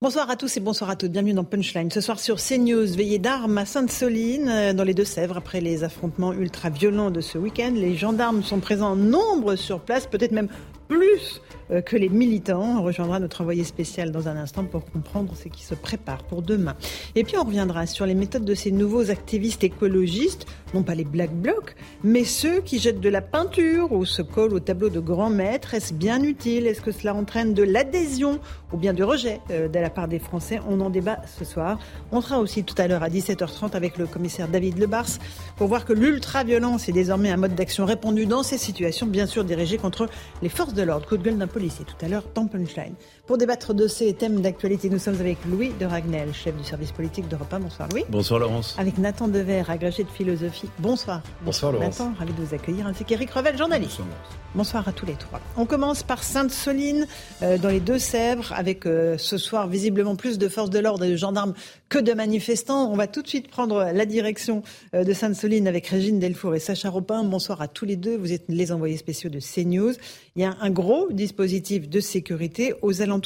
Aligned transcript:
Bonsoir 0.00 0.30
à 0.30 0.36
tous 0.36 0.56
et 0.56 0.60
bonsoir 0.60 0.90
à 0.90 0.94
toutes. 0.94 1.10
Bienvenue 1.10 1.32
dans 1.32 1.42
Punchline. 1.42 1.90
Ce 1.90 2.00
soir 2.00 2.20
sur 2.20 2.36
CNews, 2.36 2.86
veillée 2.86 3.18
d'armes 3.18 3.58
à 3.58 3.64
Sainte-Soline, 3.64 4.48
euh, 4.48 4.72
dans 4.72 4.84
les 4.84 4.94
Deux-Sèvres, 4.94 5.36
après 5.36 5.60
les 5.60 5.82
affrontements 5.82 6.32
ultra-violents 6.32 7.10
de 7.10 7.20
ce 7.20 7.36
week-end. 7.36 7.72
Les 7.74 7.96
gendarmes 7.96 8.44
sont 8.44 8.60
présents 8.60 8.92
en 8.92 8.96
nombre 8.96 9.56
sur 9.56 9.80
place, 9.80 10.06
peut-être 10.06 10.30
même 10.30 10.46
plus 10.88 11.40
euh, 11.70 11.82
que 11.82 11.96
les 11.96 12.08
militants. 12.08 12.78
On 12.78 12.82
rejoindra 12.82 13.20
notre 13.20 13.42
envoyé 13.42 13.62
spécial 13.62 14.10
dans 14.10 14.26
un 14.28 14.36
instant 14.36 14.64
pour 14.64 14.84
comprendre 14.84 15.34
ce 15.36 15.48
qui 15.48 15.62
se 15.62 15.74
prépare 15.74 16.24
pour 16.24 16.42
demain. 16.42 16.74
Et 17.14 17.24
puis 17.24 17.36
on 17.36 17.44
reviendra 17.44 17.86
sur 17.86 18.06
les 18.06 18.14
méthodes 18.14 18.44
de 18.44 18.54
ces 18.54 18.72
nouveaux 18.72 19.10
activistes 19.10 19.64
écologistes, 19.64 20.46
non 20.74 20.82
pas 20.82 20.94
les 20.94 21.04
black 21.04 21.30
blocs, 21.30 21.76
mais 22.02 22.24
ceux 22.24 22.60
qui 22.62 22.78
jettent 22.78 23.00
de 23.00 23.08
la 23.08 23.20
peinture 23.20 23.92
ou 23.92 24.06
se 24.06 24.22
collent 24.22 24.54
au 24.54 24.60
tableau 24.60 24.88
de 24.88 25.00
grands 25.00 25.30
maîtres. 25.30 25.74
Est-ce 25.74 25.92
bien 25.92 26.22
utile? 26.22 26.66
Est-ce 26.66 26.80
que 26.80 26.92
cela 26.92 27.14
entraîne 27.14 27.52
de 27.52 27.62
l'adhésion 27.62 28.40
ou 28.72 28.78
bien 28.78 28.94
du 28.94 29.04
rejet 29.04 29.40
euh, 29.50 29.68
de 29.68 29.78
la 29.78 29.90
part 29.90 30.08
des 30.08 30.18
Français? 30.18 30.60
On 30.68 30.80
en 30.80 30.88
débat 30.88 31.18
ce 31.38 31.44
soir. 31.44 31.78
On 32.12 32.22
sera 32.22 32.38
aussi 32.38 32.64
tout 32.64 32.74
à 32.78 32.88
l'heure 32.88 33.02
à 33.02 33.10
17h30 33.10 33.72
avec 33.72 33.98
le 33.98 34.06
commissaire 34.06 34.48
David 34.48 34.78
Lebars 34.78 35.18
pour 35.56 35.68
voir 35.68 35.84
que 35.84 35.92
l'ultra-violence 35.92 36.88
est 36.88 36.92
désormais 36.92 37.30
un 37.30 37.36
mode 37.36 37.54
d'action 37.54 37.84
répandu 37.84 38.24
dans 38.24 38.42
ces 38.42 38.58
situations, 38.58 39.06
bien 39.06 39.26
sûr 39.26 39.44
dirigé 39.44 39.76
contre 39.76 40.08
les 40.40 40.48
forces 40.48 40.74
de 40.74 40.77
l'ordre. 40.82 41.06
Coup 41.06 41.16
de 41.16 41.22
gueule 41.22 41.38
d'un 41.38 41.46
policier 41.46 41.84
tout 41.84 42.04
à 42.04 42.08
l'heure 42.08 42.24
dans 42.34 42.46
Punchline. 42.46 42.94
Pour 43.28 43.36
débattre 43.36 43.74
de 43.74 43.88
ces 43.88 44.14
thèmes 44.14 44.40
d'actualité, 44.40 44.88
nous 44.88 44.98
sommes 44.98 45.20
avec 45.20 45.36
Louis 45.44 45.70
de 45.78 45.84
Ragnel, 45.84 46.32
chef 46.32 46.56
du 46.56 46.64
service 46.64 46.92
politique 46.92 47.28
d'Europe 47.28 47.52
1. 47.52 47.60
Bonsoir 47.60 47.86
Louis. 47.90 48.04
Bonsoir 48.08 48.40
Laurence. 48.40 48.74
Avec 48.78 48.96
Nathan 48.96 49.28
Dever, 49.28 49.64
agrégé 49.68 50.02
de 50.02 50.08
philosophie. 50.08 50.70
Bonsoir. 50.78 51.20
Bonsoir 51.42 51.72
Laurence. 51.72 51.98
Nathan, 51.98 52.14
ravi 52.18 52.32
de 52.32 52.42
vous 52.42 52.54
accueillir, 52.54 52.86
ainsi 52.86 53.04
qu'Éric 53.04 53.30
Revel, 53.32 53.58
journaliste. 53.58 53.98
Bonsoir, 53.98 54.16
Bonsoir 54.54 54.88
à 54.88 54.92
tous 54.92 55.04
les 55.04 55.12
trois. 55.12 55.42
On 55.58 55.66
commence 55.66 56.02
par 56.02 56.24
Sainte-Soline, 56.24 57.06
euh, 57.42 57.58
dans 57.58 57.68
les 57.68 57.80
Deux-Sèvres, 57.80 58.50
avec 58.56 58.86
euh, 58.86 59.18
ce 59.18 59.36
soir 59.36 59.68
visiblement 59.68 60.16
plus 60.16 60.38
de 60.38 60.48
forces 60.48 60.70
de 60.70 60.78
l'ordre 60.78 61.04
et 61.04 61.10
de 61.10 61.16
gendarmes 61.16 61.52
que 61.90 61.98
de 61.98 62.14
manifestants. 62.14 62.90
On 62.90 62.96
va 62.96 63.08
tout 63.08 63.20
de 63.20 63.28
suite 63.28 63.50
prendre 63.50 63.90
la 63.92 64.06
direction 64.06 64.62
euh, 64.94 65.04
de 65.04 65.12
Sainte-Soline 65.12 65.68
avec 65.68 65.86
Régine 65.86 66.18
Delfour 66.18 66.54
et 66.54 66.60
Sacha 66.60 66.88
Ropin. 66.88 67.24
Bonsoir 67.24 67.60
à 67.60 67.68
tous 67.68 67.84
les 67.84 67.96
deux. 67.96 68.16
Vous 68.16 68.32
êtes 68.32 68.44
les 68.48 68.72
envoyés 68.72 68.96
spéciaux 68.96 69.28
de 69.28 69.38
CNews. 69.38 69.92
Il 70.34 70.42
y 70.42 70.46
a 70.46 70.56
un 70.62 70.70
gros 70.70 71.08
dispositif 71.10 71.90
de 71.90 72.00
sécurité 72.00 72.72
aux 72.80 73.02
alentours 73.02 73.17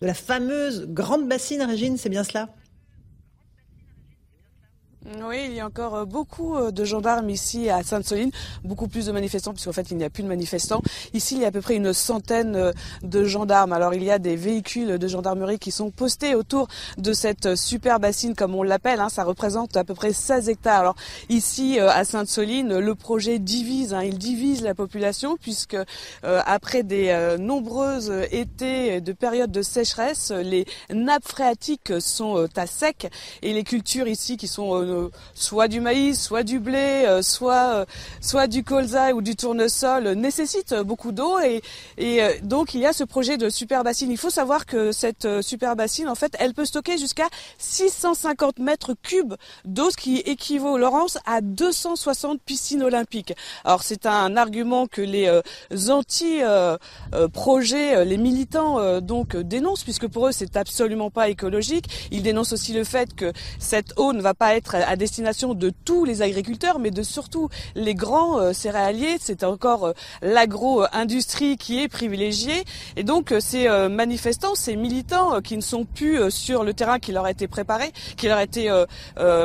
de 0.00 0.06
la 0.06 0.14
fameuse 0.14 0.86
grande 0.88 1.28
bassine, 1.28 1.62
Régine, 1.62 1.96
c'est 1.96 2.08
bien 2.08 2.24
cela? 2.24 2.48
Oui, 5.18 5.46
il 5.48 5.54
y 5.54 5.60
a 5.60 5.66
encore 5.66 5.96
euh, 5.96 6.04
beaucoup 6.04 6.54
euh, 6.56 6.70
de 6.70 6.84
gendarmes 6.84 7.30
ici 7.30 7.68
à 7.68 7.82
Sainte-Soline, 7.82 8.30
beaucoup 8.64 8.86
plus 8.86 9.06
de 9.06 9.12
manifestants 9.12 9.52
puisqu'en 9.52 9.72
fait 9.72 9.90
il 9.90 9.96
n'y 9.96 10.04
a 10.04 10.10
plus 10.10 10.22
de 10.22 10.28
manifestants. 10.28 10.82
Ici 11.14 11.34
il 11.34 11.42
y 11.42 11.44
a 11.44 11.48
à 11.48 11.50
peu 11.50 11.60
près 11.60 11.74
une 11.74 11.92
centaine 11.92 12.54
euh, 12.54 12.72
de 13.02 13.24
gendarmes. 13.24 13.72
Alors 13.72 13.92
il 13.92 14.04
y 14.04 14.10
a 14.10 14.20
des 14.20 14.36
véhicules 14.36 14.98
de 14.98 15.08
gendarmerie 15.08 15.58
qui 15.58 15.72
sont 15.72 15.90
postés 15.90 16.36
autour 16.36 16.68
de 16.96 17.12
cette 17.12 17.56
super 17.56 17.98
bassine 17.98 18.36
comme 18.36 18.54
on 18.54 18.62
l'appelle. 18.62 19.00
Hein. 19.00 19.08
ça 19.08 19.24
représente 19.24 19.76
à 19.76 19.82
peu 19.82 19.94
près 19.94 20.12
16 20.12 20.48
hectares. 20.48 20.80
Alors 20.80 20.96
ici 21.28 21.80
à 21.80 22.04
Sainte-Soline, 22.04 22.78
le 22.78 22.94
projet 22.94 23.40
divise, 23.40 23.94
hein. 23.94 24.02
il 24.04 24.16
divise 24.16 24.62
la 24.62 24.74
population 24.74 25.36
puisque 25.40 25.76
après 26.22 26.82
des 26.82 27.36
nombreuses 27.38 28.12
étés 28.30 29.00
de 29.00 29.12
périodes 29.12 29.50
de 29.50 29.62
sécheresse, 29.62 30.30
les 30.30 30.66
nappes 30.90 31.26
phréatiques 31.26 31.92
sont 32.00 32.46
à 32.56 32.66
sec 32.66 33.10
et 33.42 33.52
les 33.52 33.64
cultures 33.64 34.06
ici 34.06 34.36
qui 34.36 34.46
sont 34.46 34.99
soit 35.34 35.68
du 35.68 35.80
maïs, 35.80 36.20
soit 36.20 36.42
du 36.42 36.58
blé, 36.58 37.04
euh, 37.06 37.22
soit 37.22 37.74
euh, 37.74 37.84
soit 38.20 38.46
du 38.46 38.64
colza 38.64 39.14
ou 39.14 39.22
du 39.22 39.36
tournesol 39.36 40.12
nécessite 40.12 40.74
beaucoup 40.74 41.12
d'eau 41.12 41.38
et, 41.40 41.62
euh, 42.00 42.32
donc 42.42 42.74
il 42.74 42.80
y 42.80 42.86
a 42.86 42.92
ce 42.92 43.04
projet 43.04 43.38
de 43.38 43.48
super 43.48 43.84
bassine. 43.84 44.10
Il 44.10 44.18
faut 44.18 44.30
savoir 44.30 44.66
que 44.66 44.90
cette 44.92 45.42
super 45.42 45.76
bassine 45.76 46.08
en 46.08 46.14
fait, 46.14 46.34
elle 46.38 46.54
peut 46.54 46.64
stocker 46.64 46.98
jusqu'à 46.98 47.28
650 47.58 48.58
mètres 48.58 48.94
cubes 49.02 49.34
d'eau, 49.64 49.90
ce 49.90 49.96
qui 49.96 50.18
équivaut 50.18 50.78
Laurence 50.78 51.18
à 51.26 51.40
260 51.40 52.40
piscines 52.42 52.82
olympiques. 52.82 53.34
Alors 53.64 53.82
c'est 53.82 54.06
un 54.06 54.36
argument 54.36 54.86
que 54.86 55.02
les 55.02 55.30
anti-projets, 55.90 58.04
les 58.04 58.18
militants 58.18 59.00
donc 59.00 59.36
dénoncent 59.36 59.84
puisque 59.84 60.08
pour 60.08 60.28
eux 60.28 60.32
c'est 60.32 60.56
absolument 60.56 61.10
pas 61.10 61.28
écologique. 61.28 62.08
Ils 62.10 62.22
dénoncent 62.22 62.52
aussi 62.52 62.72
le 62.72 62.84
fait 62.84 63.14
que 63.14 63.32
cette 63.58 63.98
eau 63.98 64.12
ne 64.12 64.20
va 64.20 64.34
pas 64.34 64.54
être 64.54 64.76
à 64.90 64.96
destination 64.96 65.54
de 65.54 65.70
tous 65.84 66.04
les 66.04 66.20
agriculteurs, 66.20 66.80
mais 66.80 66.90
de 66.90 67.04
surtout 67.04 67.48
les 67.76 67.94
grands 67.94 68.40
euh, 68.40 68.52
céréaliers. 68.52 69.18
C'est 69.20 69.44
encore 69.44 69.86
euh, 69.86 69.92
l'agro-industrie 70.20 71.56
qui 71.56 71.80
est 71.80 71.86
privilégiée. 71.86 72.64
Et 72.96 73.04
donc 73.04 73.30
euh, 73.30 73.38
ces 73.38 73.68
manifestants, 73.88 74.56
ces 74.56 74.74
militants 74.74 75.40
qui 75.40 75.56
ne 75.56 75.62
sont 75.62 75.84
plus 75.84 76.30
sur 76.30 76.64
le 76.64 76.74
terrain 76.74 76.98
qui 76.98 77.12
leur 77.12 77.24
a 77.24 77.30
été 77.30 77.46
préparé, 77.46 77.92
qui 78.16 78.26
leur 78.26 78.38
a 78.38 78.42
été 78.42 78.70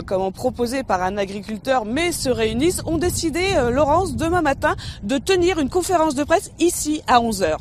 comment 0.05 0.31
proposé 0.31 0.83
par 0.83 1.03
un 1.03 1.17
agriculteur, 1.17 1.85
mais 1.85 2.11
se 2.11 2.29
réunissent, 2.29 2.81
ont 2.85 2.97
décidé, 2.97 3.41
Laurence, 3.71 4.15
demain 4.15 4.41
matin, 4.41 4.75
de 5.03 5.17
tenir 5.17 5.59
une 5.59 5.69
conférence 5.69 6.15
de 6.15 6.23
presse 6.23 6.51
ici 6.59 7.01
à 7.07 7.21
11 7.21 7.43
h 7.43 7.57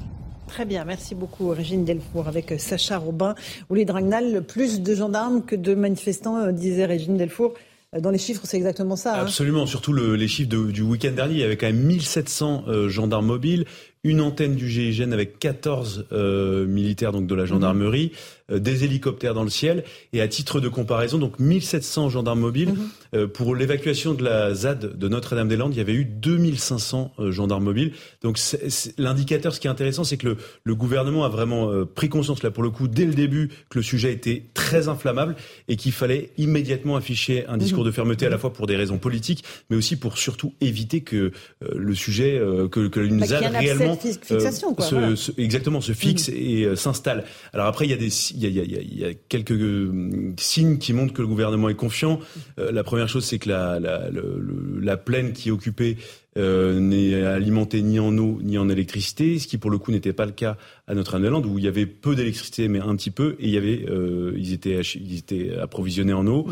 Très 0.46 0.64
bien, 0.64 0.84
merci 0.84 1.14
beaucoup 1.14 1.48
Régine 1.48 1.84
Delfour 1.84 2.28
avec 2.28 2.54
Sacha 2.58 2.98
Robin. 2.98 3.34
Louis 3.70 3.84
Dragnal, 3.84 4.44
plus 4.44 4.80
de 4.80 4.94
gendarmes 4.94 5.42
que 5.42 5.56
de 5.56 5.74
manifestants, 5.74 6.52
disait 6.52 6.86
Régine 6.86 7.16
Delfour. 7.16 7.54
Dans 8.00 8.10
les 8.10 8.18
chiffres, 8.18 8.42
c'est 8.44 8.56
exactement 8.56 8.96
ça. 8.96 9.14
Hein. 9.14 9.22
Absolument, 9.22 9.66
surtout 9.66 9.92
les 9.92 10.28
chiffres 10.28 10.48
du 10.48 10.82
week-end 10.82 11.12
dernier. 11.12 11.34
Il 11.34 11.40
y 11.40 11.44
avait 11.44 11.56
quand 11.56 11.66
même 11.66 11.82
1700 11.82 12.64
euh, 12.66 12.88
gendarmes 12.88 13.26
mobiles, 13.26 13.66
une 14.02 14.20
antenne 14.20 14.54
du 14.56 14.68
GIGN 14.68 15.12
avec 15.12 15.38
14 15.38 16.06
euh, 16.12 16.66
militaires 16.66 17.12
donc 17.12 17.26
de 17.26 17.34
la 17.34 17.46
gendarmerie. 17.46 18.12
Euh, 18.52 18.58
des 18.58 18.84
hélicoptères 18.84 19.32
dans 19.32 19.42
le 19.42 19.48
ciel. 19.48 19.84
Et 20.12 20.20
à 20.20 20.28
titre 20.28 20.60
de 20.60 20.68
comparaison, 20.68 21.16
donc 21.16 21.38
1700 21.38 22.10
gendarmes 22.10 22.40
mobiles. 22.40 22.74
Mhm. 22.74 22.88
Euh, 23.14 23.26
pour 23.26 23.54
l'évacuation 23.54 24.12
de 24.12 24.22
la 24.22 24.52
ZAD 24.52 24.98
de 24.98 25.08
Notre-Dame-des-Landes, 25.08 25.72
il 25.74 25.78
y 25.78 25.80
avait 25.80 25.94
eu 25.94 26.04
2500 26.04 27.14
euh, 27.18 27.32
gendarmes 27.32 27.64
mobiles. 27.64 27.92
Donc 28.20 28.38
l'indicateur, 28.98 29.54
ce 29.54 29.60
qui 29.60 29.66
est 29.66 29.70
intéressant, 29.70 30.04
c'est 30.04 30.18
que 30.18 30.28
le, 30.28 30.36
le, 30.62 30.74
gouvernement 30.74 31.24
a 31.24 31.30
vraiment 31.30 31.86
pris 31.86 32.10
conscience, 32.10 32.42
là 32.42 32.50
pour 32.50 32.62
le 32.62 32.68
coup, 32.68 32.86
dès 32.86 33.06
le 33.06 33.14
début, 33.14 33.48
que 33.70 33.78
le 33.78 33.82
sujet 33.82 34.12
était 34.12 34.44
très 34.52 34.88
inflammable 34.88 35.36
et 35.68 35.76
qu'il 35.76 35.92
fallait 35.92 36.30
immédiatement 36.36 36.96
afficher 36.96 37.46
un 37.46 37.56
discours 37.56 37.84
mhm. 37.84 37.86
de 37.86 37.92
fermeté 37.92 38.26
à 38.26 38.30
la 38.30 38.36
fois 38.36 38.52
pour 38.52 38.66
des 38.66 38.76
raisons 38.76 38.98
politiques, 38.98 39.42
mais 39.70 39.76
aussi 39.76 39.96
pour 39.96 40.18
surtout 40.18 40.52
éviter 40.60 41.00
que 41.00 41.32
le 41.60 41.94
sujet, 41.94 42.40
que, 42.70 42.88
que 42.88 43.00
une 43.00 43.20
bah, 43.20 43.26
ZAD 43.26 43.44
réellement 43.54 43.96
fixation, 43.96 44.74
quoi, 44.74 44.84
se, 44.84 45.32
exactement 45.40 45.80
se 45.80 45.92
fixe 45.92 46.28
mhm. 46.28 46.34
et 46.36 46.76
s'installe. 46.76 47.24
Alors 47.54 47.66
après, 47.66 47.86
il 47.86 47.90
y 47.90 47.94
a 47.94 47.96
des 47.96 48.10
il 48.34 48.98
y, 48.98 49.04
a, 49.04 49.14
quelques 49.28 49.52
euh, 49.52 50.32
signes 50.38 50.78
qui 50.78 50.92
montrent 50.92 51.12
que 51.12 51.22
le 51.22 51.28
gouvernement 51.28 51.68
est 51.68 51.74
confiant. 51.74 52.20
Euh, 52.58 52.72
la 52.72 52.82
première 52.82 53.08
chose, 53.08 53.24
c'est 53.24 53.38
que 53.38 53.48
la, 53.48 53.80
la, 53.80 54.96
plaine 54.96 55.32
qui 55.32 55.48
est 55.48 55.52
occupée 55.52 55.96
euh, 56.36 56.78
n'est 56.80 57.22
alimentée 57.22 57.82
ni 57.82 57.98
en 57.98 58.16
eau 58.18 58.38
ni 58.42 58.58
en 58.58 58.68
électricité, 58.68 59.38
ce 59.38 59.46
qui 59.46 59.58
pour 59.58 59.70
le 59.70 59.78
coup 59.78 59.92
n'était 59.92 60.12
pas 60.12 60.26
le 60.26 60.32
cas 60.32 60.56
à 60.86 60.94
Notre-Dame-des-Landes 60.94 61.46
où 61.46 61.58
il 61.58 61.64
y 61.64 61.68
avait 61.68 61.86
peu 61.86 62.14
d'électricité 62.14 62.68
mais 62.68 62.80
un 62.80 62.96
petit 62.96 63.10
peu 63.10 63.36
et 63.38 63.46
il 63.46 63.50
y 63.50 63.56
avait 63.56 63.86
ils 64.36 64.52
étaient 64.52 64.80
ils 64.80 65.18
étaient 65.18 65.54
approvisionnés 65.60 66.12
en 66.12 66.26
eau. 66.26 66.46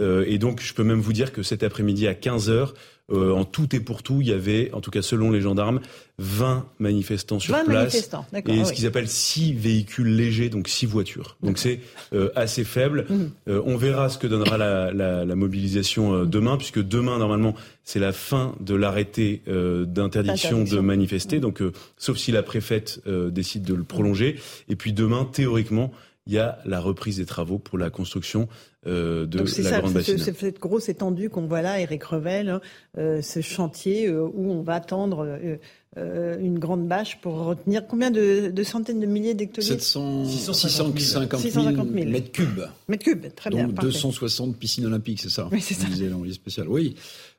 et 0.00 0.38
donc 0.38 0.60
je 0.60 0.74
peux 0.74 0.84
même 0.84 1.00
vous 1.00 1.12
dire 1.12 1.32
que 1.32 1.42
cet 1.42 1.62
après-midi 1.62 2.06
à 2.06 2.14
15 2.14 2.50
heures 2.50 2.74
euh, 3.12 3.32
en 3.32 3.44
tout 3.44 3.76
et 3.76 3.80
pour 3.80 4.02
tout, 4.02 4.22
il 4.22 4.28
y 4.28 4.32
avait, 4.32 4.70
en 4.72 4.80
tout 4.80 4.90
cas 4.90 5.02
selon 5.02 5.30
les 5.30 5.42
gendarmes, 5.42 5.80
20 6.18 6.66
manifestants 6.78 7.38
sur 7.38 7.52
20 7.54 7.64
place. 7.64 7.74
Manifestants, 7.74 8.26
et 8.46 8.64
ce 8.64 8.72
qu'ils 8.72 8.86
appellent 8.86 9.08
6 9.08 9.52
véhicules 9.52 10.14
légers, 10.14 10.48
donc 10.48 10.68
6 10.68 10.86
voitures. 10.86 11.36
Donc 11.42 11.58
c'est 11.58 11.80
euh, 12.14 12.30
assez 12.34 12.64
faible. 12.64 13.04
Mhm. 13.10 13.30
Euh, 13.48 13.62
on 13.66 13.76
verra 13.76 14.08
ce 14.08 14.16
que 14.16 14.26
donnera 14.26 14.56
la, 14.56 14.90
la, 14.92 15.26
la 15.26 15.34
mobilisation 15.34 16.14
euh, 16.14 16.24
demain, 16.24 16.56
puisque 16.56 16.80
demain, 16.80 17.18
normalement, 17.18 17.54
c'est 17.82 17.98
la 17.98 18.12
fin 18.12 18.54
de 18.60 18.74
l'arrêté 18.74 19.42
d'interdiction 19.46 20.64
de 20.64 20.78
manifester. 20.78 21.36
Mhm. 21.36 21.42
Donc, 21.42 21.62
sauf 21.98 22.16
si 22.16 22.32
la 22.32 22.42
préfète 22.42 23.00
décide 23.06 23.64
de 23.64 23.74
le 23.74 23.82
prolonger. 23.82 24.36
Et 24.70 24.76
puis 24.76 24.94
demain, 24.94 25.28
théoriquement, 25.30 25.92
il 26.26 26.32
y 26.32 26.38
a 26.38 26.58
la 26.64 26.80
reprise 26.80 27.18
des 27.18 27.26
travaux 27.26 27.58
pour 27.58 27.76
la 27.76 27.90
construction 27.90 28.48
euh, 28.86 29.26
de 29.26 29.38
la 29.38 29.46
ça, 29.46 29.80
grande 29.80 29.92
bassine. 29.92 30.18
C'est 30.18 30.36
cette 30.36 30.60
grosse 30.60 30.88
étendue 30.88 31.30
qu'on 31.30 31.46
voit 31.46 31.62
là, 31.62 31.80
Eric 31.80 32.04
Revel, 32.04 32.48
hein, 32.48 32.60
euh, 32.98 33.22
ce 33.22 33.40
chantier 33.40 34.06
euh, 34.06 34.22
où 34.22 34.50
on 34.50 34.62
va 34.62 34.74
attendre 34.74 35.38
euh, 35.96 36.38
une 36.38 36.58
grande 36.58 36.86
bâche 36.86 37.18
pour 37.20 37.34
retenir 37.44 37.86
combien 37.86 38.10
de, 38.10 38.50
de 38.50 38.62
centaines 38.62 39.00
de 39.00 39.06
milliers 39.06 39.34
d'hectolitres? 39.34 39.74
700, 39.74 40.26
650 40.26 40.98
000, 40.98 42.10
mètres 42.10 42.32
cubes. 42.32 42.60
Mètres 42.88 43.04
cubes, 43.04 43.26
très 43.34 43.50
bien. 43.50 43.68
Donc 43.68 43.80
260 43.80 44.56
piscines 44.56 44.86
olympiques, 44.86 45.20
c'est 45.20 45.30
ça? 45.30 45.48
Oui, 45.50 45.60
c'est 45.60 45.74
ça. 45.74 45.86
spécial. 46.32 46.68
Oui. 46.68 46.94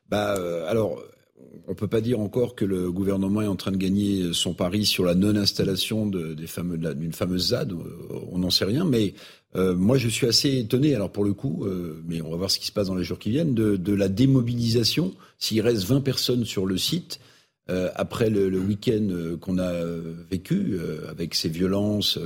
Bah, 0.08 0.36
alors, 0.68 1.02
on 1.66 1.74
peut 1.74 1.88
pas 1.88 2.00
dire 2.00 2.20
encore 2.20 2.54
que 2.54 2.64
le 2.64 2.90
gouvernement 2.90 3.42
est 3.42 3.46
en 3.46 3.56
train 3.56 3.72
de 3.72 3.76
gagner 3.76 4.32
son 4.32 4.54
pari 4.54 4.86
sur 4.86 5.04
la 5.04 5.14
non-installation 5.14 6.06
d'une 6.06 7.12
fameuse 7.12 7.48
ZAD. 7.48 7.72
On 8.30 8.38
n'en 8.38 8.50
sait 8.50 8.64
rien, 8.64 8.84
mais 8.84 9.14
euh, 9.54 9.74
moi 9.74 9.98
je 9.98 10.08
suis 10.08 10.26
assez 10.26 10.58
étonné. 10.58 10.94
Alors 10.94 11.10
pour 11.10 11.24
le 11.24 11.32
coup, 11.32 11.64
euh, 11.64 12.02
mais 12.06 12.20
on 12.22 12.30
va 12.30 12.36
voir 12.36 12.50
ce 12.50 12.58
qui 12.58 12.66
se 12.66 12.72
passe 12.72 12.88
dans 12.88 12.94
les 12.94 13.04
jours 13.04 13.18
qui 13.18 13.30
viennent, 13.30 13.54
de, 13.54 13.94
la 13.94 14.08
démobilisation. 14.08 15.14
S'il 15.38 15.60
reste 15.60 15.84
20 15.84 16.00
personnes 16.00 16.44
sur 16.44 16.66
le 16.66 16.76
site, 16.76 17.20
euh, 17.68 17.90
après 17.94 18.30
le 18.30 18.58
week-end 18.58 19.36
qu'on 19.40 19.58
a 19.58 19.72
vécu 20.30 20.78
avec 21.08 21.34
ces 21.34 21.48
violences 21.48 22.18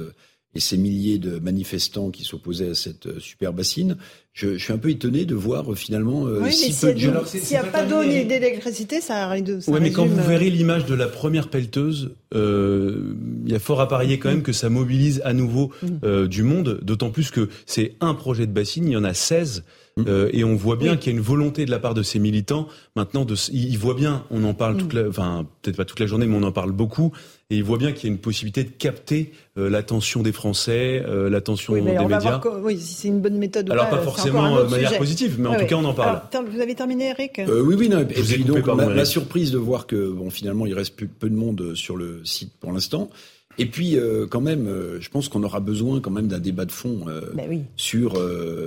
et 0.55 0.61
ces 0.61 0.77
milliers 0.77 1.19
de 1.19 1.39
manifestants 1.39 2.11
qui 2.11 2.25
s'opposaient 2.25 2.71
à 2.71 2.75
cette 2.75 3.19
super 3.21 3.53
bassine, 3.53 3.97
je, 4.33 4.55
je, 4.57 4.65
suis 4.65 4.73
un 4.73 4.79
peu 4.79 4.91
étonné 4.91 5.25
de 5.25 5.35
voir 5.35 5.73
euh, 5.73 5.75
finalement 5.75 6.27
euh, 6.27 6.41
oui, 6.43 6.53
si 6.53 6.73
peu 6.73 6.93
de 6.93 6.99
gens. 6.99 7.25
S'il 7.25 7.43
n'y 7.51 7.57
a 7.57 7.65
pas 7.65 7.85
d'eau 7.85 8.05
ni 8.05 8.25
d'électricité, 8.25 9.01
ça 9.01 9.25
arrive 9.25 9.45
de. 9.45 9.59
Oui, 9.69 9.81
mais 9.81 9.91
quand 9.91 10.07
vous 10.07 10.23
verrez 10.23 10.51
l'image 10.51 10.87
de 10.87 10.95
la 10.95 11.07
première 11.07 11.49
pelleteuse, 11.49 12.15
euh, 12.35 13.15
il 13.45 13.53
y 13.53 13.55
a 13.55 13.59
fort 13.59 13.81
à 13.81 13.89
parier 13.89 14.19
quand 14.19 14.29
même 14.29 14.43
que 14.43 14.53
ça 14.53 14.71
mobilise 14.71 15.21
à 15.25 15.33
nouveau 15.33 15.73
mm. 15.83 15.89
euh, 16.05 16.27
du 16.29 16.43
monde, 16.43 16.79
d'autant 16.83 17.11
plus 17.11 17.31
que 17.31 17.49
c'est 17.67 17.95
un 18.01 18.15
projet 18.15 18.47
de 18.47 18.53
bassine, 18.53 18.87
il 18.87 18.93
y 18.93 18.97
en 18.97 19.05
a 19.05 19.15
16. 19.15 19.65
Mm. 20.01 20.05
Euh, 20.09 20.31
et 20.33 20.45
on 20.45 20.57
voit 20.57 20.77
bien 20.77 20.97
qu'il 20.97 21.13
y 21.13 21.15
a 21.15 21.19
une 21.19 21.25
volonté 21.25 21.65
de 21.65 21.71
la 21.71 21.79
part 21.79 21.95
de 21.95 22.03
ces 22.03 22.19
militants. 22.19 22.69
Maintenant 22.97 23.25
de 23.25 23.35
ils 23.53 23.79
voient 23.79 23.95
bien 23.95 24.25
on 24.31 24.45
en 24.45 24.55
parle 24.55 24.77
toute 24.77 24.95
mm. 24.95 24.99
la 24.99 25.09
enfin 25.09 25.47
peut-être 25.63 25.77
pas 25.77 25.85
toute 25.85 26.01
la 26.01 26.07
journée 26.07 26.27
mais 26.27 26.37
on 26.37 26.43
en 26.43 26.53
parle 26.53 26.73
beaucoup. 26.73 27.13
Et 27.53 27.57
ils 27.57 27.65
voient 27.65 27.79
bien 27.79 27.93
qu'il 27.93 28.09
y 28.09 28.13
a 28.13 28.15
une 28.15 28.21
possibilité 28.21 28.63
de 28.63 28.71
capter 28.71 29.33
euh, 29.59 29.69
l'attention 29.69 30.23
des 30.23 30.33
Français 30.33 31.03
euh, 31.05 31.29
l'attention 31.29 31.73
oui, 31.73 31.83
des 31.83 31.99
on 31.99 32.03
médias. 32.03 32.19
va 32.19 32.39
voir 32.39 32.61
oui 32.63 32.79
si 32.79 32.95
c'est 32.95 33.09
une 33.09 33.21
bonne 33.21 33.39
méthode 33.39 33.69
alors 33.71 33.91
pas, 33.91 33.97
pas, 33.97 34.03
forcément 34.03 34.65
de 34.65 34.71
manière 34.71 34.97
positive 34.99 35.37
mais 35.39 35.49
en 35.49 35.57
tout 35.57 35.67
cas 35.67 35.77
on 35.77 35.85
en 35.85 35.95
parle. 35.95 36.23
Alors, 36.33 36.45
vous 36.51 36.61
avez 36.61 36.75
terminé 36.75 37.11
Eric? 37.11 37.41
Oui 37.47 37.75
oui 37.77 37.89
non, 37.89 38.01
et 38.01 38.05
puis 38.05 38.45
donc 38.45 38.67
la, 38.67 39.05
surprise 39.05 39.51
de 39.51 39.59
voir 39.59 39.87
que 39.87 40.11
bon 40.11 40.31
finalement 40.31 40.67
il 40.67 40.75
reste 40.75 40.95
plus 40.95 41.09
peu 41.09 41.29
de 41.29 41.35
monde 41.35 41.75
sur 41.75 41.97
le 41.97 42.21
site 42.25 42.53
pour 42.61 42.73
l'instant 42.73 43.11
et 43.59 43.67
puis, 43.67 43.97
euh, 43.97 44.27
quand 44.27 44.41
même, 44.41 44.69
euh, 44.69 45.01
je 45.01 45.11
pense 45.11 45.29
qu'on 45.29 45.43
aura 45.43 45.59
besoin 45.59 46.01
quand 46.01 46.11
même 46.11 46.29
d'un 46.29 46.39
débat 46.39 46.65
de 46.65 46.73
fond 46.73 47.01
euh, 47.09 47.21
ben 47.35 47.47
oui. 47.49 47.63
sur 47.77 48.19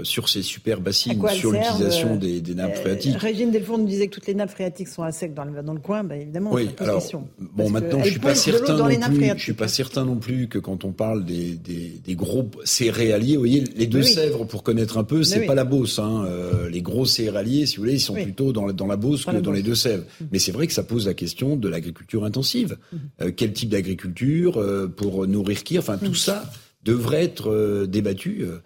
sur 0.04 0.28
ces 0.28 0.42
super 0.42 0.82
bassines, 0.82 1.22
sur 1.30 1.52
l'utilisation 1.52 2.16
des, 2.18 2.42
des, 2.42 2.54
nappes 2.54 2.76
phréatiques. 2.76 3.16
Régine 3.18 3.52
Delfour 3.52 3.78
nous 3.78 3.88
disait 3.88 4.08
que 4.08 4.16
toutes 4.16 4.28
les 4.28 4.36
nappes 4.36 4.52
phréatiques 4.52 4.90
sont 4.90 5.04
à 5.04 5.12
sec 5.12 5.34
dans 5.34 5.46
le, 5.46 5.64
dans 5.64 5.74
le 5.74 5.80
coin. 5.80 6.04
Ben 6.04 6.22
évidemment, 6.22 6.54
oui. 6.54 6.70
Alors, 6.80 7.00
question, 7.00 7.28
bon, 7.40 7.70
maintenant, 7.70 8.04
je 8.04 8.12
suis 8.12 8.20
pas 8.20 8.36
certain 8.36 8.78
non 8.78 9.00
plus. 9.10 9.32
Je 9.38 9.42
suis 9.42 9.54
pas 9.54 9.68
certain 9.68 10.06
non 10.06 10.18
plus 10.18 10.48
que 10.48 10.60
quand 10.60 10.84
on 10.84 10.92
parle 10.92 11.24
des, 11.24 11.56
des, 11.56 12.02
des 12.04 12.16
gros 12.16 12.50
céréaliers, 12.66 13.36
vous 13.36 13.42
voyez, 13.42 13.64
les 13.76 13.88
deux 13.88 14.04
Sèvres, 14.04 14.46
pour 14.46 14.64
connaître 14.64 14.98
un 14.98 15.04
peu, 15.04 15.24
c'est 15.24 15.46
pas 15.46 15.56
la 15.56 15.64
Beauce. 15.64 15.98
Hein. 15.98 16.28
les 16.70 16.82
gros 16.82 17.06
céréaliers, 17.06 17.66
si 17.66 17.78
vous 17.78 17.84
voulez, 17.84 17.96
ils 17.96 18.02
sont 18.02 18.16
plutôt 18.16 18.52
dans, 18.52 18.72
dans 18.74 18.88
la 18.88 18.98
Beauce 18.98 19.26
que 19.26 19.38
dans 19.38 19.52
les 19.52 19.64
deux 19.64 19.76
Sèvres. 19.76 20.04
Mm. 20.20 20.26
Mais 20.34 20.40
c'est 20.40 20.52
vrai 20.52 20.68
que 20.68 20.74
ça 20.74 20.84
pose 20.84 21.08
la 21.08 21.14
question 21.14 21.56
de 21.56 21.70
l'agriculture 21.70 22.26
intensive. 22.26 22.78
Mm. 22.92 23.32
quel 23.32 23.54
type 23.54 23.70
d'agriculture 23.70 24.60
pour 24.98 25.28
nourrir 25.28 25.64
qui 25.64 25.78
Enfin, 25.80 25.98
tout 25.98 26.16
ça 26.16 26.44
devrait 26.84 27.24
être 27.24 27.50
euh, 27.50 27.88
débattu 27.88 28.42
euh, 28.42 28.62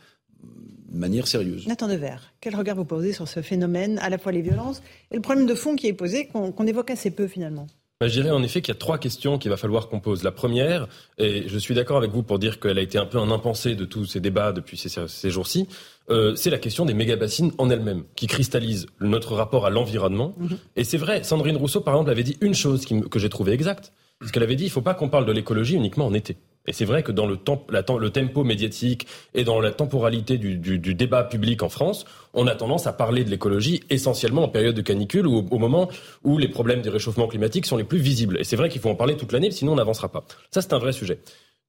de 0.92 0.98
manière 0.98 1.28
sérieuse. 1.28 1.68
Nathan 1.68 1.88
Devers, 1.88 2.34
quel 2.42 2.56
regard 2.56 2.76
vous 2.76 2.86
posez 2.86 3.14
sur 3.14 3.28
ce 3.28 3.42
phénomène, 3.42 4.00
à 4.00 4.10
la 4.10 4.18
fois 4.18 4.32
les 4.32 4.42
violences 4.42 4.82
et 5.12 5.16
le 5.16 5.22
problème 5.22 5.46
de 5.46 5.56
fond 5.56 5.76
qui 5.76 5.88
est 5.88 5.94
posé, 5.94 6.28
qu'on 6.28 6.68
évoque 6.68 6.92
assez 6.92 7.12
peu 7.12 7.28
finalement? 7.28 7.68
Bah, 8.00 8.08
je 8.08 8.14
dirais 8.14 8.30
en 8.30 8.44
effet 8.44 8.62
qu'il 8.62 8.74
y 8.74 8.78
a 8.78 8.80
trois 8.80 9.00
questions 9.00 9.40
qu'il 9.40 9.50
va 9.50 9.58
falloir 9.58 9.90
qu'on 9.90 10.00
pose. 10.00 10.24
La 10.24 10.32
première, 10.32 10.88
et 11.18 11.48
je 11.48 11.58
suis 11.58 11.74
d'accord 11.74 11.98
avec 11.98 12.12
vous 12.12 12.22
pour 12.22 12.38
dire 12.38 12.60
qu'elle 12.60 12.78
a 12.78 12.82
été 12.82 13.00
un 13.00 13.08
peu 13.08 13.18
un 13.18 13.32
impensé 13.32 13.74
de 13.74 13.86
tous 13.86 14.06
ces 14.06 14.20
débats 14.20 14.52
depuis 14.52 14.78
ces, 14.78 14.90
ces 15.08 15.30
jours-ci, 15.32 15.68
euh, 16.10 16.36
c'est 16.36 16.52
la 16.52 16.60
question 16.60 16.86
des 16.86 16.94
méga-bassines 16.94 17.52
en 17.58 17.70
elles-mêmes, 17.70 18.04
qui 18.16 18.28
cristallisent 18.28 18.86
notre 19.02 19.34
rapport 19.34 19.66
à 19.66 19.72
l'environnement. 19.72 20.36
Mm-hmm. 20.40 20.58
Et 20.76 20.84
c'est 20.84 20.98
vrai, 20.98 21.24
Sandrine 21.24 21.58
Rousseau, 21.58 21.82
par 21.82 21.96
exemple, 21.96 22.12
avait 22.12 22.24
dit 22.24 22.38
une 22.42 22.54
chose 22.54 22.86
qui, 22.86 23.02
que 23.02 23.18
j'ai 23.18 23.30
trouvée 23.30 23.54
exacte. 23.54 23.92
Ce 24.26 24.32
qu'elle 24.32 24.44
avait 24.44 24.56
dit, 24.56 24.64
il 24.64 24.68
ne 24.68 24.72
faut 24.72 24.82
pas 24.82 24.94
qu'on 24.94 25.10
parle 25.10 25.26
de 25.26 25.32
l'écologie 25.32 25.76
uniquement 25.76 26.08
en 26.08 26.14
été. 26.14 26.38
Et 26.68 26.74
c'est 26.74 26.86
vrai 26.86 27.02
que 27.02 27.12
dans 27.12 27.26
le, 27.26 27.38
temps, 27.38 27.66
la, 27.70 27.84
le 27.98 28.10
tempo 28.10 28.44
médiatique 28.44 29.08
et 29.34 29.44
dans 29.44 29.62
la 29.62 29.72
temporalité 29.72 30.38
du, 30.38 30.58
du, 30.58 30.80
du, 30.80 30.94
débat 30.94 31.24
public 31.24 31.64
en 31.64 31.70
France, 31.70 32.06
on 32.34 32.46
a 32.46 32.56
tendance 32.56 32.88
à 32.88 32.94
parler 32.94 33.24
de 33.24 33.30
l'écologie 33.30 33.84
essentiellement 33.90 34.44
en 34.44 34.50
période 34.50 34.76
de 34.76 34.82
canicule 34.82 35.28
ou 35.28 35.48
au, 35.50 35.58
moment 35.60 35.90
où 36.24 36.38
les 36.38 36.50
problèmes 36.50 36.82
du 36.82 36.90
réchauffement 36.90 37.28
climatique 37.28 37.66
sont 37.66 37.78
les 37.78 37.86
plus 37.86 38.00
visibles. 38.00 38.38
Et 38.40 38.44
c'est 38.44 38.58
vrai 38.58 38.68
qu'il 38.68 38.82
faut 38.82 38.90
en 38.90 38.96
parler 38.96 39.16
toute 39.16 39.32
l'année, 39.32 39.52
sinon 39.52 39.74
on 39.74 39.76
n'avancera 39.76 40.12
pas. 40.12 40.26
Ça, 40.52 40.62
c'est 40.62 40.74
un 40.74 40.80
vrai 40.80 40.92
sujet. 40.92 41.20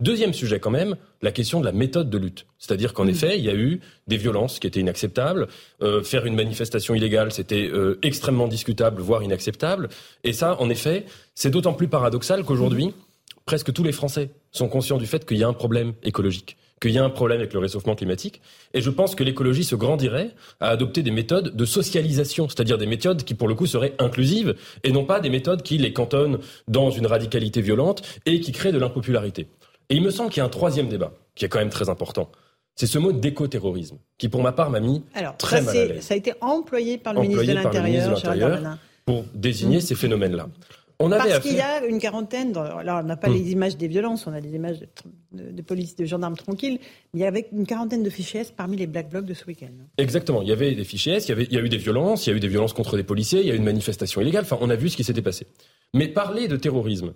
Deuxième 0.01 0.33
sujet 0.33 0.61
quand 0.61 0.71
même, 0.71 0.95
la 1.23 1.33
question 1.33 1.59
de 1.59 1.65
la 1.65 1.73
méthode 1.73 2.09
de 2.09 2.19
lutte. 2.19 2.47
C'est-à-dire 2.59 2.95
qu'en 2.95 3.09
effet, 3.09 3.37
il 3.37 3.45
y 3.45 3.51
a 3.51 3.55
eu 3.55 3.81
des 4.07 4.17
violences 4.17 4.61
qui 4.61 4.69
étaient 4.69 4.79
inacceptables. 4.79 5.49
Euh, 5.83 6.05
faire 6.05 6.25
une 6.25 6.37
manifestation 6.37 6.95
illégale, 6.95 7.33
c'était 7.33 7.69
euh, 7.73 7.99
extrêmement 8.03 8.47
discutable, 8.47 9.03
voire 9.03 9.25
inacceptable. 9.25 9.89
Et 10.23 10.33
ça, 10.33 10.57
en 10.61 10.71
effet, 10.71 11.05
c'est 11.39 11.51
d'autant 11.51 11.73
plus 11.73 11.87
paradoxal 11.87 12.43
qu'aujourd'hui, 12.43 12.93
presque 13.47 13.73
tous 13.73 13.85
les 13.85 13.93
Français 13.93 14.31
sont 14.51 14.67
conscients 14.67 14.97
du 14.97 15.07
fait 15.07 15.25
qu'il 15.25 15.39
y 15.39 15.45
a 15.45 15.47
un 15.47 15.53
problème 15.53 15.93
écologique, 16.03 16.57
qu'il 16.83 16.91
y 16.91 16.99
a 16.99 17.05
un 17.05 17.11
problème 17.11 17.39
avec 17.39 17.53
le 17.53 17.61
réchauffement 17.61 17.95
climatique. 17.95 18.43
Et 18.75 18.81
je 18.81 18.91
pense 18.91 19.15
que 19.15 19.23
l'écologie 19.23 19.63
se 19.63 19.77
grandirait 19.77 20.33
à 20.59 20.71
adopter 20.71 21.05
des 21.05 21.13
méthodes 21.13 21.55
de 21.55 21.65
socialisation, 21.65 22.49
c'est-à-dire 22.49 22.77
des 22.77 22.89
méthodes 22.89 23.23
qui, 23.23 23.35
pour 23.35 23.47
le 23.47 23.55
coup, 23.55 23.67
seraient 23.67 23.95
inclusives 24.01 24.57
et 24.83 24.91
non 24.91 25.05
pas 25.05 25.21
des 25.21 25.31
méthodes 25.31 25.63
qui 25.63 25.79
les 25.79 25.93
cantonnent 25.93 26.41
dans 26.67 26.91
une 26.91 27.07
radicalité 27.07 27.61
violente 27.61 28.03
et 28.27 28.41
qui 28.41 28.51
créent 28.51 28.73
de 28.73 28.79
l'impopularité. 28.79 29.47
Et 29.91 29.95
il 29.95 30.03
me 30.03 30.11
semble 30.11 30.31
qu'il 30.31 30.41
y 30.41 30.43
a 30.43 30.47
un 30.47 30.49
troisième 30.49 30.89
débat 30.89 31.13
qui 31.37 31.45
est 31.45 31.49
quand 31.49 31.61
même 31.61 31.71
très 31.71 31.89
important. 31.89 32.33
C'est 32.75 32.89
ce 32.89 32.99
mot 32.99 33.13
d'écoterrorisme, 33.13 33.99
qui 34.19 34.29
pour 34.29 34.43
ma 34.43 34.51
part 34.51 34.71
m'a 34.71 34.81
mis 34.81 35.05
très 35.39 35.61
mal 35.61 35.77
à 35.77 35.85
l'aise. 35.85 36.03
Ça 36.03 36.15
a 36.15 36.17
été 36.17 36.33
employé 36.41 36.99
par 36.99 37.15
le 37.15 37.21
ministre 37.21 37.45
de 37.45 37.53
l'Intérieur, 37.53 38.77
pour 39.05 39.25
désigner 39.35 39.81
ces 39.81 39.95
phénomènes-là. 39.95 40.49
On 41.01 41.13
avait 41.13 41.31
Parce 41.31 41.45
qu'il 41.45 41.57
y 41.57 41.61
a 41.61 41.85
une 41.85 42.01
quarantaine, 42.01 42.57
alors 42.57 43.01
on 43.01 43.05
n'a 43.05 43.17
pas 43.17 43.29
hmm. 43.29 43.35
les 43.35 43.53
images 43.53 43.77
des 43.77 43.87
violences, 43.87 44.27
on 44.27 44.33
a 44.33 44.41
des 44.41 44.55
images 44.55 44.81
de, 45.33 45.63
police, 45.63 45.95
de 45.95 46.05
gendarmes 46.05 46.37
tranquilles, 46.37 46.81
mais 47.15 47.21
il 47.21 47.23
y 47.23 47.27
avait 47.27 47.47
une 47.53 47.67
quarantaine 47.67 48.03
de 48.03 48.11
fichiers 48.11 48.41
S 48.41 48.53
parmi 48.57 48.77
les 48.77 48.89
Black 48.89 49.09
Blocs 49.09 49.25
de 49.25 49.35
ce 49.35 49.45
week-end. 49.45 49.71
Exactement, 49.97 50.43
il 50.43 50.49
y 50.49 50.53
avait 50.53 50.75
des 50.75 50.85
fichiers 50.85 51.15
S, 51.15 51.27
il 51.27 51.29
y, 51.29 51.33
avait, 51.33 51.45
il 51.45 51.53
y 51.53 51.57
a 51.57 51.61
eu 51.61 51.69
des 51.69 51.77
violences, 51.77 52.27
il 52.27 52.31
y 52.31 52.33
a 52.33 52.37
eu 52.37 52.41
des 52.41 52.49
violences 52.49 52.73
contre 52.73 52.97
des 52.97 53.05
policiers, 53.05 53.41
il 53.41 53.47
y 53.47 53.51
a 53.51 53.55
eu 53.55 53.59
une 53.59 53.65
manifestation 53.65 54.21
illégale, 54.21 54.43
enfin 54.43 54.59
on 54.61 54.71
a 54.71 54.77
vu 54.77 54.89
ce 54.89 54.97
qui 54.97 55.05
s'était 55.05 55.23
passé. 55.23 55.47
Mais 55.95 56.09
parler 56.09 56.49
de 56.49 56.57
terrorisme, 56.57 57.13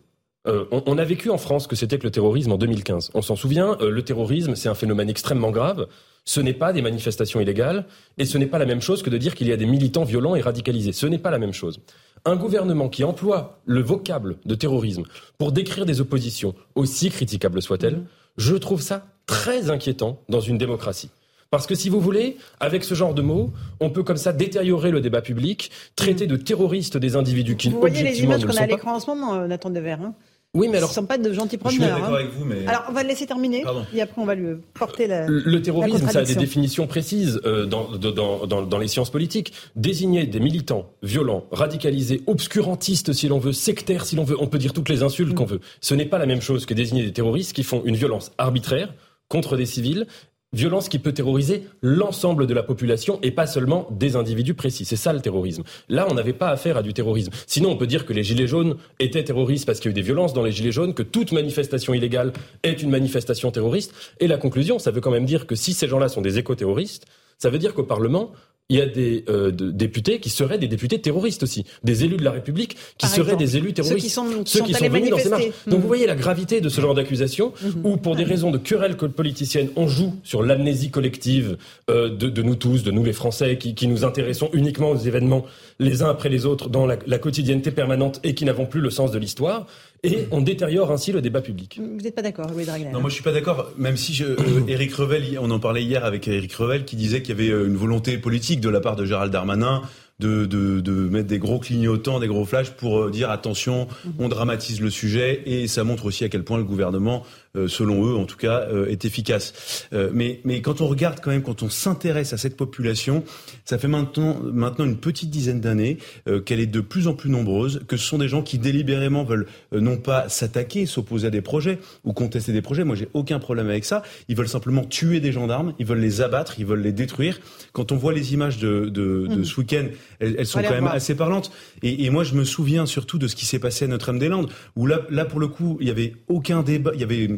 euh, 0.46 0.64
on, 0.70 0.84
on, 0.86 0.98
a 0.98 1.04
vécu 1.04 1.30
en 1.30 1.38
France 1.38 1.66
que 1.66 1.74
c'était 1.74 1.98
que 1.98 2.04
le 2.04 2.10
terrorisme 2.10 2.50
en 2.52 2.58
2015. 2.58 3.12
On 3.14 3.22
s'en 3.22 3.36
souvient, 3.36 3.76
euh, 3.80 3.90
le 3.90 4.02
terrorisme 4.02 4.54
c'est 4.54 4.68
un 4.68 4.74
phénomène 4.74 5.08
extrêmement 5.08 5.50
grave, 5.50 5.88
ce 6.24 6.40
n'est 6.40 6.52
pas 6.52 6.72
des 6.72 6.82
manifestations 6.82 7.40
illégales, 7.40 7.86
et 8.18 8.26
ce 8.26 8.38
n'est 8.38 8.46
pas 8.46 8.58
la 8.58 8.66
même 8.66 8.80
chose 8.80 9.02
que 9.02 9.10
de 9.10 9.18
dire 9.18 9.34
qu'il 9.34 9.48
y 9.48 9.52
a 9.52 9.56
des 9.56 9.66
militants 9.66 10.04
violents 10.04 10.36
et 10.36 10.40
radicalisés. 10.40 10.92
Ce 10.92 11.06
n'est 11.06 11.18
pas 11.18 11.32
la 11.32 11.38
même 11.38 11.52
chose 11.52 11.80
un 12.24 12.36
gouvernement 12.36 12.88
qui 12.88 13.04
emploie 13.04 13.58
le 13.64 13.80
vocable 13.80 14.36
de 14.44 14.54
terrorisme 14.54 15.04
pour 15.38 15.52
décrire 15.52 15.86
des 15.86 16.00
oppositions, 16.00 16.54
aussi 16.74 17.10
critiquables 17.10 17.62
soient-elles, 17.62 17.96
mhm. 17.96 18.06
je 18.36 18.56
trouve 18.56 18.82
ça 18.82 19.06
très 19.26 19.70
inquiétant 19.70 20.20
dans 20.28 20.40
une 20.40 20.58
démocratie. 20.58 21.10
Parce 21.50 21.66
que 21.66 21.74
si 21.74 21.90
vous 21.90 22.00
voulez, 22.00 22.38
avec 22.60 22.82
ce 22.82 22.94
genre 22.94 23.12
de 23.12 23.20
mots, 23.20 23.52
on 23.78 23.90
peut 23.90 24.02
comme 24.02 24.16
ça 24.16 24.32
détériorer 24.32 24.90
le 24.90 25.02
débat 25.02 25.20
public, 25.20 25.70
traiter 25.96 26.26
de 26.26 26.36
terroristes 26.36 26.96
des 26.96 27.14
individus 27.14 27.56
qui 27.56 27.68
Vous 27.68 27.78
voyez 27.78 28.02
les 28.02 28.22
images 28.22 28.46
qu'on 28.46 28.56
a 28.56 28.62
à 28.62 28.66
l'écran 28.66 28.94
en 28.94 29.00
ce 29.00 29.06
moment, 29.08 29.34
euh, 29.34 29.46
Nathan 29.46 29.68
Devers. 29.68 30.00
Hein 30.00 30.14
oui, 30.54 30.68
mais 30.68 30.76
alors. 30.76 30.90
Ce 30.90 31.00
ne 31.00 31.02
sont 31.02 31.06
pas 31.06 31.16
de 31.16 31.32
gentils. 31.32 31.58
Je 31.64 31.70
suis 31.70 31.78
d'accord 31.78 32.04
hein. 32.04 32.14
avec 32.14 32.30
vous, 32.32 32.44
mais. 32.44 32.66
Alors, 32.66 32.84
on 32.90 32.92
va 32.92 33.02
le 33.02 33.08
laisser 33.08 33.26
terminer. 33.26 33.64
Et 33.94 34.02
après, 34.02 34.20
on 34.20 34.26
va 34.26 34.34
lui 34.34 34.56
porter 34.74 35.06
la. 35.06 35.26
Le 35.26 35.62
terrorisme, 35.62 36.08
ça 36.08 36.18
a 36.18 36.24
des 36.24 36.34
définitions 36.34 36.86
précises 36.86 37.40
euh, 37.46 37.64
dans, 37.64 37.96
dans, 37.96 38.46
dans, 38.46 38.62
dans, 38.62 38.78
les 38.78 38.88
sciences 38.88 39.10
politiques. 39.10 39.52
Désigner 39.76 40.26
des 40.26 40.40
militants 40.40 40.90
violents, 41.02 41.44
radicalisés, 41.52 42.22
obscurantistes, 42.26 43.14
si 43.14 43.28
l'on 43.28 43.38
veut, 43.38 43.52
sectaires, 43.52 44.04
si 44.04 44.14
l'on 44.14 44.24
veut. 44.24 44.36
On 44.40 44.46
peut 44.46 44.58
dire 44.58 44.74
toutes 44.74 44.90
les 44.90 45.02
insultes 45.02 45.32
mm. 45.32 45.34
qu'on 45.34 45.46
veut. 45.46 45.60
Ce 45.80 45.94
n'est 45.94 46.06
pas 46.06 46.18
la 46.18 46.26
même 46.26 46.42
chose 46.42 46.66
que 46.66 46.74
désigner 46.74 47.04
des 47.04 47.12
terroristes 47.12 47.54
qui 47.54 47.62
font 47.62 47.82
une 47.86 47.96
violence 47.96 48.30
arbitraire 48.36 48.92
contre 49.28 49.56
des 49.56 49.64
civils 49.64 50.06
violence 50.52 50.88
qui 50.88 50.98
peut 50.98 51.12
terroriser 51.12 51.64
l'ensemble 51.80 52.46
de 52.46 52.54
la 52.54 52.62
population 52.62 53.18
et 53.22 53.30
pas 53.30 53.46
seulement 53.46 53.88
des 53.90 54.16
individus 54.16 54.54
précis. 54.54 54.84
C'est 54.84 54.96
ça 54.96 55.12
le 55.12 55.20
terrorisme. 55.20 55.62
Là, 55.88 56.06
on 56.10 56.14
n'avait 56.14 56.32
pas 56.32 56.48
affaire 56.48 56.76
à 56.76 56.82
du 56.82 56.92
terrorisme. 56.92 57.32
Sinon, 57.46 57.70
on 57.70 57.76
peut 57.76 57.86
dire 57.86 58.04
que 58.04 58.12
les 58.12 58.22
Gilets 58.22 58.46
jaunes 58.46 58.76
étaient 58.98 59.24
terroristes 59.24 59.66
parce 59.66 59.80
qu'il 59.80 59.90
y 59.90 59.94
a 59.94 59.96
eu 59.96 60.00
des 60.00 60.02
violences 60.02 60.34
dans 60.34 60.42
les 60.42 60.52
Gilets 60.52 60.72
jaunes, 60.72 60.94
que 60.94 61.02
toute 61.02 61.32
manifestation 61.32 61.94
illégale 61.94 62.32
est 62.62 62.82
une 62.82 62.90
manifestation 62.90 63.50
terroriste. 63.50 63.94
Et 64.20 64.26
la 64.26 64.36
conclusion, 64.36 64.78
ça 64.78 64.90
veut 64.90 65.00
quand 65.00 65.10
même 65.10 65.26
dire 65.26 65.46
que 65.46 65.54
si 65.54 65.72
ces 65.72 65.88
gens-là 65.88 66.08
sont 66.08 66.20
des 66.20 66.38
éco-terroristes, 66.38 67.06
ça 67.38 67.50
veut 67.50 67.58
dire 67.58 67.74
qu'au 67.74 67.84
Parlement, 67.84 68.32
il 68.68 68.78
y 68.78 68.80
a 68.80 68.86
des 68.86 69.24
euh, 69.28 69.50
députés 69.50 70.18
qui 70.18 70.30
seraient 70.30 70.58
des 70.58 70.68
députés 70.68 70.98
terroristes 70.98 71.42
aussi, 71.42 71.64
des 71.84 72.04
élus 72.04 72.16
de 72.16 72.24
la 72.24 72.30
République 72.30 72.76
qui 72.96 73.06
seraient 73.06 73.36
des 73.36 73.56
élus 73.56 73.74
terroristes, 73.74 73.98
ceux 73.98 74.02
qui 74.02 74.10
sont, 74.10 74.44
ceux 74.46 74.62
qui 74.62 74.72
sont 74.72 74.88
venus 74.88 75.10
dans 75.10 75.18
ces 75.18 75.28
marches. 75.28 75.44
Donc 75.66 75.80
vous 75.80 75.84
mmh. 75.84 75.86
voyez 75.86 76.06
la 76.06 76.14
gravité 76.14 76.60
de 76.60 76.68
ce 76.68 76.80
genre 76.80 76.94
d'accusation, 76.94 77.52
mmh. 77.60 77.66
où 77.84 77.96
pour 77.98 78.16
des 78.16 78.24
raisons 78.24 78.50
de 78.50 78.58
querelle 78.58 78.96
politicienne, 78.96 79.68
on 79.76 79.88
joue 79.88 80.14
sur 80.22 80.42
l'amnésie 80.42 80.90
collective 80.90 81.58
euh, 81.90 82.08
de, 82.08 82.28
de, 82.28 82.42
nous 82.42 82.56
tous, 82.56 82.82
de 82.82 82.90
nous 82.90 83.04
les 83.04 83.12
Français, 83.12 83.58
qui, 83.58 83.74
qui, 83.74 83.88
nous 83.88 84.04
intéressons 84.04 84.48
uniquement 84.52 84.90
aux 84.90 84.96
événements 84.96 85.44
les 85.78 86.02
uns 86.02 86.08
après 86.08 86.28
les 86.28 86.46
autres 86.46 86.70
dans 86.70 86.86
la, 86.86 86.96
la 87.06 87.18
quotidienneté 87.18 87.72
permanente 87.72 88.20
et 88.24 88.34
qui 88.34 88.44
n'avons 88.44 88.66
plus 88.66 88.80
le 88.80 88.90
sens 88.90 89.10
de 89.10 89.18
l'histoire 89.18 89.66
et 90.04 90.26
on 90.32 90.40
détériore 90.40 90.90
ainsi 90.90 91.12
le 91.12 91.20
débat 91.20 91.42
public. 91.42 91.78
Vous 91.80 92.00
n'êtes 92.02 92.14
pas 92.14 92.22
d'accord, 92.22 92.50
Louis 92.50 92.64
Dragner 92.64 92.90
Non, 92.90 93.00
moi 93.00 93.08
je 93.08 93.14
suis 93.14 93.22
pas 93.22 93.32
d'accord, 93.32 93.70
même 93.76 93.96
si 93.96 94.14
je, 94.14 94.24
Eric 94.68 94.92
euh, 94.92 94.96
Revel, 95.02 95.38
on 95.40 95.50
en 95.50 95.60
parlait 95.60 95.82
hier 95.82 96.04
avec 96.04 96.26
Eric 96.26 96.52
Revel, 96.54 96.84
qui 96.84 96.96
disait 96.96 97.22
qu'il 97.22 97.38
y 97.38 97.38
avait 97.38 97.66
une 97.66 97.76
volonté 97.76 98.18
politique 98.18 98.60
de 98.60 98.68
la 98.68 98.80
part 98.80 98.96
de 98.96 99.04
Gérald 99.04 99.32
Darmanin 99.32 99.82
de, 100.22 100.46
de, 100.46 100.80
de, 100.80 100.92
mettre 100.92 101.28
des 101.28 101.38
gros 101.38 101.58
clignotants, 101.58 102.20
des 102.20 102.28
gros 102.28 102.44
flashs 102.44 102.70
pour 102.70 103.00
euh, 103.00 103.10
dire 103.10 103.30
attention, 103.30 103.88
on 104.18 104.28
dramatise 104.28 104.80
le 104.80 104.90
sujet 104.90 105.42
et 105.46 105.66
ça 105.66 105.84
montre 105.84 106.06
aussi 106.06 106.24
à 106.24 106.28
quel 106.28 106.44
point 106.44 106.58
le 106.58 106.64
gouvernement 106.64 107.24
euh, 107.54 107.68
selon 107.68 108.06
eux 108.06 108.16
en 108.16 108.24
tout 108.24 108.38
cas, 108.38 108.62
euh, 108.70 108.86
est 108.86 109.04
efficace. 109.04 109.88
Mais, 109.92 110.40
mais 110.44 110.62
quand 110.62 110.80
on 110.80 110.86
regarde 110.86 111.20
quand 111.20 111.30
même, 111.30 111.42
quand 111.42 111.62
on 111.62 111.68
s'intéresse 111.68 112.32
à 112.32 112.38
cette 112.38 112.56
population, 112.56 113.24
ça 113.64 113.76
fait 113.76 113.88
maintenant, 113.88 114.38
maintenant 114.42 114.84
une 114.84 114.96
petite 114.96 115.28
dizaine 115.28 115.60
d'années 115.60 115.98
qu'elle 116.46 116.60
est 116.60 116.66
de 116.66 116.80
plus 116.80 117.08
en 117.08 117.14
plus 117.14 117.30
nombreuse, 117.30 117.82
que 117.86 117.96
ce 117.96 118.06
sont 118.06 118.18
des 118.18 118.28
gens 118.28 118.42
qui 118.42 118.58
délibérément 118.58 119.24
veulent 119.24 119.46
non 119.72 119.96
pas 119.96 120.28
s'attaquer, 120.28 120.86
s'opposer 120.86 121.26
à 121.26 121.30
des 121.30 121.42
projets 121.42 121.78
ou 122.04 122.12
contester 122.12 122.52
des 122.52 122.62
projets. 122.62 122.84
Moi, 122.84 122.96
j'ai 122.96 123.08
aucun 123.12 123.38
problème 123.38 123.68
avec 123.68 123.84
ça. 123.84 124.02
Ils 124.28 124.36
veulent 124.36 124.48
simplement 124.48 124.84
tuer 124.84 125.20
des 125.20 125.32
gendarmes, 125.32 125.74
ils 125.78 125.86
veulent 125.86 126.00
les 126.00 126.20
abattre, 126.20 126.54
ils 126.58 126.66
veulent 126.66 126.82
les 126.82 126.92
détruire. 126.92 127.38
Quand 127.72 127.92
on 127.92 127.96
voit 127.96 128.12
les 128.12 128.32
images 128.32 128.58
de, 128.58 128.86
de, 128.86 129.26
de 129.26 129.36
mmh. 129.36 129.44
ce 129.44 129.60
week-end, 129.60 129.86
elles, 130.22 130.36
elles 130.38 130.46
sont 130.46 130.62
quand 130.62 130.70
même 130.70 130.86
assez 130.86 131.14
parlantes. 131.14 131.50
Et, 131.82 132.04
et, 132.04 132.10
moi, 132.10 132.24
je 132.24 132.34
me 132.34 132.44
souviens 132.44 132.86
surtout 132.86 133.18
de 133.18 133.26
ce 133.26 133.36
qui 133.36 133.44
s'est 133.44 133.58
passé 133.58 133.84
à 133.84 133.88
Notre-Dame-des-Landes, 133.88 134.50
où 134.76 134.86
là, 134.86 135.00
là, 135.10 135.24
pour 135.24 135.40
le 135.40 135.48
coup, 135.48 135.76
il 135.80 135.88
y 135.88 135.90
avait 135.90 136.14
aucun 136.28 136.62
débat, 136.62 136.92
il 136.94 137.00
y 137.00 137.04
avait 137.04 137.28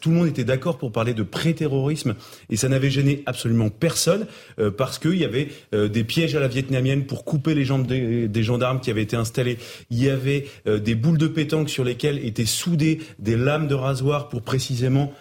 tout 0.00 0.10
le 0.10 0.16
monde 0.16 0.28
était 0.28 0.44
d'accord 0.44 0.78
pour 0.78 0.92
parler 0.92 1.14
de 1.14 1.22
pré-terrorisme 1.22 2.14
et 2.50 2.56
ça 2.56 2.68
n'avait 2.68 2.90
gêné 2.90 3.22
absolument 3.26 3.68
personne 3.68 4.26
euh, 4.58 4.70
parce 4.70 4.98
qu'il 4.98 5.16
y 5.16 5.24
avait 5.24 5.48
euh, 5.74 5.88
des 5.88 6.04
pièges 6.04 6.34
à 6.34 6.40
la 6.40 6.48
vietnamienne 6.48 7.04
pour 7.06 7.24
couper 7.24 7.54
les 7.54 7.64
jambes 7.64 7.86
des, 7.86 8.42
gendarmes 8.42 8.80
qui 8.80 8.90
avaient 8.90 9.02
été 9.02 9.16
installés. 9.16 9.58
Il 9.90 10.02
y 10.02 10.08
avait 10.08 10.46
euh, 10.66 10.78
des 10.78 10.94
boules 10.94 11.18
de 11.18 11.28
pétanque 11.28 11.70
sur 11.70 11.84
lesquelles 11.84 12.24
étaient 12.24 12.46
soudées 12.46 13.00
des 13.18 13.36
lames 13.36 13.68
de 13.68 13.74
rasoir 13.74 14.28
pour 14.28 14.42
précisément 14.42 15.12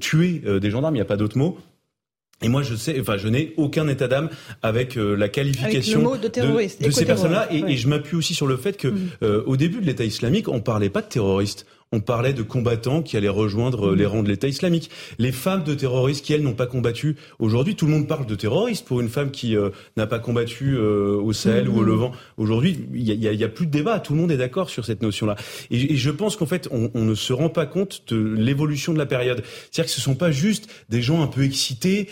tuer 0.00 0.42
des 0.60 0.70
gendarmes. 0.70 0.94
Il 0.94 0.98
n'y 0.98 1.02
a 1.02 1.06
pas 1.06 1.16
d'autre 1.16 1.38
mot. 1.38 1.58
Et 2.44 2.48
moi, 2.48 2.62
je 2.62 2.74
sais, 2.74 2.96
enfin, 3.00 3.16
je 3.16 3.28
n'ai 3.28 3.54
aucun 3.56 3.88
état 3.88 4.06
d'âme 4.06 4.28
avec 4.62 4.96
la 4.96 5.28
qualification 5.28 6.16
de, 6.16 6.28
de, 6.28 6.90
ces 6.90 7.04
personnes-là, 7.04 7.48
et, 7.50 7.64
et, 7.66 7.76
je 7.76 7.88
m'appuie 7.88 8.16
aussi 8.16 8.34
sur 8.34 8.46
le 8.46 8.56
fait 8.56 8.76
que, 8.76 8.88
mm. 8.88 9.42
au 9.46 9.56
début 9.56 9.80
de 9.80 9.86
l'État 9.86 10.04
islamique, 10.04 10.48
on 10.48 10.60
parlait 10.60 10.90
pas 10.90 11.00
de 11.00 11.08
terroristes, 11.08 11.66
on 11.94 12.00
parlait 12.00 12.32
de 12.32 12.42
combattants 12.42 13.02
qui 13.02 13.16
allaient 13.16 13.28
rejoindre 13.28 13.90
euh, 13.90 13.94
les 13.94 14.04
rangs 14.04 14.24
de 14.24 14.28
l'État 14.28 14.48
islamique. 14.48 14.90
Les 15.18 15.30
femmes 15.30 15.62
de 15.62 15.74
terroristes 15.74 16.24
qui, 16.24 16.32
elles, 16.32 16.42
n'ont 16.42 16.54
pas 16.54 16.66
combattu. 16.66 17.16
Aujourd'hui, 17.38 17.76
tout 17.76 17.86
le 17.86 17.92
monde 17.92 18.08
parle 18.08 18.26
de 18.26 18.34
terroristes 18.34 18.84
pour 18.84 19.00
une 19.00 19.08
femme 19.08 19.30
qui 19.30 19.56
euh, 19.56 19.70
n'a 19.96 20.06
pas 20.06 20.18
combattu 20.18 20.74
euh, 20.76 21.16
au 21.16 21.32
Sahel 21.32 21.68
ou 21.68 21.78
au 21.78 21.82
mmh. 21.82 21.86
Levant. 21.86 22.12
Aujourd'hui, 22.36 22.78
il 22.92 23.04
y 23.04 23.44
a, 23.44 23.48
plus 23.48 23.66
de 23.66 23.70
débat. 23.70 24.00
Tout 24.00 24.14
le 24.14 24.20
monde 24.20 24.32
est 24.32 24.36
d'accord 24.36 24.70
sur 24.70 24.84
cette 24.84 25.02
notion-là. 25.02 25.36
Et, 25.70 25.94
je 25.94 26.10
pense 26.10 26.36
qu'en 26.36 26.46
fait, 26.46 26.68
on, 26.72 27.04
ne 27.04 27.14
se 27.14 27.32
rend 27.32 27.48
pas 27.48 27.66
compte 27.66 28.02
de 28.08 28.16
l'évolution 28.16 28.92
de 28.92 28.98
la 28.98 29.06
période. 29.06 29.44
C'est-à-dire 29.70 29.84
que 29.84 29.90
ce 29.96 30.00
sont 30.00 30.16
pas 30.16 30.32
juste 30.32 30.68
des 30.88 31.02
gens 31.02 31.22
un 31.22 31.26
peu 31.26 31.44
excités 31.44 32.08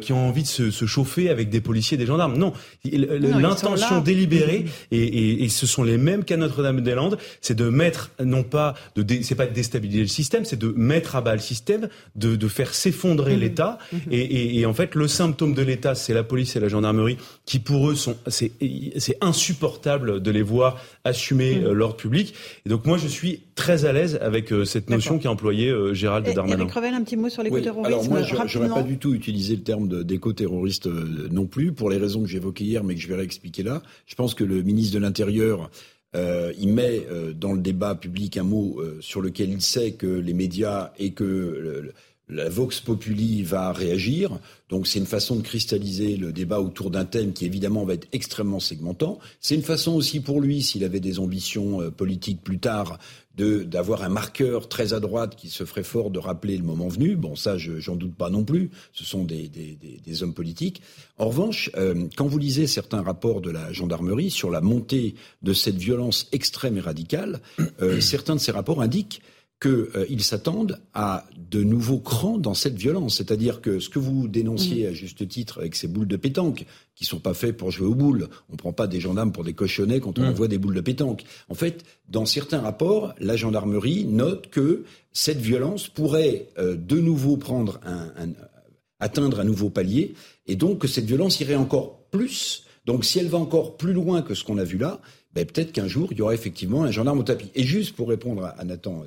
qui 0.00 0.12
ont 0.12 0.28
envie 0.28 0.42
de 0.42 0.48
se, 0.48 0.86
chauffer 0.86 1.28
avec 1.28 1.50
des 1.50 1.60
policiers, 1.60 1.96
des 1.96 2.06
gendarmes. 2.06 2.38
Non, 2.38 2.52
l'intention 2.84 4.00
délibérée, 4.00 4.60
mmh. 4.60 4.94
et, 4.94 5.44
et, 5.44 5.48
ce 5.48 5.66
sont 5.66 5.82
les 5.82 5.98
mêmes 5.98 6.24
qu'à 6.24 6.36
Notre-Dame-des-Landes, 6.36 7.18
c'est 7.40 7.56
de 7.56 7.68
mettre 7.68 8.10
non 8.24 8.42
pas 8.42 8.74
de 8.94 9.02
c'est 9.22 9.34
pas 9.34 9.46
de 9.46 9.52
déstabiliser 9.52 10.00
le 10.00 10.08
système, 10.08 10.44
c'est 10.44 10.58
de 10.58 10.72
mettre 10.76 11.16
à 11.16 11.20
bas 11.20 11.34
le 11.34 11.40
système, 11.40 11.88
de, 12.16 12.36
de 12.36 12.48
faire 12.48 12.74
s'effondrer 12.74 13.36
mmh. 13.36 13.40
l'État. 13.40 13.78
Mmh. 13.92 13.96
Et, 14.10 14.20
et, 14.20 14.60
et, 14.60 14.66
en 14.66 14.74
fait, 14.74 14.94
le 14.94 15.08
symptôme 15.08 15.54
de 15.54 15.62
l'État, 15.62 15.94
c'est 15.94 16.14
la 16.14 16.24
police 16.24 16.56
et 16.56 16.60
la 16.60 16.68
gendarmerie, 16.68 17.18
qui 17.44 17.58
pour 17.58 17.90
eux 17.90 17.94
sont, 17.94 18.16
c'est, 18.26 18.52
c'est 18.96 19.16
insupportable 19.20 20.22
de 20.22 20.30
les 20.30 20.42
voir 20.42 20.82
assumer 21.04 21.56
mmh. 21.56 21.64
euh, 21.64 21.72
l'ordre 21.72 21.96
public. 21.96 22.34
Et 22.66 22.68
donc 22.68 22.86
moi, 22.86 22.98
je 22.98 23.08
suis 23.08 23.42
très 23.54 23.84
à 23.84 23.92
l'aise 23.92 24.18
avec 24.22 24.52
euh, 24.52 24.64
cette 24.64 24.90
notion 24.90 25.18
qu'a 25.18 25.30
employée 25.30 25.70
euh, 25.70 25.94
Gérald 25.94 26.26
et, 26.26 26.34
Darmanin. 26.34 26.60
Eric 26.60 26.72
Revel, 26.72 26.94
un 26.94 27.02
petit 27.02 27.16
mot 27.16 27.28
sur 27.28 27.42
l'éco-terrorisme. 27.42 27.86
alors 27.86 28.08
moi, 28.08 28.22
j'aurais 28.22 28.68
pas 28.68 28.82
du 28.82 28.98
tout 28.98 29.14
utilisé 29.14 29.56
le 29.56 29.62
terme 29.62 30.04
d'éco-terroriste 30.04 30.86
non 30.86 31.46
plus, 31.46 31.72
pour 31.72 31.90
les 31.90 31.96
raisons 31.96 32.22
que 32.22 32.28
j'évoquais 32.28 32.64
hier, 32.64 32.84
mais 32.84 32.94
que 32.94 33.00
je 33.00 33.08
vais 33.08 33.16
réexpliquer 33.16 33.62
là. 33.62 33.82
Je 34.06 34.14
pense 34.14 34.34
que 34.34 34.44
le 34.44 34.62
ministre 34.62 34.94
de 34.94 35.00
l'Intérieur 35.00 35.70
euh, 36.16 36.52
il 36.58 36.72
met 36.72 37.06
euh, 37.10 37.32
dans 37.34 37.52
le 37.52 37.60
débat 37.60 37.94
public 37.94 38.36
un 38.38 38.42
mot 38.42 38.80
euh, 38.80 38.98
sur 39.00 39.20
lequel 39.20 39.50
il 39.50 39.60
sait 39.60 39.92
que 39.92 40.06
les 40.06 40.32
médias 40.32 40.92
et 40.98 41.12
que 41.12 41.92
la 42.30 42.48
Vox 42.48 42.80
Populi 42.80 43.42
va 43.42 43.72
réagir. 43.72 44.38
Donc 44.70 44.86
c'est 44.86 44.98
une 44.98 45.06
façon 45.06 45.36
de 45.36 45.42
cristalliser 45.42 46.16
le 46.16 46.32
débat 46.32 46.60
autour 46.60 46.90
d'un 46.90 47.04
thème 47.04 47.32
qui 47.32 47.44
évidemment 47.44 47.84
va 47.84 47.94
être 47.94 48.08
extrêmement 48.12 48.60
segmentant. 48.60 49.18
C'est 49.40 49.54
une 49.54 49.62
façon 49.62 49.94
aussi 49.94 50.20
pour 50.20 50.40
lui, 50.40 50.62
s'il 50.62 50.84
avait 50.84 51.00
des 51.00 51.18
ambitions 51.18 51.90
politiques 51.90 52.42
plus 52.42 52.58
tard, 52.58 52.98
d'avoir 53.38 54.02
un 54.02 54.08
marqueur 54.08 54.68
très 54.68 54.92
à 54.92 55.00
droite 55.00 55.36
qui 55.36 55.48
se 55.48 55.64
ferait 55.64 55.84
fort 55.84 56.10
de 56.10 56.18
rappeler 56.18 56.56
le 56.56 56.64
moment 56.64 56.88
venu. 56.88 57.16
Bon, 57.16 57.36
ça, 57.36 57.56
j'en 57.56 57.96
doute 57.96 58.14
pas 58.14 58.30
non 58.30 58.44
plus. 58.44 58.70
Ce 58.92 59.04
sont 59.04 59.24
des, 59.24 59.48
des, 59.48 59.76
des, 59.76 60.22
hommes 60.22 60.34
politiques. 60.34 60.82
En 61.18 61.28
revanche, 61.28 61.70
euh, 61.76 62.06
quand 62.16 62.26
vous 62.26 62.38
lisez 62.38 62.66
certains 62.66 63.02
rapports 63.02 63.40
de 63.40 63.50
la 63.50 63.72
gendarmerie 63.72 64.30
sur 64.30 64.50
la 64.50 64.60
montée 64.60 65.14
de 65.42 65.52
cette 65.52 65.76
violence 65.76 66.28
extrême 66.32 66.76
et 66.76 66.80
radicale, 66.80 67.40
euh, 67.80 68.00
certains 68.00 68.34
de 68.34 68.40
ces 68.40 68.52
rapports 68.52 68.82
indiquent 68.82 69.22
qu'ils 69.60 69.88
euh, 69.96 70.18
s'attendent 70.20 70.80
à 70.94 71.24
de 71.36 71.64
nouveaux 71.64 71.98
crans 71.98 72.38
dans 72.38 72.54
cette 72.54 72.76
violence. 72.76 73.16
C'est-à-dire 73.16 73.60
que 73.60 73.80
ce 73.80 73.88
que 73.88 73.98
vous 73.98 74.28
dénonciez 74.28 74.86
mmh. 74.86 74.90
à 74.90 74.92
juste 74.92 75.28
titre 75.28 75.58
avec 75.58 75.74
ces 75.74 75.88
boules 75.88 76.06
de 76.06 76.16
pétanque, 76.16 76.64
qui 76.94 77.04
sont 77.04 77.18
pas 77.18 77.34
faits 77.34 77.56
pour 77.56 77.70
jouer 77.70 77.88
aux 77.88 77.94
boules, 77.94 78.28
on 78.50 78.56
prend 78.56 78.72
pas 78.72 78.86
des 78.86 79.00
gendarmes 79.00 79.32
pour 79.32 79.44
des 79.44 79.54
cochonnets 79.54 79.98
quand 80.00 80.18
on 80.18 80.22
mmh. 80.22 80.28
envoie 80.28 80.48
des 80.48 80.58
boules 80.58 80.74
de 80.74 80.80
pétanque. 80.80 81.24
En 81.48 81.54
fait, 81.54 81.84
dans 82.08 82.24
certains 82.24 82.60
rapports, 82.60 83.14
la 83.18 83.36
gendarmerie 83.36 84.04
note 84.04 84.48
que 84.48 84.84
cette 85.12 85.40
violence 85.40 85.88
pourrait 85.88 86.48
euh, 86.58 86.76
de 86.76 87.00
nouveau 87.00 87.36
prendre 87.36 87.80
un, 87.84 88.12
un, 88.16 88.32
atteindre 89.00 89.40
un 89.40 89.44
nouveau 89.44 89.70
palier, 89.70 90.14
et 90.46 90.54
donc 90.54 90.78
que 90.78 90.88
cette 90.88 91.06
violence 91.06 91.40
irait 91.40 91.56
encore 91.56 91.98
plus. 92.10 92.64
Donc 92.84 93.04
si 93.04 93.18
elle 93.18 93.28
va 93.28 93.38
encore 93.38 93.76
plus 93.76 93.92
loin 93.92 94.22
que 94.22 94.34
ce 94.34 94.44
qu'on 94.44 94.58
a 94.58 94.64
vu 94.64 94.78
là, 94.78 95.00
ben, 95.38 95.46
peut-être 95.46 95.70
qu'un 95.70 95.86
jour, 95.86 96.08
il 96.10 96.18
y 96.18 96.22
aura 96.22 96.34
effectivement 96.34 96.82
un 96.82 96.90
gendarme 96.90 97.20
au 97.20 97.22
tapis. 97.22 97.50
Et 97.54 97.62
juste 97.62 97.94
pour 97.94 98.08
répondre 98.08 98.44
à, 98.58 98.64
Nathan 98.64 99.04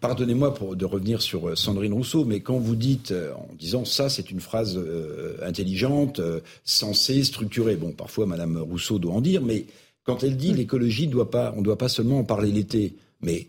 pardonnez-moi 0.00 0.52
de 0.74 0.84
revenir 0.84 1.22
sur 1.22 1.50
euh, 1.50 1.54
Sandrine 1.54 1.92
Rousseau, 1.92 2.24
mais 2.24 2.40
quand 2.40 2.58
vous 2.58 2.74
dites, 2.74 3.12
euh, 3.12 3.32
en 3.34 3.48
disant 3.56 3.84
ça, 3.84 4.08
c'est 4.08 4.32
une 4.32 4.40
phrase 4.40 4.76
euh, 4.76 5.36
intelligente, 5.42 6.20
sensée, 6.64 7.22
structurée, 7.22 7.76
bon, 7.76 7.92
parfois 7.92 8.26
Madame 8.26 8.56
Rousseau 8.58 8.98
doit 8.98 9.14
en 9.14 9.20
dire, 9.20 9.40
mais 9.40 9.66
quand 10.02 10.24
elle 10.24 10.36
dit 10.36 10.52
l'écologie, 10.52 11.06
doit 11.06 11.30
pas, 11.30 11.52
on 11.54 11.60
ne 11.60 11.64
doit 11.64 11.78
pas 11.78 11.88
seulement 11.88 12.18
en 12.18 12.24
parler 12.24 12.50
l'été, 12.50 12.94
mais 13.22 13.46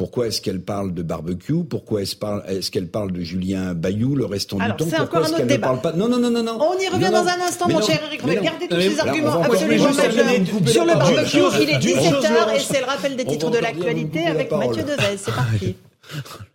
pourquoi 0.00 0.28
est-ce 0.28 0.40
qu'elle 0.40 0.62
parle 0.62 0.94
de 0.94 1.02
barbecue? 1.02 1.62
Pourquoi 1.62 2.00
est-ce 2.00 2.70
qu'elle 2.70 2.88
parle 2.88 3.12
de 3.12 3.20
Julien 3.20 3.74
Bayou 3.74 4.16
le 4.16 4.24
restant 4.24 4.56
du 4.56 4.64
temps 4.64 4.86
Pourquoi 4.96 5.20
est-ce 5.20 5.36
qu'elle 5.36 5.46
ne 5.46 5.56
parle 5.58 5.82
pas? 5.82 5.92
Non, 5.92 6.08
non, 6.08 6.18
non, 6.18 6.30
non, 6.30 6.42
non. 6.42 6.58
On 6.58 6.78
y 6.78 6.88
revient 6.88 7.10
dans 7.10 7.26
un 7.26 7.46
instant, 7.46 7.68
mon 7.68 7.82
cher 7.82 8.00
Eric. 8.06 8.22
Regardez 8.22 8.66
tous 8.66 8.80
ces 8.80 8.98
arguments. 8.98 9.42
Absolument 9.42 9.92
Sur 9.92 10.86
le 10.86 10.94
barbecue, 10.94 11.38
il 11.60 11.68
est 11.68 11.78
17h 11.78 12.56
et 12.56 12.60
c'est 12.60 12.80
le 12.80 12.86
rappel 12.86 13.14
des 13.14 13.26
titres 13.26 13.50
de 13.50 13.58
l'actualité 13.58 14.26
avec 14.26 14.50
Mathieu 14.50 14.84
Devez. 14.84 15.18
C'est 15.18 15.34
parti. 15.34 15.76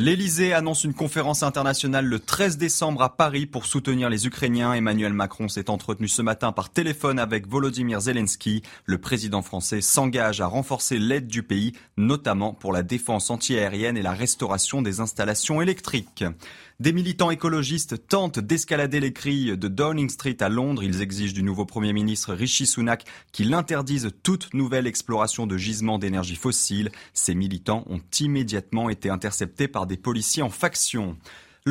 L'Elysée 0.00 0.52
annonce 0.52 0.84
une 0.84 0.94
conférence 0.94 1.42
internationale 1.42 2.06
le 2.06 2.20
13 2.20 2.56
décembre 2.56 3.02
à 3.02 3.16
Paris 3.16 3.46
pour 3.46 3.66
soutenir 3.66 4.08
les 4.08 4.28
Ukrainiens. 4.28 4.72
Emmanuel 4.72 5.12
Macron 5.12 5.48
s'est 5.48 5.70
entretenu 5.70 6.06
ce 6.06 6.22
matin 6.22 6.52
par 6.52 6.70
téléphone 6.70 7.18
avec 7.18 7.48
Volodymyr 7.48 8.00
Zelensky. 8.00 8.62
Le 8.84 8.98
président 8.98 9.42
français 9.42 9.80
s'engage 9.80 10.40
à 10.40 10.46
renforcer 10.46 11.00
l'aide 11.00 11.26
du 11.26 11.42
pays, 11.42 11.72
notamment 11.96 12.54
pour 12.54 12.72
la 12.72 12.84
défense 12.84 13.28
antiaérienne 13.28 13.96
et 13.96 14.02
la 14.02 14.12
restauration 14.12 14.82
des 14.82 15.00
installations 15.00 15.60
électriques. 15.60 16.24
Des 16.80 16.92
militants 16.92 17.32
écologistes 17.32 18.06
tentent 18.06 18.38
d'escalader 18.38 19.00
les 19.00 19.12
cris 19.12 19.58
de 19.58 19.66
Downing 19.66 20.08
Street 20.08 20.36
à 20.38 20.48
Londres. 20.48 20.84
Ils 20.84 21.02
exigent 21.02 21.34
du 21.34 21.42
nouveau 21.42 21.64
Premier 21.64 21.92
ministre 21.92 22.34
Rishi 22.34 22.68
Sunak 22.68 23.04
qu'il 23.32 23.52
interdise 23.52 24.12
toute 24.22 24.54
nouvelle 24.54 24.86
exploration 24.86 25.48
de 25.48 25.56
gisements 25.56 25.98
d'énergie 25.98 26.36
fossile. 26.36 26.92
Ces 27.14 27.34
militants 27.34 27.82
ont 27.88 28.00
immédiatement 28.20 28.90
été 28.90 29.10
interceptés 29.10 29.66
par 29.66 29.88
des 29.88 29.96
policiers 29.96 30.44
en 30.44 30.50
faction. 30.50 31.16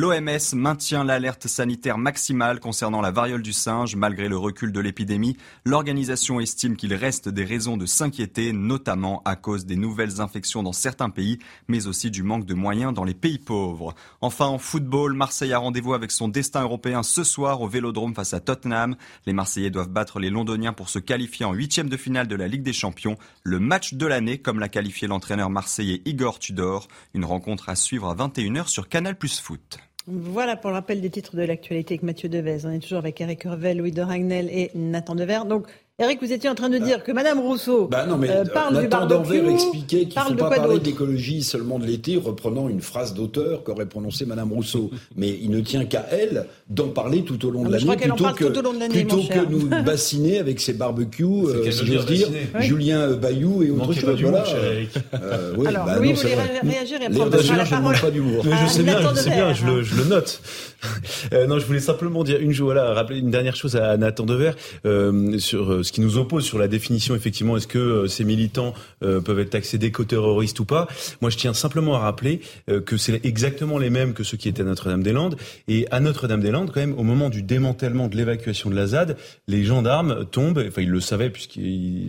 L'OMS 0.00 0.54
maintient 0.54 1.02
l'alerte 1.02 1.48
sanitaire 1.48 1.98
maximale 1.98 2.60
concernant 2.60 3.00
la 3.00 3.10
variole 3.10 3.42
du 3.42 3.52
singe. 3.52 3.96
Malgré 3.96 4.28
le 4.28 4.36
recul 4.36 4.70
de 4.70 4.78
l'épidémie, 4.78 5.36
l'organisation 5.64 6.38
estime 6.38 6.76
qu'il 6.76 6.94
reste 6.94 7.28
des 7.28 7.44
raisons 7.44 7.76
de 7.76 7.84
s'inquiéter, 7.84 8.52
notamment 8.52 9.22
à 9.24 9.34
cause 9.34 9.66
des 9.66 9.74
nouvelles 9.74 10.20
infections 10.20 10.62
dans 10.62 10.72
certains 10.72 11.10
pays, 11.10 11.40
mais 11.66 11.88
aussi 11.88 12.12
du 12.12 12.22
manque 12.22 12.46
de 12.46 12.54
moyens 12.54 12.94
dans 12.94 13.02
les 13.02 13.12
pays 13.12 13.40
pauvres. 13.40 13.92
Enfin, 14.20 14.46
en 14.46 14.58
football, 14.58 15.14
Marseille 15.14 15.52
a 15.52 15.58
rendez-vous 15.58 15.94
avec 15.94 16.12
son 16.12 16.28
destin 16.28 16.62
européen 16.62 17.02
ce 17.02 17.24
soir 17.24 17.60
au 17.60 17.66
Vélodrome 17.66 18.14
face 18.14 18.34
à 18.34 18.38
Tottenham. 18.38 18.94
Les 19.26 19.32
Marseillais 19.32 19.70
doivent 19.70 19.90
battre 19.90 20.20
les 20.20 20.30
Londoniens 20.30 20.74
pour 20.74 20.90
se 20.90 21.00
qualifier 21.00 21.44
en 21.44 21.54
huitième 21.54 21.88
de 21.88 21.96
finale 21.96 22.28
de 22.28 22.36
la 22.36 22.46
Ligue 22.46 22.62
des 22.62 22.72
Champions. 22.72 23.18
Le 23.42 23.58
match 23.58 23.94
de 23.94 24.06
l'année, 24.06 24.38
comme 24.38 24.60
l'a 24.60 24.68
qualifié 24.68 25.08
l'entraîneur 25.08 25.50
marseillais 25.50 26.02
Igor 26.04 26.38
Tudor. 26.38 26.86
Une 27.14 27.24
rencontre 27.24 27.68
à 27.68 27.74
suivre 27.74 28.08
à 28.08 28.14
21h 28.14 28.68
sur 28.68 28.88
Canal 28.88 29.18
Plus 29.18 29.40
Foot. 29.40 29.80
Voilà 30.10 30.56
pour 30.56 30.70
le 30.70 30.76
rappel 30.76 31.02
des 31.02 31.10
titres 31.10 31.36
de 31.36 31.42
l'actualité 31.42 31.92
avec 31.94 32.02
Mathieu 32.02 32.30
Devez. 32.30 32.64
On 32.64 32.70
est 32.70 32.78
toujours 32.78 32.96
avec 32.96 33.20
Eric 33.20 33.42
Revel, 33.42 33.76
Louis 33.76 33.92
de 33.92 34.00
Ragnel 34.00 34.48
et 34.48 34.70
Nathan 34.74 35.14
Dever. 35.14 35.40
Donc, 35.46 35.66
Eric, 36.00 36.20
vous 36.22 36.32
étiez 36.32 36.48
en 36.48 36.54
train 36.54 36.68
de 36.68 36.78
dire 36.78 37.02
que 37.02 37.10
Madame 37.10 37.40
Rousseau 37.40 37.88
bah 37.90 38.06
non, 38.06 38.16
mais 38.18 38.30
euh, 38.30 38.44
parle 38.44 38.74
Nathan 38.74 39.04
du 39.04 39.08
barbecue. 39.08 39.50
Expliquait 39.50 39.98
qu'il 40.02 40.08
ne 40.10 40.14
parle 40.14 40.28
faut 40.28 40.34
pas 40.36 40.50
parler 40.50 40.78
d'écologie 40.78 41.42
seulement 41.42 41.80
de 41.80 41.86
l'été, 41.86 42.16
reprenant 42.16 42.68
une 42.68 42.80
phrase 42.80 43.14
d'auteur 43.14 43.64
qu'aurait 43.64 43.86
prononcée 43.86 44.24
Madame 44.24 44.52
Rousseau. 44.52 44.90
mais 45.16 45.36
il 45.42 45.50
ne 45.50 45.58
tient 45.58 45.86
qu'à 45.86 46.06
elle 46.12 46.46
d'en 46.70 46.86
parler 46.86 47.24
tout 47.24 47.44
au 47.44 47.50
long 47.50 47.64
Ah, 47.66 47.70
de 47.70 47.78
je 47.78 47.86
l'année, 47.86 47.98
qu'elle 48.00 48.12
en 48.12 48.14
plutôt 48.14 48.24
parle 48.26 48.36
que, 48.36 48.44
tout 48.44 48.58
au 48.58 48.62
long 48.62 48.74
de 48.74 48.78
l'année, 48.78 48.94
plutôt 48.94 49.22
que 49.22 49.44
nous 49.50 49.66
bassiner 49.84 50.38
avec 50.38 50.60
ses 50.60 50.72
barbecues, 50.74 51.24
euh, 51.24 51.68
si 51.72 51.84
j'ose 51.86 52.06
dire. 52.06 52.28
Oui. 52.54 52.62
Julien 52.62 53.00
euh, 53.00 53.16
Bayou 53.16 53.64
et 53.64 53.70
autre 53.70 53.88
Manquez 53.88 54.00
pas 54.02 54.06
chose. 54.06 54.16
d'humour, 54.18 54.40
Voilà. 54.44 55.20
Euh, 55.20 55.54
oui, 55.58 55.66
Alors, 55.66 55.84
bah 55.84 55.96
Louis 55.96 56.10
non, 56.10 56.14
voulait 56.14 56.34
vrai. 56.36 56.60
réagir 56.62 56.98
et 57.02 57.08
Dager, 57.08 57.28
la 57.56 57.64
je 57.64 57.64
ne 57.64 57.70
parole. 57.70 57.82
manque 57.82 58.00
pas 58.00 58.10
d'humour. 58.12 58.42
Mais 58.44 58.52
Ah, 58.54 58.66
je 58.66 58.70
sais 58.72 58.82
bien, 58.84 58.98
je 59.00 59.02
je 59.02 59.66
hein. 59.66 59.80
je 59.82 59.96
le 59.96 60.04
note. 60.04 60.40
Euh, 61.32 61.46
non, 61.46 61.58
je 61.58 61.66
voulais 61.66 61.80
simplement 61.80 62.24
dire 62.24 62.40
une 62.40 62.52
voilà, 62.52 62.92
rappeler 62.92 63.18
une 63.18 63.30
dernière 63.30 63.56
chose 63.56 63.76
à 63.76 63.96
Nathan 63.96 64.24
Dever 64.24 64.52
euh, 64.86 65.38
sur 65.38 65.72
euh, 65.72 65.82
ce 65.82 65.92
qui 65.92 66.00
nous 66.00 66.16
oppose 66.16 66.44
sur 66.44 66.58
la 66.58 66.68
définition. 66.68 67.14
Effectivement, 67.14 67.56
est-ce 67.56 67.66
que 67.66 67.78
euh, 67.78 68.06
ces 68.06 68.24
militants 68.24 68.72
euh, 69.02 69.20
peuvent 69.20 69.38
être 69.40 69.50
taxés 69.50 69.78
d'éco-terroristes 69.78 70.58
ou 70.60 70.64
pas 70.64 70.88
Moi, 71.20 71.30
je 71.30 71.36
tiens 71.36 71.52
simplement 71.52 71.96
à 71.96 71.98
rappeler 71.98 72.40
que 72.86 72.96
c'est 72.96 73.24
exactement 73.24 73.78
les 73.78 73.90
mêmes 73.90 74.14
que 74.14 74.22
ceux 74.22 74.36
qui 74.36 74.48
étaient 74.48 74.62
à 74.62 74.64
Notre-Dame-des-Landes. 74.64 75.36
Et 75.66 75.86
à 75.90 76.00
Notre-Dame-des-Landes, 76.00 76.70
quand 76.72 76.80
même, 76.80 76.98
au 76.98 77.02
moment 77.02 77.28
du 77.30 77.42
démantèlement 77.42 78.08
de 78.08 78.16
l'évacuation 78.16 78.70
de 78.70 78.76
la 78.76 78.88
ZAD, 78.88 79.16
les 79.46 79.64
gendarmes 79.64 80.24
tombent. 80.30 80.64
Enfin, 80.66 80.82
ils 80.82 80.90
le 80.90 81.00
savaient 81.00 81.30
puisque 81.30 81.58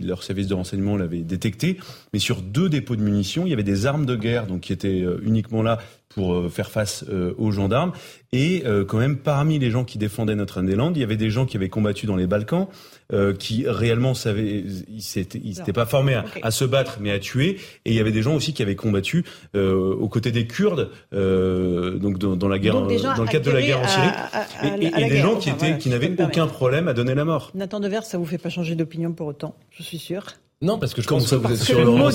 leur 0.04 0.22
service 0.22 0.46
de 0.46 0.54
renseignement 0.54 0.96
l'avait 0.96 1.20
détecté. 1.20 1.78
Mais 2.12 2.18
sur 2.18 2.42
deux 2.42 2.68
dépôts 2.68 2.96
de 2.96 3.02
munitions, 3.02 3.46
il 3.46 3.50
y 3.50 3.52
avait 3.52 3.62
des 3.62 3.86
armes 3.86 4.06
de 4.06 4.16
guerre, 4.16 4.46
donc 4.46 4.60
qui 4.62 4.72
étaient 4.72 5.04
uniquement 5.22 5.62
là 5.62 5.78
pour 6.14 6.34
euh, 6.34 6.48
faire 6.48 6.70
face 6.70 7.04
euh, 7.08 7.34
aux 7.38 7.50
gendarmes. 7.52 7.92
Et 8.32 8.62
euh, 8.66 8.84
quand 8.84 8.98
même, 8.98 9.16
parmi 9.16 9.58
les 9.58 9.70
gens 9.70 9.84
qui 9.84 9.96
défendaient 9.98 10.34
Notre-Dame-des-Landes, 10.34 10.96
il 10.96 11.00
y 11.00 11.02
avait 11.04 11.16
des 11.16 11.30
gens 11.30 11.46
qui 11.46 11.56
avaient 11.56 11.68
combattu 11.68 12.06
dans 12.06 12.16
les 12.16 12.26
Balkans, 12.26 12.66
euh, 13.12 13.32
qui 13.32 13.64
réellement 13.68 14.14
savaient, 14.14 14.64
ils 14.88 15.02
s'étaient, 15.02 15.72
pas 15.72 15.86
formés 15.86 16.14
à, 16.14 16.24
à 16.42 16.50
se 16.50 16.64
battre, 16.64 16.98
mais 17.00 17.10
à 17.12 17.18
tuer. 17.18 17.58
Et 17.84 17.90
il 17.90 17.94
y 17.94 18.00
avait 18.00 18.12
des 18.12 18.22
gens 18.22 18.34
aussi 18.34 18.52
qui 18.52 18.62
avaient 18.62 18.76
combattu 18.76 19.24
euh, 19.56 19.94
aux 19.94 20.08
côtés 20.08 20.32
des 20.32 20.46
Kurdes, 20.46 20.90
euh, 21.12 21.98
donc 21.98 22.18
dans, 22.18 22.36
dans 22.36 22.48
la 22.48 22.58
guerre, 22.58 22.74
dans 22.82 22.86
le 22.88 23.28
cadre 23.28 23.46
de 23.46 23.50
la 23.52 23.62
guerre 23.62 23.80
en 23.80 23.86
Syrie. 23.88 24.06
à- 24.08 24.40
à- 24.62 24.76
et 24.76 24.80
des 24.80 24.90
guerre. 24.90 25.22
gens 25.22 25.36
qui 25.36 25.50
Enfin, 25.50 25.56
étaient, 25.56 25.66
voilà, 25.66 25.76
qui 25.78 25.88
n'avaient 25.90 26.22
aucun 26.22 26.46
problème 26.48 26.88
à 26.88 26.92
donner 26.92 27.14
la 27.14 27.24
mort. 27.24 27.50
Nathan 27.54 27.78
Dever, 27.80 28.00
ça 28.02 28.18
vous 28.18 28.26
fait 28.26 28.38
pas 28.38 28.50
changer 28.50 28.74
d'opinion 28.74 29.12
pour 29.12 29.26
autant, 29.28 29.54
je 29.70 29.82
suis 29.84 29.98
sûr. 29.98 30.24
Non, 30.62 30.78
parce 30.78 30.92
que 30.92 31.00
je 31.00 31.06
Comment 31.08 31.20
pense 31.20 31.28
ça, 31.30 31.36
que 31.36 31.40
vous 31.40 31.46
êtes 31.52 31.56
Parce 31.56 31.60
que 31.60 31.66
sûr, 31.74 31.78
le 31.78 31.84
Laurent. 31.86 32.10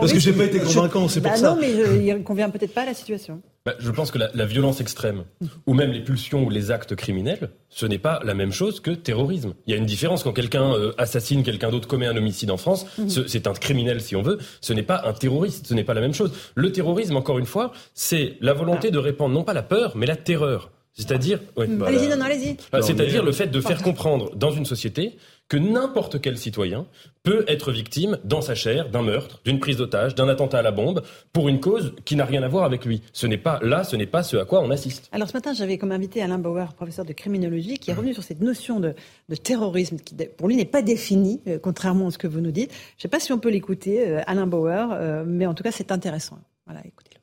Parce 0.00 0.12
que 0.14 0.18
j'ai 0.18 0.32
pas 0.32 0.44
été 0.44 0.58
convaincant, 0.58 1.06
c'est 1.06 1.20
pour 1.20 1.30
Bah 1.32 1.36
ça. 1.36 1.50
non, 1.50 1.58
mais 1.60 1.70
euh, 1.74 2.00
il 2.16 2.24
convient 2.24 2.48
peut-être 2.48 2.72
pas 2.72 2.80
à 2.80 2.86
la 2.86 2.94
situation. 2.94 3.42
Bah, 3.66 3.74
je 3.78 3.90
pense 3.90 4.10
que 4.10 4.16
la, 4.16 4.30
la 4.34 4.46
violence 4.46 4.80
extrême, 4.80 5.24
ou 5.66 5.74
même 5.74 5.90
les 5.92 6.00
pulsions 6.02 6.44
ou 6.44 6.48
les 6.50 6.70
actes 6.70 6.94
criminels, 6.96 7.50
ce 7.68 7.84
n'est 7.84 7.98
pas 7.98 8.20
la 8.24 8.32
même 8.32 8.52
chose 8.52 8.80
que 8.80 8.90
terrorisme. 8.90 9.52
Il 9.66 9.72
y 9.72 9.74
a 9.74 9.76
une 9.76 9.84
différence 9.84 10.22
quand 10.22 10.32
quelqu'un 10.32 10.72
euh, 10.72 10.92
assassine 10.96 11.42
quelqu'un 11.42 11.70
d'autre, 11.70 11.86
commet 11.86 12.06
un 12.06 12.16
homicide 12.16 12.50
en 12.50 12.56
France, 12.56 12.86
ce- 13.08 13.26
c'est 13.26 13.46
un 13.46 13.52
criminel 13.52 14.00
si 14.00 14.16
on 14.16 14.22
veut, 14.22 14.38
ce 14.62 14.72
n'est 14.72 14.82
pas 14.82 15.02
un 15.04 15.12
terroriste, 15.12 15.66
ce 15.66 15.74
n'est 15.74 15.84
pas 15.84 15.92
la 15.94 16.00
même 16.00 16.14
chose. 16.14 16.32
Le 16.54 16.72
terrorisme, 16.72 17.16
encore 17.16 17.38
une 17.38 17.44
fois, 17.46 17.72
c'est 17.92 18.36
la 18.40 18.54
volonté 18.54 18.90
de 18.92 18.98
répandre 18.98 19.34
non 19.34 19.44
pas 19.44 19.52
la 19.52 19.62
peur, 19.62 19.92
mais 19.94 20.06
la 20.06 20.16
terreur. 20.16 20.70
C'est-à-dire, 20.96 21.40
ouais, 21.56 21.66
Bah, 21.66 21.86
allez-y, 21.88 22.06
non, 22.08 22.16
non, 22.16 22.24
allez-y. 22.24 22.54
Bah, 22.70 22.78
Non, 22.78 22.86
C'est-à-dire 22.86 23.22
mais- 23.22 23.26
le 23.26 23.32
fait 23.32 23.48
de 23.48 23.60
faire 23.60 23.82
comprendre 23.82 24.30
dans 24.36 24.52
une 24.52 24.64
société 24.64 25.16
que 25.48 25.56
n'importe 25.56 26.20
quel 26.20 26.38
citoyen 26.38 26.86
peut 27.22 27.44
être 27.48 27.72
victime 27.72 28.18
dans 28.24 28.40
sa 28.40 28.54
chair 28.54 28.90
d'un 28.90 29.02
meurtre, 29.02 29.40
d'une 29.44 29.58
prise 29.58 29.76
d'otage, 29.76 30.14
d'un 30.14 30.28
attentat 30.28 30.58
à 30.58 30.62
la 30.62 30.72
bombe, 30.72 31.02
pour 31.32 31.48
une 31.48 31.60
cause 31.60 31.94
qui 32.04 32.16
n'a 32.16 32.24
rien 32.24 32.42
à 32.42 32.48
voir 32.48 32.64
avec 32.64 32.84
lui. 32.84 33.02
Ce 33.12 33.26
n'est 33.26 33.38
pas 33.38 33.58
là, 33.62 33.84
ce 33.84 33.96
n'est 33.96 34.06
pas 34.06 34.22
ce 34.22 34.36
à 34.36 34.44
quoi 34.44 34.60
on 34.60 34.70
assiste. 34.70 35.08
Alors 35.12 35.28
ce 35.28 35.34
matin, 35.34 35.52
j'avais 35.52 35.78
comme 35.78 35.92
invité 35.92 36.22
Alain 36.22 36.38
Bauer, 36.38 36.72
professeur 36.74 37.04
de 37.04 37.12
criminologie, 37.12 37.78
qui 37.78 37.90
est 37.90 37.94
revenu 37.94 38.14
sur 38.14 38.22
cette 38.22 38.40
notion 38.40 38.80
de, 38.80 38.94
de 39.28 39.36
terrorisme 39.36 39.98
qui, 39.98 40.14
pour 40.36 40.48
lui, 40.48 40.56
n'est 40.56 40.64
pas 40.64 40.82
définie, 40.82 41.40
euh, 41.46 41.58
contrairement 41.58 42.08
à 42.08 42.10
ce 42.10 42.18
que 42.18 42.26
vous 42.26 42.40
nous 42.40 42.52
dites. 42.52 42.70
Je 42.72 42.98
ne 42.98 43.02
sais 43.02 43.08
pas 43.08 43.20
si 43.20 43.32
on 43.32 43.38
peut 43.38 43.50
l'écouter, 43.50 44.08
euh, 44.08 44.22
Alain 44.26 44.46
Bauer, 44.46 44.88
euh, 44.92 45.24
mais 45.26 45.46
en 45.46 45.54
tout 45.54 45.62
cas, 45.62 45.72
c'est 45.72 45.92
intéressant. 45.92 46.38
Voilà, 46.66 46.80
écoutez-le. 46.80 47.20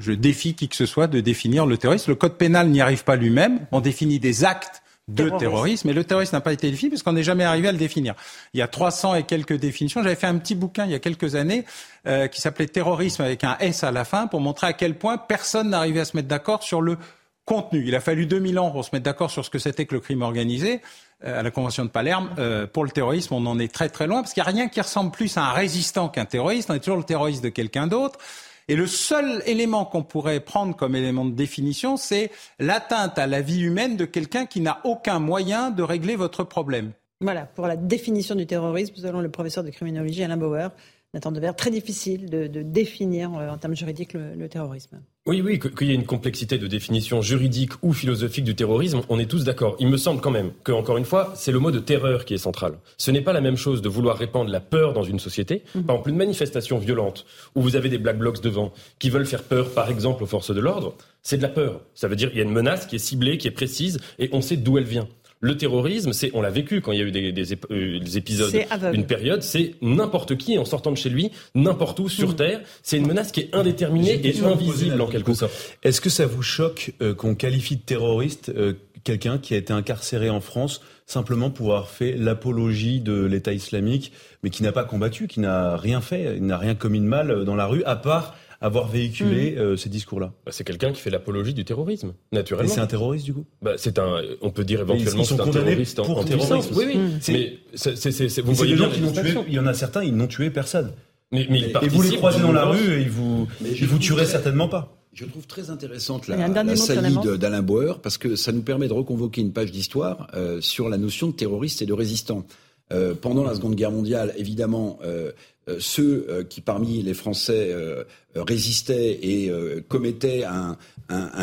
Je 0.00 0.12
défie 0.12 0.54
qui 0.54 0.68
que 0.68 0.76
ce 0.76 0.86
soit 0.86 1.06
de 1.06 1.20
définir 1.20 1.66
le 1.66 1.76
terrorisme. 1.76 2.10
Le 2.10 2.16
code 2.16 2.38
pénal 2.38 2.68
n'y 2.68 2.80
arrive 2.80 3.04
pas 3.04 3.16
lui-même. 3.16 3.66
On 3.72 3.80
définit 3.80 4.18
des 4.18 4.44
actes 4.44 4.82
de 5.08 5.24
Terrorisme. 5.24 5.38
terrorisme, 5.38 5.88
et 5.88 5.92
le 5.92 6.04
terrorisme 6.04 6.36
n'a 6.36 6.40
pas 6.40 6.52
été 6.52 6.70
défini 6.70 6.90
parce 6.90 7.02
qu'on 7.02 7.12
n'est 7.12 7.24
jamais 7.24 7.44
arrivé 7.44 7.68
à 7.68 7.72
le 7.72 7.78
définir. 7.78 8.14
Il 8.54 8.58
y 8.58 8.62
a 8.62 8.68
300 8.68 9.16
et 9.16 9.24
quelques 9.24 9.58
définitions. 9.58 10.02
J'avais 10.02 10.14
fait 10.14 10.28
un 10.28 10.38
petit 10.38 10.54
bouquin 10.54 10.84
il 10.84 10.92
y 10.92 10.94
a 10.94 11.00
quelques 11.00 11.34
années 11.34 11.64
euh, 12.06 12.28
qui 12.28 12.40
s'appelait 12.40 12.68
Terrorisme 12.68 13.22
avec 13.22 13.42
un 13.42 13.56
S 13.58 13.82
à 13.82 13.90
la 13.90 14.04
fin 14.04 14.28
pour 14.28 14.40
montrer 14.40 14.68
à 14.68 14.72
quel 14.72 14.96
point 14.96 15.18
personne 15.18 15.70
n'arrivait 15.70 16.00
à 16.00 16.04
se 16.04 16.16
mettre 16.16 16.28
d'accord 16.28 16.62
sur 16.62 16.80
le 16.80 16.98
contenu. 17.44 17.84
Il 17.86 17.94
a 17.96 18.00
fallu 18.00 18.26
2000 18.26 18.58
ans 18.60 18.70
pour 18.70 18.84
se 18.84 18.90
mettre 18.92 19.04
d'accord 19.04 19.30
sur 19.30 19.44
ce 19.44 19.50
que 19.50 19.58
c'était 19.58 19.86
que 19.86 19.94
le 19.94 20.00
crime 20.00 20.22
organisé. 20.22 20.80
Euh, 21.24 21.40
à 21.40 21.42
la 21.42 21.50
Convention 21.50 21.84
de 21.84 21.90
Palerme, 21.90 22.30
euh, 22.38 22.66
pour 22.66 22.84
le 22.84 22.90
terrorisme, 22.90 23.34
on 23.34 23.46
en 23.46 23.58
est 23.58 23.72
très 23.72 23.88
très 23.88 24.06
loin 24.06 24.22
parce 24.22 24.32
qu'il 24.32 24.42
n'y 24.42 24.48
a 24.48 24.52
rien 24.52 24.68
qui 24.68 24.80
ressemble 24.80 25.10
plus 25.10 25.36
à 25.36 25.44
un 25.44 25.52
résistant 25.52 26.08
qu'un 26.08 26.24
terroriste. 26.24 26.70
On 26.70 26.74
est 26.74 26.80
toujours 26.80 26.96
le 26.96 27.04
terroriste 27.04 27.42
de 27.42 27.48
quelqu'un 27.48 27.88
d'autre. 27.88 28.18
Et 28.68 28.76
le 28.76 28.86
seul 28.86 29.42
élément 29.46 29.84
qu'on 29.84 30.02
pourrait 30.02 30.40
prendre 30.40 30.76
comme 30.76 30.94
élément 30.94 31.24
de 31.24 31.34
définition, 31.34 31.96
c'est 31.96 32.30
l'atteinte 32.58 33.18
à 33.18 33.26
la 33.26 33.40
vie 33.40 33.60
humaine 33.60 33.96
de 33.96 34.04
quelqu'un 34.04 34.46
qui 34.46 34.60
n'a 34.60 34.80
aucun 34.84 35.18
moyen 35.18 35.70
de 35.70 35.82
régler 35.82 36.16
votre 36.16 36.44
problème. 36.44 36.92
Voilà, 37.20 37.46
pour 37.46 37.66
la 37.66 37.76
définition 37.76 38.34
du 38.34 38.46
terrorisme, 38.46 38.94
allons 39.06 39.20
le 39.20 39.30
professeur 39.30 39.62
de 39.62 39.70
criminologie, 39.70 40.24
Alain 40.24 40.36
Bauer. 40.36 40.70
Nathan 41.14 41.30
Dever, 41.30 41.50
très 41.54 41.70
difficile 41.70 42.30
de, 42.30 42.46
de 42.46 42.62
définir 42.62 43.34
euh, 43.34 43.50
en 43.50 43.58
termes 43.58 43.76
juridiques 43.76 44.14
le, 44.14 44.34
le 44.34 44.48
terrorisme. 44.48 45.02
Oui, 45.26 45.42
oui, 45.42 45.60
qu'il 45.60 45.86
y 45.86 45.90
ait 45.90 45.94
une 45.94 46.06
complexité 46.06 46.56
de 46.56 46.66
définition 46.66 47.20
juridique 47.20 47.72
ou 47.82 47.92
philosophique 47.92 48.44
du 48.44 48.54
terrorisme, 48.54 49.02
on 49.10 49.18
est 49.18 49.26
tous 49.26 49.44
d'accord. 49.44 49.76
Il 49.78 49.88
me 49.88 49.98
semble 49.98 50.22
quand 50.22 50.30
même 50.30 50.52
que, 50.64 50.72
encore 50.72 50.96
une 50.96 51.04
fois, 51.04 51.34
c'est 51.36 51.52
le 51.52 51.58
mot 51.58 51.70
de 51.70 51.78
terreur 51.80 52.24
qui 52.24 52.32
est 52.32 52.38
central. 52.38 52.78
Ce 52.96 53.10
n'est 53.10 53.20
pas 53.20 53.34
la 53.34 53.42
même 53.42 53.58
chose 53.58 53.82
de 53.82 53.90
vouloir 53.90 54.16
répandre 54.16 54.50
la 54.50 54.60
peur 54.60 54.94
dans 54.94 55.02
une 55.02 55.18
société. 55.18 55.64
Par 55.72 55.82
exemple, 55.82 56.10
une 56.10 56.16
manifestation 56.16 56.78
violente 56.78 57.26
où 57.54 57.60
vous 57.60 57.76
avez 57.76 57.90
des 57.90 57.98
black 57.98 58.16
blocs 58.16 58.40
devant 58.40 58.72
qui 58.98 59.10
veulent 59.10 59.26
faire 59.26 59.42
peur, 59.42 59.70
par 59.74 59.90
exemple, 59.90 60.24
aux 60.24 60.26
forces 60.26 60.54
de 60.54 60.60
l'ordre, 60.60 60.96
c'est 61.22 61.36
de 61.36 61.42
la 61.42 61.50
peur. 61.50 61.82
Ça 61.94 62.08
veut 62.08 62.16
dire 62.16 62.30
qu'il 62.30 62.38
y 62.38 62.42
a 62.42 62.44
une 62.44 62.52
menace 62.52 62.86
qui 62.86 62.96
est 62.96 62.98
ciblée, 62.98 63.36
qui 63.36 63.48
est 63.48 63.52
précise, 63.52 64.00
et 64.18 64.30
on 64.32 64.40
sait 64.40 64.56
d'où 64.56 64.78
elle 64.78 64.84
vient. 64.84 65.06
Le 65.44 65.56
terrorisme, 65.56 66.12
c'est, 66.12 66.30
on 66.34 66.40
l'a 66.40 66.50
vécu 66.50 66.80
quand 66.80 66.92
il 66.92 66.98
y 67.00 67.02
a 67.02 67.04
eu 67.04 67.10
des, 67.10 67.32
des 67.32 67.54
ép- 67.54 67.66
euh, 67.72 67.98
des 67.98 68.16
épisodes, 68.16 68.50
une 68.94 69.06
période, 69.06 69.42
c'est 69.42 69.74
n'importe 69.82 70.36
qui 70.38 70.56
en 70.56 70.64
sortant 70.64 70.92
de 70.92 70.96
chez 70.96 71.10
lui, 71.10 71.30
n'importe 71.56 71.98
où 71.98 72.08
sur 72.08 72.36
Terre. 72.36 72.60
C'est 72.84 72.96
une 72.96 73.06
menace 73.08 73.32
qui 73.32 73.40
est 73.40 73.54
indéterminée 73.54 74.20
et 74.24 74.40
invisible 74.44 75.00
en 75.00 75.06
quelque 75.08 75.34
sorte. 75.34 75.52
Est-ce 75.82 76.00
que 76.00 76.10
ça 76.10 76.26
vous 76.26 76.42
choque 76.42 76.92
euh, 77.02 77.12
qu'on 77.12 77.34
qualifie 77.34 77.74
de 77.76 77.82
terroriste 77.82 78.50
euh, 78.56 78.74
quelqu'un 79.04 79.38
qui 79.38 79.54
a 79.54 79.56
été 79.56 79.72
incarcéré 79.72 80.30
en 80.30 80.40
France 80.40 80.80
simplement 81.06 81.50
pour 81.50 81.70
avoir 81.74 81.88
fait 81.88 82.12
l'apologie 82.16 83.00
de 83.00 83.24
l'État 83.24 83.52
islamique, 83.52 84.12
mais 84.44 84.50
qui 84.50 84.62
n'a 84.62 84.70
pas 84.70 84.84
combattu, 84.84 85.26
qui 85.26 85.40
n'a 85.40 85.76
rien 85.76 86.00
fait, 86.00 86.36
il 86.36 86.46
n'a 86.46 86.56
rien 86.56 86.76
commis 86.76 87.00
de 87.00 87.04
mal 87.04 87.44
dans 87.44 87.56
la 87.56 87.66
rue, 87.66 87.82
à 87.84 87.96
part 87.96 88.36
avoir 88.62 88.88
véhiculé 88.88 89.56
euh, 89.58 89.76
ces 89.76 89.88
discours-là 89.88 90.32
Bah, 90.46 90.52
c'est 90.52 90.64
quelqu'un 90.64 90.92
qui 90.92 91.00
fait 91.00 91.10
l'apologie 91.10 91.52
du 91.54 91.64
terrorisme, 91.64 92.14
Et 92.32 92.36
naturellement. 92.36 92.72
c'est 92.72 92.80
un 92.80 92.86
terroriste 92.86 93.24
du 93.24 93.34
coup 93.34 93.44
Bah, 93.60 93.72
c'est 93.76 93.98
un, 93.98 94.22
on 94.40 94.50
peut 94.50 94.64
dire 94.64 94.80
éventuellement 94.80 95.24
c'est 95.24 95.40
un 95.40 95.48
terroriste 95.48 95.98
en, 95.98 96.04
pour 96.04 96.18
en 96.18 96.24
terrorisme. 96.24 96.74
Oui, 96.76 96.84
oui. 96.88 96.96
Mm. 96.96 97.10
C'est- 97.20 97.32
Mais 97.32 97.58
c'est, 97.74 97.96
c'est, 97.96 98.12
c'est, 98.12 98.28
c'est- 98.28 98.40
vous 98.42 98.54
voyez 98.54 98.74
bien 98.74 98.84
gens 98.84 98.90
la 98.90 98.94
qui 98.96 99.00
n'ont 99.02 99.12
tué, 99.12 99.34
il 99.48 99.54
y 99.54 99.58
en 99.58 99.66
a 99.66 99.74
certains, 99.74 100.02
ils 100.04 100.14
n'ont 100.16 100.26
tué 100.28 100.50
personne. 100.50 100.92
Mais, 101.30 101.46
mais 101.50 101.60
ils 101.60 101.72
Et 101.82 101.88
vous 101.88 102.02
les 102.02 102.16
croisez 102.16 102.40
dans 102.40 102.52
la 102.52 102.64
rue 102.66 102.98
et 102.98 103.02
ils 103.02 103.10
vous, 103.10 103.48
ils 103.64 103.86
vous 103.86 103.98
tueraient 103.98 104.26
certainement 104.26 104.68
pas. 104.68 104.96
Je 105.14 105.24
trouve 105.26 105.46
très 105.46 105.68
intéressante 105.70 106.26
la, 106.28 106.48
la 106.48 106.76
saillie 106.76 107.16
d'Alain 107.38 107.62
Bauer 107.62 108.00
parce 108.00 108.16
que 108.16 108.34
ça 108.36 108.50
nous 108.52 108.62
permet 108.62 108.88
de 108.88 108.92
reconvoquer 108.94 109.40
une 109.42 109.52
page 109.52 109.70
d'histoire 109.72 110.28
euh, 110.34 110.60
sur 110.62 110.88
la 110.88 110.96
notion 110.96 111.28
de 111.28 111.32
terroriste 111.32 111.82
et 111.82 111.86
de 111.86 111.92
résistant. 111.92 112.46
Euh, 112.92 113.14
pendant 113.18 113.44
la 113.44 113.54
Seconde 113.54 113.74
Guerre 113.74 113.90
mondiale, 113.90 114.34
évidemment, 114.36 114.98
euh, 115.04 115.32
ceux 115.78 116.26
euh, 116.28 116.42
qui 116.44 116.60
parmi 116.60 117.02
les 117.02 117.14
Français 117.14 117.68
euh, 117.70 118.04
euh, 118.36 118.42
résistaient 118.42 119.18
et 119.22 119.48
euh, 119.50 119.80
commettaient 119.88 120.44
un, 120.44 120.76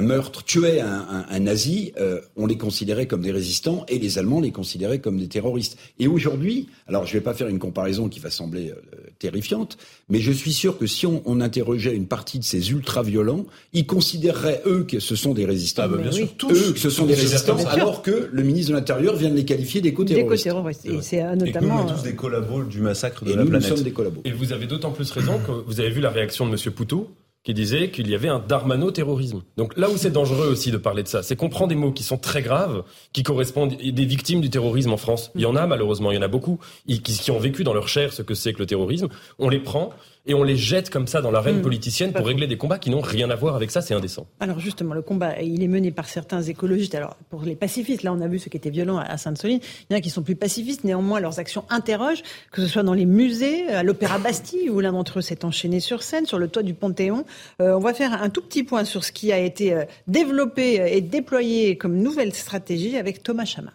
meurtre, 0.02 0.44
tuaient 0.44 0.82
un, 0.82 1.26
un- 1.30 1.40
nazi, 1.40 1.94
euh, 2.00 2.20
on 2.36 2.46
les 2.46 2.58
considérait 2.58 3.08
comme 3.08 3.22
des 3.22 3.32
résistants 3.32 3.86
et 3.88 4.00
les 4.00 4.18
Allemands 4.18 4.42
les 4.42 4.52
considéraient 4.52 5.00
comme 5.00 5.18
des 5.18 5.28
terroristes. 5.28 5.78
Et 6.00 6.08
aujourd'hui, 6.08 6.68
alors 6.88 7.06
je 7.06 7.14
ne 7.14 7.20
vais 7.20 7.24
pas 7.24 7.34
faire 7.34 7.48
une 7.48 7.60
comparaison 7.60 8.10
qui 8.10 8.20
va 8.20 8.30
sembler 8.30 8.72
euh, 8.72 8.76
terrifiante. 9.20 9.78
Mais 10.10 10.20
je 10.20 10.32
suis 10.32 10.54
sûr 10.54 10.78
que 10.78 10.88
si 10.88 11.06
on, 11.06 11.22
on 11.26 11.42
interrogeait 11.42 11.96
une 11.96 12.08
partie 12.08 12.40
de 12.40 12.44
ces 12.44 12.72
ultra-violents, 12.72 13.46
ils 13.74 13.86
considéreraient, 13.86 14.62
eux, 14.66 14.86
que 14.90 15.00
ce 15.00 15.16
sont 15.16 15.34
des 15.34 15.46
résistants. 15.46 15.84
Ah 15.86 15.88
bah, 15.90 15.98
bien 15.98 16.12
sûr, 16.12 16.26
oui. 16.26 16.32
tous. 16.38 16.52
eux, 16.52 16.72
que 16.74 16.80
ce 16.80 16.90
sont 16.90 17.06
des 17.06 17.14
résistants, 17.16 17.58
alors 17.68 18.02
que 18.02 18.30
le 18.32 18.44
ministre 18.44 18.72
de 18.72 18.78
l'Intérieur 18.78 19.16
vient 19.16 19.30
de 19.30 19.36
les 19.36 19.46
qualifier 19.46 19.82
Des 19.82 19.90
d'éco-terroristes. 19.92 20.44
terroristes. 20.46 20.86
Et 20.86 21.02
c'est 21.02 21.22
euh, 21.22 21.34
Et 21.34 21.36
nous, 21.36 21.46
notamment. 21.46 21.84
on 21.86 21.88
est 21.88 21.92
euh, 21.92 21.96
tous 21.96 22.04
des 22.04 22.16
collabos 22.16 22.64
du 22.64 22.80
massacre 22.82 23.26
de 23.26 23.32
Et 23.32 23.34
la 23.36 23.40
nous, 23.40 23.44
nous 23.46 23.50
planète. 23.52 23.70
sommes 23.70 23.84
des 23.84 23.92
collabos. 23.92 24.22
Et 24.26 24.32
vous 24.32 24.54
avez 24.54 24.66
d'autant 24.68 24.92
plus 24.92 25.12
raison 25.12 25.40
que 25.46 25.52
vous 25.52 25.80
avez 25.80 25.90
vu 25.90 26.02
la 26.02 26.10
réaction 26.10 26.48
de 26.48 26.52
M. 26.54 26.72
Poutou 26.74 27.08
qui 27.50 27.56
disait 27.56 27.90
qu'il 27.90 28.08
y 28.08 28.14
avait 28.14 28.28
un 28.28 28.38
darmano-terrorisme. 28.38 29.42
Donc 29.58 29.76
là 29.76 29.90
où 29.90 29.98
c'est 29.98 30.12
dangereux 30.12 30.50
aussi 30.50 30.70
de 30.70 30.78
parler 30.78 31.02
de 31.02 31.08
ça, 31.08 31.24
c'est 31.24 31.36
qu'on 31.36 31.50
prend 31.50 31.66
des 31.66 31.74
mots 31.74 31.92
qui 31.92 32.04
sont 32.04 32.20
très 32.20 32.44
graves, 32.44 32.84
qui 33.12 33.24
correspondent 33.24 33.76
des 33.76 34.06
victimes 34.06 34.40
du 34.40 34.52
terrorisme 34.52 34.94
en 34.94 34.98
France. 34.98 35.32
Il 35.34 35.42
y 35.42 35.48
en 35.48 35.56
a 35.56 35.66
malheureusement, 35.66 36.12
il 36.12 36.16
y 36.16 36.18
en 36.20 36.22
a 36.22 36.28
beaucoup, 36.28 36.60
qui, 36.88 37.02
qui 37.02 37.32
ont 37.32 37.40
vécu 37.40 37.64
dans 37.64 37.74
leur 37.74 37.88
chair 37.88 38.14
ce 38.14 38.22
que 38.22 38.36
c'est 38.36 38.54
que 38.54 38.60
le 38.60 38.68
terrorisme. 38.68 39.08
On 39.40 39.50
les 39.50 39.58
prend 39.58 39.90
et 40.30 40.34
on 40.34 40.44
les 40.44 40.56
jette 40.56 40.90
comme 40.90 41.08
ça 41.08 41.22
dans 41.22 41.32
l'arène 41.32 41.60
Mmh. 41.60 41.62
politicienne 41.62 42.14
pour 42.14 42.26
régler 42.26 42.48
des 42.48 42.58
combats 42.58 42.80
qui 42.80 42.90
n'ont 42.90 43.02
rien 43.02 43.30
à 43.30 43.36
voir 43.36 43.56
avec 43.56 43.72
ça, 43.72 43.82
c'est 43.82 43.94
indécent. 43.94 44.28
Alors 44.40 44.60
justement, 44.60 44.94
le 44.94 45.02
combat, 45.02 45.42
il 45.42 45.64
est 45.64 45.68
mené 45.68 45.92
par 45.92 46.08
certains 46.08 46.42
écologistes. 46.42 46.96
Alors 46.96 47.16
pour 47.30 47.44
les 47.44 47.56
pacifistes, 47.56 48.04
là 48.04 48.14
on 48.14 48.22
a 48.22 48.28
vu 48.28 48.40
ce 48.40 48.50
qui 48.50 48.58
était 48.58 48.70
violent 48.70 48.98
à 48.98 49.18
Sainte-Soline. 49.18 49.60
Il 49.90 49.94
y 49.94 49.96
en 49.96 49.98
a 49.98 50.02
qui 50.02 50.10
sont 50.10 50.24
plus 50.24 50.36
pacifistes, 50.36 50.84
néanmoins 50.84 51.20
leurs 51.20 51.40
actions 51.40 51.66
interrogent, 51.70 52.24
que 52.52 52.62
ce 52.62 52.68
soit 52.68 52.84
dans 52.84 52.94
les 52.94 53.06
musées, 53.06 53.68
à 53.70 53.84
l'Opéra 53.84 54.20
Bastille, 54.20 54.70
où 54.70 54.80
l'un 54.80 54.92
d'entre 54.92 55.20
eux 55.20 55.22
s'est 55.22 55.46
enchaîné 55.46 55.80
sur 55.80 56.04
scène, 56.04 56.26
sur 56.26 56.40
le 56.40 56.48
toit 56.48 56.64
du 56.64 56.74
Panthéon. 56.74 57.26
Euh, 57.62 57.74
on 57.76 57.80
va 57.80 57.94
faire 57.94 58.22
un 58.22 58.30
tout 58.30 58.42
petit 58.42 58.64
point 58.64 58.84
sur 58.84 59.04
ce 59.04 59.12
qui 59.12 59.32
a 59.32 59.40
été 59.40 59.74
euh, 59.74 59.86
développé 60.08 60.82
et 60.96 61.02
déployé 61.02 61.78
comme 61.78 61.98
nouvelle 61.98 62.34
stratégie 62.34 62.98
avec 62.98 63.24
Thomas 63.24 63.46
Chama. 63.46 63.72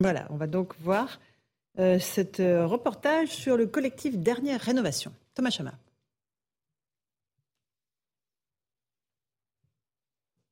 Voilà, 0.00 0.28
on 0.30 0.36
va 0.36 0.46
donc 0.46 0.74
voir 0.80 1.18
euh, 1.80 1.98
cet 1.98 2.38
euh, 2.38 2.64
reportage 2.66 3.30
sur 3.30 3.56
le 3.56 3.66
collectif 3.66 4.16
Dernière 4.16 4.60
Rénovation. 4.60 5.12
Thomas 5.34 5.50
Chama. 5.50 5.74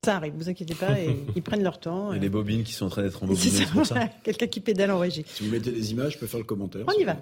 Ça 0.05 0.17
arrive, 0.17 0.35
vous 0.35 0.49
inquiétez 0.49 0.75
pas, 0.75 0.99
et 0.99 1.17
ils 1.37 1.43
prennent 1.43 1.63
leur 1.63 1.79
temps. 1.79 2.13
Et 2.13 2.19
les 2.19 2.29
bobines 2.29 2.65
qui 2.65 2.73
sont 2.73 2.87
en 2.87 2.89
train 2.89 3.03
d'être 3.03 3.21
C'est 3.37 3.67
embobinées, 3.67 3.85
ça, 3.85 4.09
Quelqu'un 4.25 4.49
qui 4.49 4.59
pédale 4.59 4.91
en 4.91 4.99
régie. 4.99 5.25
Si 5.29 5.45
vous 5.45 5.53
mettez 5.53 5.71
des 5.71 5.93
images, 5.93 6.15
je 6.15 6.19
peux 6.19 6.27
faire 6.27 6.41
le 6.41 6.45
commentaire. 6.45 6.85
On 6.89 6.99
y 6.99 7.05
va. 7.05 7.17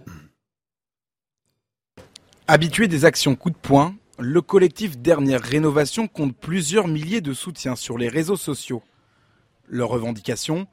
Habitué 2.47 2.89
des 2.89 3.05
actions 3.05 3.37
coup 3.37 3.51
de 3.51 3.57
poing, 3.57 3.95
le 4.19 4.41
collectif 4.41 4.97
Dernière 4.97 5.43
Rénovation 5.43 6.09
compte 6.09 6.35
plusieurs 6.35 6.89
milliers 6.89 7.21
de 7.21 7.35
soutiens 7.35 7.77
sur 7.77 7.99
les 7.99 8.09
réseaux 8.09 8.37
sociaux. 8.37 8.83
Leur 9.67 9.91
revendication 9.91 10.67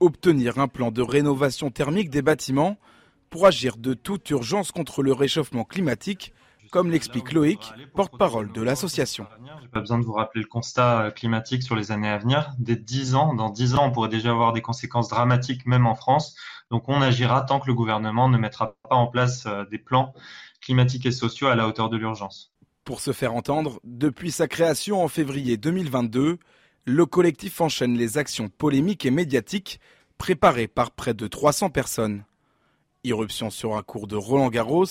Obtenir 0.00 0.60
un 0.60 0.68
plan 0.68 0.92
de 0.92 1.02
rénovation 1.02 1.70
thermique 1.70 2.08
des 2.08 2.22
bâtiments 2.22 2.76
pour 3.30 3.46
agir 3.46 3.76
de 3.76 3.94
toute 3.94 4.30
urgence 4.30 4.70
contre 4.70 5.02
le 5.02 5.12
réchauffement 5.12 5.64
climatique, 5.64 6.32
comme 6.70 6.92
l'explique 6.92 7.32
Loïc, 7.32 7.72
porte-parole 7.94 8.52
de 8.52 8.62
l'association. 8.62 9.26
J'ai 9.60 9.66
pas 9.66 9.80
besoin 9.80 9.98
de 9.98 10.04
vous 10.04 10.12
rappeler 10.12 10.42
le 10.42 10.46
constat 10.46 11.00
euh, 11.00 11.10
climatique 11.10 11.64
sur 11.64 11.74
les 11.74 11.90
années 11.90 12.08
à 12.08 12.18
venir. 12.18 12.52
Dès 12.60 12.76
10 12.76 13.16
ans, 13.16 13.34
dans 13.34 13.50
10 13.50 13.74
ans, 13.74 13.86
on 13.86 13.90
pourrait 13.90 14.08
déjà 14.08 14.30
avoir 14.30 14.52
des 14.52 14.62
conséquences 14.62 15.08
dramatiques, 15.08 15.66
même 15.66 15.86
en 15.86 15.96
France. 15.96 16.36
Donc 16.70 16.88
on 16.88 17.02
agira 17.02 17.42
tant 17.42 17.58
que 17.58 17.66
le 17.66 17.74
gouvernement 17.74 18.28
ne 18.28 18.38
mettra 18.38 18.76
pas 18.88 18.94
en 18.94 19.08
place 19.08 19.46
euh, 19.46 19.64
des 19.64 19.78
plans 19.78 20.14
climatiques 20.60 21.06
et 21.06 21.12
sociaux 21.12 21.48
à 21.48 21.56
la 21.56 21.66
hauteur 21.66 21.88
de 21.88 21.96
l'urgence. 21.96 22.52
Pour 22.84 23.00
se 23.00 23.12
faire 23.12 23.34
entendre, 23.34 23.80
depuis 23.82 24.30
sa 24.30 24.46
création 24.46 25.02
en 25.02 25.08
février 25.08 25.56
2022, 25.56 26.38
le 26.84 27.06
collectif 27.06 27.60
enchaîne 27.60 27.96
les 27.96 28.18
actions 28.18 28.48
polémiques 28.48 29.04
et 29.06 29.10
médiatiques 29.10 29.80
préparées 30.16 30.68
par 30.68 30.90
près 30.90 31.14
de 31.14 31.26
300 31.26 31.70
personnes. 31.70 32.24
Irruption 33.04 33.50
sur 33.50 33.76
un 33.76 33.82
cours 33.82 34.06
de 34.06 34.16
Roland 34.16 34.48
Garros, 34.48 34.86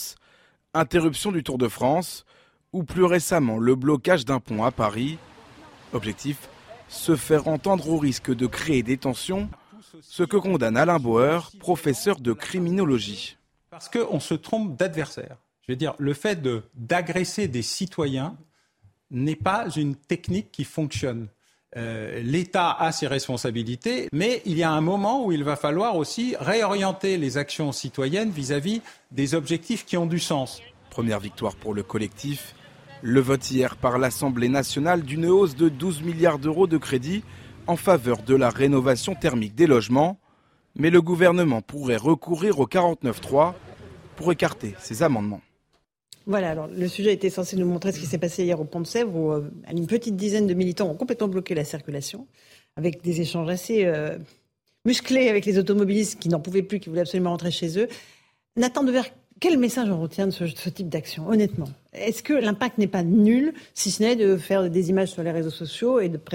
interruption 0.73 1.32
du 1.32 1.43
Tour 1.43 1.58
de 1.58 1.67
France, 1.67 2.26
ou 2.73 2.84
plus 2.84 3.04
récemment 3.04 3.58
le 3.58 3.76
blocage 3.76 4.26
d'un 4.26 4.39
pont 4.39 4.63
à 4.63 4.71
Paris. 4.71 5.17
Objectif 5.93 6.50
se 6.88 7.15
faire 7.15 7.47
entendre 7.47 7.89
au 7.89 7.97
risque 7.97 8.34
de 8.34 8.47
créer 8.47 8.84
des 8.84 8.97
tensions, 8.97 9.50
ce 10.02 10.23
que 10.23 10.38
condamne 10.38 10.78
Alain 10.78 11.00
Bauer, 11.00 11.52
professeur 11.60 12.19
de 12.19 12.34
criminologie. 12.34 13.38
Parce 13.69 13.89
qu'on 13.89 14.19
se 14.19 14.34
trompe 14.34 14.78
d'adversaire. 14.78 15.38
Je 15.62 15.73
veux 15.73 15.76
dire, 15.76 15.95
le 15.97 16.13
fait 16.13 16.41
d'agresser 16.76 17.47
des 17.47 17.62
citoyens 17.62 18.38
n'est 19.12 19.36
pas 19.36 19.69
une 19.76 19.95
technique 19.95 20.52
qui 20.52 20.63
fonctionne. 20.63 21.28
Euh, 21.75 22.21
L'État 22.23 22.71
a 22.71 22.91
ses 22.91 23.08
responsabilités, 23.08 24.08
mais 24.13 24.41
il 24.45 24.58
y 24.58 24.63
a 24.63 24.71
un 24.71 24.82
moment 24.82 25.25
où 25.25 25.32
il 25.32 25.43
va 25.43 25.58
falloir 25.58 25.97
aussi 25.97 26.36
réorienter 26.39 27.17
les 27.17 27.38
actions 27.38 27.71
citoyennes 27.71 28.30
vis-à-vis 28.30 28.82
des 29.12 29.36
objectifs 29.36 29.86
qui 29.86 29.97
ont 29.97 30.06
du 30.06 30.19
sens. 30.19 30.62
Première 30.89 31.19
victoire 31.19 31.56
pour 31.56 31.73
le 31.73 31.84
collectif. 31.84 32.56
Le 33.01 33.19
vote 33.19 33.51
hier 33.51 33.75
par 33.75 33.97
l'Assemblée 33.97 34.49
nationale 34.49 35.03
d'une 35.03 35.25
hausse 35.25 35.56
de 35.56 35.69
12 35.69 36.01
milliards 36.03 36.39
d'euros 36.39 36.67
de 36.67 36.77
crédit 36.77 37.23
en 37.67 37.75
faveur 37.75 38.23
de 38.23 38.34
la 38.34 38.49
rénovation 38.49 39.13
thermique 39.13 39.53
des 39.53 39.67
logements. 39.67 40.19
Mais 40.75 40.89
le 40.89 41.01
gouvernement 41.01 41.62
pourrait 41.62 41.97
recourir 41.97 42.60
au 42.60 42.65
49.3 42.65 43.53
pour 44.15 44.32
écarter 44.32 44.73
ces 44.80 45.03
amendements. 45.03 45.41
Voilà, 46.28 46.52
alors 46.52 46.68
le 46.68 46.88
sujet 46.90 47.13
était 47.13 47.30
censé 47.30 47.56
nous 47.56 47.66
montrer 47.66 47.94
ce 47.94 48.00
qui 48.00 48.06
s'est 48.06 48.18
passé 48.18 48.44
hier 48.44 48.60
au 48.60 48.66
Pont 48.66 48.82
de 48.82 48.86
Sèvres, 48.86 49.16
où 49.16 49.32
euh, 49.32 49.50
une 49.72 49.88
petite 49.88 50.18
dizaine 50.18 50.46
de 50.46 50.54
militants 50.54 50.90
ont 50.90 50.96
complètement 50.96 51.30
bloqué 51.30 51.56
la 51.56 51.63
circulation, 51.63 52.28
avec 52.76 53.02
des 53.02 53.22
échanges 53.22 53.50
assez 53.50 53.86
euh, 53.86 54.18
musclés 54.84 55.30
avec 55.30 55.46
les 55.46 55.58
automobilistes 55.58 56.20
qui 56.20 56.28
n'en 56.28 56.42
pouvaient 56.42 56.63
plus, 56.63 56.82
qui 56.82 56.90
voulaient 56.90 57.02
absolument 57.02 57.30
rentrer 57.30 57.50
chez 57.50 57.80
eux. 57.80 57.88
Nathan 58.58 58.84
Devers, 58.84 59.06
quel 59.40 59.58
message 59.58 59.90
on 59.90 60.02
retient 60.02 60.28
de 60.28 60.32
ce, 60.32 60.70
type 60.70 60.90
d'action, 60.90 61.30
honnêtement? 61.30 61.70
Est-ce 61.94 62.22
que 62.24 62.34
l'impact 62.34 62.78
n'est 62.78 62.88
pas 62.88 63.04
nul, 63.04 63.54
si 63.74 63.90
ce 63.90 64.04
n'est 64.04 64.18
de 64.18 64.36
faire 64.36 64.70
des 64.70 64.90
images 64.90 65.12
sur 65.12 65.24
les 65.24 65.32
réseaux 65.32 65.50
sociaux 65.50 66.02
et 66.02 66.10
d'être 66.10 66.26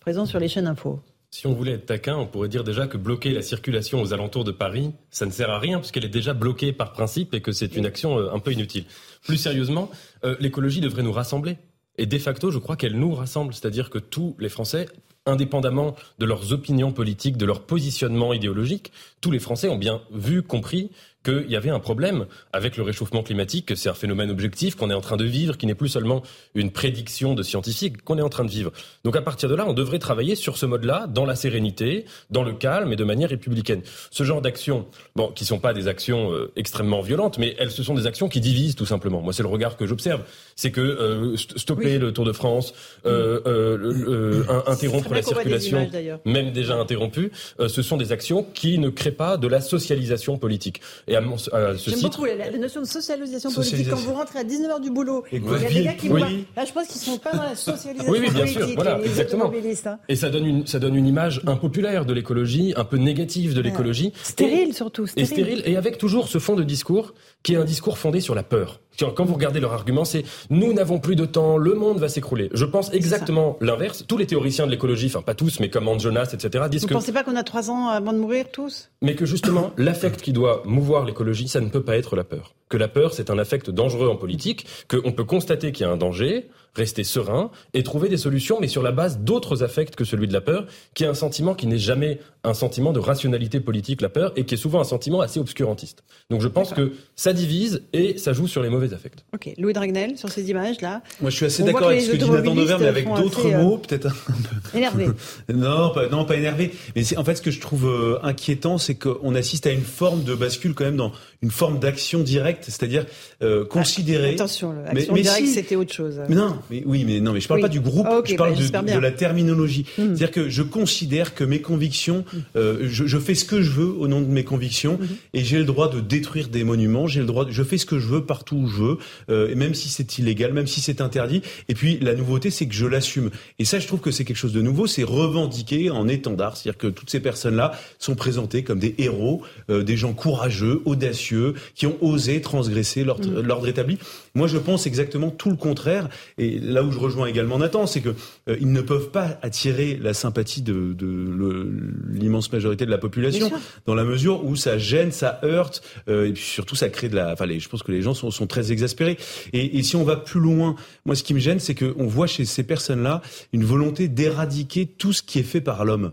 présent 0.00 0.26
sur 0.26 0.38
les 0.38 0.48
chaînes 0.48 0.66
info? 0.66 1.00
Si 1.30 1.46
on 1.46 1.52
voulait 1.52 1.72
être 1.72 1.86
taquin, 1.86 2.16
on 2.16 2.26
pourrait 2.26 2.48
dire 2.48 2.64
déjà 2.64 2.86
que 2.86 2.96
bloquer 2.96 3.32
la 3.32 3.42
circulation 3.42 4.00
aux 4.00 4.14
alentours 4.14 4.44
de 4.44 4.50
Paris, 4.50 4.92
ça 5.10 5.26
ne 5.26 5.30
sert 5.30 5.50
à 5.50 5.58
rien 5.58 5.78
puisqu'elle 5.78 6.06
est 6.06 6.08
déjà 6.08 6.32
bloquée 6.32 6.72
par 6.72 6.92
principe 6.92 7.34
et 7.34 7.42
que 7.42 7.52
c'est 7.52 7.76
une 7.76 7.84
action 7.84 8.18
euh, 8.18 8.32
un 8.32 8.38
peu 8.38 8.52
inutile. 8.52 8.86
Plus 9.22 9.36
sérieusement, 9.36 9.90
euh, 10.24 10.36
l'écologie 10.40 10.80
devrait 10.80 11.02
nous 11.02 11.12
rassembler. 11.12 11.58
Et 11.98 12.06
de 12.06 12.18
facto, 12.18 12.50
je 12.50 12.58
crois 12.58 12.76
qu'elle 12.76 12.98
nous 12.98 13.12
rassemble, 13.14 13.52
c'est-à-dire 13.52 13.90
que 13.90 13.98
tous 13.98 14.36
les 14.38 14.48
Français, 14.48 14.88
indépendamment 15.26 15.96
de 16.18 16.24
leurs 16.24 16.52
opinions 16.52 16.92
politiques, 16.92 17.36
de 17.36 17.44
leur 17.44 17.66
positionnement 17.66 18.32
idéologique, 18.32 18.92
tous 19.20 19.30
les 19.30 19.40
Français 19.40 19.68
ont 19.68 19.76
bien 19.76 20.00
vu, 20.12 20.42
compris 20.42 20.90
qu'il 21.28 21.50
y 21.50 21.56
avait 21.56 21.70
un 21.70 21.78
problème 21.80 22.26
avec 22.52 22.76
le 22.76 22.82
réchauffement 22.82 23.22
climatique, 23.22 23.66
que 23.66 23.74
c'est 23.74 23.88
un 23.88 23.94
phénomène 23.94 24.30
objectif 24.30 24.74
qu'on 24.76 24.90
est 24.90 24.94
en 24.94 25.00
train 25.00 25.16
de 25.16 25.24
vivre, 25.24 25.56
qui 25.56 25.66
n'est 25.66 25.74
plus 25.74 25.88
seulement 25.88 26.22
une 26.54 26.70
prédiction 26.70 27.34
de 27.34 27.42
scientifiques, 27.42 28.02
qu'on 28.02 28.18
est 28.18 28.22
en 28.22 28.28
train 28.28 28.44
de 28.44 28.50
vivre. 28.50 28.72
Donc 29.04 29.16
à 29.16 29.22
partir 29.22 29.48
de 29.48 29.54
là, 29.54 29.64
on 29.68 29.72
devrait 29.74 29.98
travailler 29.98 30.34
sur 30.34 30.56
ce 30.56 30.66
mode-là, 30.66 31.06
dans 31.08 31.24
la 31.26 31.34
sérénité, 31.34 32.04
dans 32.30 32.42
le 32.42 32.52
calme 32.52 32.92
et 32.92 32.96
de 32.96 33.04
manière 33.04 33.30
républicaine. 33.30 33.82
Ce 34.10 34.22
genre 34.24 34.40
d'actions, 34.42 34.86
bon, 35.16 35.28
qui 35.28 35.44
sont 35.44 35.58
pas 35.58 35.72
des 35.74 35.88
actions 35.88 36.32
euh, 36.32 36.52
extrêmement 36.56 37.00
violentes, 37.02 37.38
mais 37.38 37.54
elles, 37.58 37.70
ce 37.70 37.82
sont 37.82 37.94
des 37.94 38.06
actions 38.06 38.28
qui 38.28 38.40
divisent 38.40 38.74
tout 38.76 38.86
simplement. 38.86 39.20
Moi, 39.20 39.32
c'est 39.32 39.42
le 39.42 39.48
regard 39.48 39.76
que 39.76 39.86
j'observe. 39.86 40.22
C'est 40.56 40.70
que 40.70 40.80
euh, 40.80 41.34
st- 41.36 41.58
stopper 41.58 41.92
Oui. 41.94 41.98
le 41.98 42.12
Tour 42.12 42.24
de 42.24 42.32
France, 42.32 42.74
euh, 43.06 43.76
le- 43.76 43.92
le- 43.92 44.46
un- 44.50 44.64
interrompre 44.72 45.10
la 45.12 45.20
des 45.20 45.26
circulation, 45.26 45.78
images, 45.90 46.18
même 46.24 46.52
déjà 46.52 46.76
interrompues, 46.76 47.30
euh, 47.60 47.68
ce 47.68 47.82
sont 47.82 47.96
des 47.96 48.12
actions 48.12 48.42
qui 48.54 48.78
ne 48.78 48.88
créent 48.90 49.10
pas 49.12 49.36
de 49.36 49.46
la 49.48 49.60
socialisation 49.60 50.38
politique. 50.38 50.80
Et 51.06 51.16
à, 51.18 51.20
mon, 51.20 51.34
à 51.36 51.76
ce 51.76 51.90
J'aime 51.90 52.00
beaucoup 52.00 52.24
la, 52.24 52.34
la 52.50 52.58
notion 52.58 52.80
de 52.80 52.86
socialisation 52.86 53.50
politique. 53.50 53.76
Socialisation. 53.78 53.96
Quand 54.06 54.12
vous 54.12 54.18
rentrez 54.18 54.38
à 54.40 54.44
19h 54.44 54.80
du 54.80 54.90
boulot, 54.90 55.24
Et 55.32 55.36
il 55.36 55.44
y 55.44 55.54
a 55.66 55.68
des 55.68 55.84
gars 55.84 55.92
qui 55.94 56.08
oui. 56.08 56.20
voient. 56.20 56.28
Là, 56.56 56.64
je 56.64 56.72
pense 56.72 56.86
qu'ils 56.88 57.00
sont 57.00 57.18
pas 57.18 57.32
dans 57.32 57.42
la 57.42 57.54
socialisation 57.54 58.10
Oui, 58.12 58.18
oui, 58.20 58.30
bien 58.30 58.40
politique. 58.40 58.62
sûr, 58.62 58.74
voilà, 58.74 58.98
les 58.98 59.06
exactement. 59.06 59.52
hein. 59.86 59.98
Et 60.08 60.16
ça 60.16 60.30
donne 60.30 60.46
une, 60.46 60.66
ça 60.66 60.78
donne 60.78 60.94
une 60.96 61.06
image 61.06 61.42
impopulaire 61.46 62.04
de 62.06 62.12
l'écologie, 62.12 62.72
un 62.76 62.84
peu 62.84 62.96
négative 62.96 63.54
de 63.54 63.60
l'écologie. 63.60 64.12
Stérile 64.22 64.74
surtout. 64.74 65.04
Et 65.16 65.24
Stérile. 65.24 65.26
stérile, 65.58 65.62
et 65.66 65.76
avec 65.76 65.98
toujours 65.98 66.28
ce 66.28 66.38
fond 66.38 66.54
de 66.54 66.62
discours 66.64 67.14
qui 67.42 67.54
est 67.54 67.56
un 67.56 67.64
discours 67.64 67.98
fondé 67.98 68.20
sur 68.20 68.34
la 68.34 68.42
peur. 68.42 68.80
Quand 68.98 69.12
quand 69.12 69.24
vous 69.24 69.34
regardez 69.34 69.60
leur 69.60 69.72
argument, 69.72 70.04
c'est 70.04 70.24
nous 70.50 70.72
n'avons 70.72 70.98
plus 70.98 71.14
de 71.14 71.24
temps, 71.24 71.56
le 71.56 71.74
monde 71.74 71.98
va 71.98 72.08
s'écrouler. 72.08 72.50
Je 72.52 72.64
pense 72.64 72.92
exactement 72.92 73.56
l'inverse. 73.60 74.04
Tous 74.06 74.16
les 74.16 74.26
théoriciens 74.26 74.66
de 74.66 74.70
l'écologie, 74.72 75.06
enfin 75.06 75.22
pas 75.22 75.34
tous, 75.34 75.60
mais 75.60 75.70
comme 75.70 75.86
Hans 75.86 75.98
Jonas, 75.98 76.30
etc., 76.32 76.64
disent 76.68 76.82
Vous 76.82 76.88
que, 76.88 76.94
pensez 76.94 77.12
pas 77.12 77.22
qu'on 77.22 77.36
a 77.36 77.44
trois 77.44 77.70
ans 77.70 77.88
avant 77.88 78.12
de 78.12 78.18
mourir 78.18 78.46
tous? 78.50 78.90
Mais 79.02 79.14
que 79.14 79.24
justement 79.24 79.72
l'affect 79.76 80.20
qui 80.20 80.32
doit 80.32 80.62
mouvoir 80.64 81.04
l'écologie, 81.04 81.48
ça 81.48 81.60
ne 81.60 81.68
peut 81.68 81.82
pas 81.82 81.96
être 81.96 82.16
la 82.16 82.24
peur. 82.24 82.54
Que 82.68 82.76
la 82.76 82.88
peur, 82.88 83.14
c'est 83.14 83.30
un 83.30 83.38
affect 83.38 83.70
dangereux 83.70 84.08
en 84.08 84.16
politique, 84.16 84.66
qu'on 84.88 85.12
peut 85.12 85.24
constater 85.24 85.72
qu'il 85.72 85.86
y 85.86 85.88
a 85.88 85.92
un 85.92 85.96
danger, 85.96 86.48
rester 86.74 87.04
serein 87.04 87.50
et 87.74 87.82
trouver 87.82 88.08
des 88.08 88.16
solutions, 88.16 88.58
mais 88.60 88.68
sur 88.68 88.82
la 88.82 88.92
base 88.92 89.18
d'autres 89.18 89.62
affects 89.62 89.96
que 89.96 90.04
celui 90.04 90.28
de 90.28 90.32
la 90.32 90.40
peur, 90.40 90.66
qui 90.94 91.04
est 91.04 91.06
un 91.06 91.14
sentiment 91.14 91.54
qui 91.54 91.66
n'est 91.66 91.78
jamais 91.78 92.20
un 92.44 92.54
sentiment 92.54 92.92
de 92.92 93.00
rationalité 93.00 93.60
politique, 93.60 94.00
la 94.00 94.08
peur, 94.08 94.32
et 94.36 94.44
qui 94.44 94.54
est 94.54 94.58
souvent 94.58 94.80
un 94.80 94.84
sentiment 94.84 95.20
assez 95.20 95.40
obscurantiste. 95.40 96.04
Donc 96.30 96.40
je 96.40 96.48
pense 96.48 96.72
que 96.72 96.92
ça 97.16 97.32
divise 97.32 97.82
et 97.92 98.16
ça 98.16 98.32
joue 98.32 98.46
sur 98.46 98.62
les 98.62 98.68
mauvais 98.68 98.94
affects. 98.94 99.24
Ok, 99.34 99.50
Louis 99.58 99.72
Dragnel, 99.72 100.16
sur 100.16 100.28
ces 100.28 100.48
images-là. 100.50 101.02
Moi 101.20 101.30
je 101.30 101.36
suis 101.36 101.46
assez 101.46 101.64
d'accord 101.64 101.88
avec 101.88 102.02
ce 102.02 102.12
que 102.12 102.16
dit 102.16 102.30
Nathan 102.30 102.54
Dever, 102.54 102.76
mais 102.78 102.86
avec 102.86 103.06
d'autres 103.12 103.46
euh, 103.46 103.62
mots, 103.62 103.78
peut-être 103.78 104.06
un 104.06 104.10
peu. 104.10 104.78
Énervé. 104.78 105.08
non, 105.52 105.90
pas, 105.90 106.08
non, 106.08 106.24
pas 106.24 106.36
énervé. 106.36 106.72
Mais 106.94 107.02
c'est, 107.02 107.16
en 107.16 107.24
fait, 107.24 107.34
ce 107.34 107.42
que 107.42 107.50
je 107.50 107.60
trouve 107.60 107.86
euh, 107.86 108.18
inquiétant, 108.22 108.78
c'est 108.78 108.94
qu'on 108.94 109.34
assiste 109.34 109.66
à 109.66 109.72
une 109.72 109.82
forme 109.82 110.22
de 110.22 110.34
bascule 110.34 110.74
quand 110.74 110.84
même 110.84 110.96
dans 110.96 111.12
une 111.42 111.50
forme 111.50 111.78
d'action 111.78 112.20
directe, 112.20 112.57
c'est-à-dire 112.64 113.06
euh, 113.42 113.64
considérer. 113.64 114.30
Ah, 114.30 114.34
attention, 114.34 114.72
l'action 114.72 115.14
directe, 115.14 115.36
si... 115.38 115.46
c'était 115.48 115.76
autre 115.76 115.92
chose. 115.92 116.20
Mais 116.28 116.34
non, 116.34 116.56
mais 116.70 116.82
oui, 116.86 117.04
mais 117.04 117.20
non, 117.20 117.32
mais 117.32 117.40
je 117.40 117.48
parle 117.48 117.58
Oui. 117.60 117.62
pas 117.62 117.68
du 117.68 117.80
groupe, 117.80 118.06
Ah, 118.08 118.20
je 118.24 118.34
parle 118.36 118.54
bah, 118.72 118.82
de, 118.94 118.98
la 118.98 119.10
terminologie. 119.10 119.84
Mm. 119.96 120.02
C'est-à-dire 120.16 120.30
que 120.30 120.48
je 120.48 120.62
considère 120.62 121.34
que 121.34 121.44
mes 121.44 121.60
convictions, 121.60 122.24
euh, 122.56 122.86
je, 122.88 123.06
je 123.06 123.18
fais 123.18 123.34
ce 123.34 123.44
que 123.44 123.62
je 123.62 123.70
veux 123.70 123.88
au 123.88 124.08
nom 124.08 124.20
de 124.20 124.26
mes 124.26 124.44
convictions, 124.44 124.98
Mhm. 125.00 125.08
et 125.34 125.44
j'ai 125.44 125.58
le 125.58 125.64
droit 125.64 125.88
de 125.90 126.00
détruire 126.00 126.48
des 126.48 126.64
monuments, 126.64 127.06
j'ai 127.06 127.20
le 127.20 127.26
droit, 127.26 127.44
de- 127.44 127.50
je 127.52 127.62
fais 127.62 127.78
ce 127.78 127.86
que 127.86 127.98
je 127.98 128.06
veux 128.06 128.24
partout 128.24 128.56
où 128.56 128.68
je 128.68 128.76
veux, 128.82 128.98
euh, 129.30 129.50
et 129.50 129.54
même 129.54 129.74
si 129.74 129.88
c'est 129.88 130.18
illégal, 130.18 130.52
même 130.52 130.66
si 130.66 130.80
c'est 130.80 131.00
interdit. 131.00 131.42
Et 131.68 131.74
puis 131.74 131.98
la 132.00 132.14
nouveauté, 132.14 132.50
c'est 132.50 132.66
que 132.66 132.74
je 132.74 132.86
l'assume. 132.86 133.30
Et 133.58 133.64
ça, 133.64 133.78
je 133.78 133.86
trouve 133.86 134.00
que 134.00 134.10
c'est 134.10 134.24
quelque 134.24 134.36
chose 134.36 134.52
de 134.52 134.62
nouveau, 134.62 134.86
c'est 134.86 135.04
revendiqué 135.04 135.90
en 135.90 136.08
étendard, 136.08 136.56
c'est-à-dire 136.56 136.78
que 136.78 136.86
toutes 136.88 137.10
ces 137.10 137.20
personnes-là 137.20 137.72
sont 137.98 138.14
présentées 138.14 138.62
comme 138.64 138.78
des 138.78 138.94
héros, 138.98 139.42
des 139.68 139.96
gens 139.96 140.12
courageux, 140.14 140.80
audacieux, 140.84 141.54
qui 141.74 141.86
ont 141.86 141.96
osé 142.00 142.40
transgresser 142.48 143.04
l'ordre 143.04 143.28
Mhm. 143.30 143.40
l'ordre 143.46 143.68
établi. 143.68 143.98
Moi, 144.34 144.46
je 144.48 144.58
pense 144.58 144.86
exactement 144.86 145.30
tout 145.30 145.50
le 145.50 145.56
contraire. 145.56 146.08
Et 146.38 146.58
là 146.58 146.82
où 146.82 146.90
je 146.90 146.98
rejoins 146.98 147.26
également 147.26 147.58
Nathan, 147.58 147.86
c'est 147.86 148.00
que 148.00 148.10
euh, 148.48 148.56
ils 148.60 148.72
ne 148.72 148.80
peuvent 148.80 149.10
pas 149.10 149.38
attirer 149.42 149.98
la 150.00 150.14
sympathie 150.14 150.62
de, 150.62 150.92
de 150.94 151.70
l'immense 152.12 152.50
majorité 152.52 152.86
de 152.86 152.90
la 152.90 152.98
population, 152.98 153.50
dans 153.86 153.94
la 153.94 154.04
mesure 154.04 154.44
où 154.44 154.56
ça 154.56 154.78
gêne, 154.78 155.12
ça 155.12 155.40
heurte, 155.44 155.82
euh, 156.08 156.26
et 156.28 156.32
puis 156.32 156.42
surtout 156.42 156.74
ça 156.76 156.88
crée 156.88 157.08
de 157.08 157.16
la. 157.16 157.32
Enfin, 157.32 157.46
les- 157.46 157.60
je 157.60 157.68
pense 157.68 157.82
que 157.82 157.92
les 157.92 158.02
gens 158.02 158.14
sont, 158.14 158.30
sont 158.30 158.46
très 158.46 158.72
exaspérés. 158.72 159.18
Et, 159.52 159.78
et 159.78 159.82
si 159.82 159.96
on 159.96 160.04
va 160.04 160.16
plus 160.16 160.40
loin, 160.40 160.74
moi, 161.04 161.14
ce 161.14 161.22
qui 161.22 161.34
me 161.34 161.38
gêne, 161.40 161.60
c'est 161.60 161.74
qu'on 161.74 162.06
voit 162.06 162.26
chez 162.26 162.44
ces 162.44 162.62
personnes-là 162.62 163.22
une 163.52 163.64
volonté 163.64 164.08
d'éradiquer 164.08 164.86
tout 164.86 165.12
ce 165.12 165.22
qui 165.22 165.38
est 165.38 165.42
fait 165.42 165.60
par 165.60 165.84
l'homme. 165.84 166.12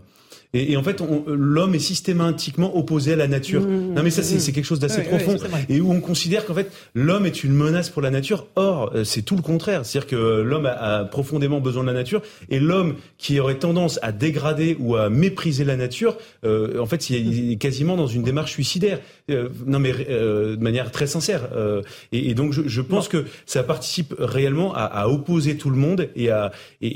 Et, 0.54 0.72
et 0.72 0.76
en 0.76 0.82
fait, 0.82 1.02
l'homme 1.26 1.74
est 1.74 1.78
systématiquement 1.80 2.76
opposé 2.76 3.12
à 3.12 3.16
la 3.16 3.28
nature. 3.28 3.62
Mmh, 3.62 3.94
non, 3.94 4.02
mais 4.02 4.10
ça, 4.10 4.22
c'est 4.22 4.36
mmh. 4.50 4.54
quelque 4.54 4.64
chose 4.64 4.78
d'assez 4.80 5.00
Oui, 5.02 5.08
profond. 5.18 5.36
et 5.68 5.80
où 5.80 5.90
on 5.92 6.00
considère 6.00 6.44
qu'en 6.46 6.54
fait, 6.54 6.70
l'homme 6.94 7.26
est 7.26 7.44
une 7.44 7.52
menace 7.52 7.90
pour 7.90 8.02
la 8.02 8.10
nature. 8.10 8.46
Or, 8.56 8.92
euh, 8.94 9.04
c'est 9.04 9.22
tout 9.22 9.36
le 9.36 9.42
contraire. 9.42 9.84
C'est-à-dire 9.84 10.08
que 10.08 10.16
l'homme 10.42 10.66
a, 10.66 10.70
a 11.00 11.04
profondément 11.04 11.60
besoin 11.60 11.82
de 11.82 11.88
la 11.88 11.94
nature. 11.94 12.22
Et 12.48 12.58
l'homme 12.60 12.94
qui 13.18 13.38
aurait 13.40 13.58
tendance 13.58 13.98
à 14.02 14.12
dégrader 14.12 14.76
ou 14.78 14.96
à 14.96 15.10
mépriser 15.10 15.64
la 15.64 15.76
nature, 15.76 16.16
euh, 16.44 16.78
en 16.78 16.86
fait, 16.86 17.10
il 17.10 17.16
est- 17.16 17.20
il 17.20 17.52
est 17.52 17.56
quasiment 17.56 17.96
dans 17.96 18.06
une 18.06 18.22
démarche 18.22 18.52
suicidaire. 18.52 19.00
Euh, 19.30 19.48
non, 19.66 19.78
mais 19.78 19.92
euh, 20.08 20.56
de 20.56 20.62
manière 20.62 20.90
très 20.90 21.06
sincère. 21.06 21.48
Euh, 21.54 21.82
et, 22.12 22.30
et 22.30 22.34
donc, 22.34 22.52
je, 22.52 22.62
je 22.66 22.80
pense 22.80 23.08
que 23.08 23.24
ça 23.46 23.62
participe 23.62 24.14
réellement 24.18 24.74
à, 24.74 24.82
à 24.82 25.08
opposer 25.08 25.56
tout 25.56 25.70
le 25.70 25.76
monde 25.76 26.08
et 26.16 26.30
à, 26.30 26.52
et, 26.80 26.88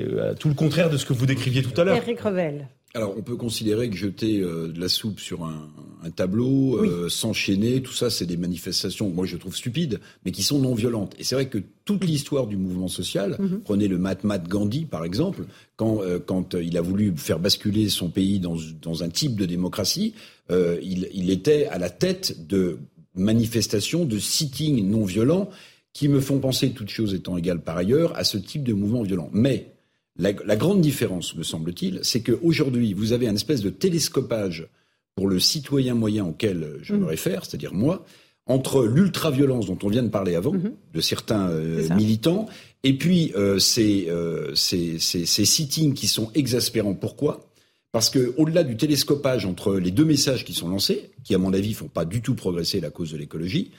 et 0.00 0.04
à 0.30 0.34
tout 0.34 0.48
le 0.48 0.54
contraire 0.54 0.90
de 0.90 0.96
ce 0.96 1.04
que 1.04 1.12
vous 1.12 1.26
décriviez 1.26 1.62
tout 1.62 1.78
à 1.80 1.84
l'heure. 1.84 1.96
Eric 1.96 2.20
Revel. 2.20 2.66
Alors, 2.96 3.16
on 3.18 3.22
peut 3.22 3.34
considérer 3.34 3.90
que 3.90 3.96
jeter 3.96 4.38
euh, 4.40 4.68
de 4.68 4.80
la 4.80 4.88
soupe 4.88 5.18
sur 5.18 5.44
un, 5.44 5.68
un 6.04 6.10
tableau, 6.10 6.76
euh, 6.76 7.08
s'enchaîner, 7.08 7.82
tout 7.82 7.92
ça, 7.92 8.08
c'est 8.08 8.24
des 8.24 8.36
manifestations, 8.36 9.10
moi 9.10 9.26
je 9.26 9.36
trouve 9.36 9.56
stupides, 9.56 9.98
mais 10.24 10.30
qui 10.30 10.44
sont 10.44 10.60
non 10.60 10.76
violentes. 10.76 11.12
Et 11.18 11.24
c'est 11.24 11.34
vrai 11.34 11.48
que 11.48 11.58
toute 11.84 12.04
l'histoire 12.04 12.46
du 12.46 12.56
mouvement 12.56 12.86
social, 12.86 13.36
prenez 13.64 13.88
le 13.88 13.98
Mahatma 13.98 14.38
Gandhi 14.38 14.84
par 14.84 15.04
exemple, 15.04 15.44
quand, 15.74 16.02
euh, 16.02 16.20
quand 16.24 16.54
il 16.54 16.78
a 16.78 16.80
voulu 16.82 17.12
faire 17.16 17.40
basculer 17.40 17.88
son 17.88 18.10
pays 18.10 18.38
dans, 18.38 18.56
dans 18.80 19.02
un 19.02 19.08
type 19.08 19.34
de 19.34 19.44
démocratie, 19.44 20.14
il, 20.50 21.08
il 21.12 21.30
était 21.30 21.66
à 21.66 21.78
la 21.78 21.90
tête 21.90 22.46
de 22.46 22.78
manifestations, 23.16 24.04
de 24.04 24.18
sittings 24.18 24.88
non 24.88 25.04
violents, 25.04 25.50
qui 25.92 26.06
me 26.06 26.20
font 26.20 26.38
penser, 26.38 26.70
toutes 26.70 26.90
choses 26.90 27.14
étant 27.14 27.36
égales 27.36 27.62
par 27.62 27.76
ailleurs, 27.76 28.16
à 28.16 28.22
ce 28.22 28.36
type 28.36 28.62
de 28.62 28.72
mouvement 28.72 29.02
violent. 29.02 29.30
Mais 29.32 29.73
la, 30.16 30.32
la 30.32 30.56
grande 30.56 30.80
différence, 30.80 31.34
me 31.34 31.42
semble-t-il, 31.42 32.00
c'est 32.02 32.22
qu'aujourd'hui, 32.22 32.92
vous 32.92 33.12
avez 33.12 33.28
un 33.28 33.34
espèce 33.34 33.62
de 33.62 33.70
télescopage 33.70 34.68
pour 35.14 35.28
le 35.28 35.38
citoyen 35.38 35.94
moyen 35.94 36.24
auquel 36.24 36.78
je 36.82 36.94
me 36.94 37.06
réfère, 37.06 37.44
c'est-à-dire 37.44 37.72
moi, 37.72 38.04
entre 38.46 38.84
l'ultra-violence 38.84 39.66
dont 39.66 39.78
on 39.82 39.88
vient 39.88 40.02
de 40.02 40.08
parler 40.08 40.34
avant, 40.34 40.52
de 40.92 41.00
certains 41.00 41.48
euh, 41.48 41.88
militants, 41.94 42.46
et 42.82 42.98
puis 42.98 43.32
euh, 43.36 43.58
ces, 43.58 44.08
euh, 44.10 44.54
ces, 44.54 44.98
ces, 44.98 45.24
ces 45.24 45.44
sittings 45.44 45.94
qui 45.94 46.08
sont 46.08 46.30
exaspérants. 46.34 46.94
Pourquoi? 46.94 47.50
Parce 47.90 48.10
que 48.10 48.34
au-delà 48.36 48.64
du 48.64 48.76
télescopage 48.76 49.46
entre 49.46 49.76
les 49.76 49.92
deux 49.92 50.04
messages 50.04 50.44
qui 50.44 50.52
sont 50.52 50.68
lancés, 50.68 51.10
qui 51.22 51.34
à 51.34 51.38
mon 51.38 51.54
avis 51.54 51.72
font 51.72 51.88
pas 51.88 52.04
du 52.04 52.20
tout 52.20 52.34
progresser 52.34 52.80
la 52.80 52.90
cause 52.90 53.12
de 53.12 53.16
l'écologie, 53.16 53.70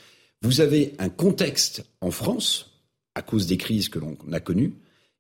vous 0.42 0.62
avez 0.62 0.94
un 1.00 1.10
contexte 1.10 1.86
en 2.02 2.12
France, 2.12 2.80
à 3.14 3.22
cause 3.22 3.46
des 3.46 3.58
crises 3.58 3.90
que 3.90 4.00
l'on 4.00 4.18
a 4.32 4.40
connues, 4.40 4.74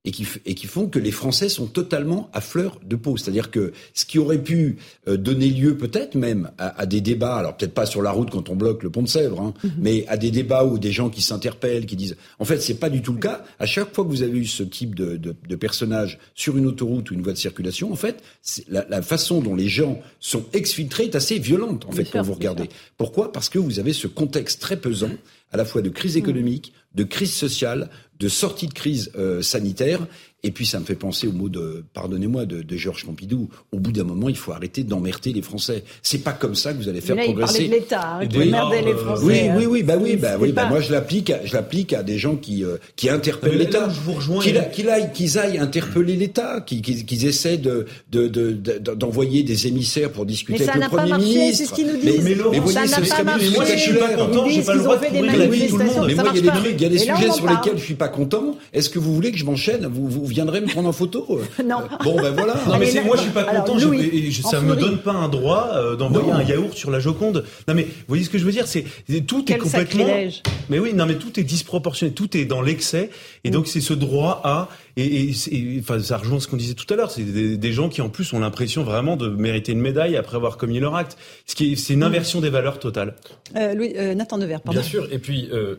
et 0.05 0.11
qui, 0.11 0.25
et 0.45 0.55
qui 0.55 0.67
font 0.67 0.87
que 0.87 0.99
les 0.99 1.11
Français 1.11 1.49
sont 1.49 1.65
totalement 1.67 2.29
à 2.31 2.41
fleur 2.41 2.79
de 2.85 2.95
peau. 2.95 3.17
C'est-à-dire 3.17 3.51
que 3.51 3.73
ce 3.93 4.05
qui 4.05 4.19
aurait 4.19 4.41
pu 4.41 4.77
euh, 5.07 5.17
donner 5.17 5.49
lieu 5.49 5.75
peut-être 5.75 6.15
même 6.15 6.51
à, 6.57 6.79
à 6.79 6.85
des 6.85 7.01
débats, 7.01 7.35
alors 7.35 7.57
peut-être 7.57 7.73
pas 7.73 7.85
sur 7.85 8.01
la 8.01 8.11
route 8.11 8.29
quand 8.29 8.49
on 8.49 8.55
bloque 8.55 8.83
le 8.83 8.89
pont 8.89 9.01
de 9.01 9.07
Sèvres, 9.07 9.41
hein, 9.41 9.53
mais 9.77 10.05
à 10.07 10.17
des 10.17 10.31
débats 10.31 10.63
où 10.63 10.77
des 10.77 10.91
gens 10.91 11.09
qui 11.09 11.21
s'interpellent, 11.21 11.85
qui 11.85 11.95
disent... 11.95 12.15
En 12.39 12.45
fait, 12.45 12.59
c'est 12.61 12.75
pas 12.75 12.89
du 12.89 13.01
tout 13.01 13.13
le 13.13 13.19
cas. 13.19 13.43
À 13.59 13.65
chaque 13.65 13.93
fois 13.93 14.03
que 14.03 14.09
vous 14.09 14.21
avez 14.23 14.37
eu 14.37 14.45
ce 14.45 14.63
type 14.63 14.95
de, 14.95 15.17
de, 15.17 15.35
de 15.47 15.55
personnage 15.55 16.19
sur 16.35 16.57
une 16.57 16.67
autoroute 16.67 17.09
ou 17.09 17.13
une 17.15 17.21
voie 17.21 17.33
de 17.33 17.37
circulation, 17.37 17.91
en 17.91 17.95
fait, 17.95 18.23
la, 18.69 18.85
la 18.89 19.01
façon 19.01 19.41
dont 19.41 19.55
les 19.55 19.67
gens 19.67 19.99
sont 20.19 20.43
exfiltrés 20.53 21.05
est 21.05 21.15
assez 21.15 21.39
violente, 21.39 21.85
en 21.85 21.91
fait, 21.91 22.03
Bien 22.03 22.11
quand 22.11 22.19
sûr, 22.19 22.25
vous 22.25 22.33
regardez. 22.33 22.69
Pourquoi? 22.97 23.31
Parce 23.31 23.49
que 23.49 23.57
vous 23.59 23.79
avez 23.79 23.93
ce 23.93 24.07
contexte 24.07 24.61
très 24.61 24.77
pesant, 24.77 25.11
à 25.55 25.57
la 25.57 25.63
fois 25.63 25.81
de 25.81 25.89
crise 25.89 26.17
économique, 26.17 26.73
de 26.95 27.05
crise 27.05 27.33
sociale, 27.33 27.89
de 28.19 28.27
sortie 28.27 28.67
de 28.67 28.73
crise 28.73 29.09
euh, 29.15 29.41
sanitaire. 29.41 30.05
Et 30.47 30.51
puis 30.51 30.65
ça 30.67 30.79
me 30.79 30.85
fait 30.85 30.93
penser 30.95 31.25
au 31.27 31.31
mot 31.31 31.49
de, 31.49 31.83
pardonnez-moi, 31.95 32.45
de, 32.45 32.61
de 32.61 32.77
Georges 32.77 33.03
Pompidou. 33.03 33.49
Au 33.71 33.79
bout 33.79 33.91
d'un 33.91 34.03
moment, 34.03 34.29
il 34.29 34.37
faut 34.37 34.51
arrêter 34.51 34.83
d'emmerder 34.83 35.33
les 35.33 35.41
Français. 35.41 35.83
C'est 36.03 36.19
pas 36.19 36.33
comme 36.33 36.53
ça 36.53 36.71
que 36.71 36.77
vous 36.77 36.87
allez 36.87 37.01
faire 37.01 37.15
Mais 37.15 37.23
là, 37.23 37.31
il 37.31 37.35
parlait 37.35 37.45
progresser. 37.47 37.67
de 37.67 37.73
l'État, 37.73 38.01
hein, 38.07 38.19
emmerdait 38.19 38.45
normes, 38.45 38.73
les 38.85 38.91
euh, 38.93 38.97
Français. 38.97 39.23
Oui, 39.25 39.39
hein. 39.39 39.55
oui, 39.57 39.65
oui, 39.65 39.81
bah 39.83 39.95
oui, 39.99 40.15
bah 40.17 40.37
oui, 40.39 40.51
bah 40.51 40.67
moi 40.69 40.81
je 40.81 40.91
l'applique, 40.91 41.31
à- 41.31 41.43
je 41.43 41.53
l'applique 41.55 41.93
à 41.93 42.03
des 42.03 42.19
gens 42.19 42.35
qui 42.35 42.63
euh, 42.63 42.77
qui 42.95 43.09
interpellent 43.09 43.53
Mais 43.53 43.57
l'État, 43.65 43.89
je 43.89 43.99
vous 44.01 44.13
rejoins, 44.13 44.39
qu'ils 44.43 44.87
aillent, 44.89 45.11
qu'ils 45.13 45.39
aillent 45.39 45.57
interpeller 45.57 46.15
l'État, 46.15 46.61
qu'ils 46.61 46.83
qu'ils- 46.83 47.05
qu'ils 47.05 47.25
essaient 47.25 47.57
de 47.57 47.87
de- 48.11 48.27
de- 48.27 48.51
de- 48.51 48.77
d'envoyer 48.93 49.41
des 49.41 49.65
émissaires 49.67 50.11
pour 50.11 50.25
discuter 50.27 50.59
Mais 50.59 50.65
ça 50.65 50.71
avec 50.73 50.81
n'a 50.81 50.85
le 50.87 50.91
pas 50.91 50.97
Premier 50.97 51.09
marché, 51.11 51.25
ministre. 51.27 51.57
c'est 51.57 51.65
ce 51.69 51.73
qu'ils 51.73 51.87
nous 51.87 51.93
Mais- 52.03 52.11
disent. 52.11 52.23
mais 52.23 52.35
Laurent, 52.35 52.51
mais 52.51 52.59
voyez, 52.59 52.87
ça 52.87 52.97
c'est 53.01 53.09
n'a 53.09 53.15
pas 53.17 53.23
marché. 53.23 53.49
moi, 53.55 53.65
je 53.65 53.77
suis 53.77 53.93
pas 53.93 54.09
content, 54.09 54.45
Ils 54.45 54.53
j'ai 54.53 54.61
pas 54.61 54.73
le 54.75 54.79
droit 54.83 54.95
ont 54.95 54.99
fait 54.99 55.09
de 55.11 55.27
trouver 55.27 55.67
tout 55.67 55.77
le 55.77 55.85
monde. 55.85 56.05
Mais 56.07 56.13
moi, 56.15 56.31
il 56.35 56.45
y 56.45 56.49
a 56.49 56.51
des 56.51 56.59
trucs, 56.59 56.75
il 56.75 56.81
y 56.81 56.85
a 56.85 56.89
des 56.89 56.97
sujets 56.99 57.31
sur 57.31 57.49
lesquels 57.49 57.77
je 57.77 57.83
suis 57.83 57.95
pas 57.95 58.09
content. 58.09 58.55
Est-ce 58.73 58.89
que 58.89 58.99
vous 58.99 59.13
voulez 59.15 59.31
que 59.31 59.37
je 59.37 59.45
m'enchaîne? 59.45 59.87
Vous, 59.87 60.07
vous 60.09 60.25
viendrez 60.35 60.61
me 60.61 60.67
prendre 60.67 60.87
en 60.87 60.93
photo 60.93 61.41
Non. 61.65 61.77
Bon, 62.03 62.15
ben 62.21 62.31
voilà. 62.31 62.55
Non 62.67 62.77
mais 62.77 62.85
c'est 62.85 63.03
moi 63.03 63.15
je 63.17 63.23
suis 63.23 63.31
pas 63.31 63.41
alors, 63.43 63.63
content, 63.65 63.79
Louis, 63.85 64.31
je- 64.31 64.41
ça 64.43 64.61
me 64.61 64.75
donne 64.75 64.99
pas 64.99 65.13
un 65.13 65.29
droit 65.29 65.71
euh, 65.73 65.95
d'envoyer 65.95 66.31
un 66.31 66.43
yaourt 66.43 66.73
sur 66.75 66.91
la 66.91 66.99
Joconde. 66.99 67.43
Non 67.67 67.73
mais 67.73 67.83
vous 67.83 67.89
voyez 68.07 68.23
ce 68.23 68.29
que 68.29 68.37
je 68.37 68.45
veux 68.45 68.51
dire, 68.51 68.67
c'est 68.67 68.83
tout 69.25 69.41
est 69.41 69.45
Quel 69.45 69.59
complètement. 69.59 70.05
sacrilège. 70.05 70.43
Mais 70.69 70.77
oui, 70.79 70.93
non 70.93 71.05
mais 71.05 71.15
tout 71.15 71.39
est 71.39 71.43
disproportionné, 71.43 72.13
tout 72.13 72.35
est 72.37 72.45
dans 72.45 72.61
l'excès 72.61 73.09
et 73.43 73.49
donc 73.49 73.67
c'est 73.67 73.81
ce 73.81 73.93
droit 73.93 74.41
à 74.43 74.69
et, 74.97 75.29
et, 75.29 75.33
c'est- 75.33 75.51
et, 75.51 75.77
enfin 75.81 75.99
ça 75.99 76.17
rejoint 76.17 76.39
ce 76.39 76.47
qu'on 76.47 76.57
disait 76.57 76.73
tout 76.73 76.91
à 76.93 76.97
l'heure, 76.97 77.11
c'est 77.11 77.23
des, 77.23 77.57
des 77.57 77.71
gens 77.73 77.89
qui 77.89 78.01
en 78.01 78.09
plus 78.09 78.31
ont 78.33 78.39
l'impression 78.39 78.83
vraiment 78.83 79.15
de 79.17 79.27
mériter 79.29 79.71
une 79.71 79.81
médaille 79.81 80.15
après 80.17 80.35
avoir 80.37 80.57
commis 80.57 80.79
leur 80.79 80.95
acte. 80.95 81.17
Ce 81.45 81.55
qui 81.55 81.75
c'est 81.77 81.93
une 81.93 82.03
inversion 82.03 82.41
des 82.41 82.49
valeurs 82.49 82.79
totale. 82.79 83.15
Euh, 83.55 83.73
Louis, 83.73 83.93
euh, 83.97 84.13
Nathan 84.15 84.37
Devers, 84.37 84.61
pardon. 84.61 84.79
Bien 84.79 84.87
sûr. 84.89 85.07
Et 85.11 85.19
puis 85.19 85.49
euh, 85.51 85.75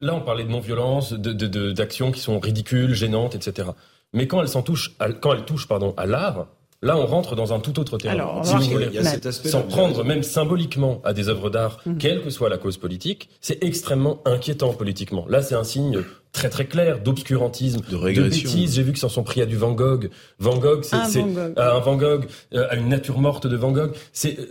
là, 0.00 0.14
on 0.14 0.20
parlait 0.20 0.44
de 0.44 0.50
non-violence, 0.50 1.12
de, 1.12 1.32
de, 1.32 1.46
de- 1.46 1.72
d'actions 1.72 2.12
qui 2.12 2.20
sont 2.20 2.38
ridicules, 2.40 2.94
gênantes, 2.94 3.34
etc. 3.34 3.68
Mais 4.12 4.26
quand 4.26 4.40
elles 4.40 4.48
s'en 4.48 4.62
touchent, 4.62 4.94
à, 5.00 5.12
quand 5.12 5.32
elles 5.34 5.44
touchent, 5.44 5.68
pardon, 5.68 5.92
à 5.96 6.06
l'art, 6.06 6.46
là, 6.80 6.96
on 6.96 7.06
rentre 7.06 7.34
dans 7.34 7.52
un 7.52 7.58
tout 7.60 7.78
autre 7.80 7.98
terrain. 7.98 8.14
Alors, 8.14 8.46
Si 8.46 8.54
vous 8.54 8.62
voulez. 8.62 8.86
Il 8.90 8.94
y 8.94 8.98
a 8.98 9.04
cet 9.04 9.26
aspect 9.26 9.48
S'en 9.48 9.62
prendre 9.62 10.04
même 10.04 10.22
symboliquement 10.22 11.00
à 11.04 11.12
des 11.12 11.28
œuvres 11.28 11.50
d'art, 11.50 11.78
Mhm. 11.86 11.98
quelle 11.98 12.22
que 12.22 12.30
soit 12.30 12.48
la 12.48 12.56
cause 12.58 12.76
politique, 12.78 13.28
c'est 13.40 13.62
extrêmement 13.64 14.20
inquiétant 14.24 14.72
politiquement. 14.72 15.26
Là, 15.28 15.42
c'est 15.42 15.54
un 15.56 15.64
signe 15.64 16.02
très 16.32 16.48
très 16.50 16.66
clair 16.66 17.00
d'obscurantisme, 17.02 17.80
De 17.90 17.96
régression. 17.96 18.48
bêtises. 18.50 18.74
J'ai 18.76 18.82
vu 18.82 18.92
qu'ils 18.92 19.00
s'en 19.00 19.08
sont 19.08 19.24
pris 19.24 19.42
à 19.42 19.46
du 19.46 19.56
Van 19.56 19.72
Gogh. 19.72 20.08
Van 20.38 20.56
Gogh, 20.56 20.84
c'est 20.84 20.96
Un 20.96 21.04
c'est- 21.06 21.20
Van 21.20 21.26
Gogh. 21.26 21.52
à 21.58 21.74
un 21.74 21.80
Van 21.80 21.96
Gogh, 21.96 22.26
euh, 22.54 22.66
à 22.70 22.76
une 22.76 22.88
nature 22.88 23.18
morte 23.18 23.46
de 23.46 23.56
Van 23.56 23.72
Gogh. 23.72 23.92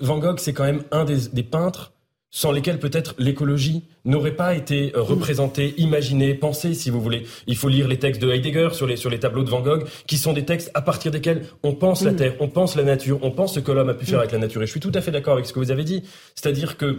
Van 0.01 0.17
Gogh, 0.19 0.39
c'est 0.39 0.53
quand 0.53 0.65
même 0.65 0.83
un 0.91 1.05
des, 1.05 1.29
des 1.31 1.43
peintres 1.43 1.93
sans 2.29 2.51
lesquels 2.51 2.79
peut-être 2.79 3.15
l'écologie 3.17 3.83
n'aurait 4.05 4.35
pas 4.35 4.55
été 4.55 4.95
euh, 4.95 5.01
représentée, 5.01 5.73
imaginée, 5.77 6.33
pensée, 6.33 6.73
si 6.73 6.89
vous 6.89 7.01
voulez. 7.01 7.25
Il 7.47 7.55
faut 7.55 7.69
lire 7.69 7.87
les 7.87 7.97
textes 7.97 8.21
de 8.21 8.29
Heidegger 8.29 8.69
sur 8.73 8.85
les, 8.85 8.97
sur 8.97 9.09
les 9.09 9.19
tableaux 9.19 9.43
de 9.43 9.49
Van 9.49 9.61
Gogh, 9.61 9.85
qui 10.07 10.17
sont 10.17 10.33
des 10.33 10.45
textes 10.45 10.71
à 10.73 10.81
partir 10.81 11.11
desquels 11.11 11.45
on 11.63 11.73
pense 11.73 12.03
la 12.03 12.13
Terre, 12.13 12.35
on 12.39 12.49
pense 12.49 12.75
la 12.75 12.83
nature, 12.83 13.19
on 13.21 13.31
pense 13.31 13.55
ce 13.55 13.59
que 13.59 13.71
l'homme 13.71 13.89
a 13.89 13.93
pu 13.93 14.05
faire 14.05 14.19
avec 14.19 14.31
la 14.31 14.39
nature. 14.39 14.61
Et 14.61 14.65
je 14.65 14.71
suis 14.71 14.79
tout 14.79 14.91
à 14.93 15.01
fait 15.01 15.11
d'accord 15.11 15.33
avec 15.33 15.45
ce 15.45 15.53
que 15.53 15.59
vous 15.59 15.71
avez 15.71 15.83
dit. 15.83 16.03
C'est-à-dire 16.35 16.77
que 16.77 16.97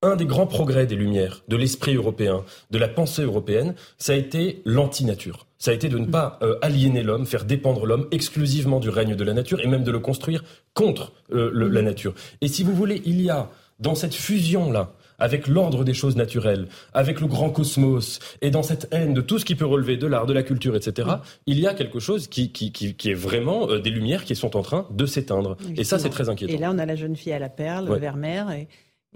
un 0.00 0.14
des 0.14 0.26
grands 0.26 0.46
progrès 0.46 0.86
des 0.86 0.94
Lumières, 0.94 1.42
de 1.48 1.56
l'esprit 1.56 1.96
européen, 1.96 2.44
de 2.70 2.78
la 2.78 2.86
pensée 2.86 3.22
européenne, 3.22 3.74
ça 3.96 4.12
a 4.12 4.16
été 4.16 4.62
l'anti-nature. 4.64 5.46
Ça 5.58 5.72
a 5.72 5.74
été 5.74 5.88
de 5.88 5.98
ne 5.98 6.06
pas 6.06 6.38
euh, 6.42 6.56
aliéner 6.62 7.02
l'homme, 7.02 7.26
faire 7.26 7.44
dépendre 7.44 7.84
l'homme 7.84 8.06
exclusivement 8.12 8.78
du 8.78 8.90
règne 8.90 9.16
de 9.16 9.24
la 9.24 9.34
nature 9.34 9.60
et 9.60 9.66
même 9.66 9.82
de 9.82 9.90
le 9.90 9.98
construire 9.98 10.44
contre 10.72 11.12
euh, 11.32 11.50
le, 11.52 11.68
la 11.68 11.82
nature. 11.82 12.14
Et 12.40 12.46
si 12.46 12.62
vous 12.62 12.74
voulez, 12.74 13.02
il 13.04 13.20
y 13.20 13.28
a 13.28 13.50
dans 13.78 13.94
cette 13.94 14.14
fusion-là, 14.14 14.92
avec 15.18 15.48
l'ordre 15.48 15.84
des 15.84 15.94
choses 15.94 16.16
naturelles, 16.16 16.68
avec 16.94 17.20
le 17.20 17.26
grand 17.26 17.50
cosmos, 17.50 18.20
et 18.40 18.50
dans 18.50 18.62
cette 18.62 18.88
haine 18.92 19.14
de 19.14 19.20
tout 19.20 19.38
ce 19.38 19.44
qui 19.44 19.56
peut 19.56 19.66
relever 19.66 19.96
de 19.96 20.06
l'art, 20.06 20.26
de 20.26 20.32
la 20.32 20.42
culture, 20.42 20.76
etc., 20.76 21.08
il 21.46 21.58
y 21.58 21.66
a 21.66 21.74
quelque 21.74 21.98
chose 21.98 22.28
qui, 22.28 22.52
qui, 22.52 22.70
qui, 22.72 22.94
qui 22.94 23.10
est 23.10 23.14
vraiment 23.14 23.68
euh, 23.68 23.80
des 23.80 23.90
lumières 23.90 24.24
qui 24.24 24.36
sont 24.36 24.56
en 24.56 24.62
train 24.62 24.86
de 24.90 25.06
s'éteindre. 25.06 25.56
Et 25.76 25.84
ça, 25.84 25.98
c'est 25.98 26.10
très 26.10 26.28
inquiétant. 26.28 26.54
Et 26.54 26.58
là, 26.58 26.70
on 26.72 26.78
a 26.78 26.86
la 26.86 26.96
jeune 26.96 27.16
fille 27.16 27.32
à 27.32 27.38
la 27.38 27.48
perle, 27.48 27.88
Ouais. 27.88 27.98
Vermeer, 27.98 28.50
et, 28.52 28.68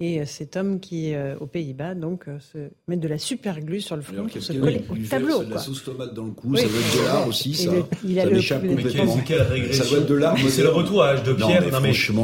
et 0.04 0.20
euh, 0.20 0.24
cet 0.26 0.56
homme 0.56 0.80
qui, 0.80 1.14
euh, 1.14 1.36
aux 1.40 1.46
Pays-Bas, 1.46 1.94
donc, 1.94 2.24
euh, 2.26 2.38
se 2.52 2.58
met 2.88 2.96
de 2.96 3.06
la 3.06 3.18
super 3.18 3.60
glue 3.60 3.80
sur 3.80 3.94
le 3.94 4.02
front 4.02 4.26
pour 4.26 4.42
se 4.42 4.52
coller 4.52 4.82
au 4.90 4.96
tableau. 5.08 5.38
de 5.38 5.44
la 5.44 5.50
quoi. 5.52 5.58
sauce 5.60 5.84
tomate 5.84 6.12
dans 6.14 6.24
le 6.24 6.32
cou, 6.32 6.48
Oui. 6.50 6.60
ça 6.60 6.66
doit 6.66 6.78
être 6.80 6.98
de 7.00 7.04
l'art 7.06 7.28
aussi, 7.28 7.54
ça. 7.54 7.70
le- 7.72 7.84
il 8.04 8.18
a 8.18 8.22
ça 8.24 8.28
le- 8.28 8.34
m'échappe 8.36 8.66
complètement. 8.66 9.16
c'est 9.16 9.24
quelle 9.24 9.42
régression 9.42 9.84
Ça 9.84 9.90
doit 9.90 9.98
être 10.00 10.08
de 10.08 10.14
l'art. 10.14 10.34
Mais 10.42 10.50
c'est 10.50 10.62
le 10.62 10.70
retour 10.70 11.02
à 11.04 11.12
l'âge 11.14 11.22
de 11.22 11.32
Non, 11.32 11.46
pierre. 11.46 11.62
mais 11.64 11.70
Non, 11.70 11.80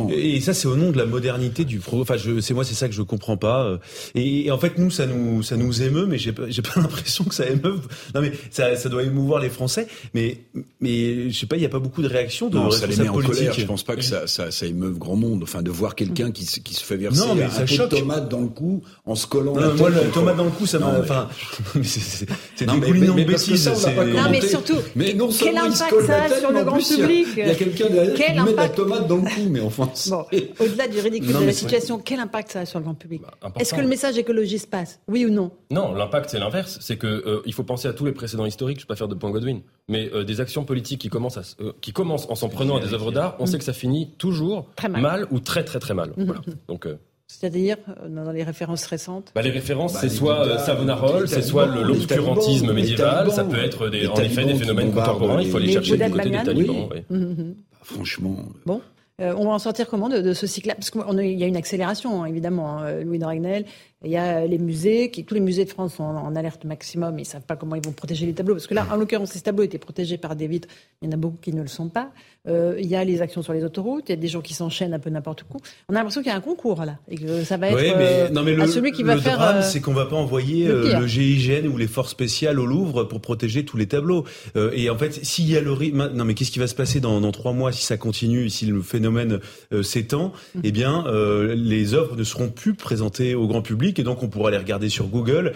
mais- 0.08 0.14
et 0.18 0.40
ça, 0.40 0.54
c'est 0.54 0.66
au 0.68 0.76
nom 0.76 0.90
de 0.90 0.98
la 0.98 1.06
modernité 1.06 1.64
du 1.64 1.78
pro. 1.78 2.00
Enfin, 2.00 2.16
c'est 2.40 2.54
moi, 2.54 2.64
c'est 2.64 2.74
ça 2.74 2.88
que 2.88 2.94
je 2.94 3.02
comprends 3.02 3.36
pas. 3.36 3.78
Et, 4.14 4.46
et 4.46 4.50
en 4.50 4.58
fait, 4.58 4.76
nous, 4.78 4.90
ça 4.90 5.06
nous, 5.06 5.42
ça 5.42 5.56
nous 5.56 5.82
émeut, 5.82 6.06
mais 6.06 6.18
j'ai 6.18 6.32
pas, 6.32 6.42
pas 6.46 6.50
l'impression 6.80 7.24
que 7.24 7.34
ça 7.34 7.46
émeuve. 7.48 7.86
Non, 8.14 8.20
mais 8.20 8.32
ça, 8.50 8.74
ça 8.76 8.88
doit 8.88 9.02
émouvoir 9.04 9.40
les 9.40 9.50
Français. 9.50 9.86
Mais, 10.14 10.38
mais 10.80 11.30
je 11.30 11.38
sais 11.38 11.46
pas, 11.46 11.56
il 11.56 11.62
y 11.62 11.66
a 11.66 11.68
pas 11.68 11.78
beaucoup 11.78 12.02
de 12.02 12.08
réactions 12.08 12.48
de 12.48 12.56
Non, 12.56 12.70
ça 12.70 12.86
les 12.86 12.96
met 12.96 13.08
en 13.08 13.14
colère. 13.14 13.52
Je 13.52 13.64
pense 13.66 13.82
pas 13.84 13.94
que 13.96 14.02
ça, 14.02 14.26
ça, 14.26 14.50
ça 14.50 14.66
émeuve 14.66 14.98
grand 14.98 15.16
monde. 15.16 15.42
Enfin, 15.44 15.62
de 15.62 15.70
voir 15.70 15.94
quelqu'un 15.94 16.30
qui, 16.32 16.44
se- 16.44 16.60
qui 16.60 16.74
se 16.74 16.82
fait 16.84 16.96
verser 16.96 17.20
Non, 17.26 17.34
mais 17.34 17.48
ça 17.48 17.66
de 17.76 17.86
tomate 17.86 18.28
dans 18.28 18.40
le 18.40 18.48
cou 18.48 18.82
en 19.06 19.14
se 19.14 19.26
collant 19.26 19.54
Non, 19.54 19.60
la 19.60 19.68
moi, 19.74 19.90
contre- 19.90 20.12
tomate 20.12 20.36
dans 20.36 20.44
le 20.44 20.50
cou, 20.50 20.66
ça 20.66 20.78
m'a. 20.78 20.98
Enfin, 21.00 21.28
c'est, 21.82 22.26
dégoulinant 22.66 23.14
mais- 23.14 23.24
de 23.24 23.30
bêtises. 23.32 23.62
ça, 23.64 23.70
on 23.70 23.74
l'a 23.74 23.80
c'est- 23.80 23.94
pas 23.94 24.04
Non, 24.04 24.30
mais 24.30 24.40
surtout, 24.40 24.76
Mais 24.96 25.14
non 25.14 25.28
quel 25.38 25.56
impact 25.56 25.78
ça 25.78 26.06
la 26.18 26.24
a 26.24 26.28
tête, 26.28 26.38
sur 26.40 26.50
le 26.52 26.64
grand 26.64 26.72
plus, 26.74 26.90
il 26.90 26.98
y 26.98 27.02
a- 27.02 27.06
public? 27.06 27.26
Il 27.36 27.46
y 27.46 27.50
a 27.50 27.54
quelqu'un 27.54 27.88
derrière 27.90 28.14
Quel 28.14 28.26
qui 28.26 28.32
met 28.32 28.40
de 28.52 28.56
la 28.56 28.62
impact 28.62 28.74
tomate 28.76 29.06
dans 29.06 29.16
le 29.16 29.22
cou, 29.22 29.48
mais 29.50 29.60
enfin. 29.60 29.90
Au-delà 30.60 30.88
du 30.88 31.00
ridicule 31.00 31.32
Non, 31.32 31.40
de 31.40 31.46
la 31.46 31.52
situation, 31.52 31.98
quel 31.98 32.20
impact 32.20 32.52
ça 32.52 32.60
a 32.60 32.66
sur 32.66 32.78
le 32.78 32.84
grand 32.84 32.94
public? 32.94 33.22
Bah. 33.42 33.52
Est-ce 33.58 33.74
que 33.74 33.80
le 33.80 33.88
message 33.88 34.16
écologiste 34.18 34.70
passe? 34.70 35.00
Oui 35.08 35.24
ou 35.26 35.30
non? 35.30 35.50
Non, 35.70 35.92
l'impact 35.94 36.30
c'est 36.30 36.38
l'inverse. 36.38 36.78
C'est 36.80 36.96
que 36.96 37.06
euh, 37.06 37.42
il 37.46 37.52
faut 37.52 37.64
penser 37.64 37.88
à 37.88 37.92
tous 37.92 38.04
les 38.04 38.12
précédents 38.12 38.46
historiques. 38.46 38.78
Je 38.78 38.84
ne 38.84 38.86
vais 38.86 38.94
pas 38.94 38.96
faire 38.96 39.08
de 39.08 39.14
point 39.14 39.30
Godwin, 39.30 39.60
mais 39.88 40.10
euh, 40.14 40.24
des 40.24 40.40
actions 40.40 40.64
politiques 40.64 41.00
qui 41.00 41.08
commencent, 41.08 41.38
à 41.38 41.42
euh, 41.60 41.72
qui 41.80 41.92
commencent 41.92 42.26
en 42.28 42.34
s'en 42.34 42.48
prenant 42.48 42.76
à 42.76 42.80
des 42.80 42.94
œuvres 42.94 43.12
d'art, 43.12 43.36
on 43.38 43.46
sait 43.46 43.58
que 43.58 43.64
ça 43.64 43.72
finit 43.72 44.10
toujours 44.18 44.66
Très 44.76 44.88
mal. 44.88 45.26
ou 45.30 45.40
très 45.40 45.64
très 45.64 45.78
très 45.78 45.94
mal. 45.94 46.12
Voilà. 46.16 46.40
Donc 46.68 46.86
euh, 46.86 46.96
C'est-à-dire, 47.30 47.76
euh, 48.02 48.08
dans 48.08 48.32
les 48.32 48.42
références 48.42 48.86
récentes 48.86 49.32
bah, 49.34 49.42
les 49.42 49.50
références, 49.50 49.92
Bah, 49.92 49.98
c'est 50.00 50.08
les 50.08 50.14
soit 50.14 50.46
euh, 50.46 50.58
Savonarole, 50.58 51.28
c'est 51.28 51.42
soit 51.42 51.66
l'obscurantisme 51.66 52.66
talibans, 52.68 52.74
médiéval, 52.74 53.30
ça 53.30 53.44
peut 53.44 53.58
être 53.62 53.88
des, 53.90 54.00
les 54.00 54.08
en 54.08 54.16
effet 54.16 54.44
des 54.46 54.54
phénomènes 54.54 54.92
contemporains. 54.92 55.42
Il 55.42 55.50
faut 55.50 55.58
les 55.58 55.72
chercher 55.72 55.98
du 55.98 56.10
côté 56.10 56.30
des 56.30 56.42
talibans. 56.42 56.88
Oui. 56.90 57.02
oui. 57.10 57.16
Mhm. 57.18 57.54
Franchement. 57.82 58.36
Bon. 58.66 58.80
Euh, 59.20 59.34
on 59.36 59.46
va 59.46 59.50
en 59.50 59.58
sortir 59.58 59.88
comment 59.88 60.08
de, 60.08 60.20
de 60.20 60.32
ce 60.32 60.46
cycle-là? 60.46 60.74
Parce 60.76 60.90
qu'il 60.90 61.38
y 61.38 61.42
a 61.42 61.46
une 61.46 61.56
accélération, 61.56 62.22
hein, 62.22 62.26
évidemment. 62.26 62.78
hein, 62.78 63.00
Louis 63.04 63.18
de 63.18 63.24
Ragnel, 63.24 63.64
il 64.04 64.10
y 64.10 64.16
a 64.16 64.46
les 64.46 64.58
musées, 64.58 65.10
qui, 65.10 65.24
tous 65.24 65.34
les 65.34 65.40
musées 65.40 65.64
de 65.64 65.70
France 65.70 65.94
sont 65.94 66.04
en, 66.04 66.16
en 66.16 66.36
alerte 66.36 66.64
maximum. 66.64 67.18
Ils 67.18 67.22
ne 67.22 67.26
savent 67.26 67.42
pas 67.46 67.56
comment 67.56 67.74
ils 67.74 67.84
vont 67.84 67.92
protéger 67.92 68.26
les 68.26 68.32
tableaux. 68.32 68.54
Parce 68.54 68.66
que 68.66 68.74
là, 68.74 68.86
en 68.92 68.96
l'occurrence, 68.96 69.30
ces 69.30 69.40
tableaux 69.40 69.64
étaient 69.64 69.78
protégés 69.78 70.18
par 70.18 70.36
des 70.36 70.46
vitres. 70.46 70.68
Il 71.02 71.06
y 71.06 71.08
en 71.08 71.12
a 71.12 71.16
beaucoup 71.16 71.38
qui 71.40 71.52
ne 71.52 71.62
le 71.62 71.68
sont 71.68 71.88
pas. 71.88 72.10
Euh, 72.46 72.76
il 72.78 72.86
y 72.86 72.94
a 72.94 73.04
les 73.04 73.20
actions 73.20 73.42
sur 73.42 73.52
les 73.52 73.64
autoroutes. 73.64 74.04
Il 74.08 74.12
y 74.12 74.12
a 74.12 74.16
des 74.16 74.28
gens 74.28 74.40
qui 74.40 74.54
s'enchaînent 74.54 74.94
un 74.94 74.98
peu 75.00 75.10
n'importe 75.10 75.42
où. 75.42 75.56
On 75.88 75.94
a 75.94 75.98
l'impression 75.98 76.22
qu'il 76.22 76.30
y 76.30 76.34
a 76.34 76.36
un 76.36 76.40
concours, 76.40 76.84
là. 76.84 76.98
Et 77.08 77.16
que 77.16 77.42
ça 77.42 77.56
va 77.56 77.70
être 77.70 77.76
Oui, 77.76 77.90
euh, 77.90 78.28
mais, 78.28 78.30
non, 78.30 78.42
mais 78.44 78.54
le, 78.54 78.62
à 78.62 78.68
celui 78.68 78.92
qui 78.92 79.02
va 79.02 79.16
le 79.16 79.20
faire... 79.20 79.36
drame, 79.36 79.56
euh, 79.56 79.62
c'est 79.62 79.80
qu'on 79.80 79.94
va 79.94 80.06
pas 80.06 80.16
envoyer 80.16 80.68
le 80.68 80.94
euh, 80.94 81.00
le 81.00 81.06
GIGN 81.06 81.66
ou 81.66 81.76
les 81.76 81.88
forces 81.88 82.12
spéciales 82.12 82.60
au 82.60 82.66
Louvre 82.66 83.04
pour 83.04 83.20
protéger 83.20 83.64
tous 83.64 83.76
les 83.76 83.88
tableaux. 83.88 84.24
Euh, 84.56 84.70
et 84.74 84.90
en 84.90 84.96
fait, 84.96 85.24
s'il 85.24 85.50
y 85.50 85.56
a 85.56 85.60
le 85.60 85.78
non 86.14 86.24
mais 86.24 86.34
qu'est-ce 86.34 86.50
qui 86.50 86.58
va 86.58 86.66
se 86.66 86.74
passer 86.74 87.00
dans, 87.00 87.20
dans 87.20 87.32
trois 87.32 87.52
mois 87.52 87.72
si 87.72 87.84
ça 87.84 87.96
continue, 87.96 88.48
si 88.50 88.66
le 88.66 88.80
phénomène 88.82 89.40
euh, 89.72 89.82
s'étend? 89.82 90.32
Mm. 90.54 90.60
Eh 90.64 90.72
bien, 90.72 91.06
euh, 91.06 91.54
les 91.56 91.94
œuvres 91.94 92.16
ne 92.16 92.24
seront 92.24 92.48
plus 92.48 92.74
présentées 92.74 93.34
au 93.34 93.46
grand 93.46 93.62
public 93.62 93.87
et 93.98 94.02
donc 94.02 94.22
on 94.22 94.28
pourra 94.28 94.50
les 94.50 94.58
regarder 94.58 94.88
sur 94.88 95.06
Google. 95.06 95.52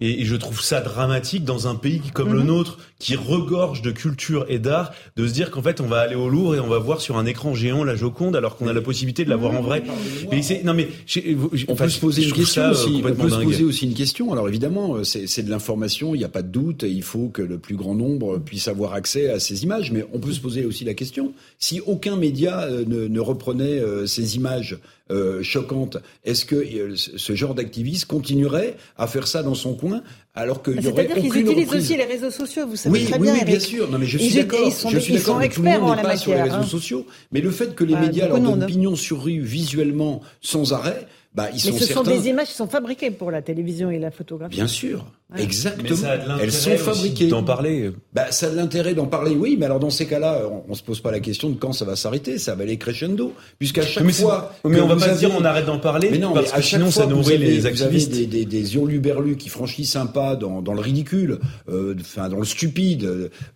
Et, 0.00 0.22
et 0.22 0.24
je 0.24 0.34
trouve 0.34 0.60
ça 0.60 0.80
dramatique 0.80 1.44
dans 1.44 1.68
un 1.68 1.76
pays 1.76 2.02
comme 2.12 2.32
le 2.32 2.40
Mhm. 2.40 2.46
nôtre, 2.46 2.78
qui 2.98 3.14
regorge 3.14 3.80
de 3.80 3.92
culture 3.92 4.44
et 4.48 4.58
d'art, 4.58 4.90
de 5.14 5.24
se 5.24 5.32
dire 5.32 5.52
qu'en 5.52 5.62
fait 5.62 5.80
on 5.80 5.86
va 5.86 6.00
aller 6.00 6.16
au 6.16 6.28
Louvre 6.28 6.56
et 6.56 6.60
on 6.60 6.66
va 6.66 6.78
voir 6.80 7.00
sur 7.00 7.16
un 7.16 7.26
écran 7.26 7.54
géant 7.54 7.84
la 7.84 7.94
Joconde 7.94 8.34
alors 8.34 8.56
qu'on 8.56 8.66
a 8.66 8.72
la 8.72 8.80
possibilité 8.80 9.24
de 9.24 9.30
la 9.30 9.36
voir 9.36 9.52
en 9.52 9.62
vrai. 9.62 9.84
Mais 10.32 10.42
c'est 10.42 10.64
non 10.64 10.74
mais 10.74 10.88
j'ai- 11.06 11.36
j'ai- 11.52 11.66
On 11.68 11.76
peut 11.76 11.88
se 11.88 12.00
poser 12.00 12.24
une 12.24 12.32
question 12.32 12.62
euh, 12.62 12.70
aussi. 12.72 13.02
On 13.06 13.14
peut 13.14 13.30
se 13.30 13.36
poser 13.44 13.62
aussi 13.62 13.84
une 13.86 13.94
question. 13.94 14.32
Alors 14.32 14.48
évidemment, 14.48 14.96
euh, 14.96 15.04
c'est 15.04 15.28
c'est 15.28 15.44
de 15.44 15.50
l'information, 15.50 16.14
il 16.16 16.18
n'y 16.18 16.24
a 16.24 16.28
pas 16.28 16.42
de 16.42 16.48
doute. 16.50 16.82
et 16.82 16.88
Il 16.90 17.04
faut 17.04 17.28
que 17.28 17.42
le 17.42 17.58
plus 17.58 17.76
grand 17.76 17.94
nombre 17.94 18.38
puisse 18.38 18.66
avoir 18.66 18.94
accès 18.94 19.30
à 19.30 19.38
ces 19.38 19.62
images. 19.62 19.92
Mais 19.92 20.04
on 20.12 20.18
peut 20.18 20.32
se 20.32 20.40
poser 20.40 20.64
aussi 20.64 20.84
la 20.84 20.94
question 20.94 21.32
si 21.60 21.80
aucun 21.80 22.16
média 22.16 22.62
euh, 22.62 22.84
ne, 22.84 23.06
ne 23.06 23.20
reprenait 23.20 23.80
ces 24.06 24.34
images 24.34 24.76
euh, 25.10 25.42
choquantes, 25.42 25.98
est-ce 26.24 26.44
que 26.46 26.54
euh, 26.56 26.94
ce 26.96 27.34
genre 27.34 27.54
d'activiste 27.54 28.06
continuerait 28.06 28.76
à 28.96 29.06
faire 29.06 29.26
ça 29.26 29.42
dans 29.42 29.54
son 29.54 29.74
coin 29.74 30.02
alors 30.34 30.62
qu'il 30.62 30.80
y 30.80 30.88
aurait 30.88 31.06
C'est-à-dire 31.06 31.16
qu'ils 31.16 31.26
utilisent 31.26 31.66
reprise 31.66 31.82
aussi 31.84 31.96
les 31.96 32.04
réseaux 32.04 32.30
sociaux, 32.30 32.66
vous 32.66 32.76
savez 32.76 32.98
oui, 33.00 33.04
très 33.04 33.18
oui, 33.18 33.22
bien, 33.24 33.34
oui, 33.34 33.44
bien 33.44 33.54
Eric. 33.54 33.66
sûr. 33.66 33.90
Non, 33.90 33.98
mais 33.98 34.06
je 34.06 34.18
suis 34.18 34.34
d'accord. 34.34 34.70
Je 34.90 34.98
suis 34.98 35.14
d'accord 35.14 35.40
tout 35.52 35.62
le 35.62 35.78
monde 35.80 35.96
n'est 35.96 36.02
pas 36.02 36.16
sur 36.16 36.32
les 36.34 36.42
réseaux 36.42 36.56
hein. 36.56 36.62
sociaux. 36.62 37.06
Mais 37.32 37.40
le 37.40 37.50
fait 37.50 37.74
que 37.74 37.84
les 37.84 37.94
Ouais, 37.94 38.00
médias 38.00 38.28
leur 38.28 38.40
donnent 38.40 38.66
pignon 38.66 38.96
sur 38.96 39.22
rue 39.24 39.40
visuellement 39.40 40.22
sans 40.40 40.72
arrêt, 40.72 41.06
bah, 41.34 41.48
ils 41.50 41.54
Mais 41.54 41.58
sont 41.72 41.78
ce 41.78 41.92
sont 41.92 42.02
des 42.04 42.28
images 42.28 42.48
qui 42.48 42.54
sont 42.54 42.68
fabriquées 42.68 43.10
pour 43.10 43.30
la 43.30 43.42
télévision 43.42 43.90
et 43.90 43.98
la 43.98 44.10
photographie. 44.10 44.54
Bien 44.56 44.66
sûr, 44.68 45.04
Ouais. 45.34 45.42
exactement. 45.42 45.88
Mais 45.90 45.96
ça 45.96 46.10
a 46.12 46.16
de 46.18 46.28
l'intérêt 46.28 46.44
Elles 46.44 46.52
sont 46.52 46.76
fabriquées. 46.76 47.26
d'en 47.28 47.42
parler. 47.42 47.90
Bah, 48.12 48.30
ça 48.30 48.46
a 48.46 48.50
de 48.50 48.56
l'intérêt 48.56 48.94
d'en 48.94 49.06
parler, 49.06 49.34
oui, 49.34 49.56
mais 49.58 49.66
alors 49.66 49.80
dans 49.80 49.90
ces 49.90 50.06
cas-là, 50.06 50.42
on, 50.48 50.62
on 50.70 50.74
se 50.74 50.82
pose 50.84 51.00
pas 51.00 51.10
la 51.10 51.18
question 51.18 51.48
de 51.50 51.56
quand 51.56 51.72
ça 51.72 51.84
va 51.84 51.96
s'arrêter, 51.96 52.38
ça 52.38 52.54
va 52.54 52.62
aller 52.62 52.76
crescendo, 52.76 53.32
puisqu'à 53.58 53.82
chaque 53.82 54.04
Mais, 54.04 54.12
fois. 54.12 54.52
mais 54.64 54.80
on 54.80 54.86
va 54.86 54.96
pas 54.96 55.14
dire 55.14 55.30
on 55.36 55.44
arrête 55.44 55.66
d'en 55.66 55.78
parler 55.78 56.10
Mais 56.12 56.18
non, 56.18 56.32
parce 56.34 56.46
mais 56.48 56.52
à 56.52 56.56
que 56.58 56.62
chaque 56.62 56.78
sinon 56.80 56.90
fois 56.92 57.02
ça 57.04 57.08
nourrit 57.08 57.34
avez- 57.34 57.46
les 57.46 57.58
vous 57.60 57.66
avez 57.66 57.80
activistes. 57.82 58.12
des, 58.12 58.26
des, 58.26 58.44
des 58.44 58.74
hurluberlus 58.76 59.36
qui 59.36 59.48
franchissent 59.48 59.96
un 59.96 60.06
pas 60.06 60.36
dans, 60.36 60.62
dans 60.62 60.74
le 60.74 60.80
ridicule, 60.80 61.40
euh, 61.68 61.96
enfin 62.00 62.28
dans 62.28 62.38
le 62.38 62.44
stupide, 62.44 63.04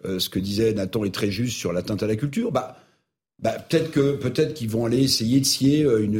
euh, 0.04 0.18
ce 0.18 0.28
que 0.28 0.40
disait 0.40 0.72
Nathan 0.72 1.04
est 1.04 1.14
très 1.14 1.30
juste 1.30 1.56
sur 1.56 1.72
l'atteinte 1.72 2.02
à 2.02 2.06
la 2.08 2.16
culture. 2.16 2.50
Bah, 2.50 2.76
bah 3.40 3.52
peut-être 3.68 3.92
que 3.92 4.16
peut-être 4.16 4.54
qu'ils 4.54 4.68
vont 4.68 4.84
aller 4.84 4.98
essayer 5.00 5.38
de 5.38 5.46
scier 5.46 5.84
euh, 5.84 6.02
une, 6.02 6.16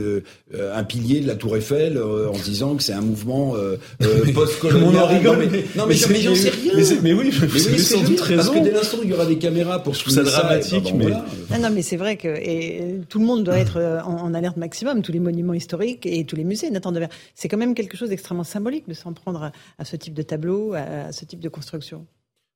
euh, 0.55 0.73
un 0.75 0.85
pilier 0.85 1.19
de 1.21 1.27
la 1.27 1.35
Tour 1.35 1.57
Eiffel 1.57 1.97
euh, 1.97 2.29
en 2.29 2.35
se 2.35 2.45
disant 2.45 2.77
que 2.77 2.83
c'est 2.85 2.93
un 2.93 3.01
mouvement 3.01 3.57
euh, 3.57 3.77
euh, 4.03 4.33
post-colonial. 4.35 5.05
Rigole, 5.05 5.37
Non, 5.37 5.51
mais, 5.51 5.65
non, 5.77 5.87
mais, 5.89 5.95
c'est- 5.97 6.11
mais 6.11 6.21
j'en 6.21 6.35
sais 6.37 6.51
rien. 6.51 6.73
Mais, 6.77 6.83
mais 7.03 7.13
oui, 7.15 7.33
Mais 7.43 7.49
oui, 7.53 7.59
c'est 7.61 7.79
sans 7.79 8.03
doute 8.05 8.19
Parce 8.19 8.29
raison. 8.29 8.53
que 8.55 8.61
dès 8.65 8.71
l'instant 8.71 8.99
où 8.99 9.05
il 9.05 9.11
y 9.11 9.13
aura 9.13 9.27
des 9.27 9.37
caméras 9.39 9.83
pour 9.83 9.99
trouve 9.99 10.13
ça 10.15 10.23
filmer 10.23 10.29
et 10.37 10.41
dramatique, 10.41 10.85
ben, 10.85 10.91
bon, 10.93 10.97
mais- 10.99 11.05
voilà. 11.07 11.25
Non, 11.51 11.59
non, 11.69 11.71
mais 11.75 11.83
c'est 11.83 11.97
vrai 11.97 12.17
que 12.17 12.29
et, 12.29 13.01
tout 13.09 13.19
le 13.19 13.25
monde 13.25 13.43
doit 13.43 13.59
être 13.59 13.79
euh, 13.79 14.01
en, 14.03 14.15
en 14.23 14.33
alerte 14.35 14.57
maximum, 14.57 15.03
tous 15.03 15.11
les 15.13 15.19
monuments 15.21 15.55
historiques 15.55 16.07
et 16.07 16.25
tous 16.25 16.37
les 16.37 16.45
musées. 16.45 16.71
Nathan 16.71 16.93
Devers, 16.93 17.09
c'est 17.35 17.49
quand 17.49 17.57
même 17.59 17.75
quelque 17.75 17.97
chose 17.97 18.11
d'extrêmement 18.11 18.45
symbolique 18.45 18.89
de 18.89 18.95
s'en 18.95 19.13
prendre 19.13 19.43
à, 19.43 19.53
à 19.79 19.85
ce 19.85 19.97
type 19.97 20.15
de 20.15 20.23
tableau, 20.23 20.75
à, 20.75 21.07
à 21.09 21.13
ce 21.13 21.25
type 21.25 21.41
de 21.41 21.49
construction. 21.49 22.07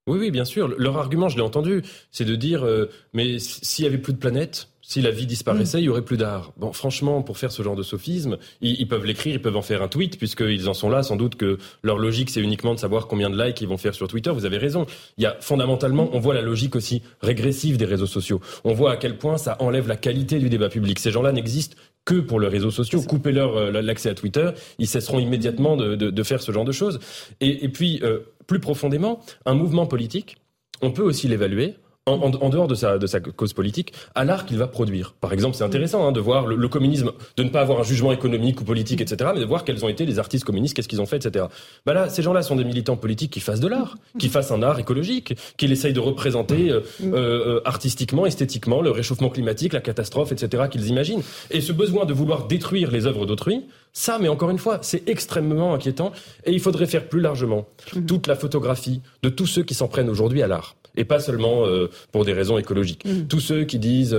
Oui, 0.08 0.18
oui, 0.18 0.30
bien 0.32 0.44
sûr. 0.44 0.68
Leur 0.78 0.96
argument, 0.98 1.28
je 1.28 1.36
l'ai 1.36 1.42
entendu, 1.42 1.82
c'est 2.10 2.24
de 2.24 2.34
dire, 2.34 2.64
euh, 2.66 2.90
mais 3.12 3.38
s'il 3.38 3.84
y 3.84 3.88
avait 3.88 3.98
plus 3.98 4.12
de 4.12 4.18
planètes, 4.18 4.68
si 4.84 5.00
la 5.00 5.12
vie 5.12 5.26
disparaissait, 5.26 5.78
il 5.80 5.84
y 5.84 5.88
aurait 5.88 6.02
plus 6.04 6.16
d'art. 6.16 6.52
Bon, 6.56 6.72
franchement, 6.72 7.22
pour 7.22 7.38
faire 7.38 7.52
ce 7.52 7.62
genre 7.62 7.76
de 7.76 7.84
sophisme, 7.84 8.36
ils, 8.60 8.80
ils 8.80 8.88
peuvent 8.88 9.04
l'écrire, 9.06 9.32
ils 9.36 9.40
peuvent 9.40 9.56
en 9.56 9.62
faire 9.62 9.80
un 9.80 9.86
tweet, 9.86 10.18
puisqu'ils 10.18 10.68
en 10.68 10.74
sont 10.74 10.90
là. 10.90 11.04
Sans 11.04 11.14
doute 11.14 11.36
que 11.36 11.56
leur 11.84 11.98
logique, 11.98 12.30
c'est 12.30 12.40
uniquement 12.40 12.74
de 12.74 12.80
savoir 12.80 13.06
combien 13.06 13.30
de 13.30 13.40
likes 13.40 13.60
ils 13.60 13.68
vont 13.68 13.78
faire 13.78 13.94
sur 13.94 14.08
Twitter. 14.08 14.30
Vous 14.32 14.44
avez 14.44 14.58
raison. 14.58 14.86
Il 15.18 15.22
y 15.22 15.26
a 15.26 15.36
fondamentalement, 15.40 16.10
on 16.12 16.18
voit 16.18 16.34
la 16.34 16.42
logique 16.42 16.74
aussi 16.74 17.02
régressive 17.22 17.76
des 17.76 17.84
réseaux 17.84 18.06
sociaux. 18.08 18.40
On 18.64 18.74
voit 18.74 18.90
à 18.90 18.96
quel 18.96 19.16
point 19.18 19.38
ça 19.38 19.56
enlève 19.60 19.86
la 19.86 19.96
qualité 19.96 20.40
du 20.40 20.48
débat 20.50 20.68
public. 20.68 20.98
Ces 20.98 21.12
gens-là 21.12 21.30
n'existent 21.30 21.76
que 22.04 22.16
pour 22.16 22.40
les 22.40 22.48
réseaux 22.48 22.72
sociaux. 22.72 23.00
Coupez-leur 23.00 23.56
euh, 23.56 23.70
l'accès 23.80 24.08
à 24.10 24.14
Twitter, 24.14 24.50
ils 24.80 24.88
cesseront 24.88 25.20
immédiatement 25.20 25.76
de, 25.76 25.94
de- 25.94 26.10
de 26.10 26.22
faire 26.24 26.42
ce 26.42 26.50
genre 26.50 26.64
de 26.64 26.72
choses. 26.72 26.98
Et, 27.40 27.64
et 27.64 27.68
puis, 27.68 28.00
euh, 28.02 28.18
plus 28.46 28.61
profondément, 28.61 29.20
un 29.46 29.55
mouvement 29.55 29.87
politique, 29.87 30.37
on 30.81 30.90
peut 30.90 31.02
aussi 31.02 31.28
l'évaluer. 31.28 31.76
En, 32.05 32.31
dehors 32.31 32.66
de 32.66 32.74
sa, 32.74 32.98
de 32.98 33.07
sa 33.07 33.20
cause 33.20 33.52
politique, 33.52 33.92
à 34.16 34.24
l'art 34.24 34.44
qu'il 34.44 34.59
va 34.59 34.66
produire. 34.66 35.14
Par 35.20 35.33
exemple, 35.33 35.55
c'est 35.55 35.62
intéressant 35.62 36.05
hein, 36.05 36.11
de 36.11 36.18
voir 36.18 36.48
le, 36.48 36.66
communisme, 36.66 37.12
de 37.37 37.44
ne 37.44 37.48
pas 37.48 37.61
avoir 37.61 37.78
un 37.78 37.85
jugement 37.85 38.11
économique 38.11 38.61
ou 38.61 38.64
politique, 38.64 39.00
etc., 39.00 39.31
mais 39.33 39.38
de 39.40 39.44
voir 39.44 39.62
quels 39.62 39.85
ont 39.85 39.88
été 39.88 40.05
les 40.05 40.18
artistes 40.18 40.42
communistes, 40.42 40.74
qu'est-ce 40.74 40.88
qu'ils 40.88 41.00
ont 41.00 41.07
fait, 41.07 41.24
etc. 41.24 41.44
Bah 41.87 41.94
là, 41.94 42.09
ces 42.09 42.20
gens-là 42.20 42.42
sont 42.42 42.57
des 42.57 42.64
militants 42.64 42.96
politiques 42.96 43.33
qui 43.33 43.38
fassent 43.38 43.61
de 43.61 43.68
l'art, 43.68 43.94
qui 44.18 44.28
fassent 44.31 44.50
un 44.50 44.64
art 44.64 44.81
écologique, 44.81 45.37
qui 45.57 45.66
essayent 45.66 45.92
de 45.92 46.00
représenter 46.00 46.70
euh, 46.70 46.81
euh, 47.05 47.61
artistiquement, 47.64 48.26
esthétiquement 48.26 48.83
le 48.83 48.90
réchauffement 48.90 49.31
climatique, 49.31 49.72
la 49.72 49.81
catastrophe, 49.81 50.33
etc., 50.33 50.64
qu'ils 50.68 50.88
imaginent. 50.88 51.22
Et 51.52 51.61
ce 51.61 51.72
besoin 51.72 52.05
de 52.05 52.12
vouloir 52.12 52.48
détruire 52.48 52.90
les 52.90 53.07
œuvres 53.07 53.26
d'autrui, 53.26 53.64
ça, 53.92 54.18
mais 54.18 54.28
encore 54.28 54.50
une 54.50 54.59
fois, 54.59 54.78
c'est 54.83 55.09
extrêmement 55.09 55.74
inquiétant. 55.74 56.12
Et 56.44 56.52
il 56.52 56.61
faudrait 56.61 56.87
faire 56.87 57.09
plus 57.09 57.20
largement 57.20 57.66
toute 58.07 58.26
la 58.26 58.35
photographie 58.35 59.00
de 59.22 59.28
tous 59.28 59.46
ceux 59.46 59.62
qui 59.62 59.74
s'en 59.74 59.88
prennent 59.88 60.09
aujourd'hui 60.09 60.42
à 60.42 60.46
l'art. 60.46 60.76
et 60.96 61.05
pas 61.05 61.20
seulement 61.20 61.64
pour 62.11 62.24
des 62.24 62.33
raisons 62.33 62.59
écologiques. 62.59 63.05
Mmh. 63.05 63.26
Tous 63.28 63.40
ceux 63.40 63.64
qui 63.64 63.78
disent, 63.78 64.16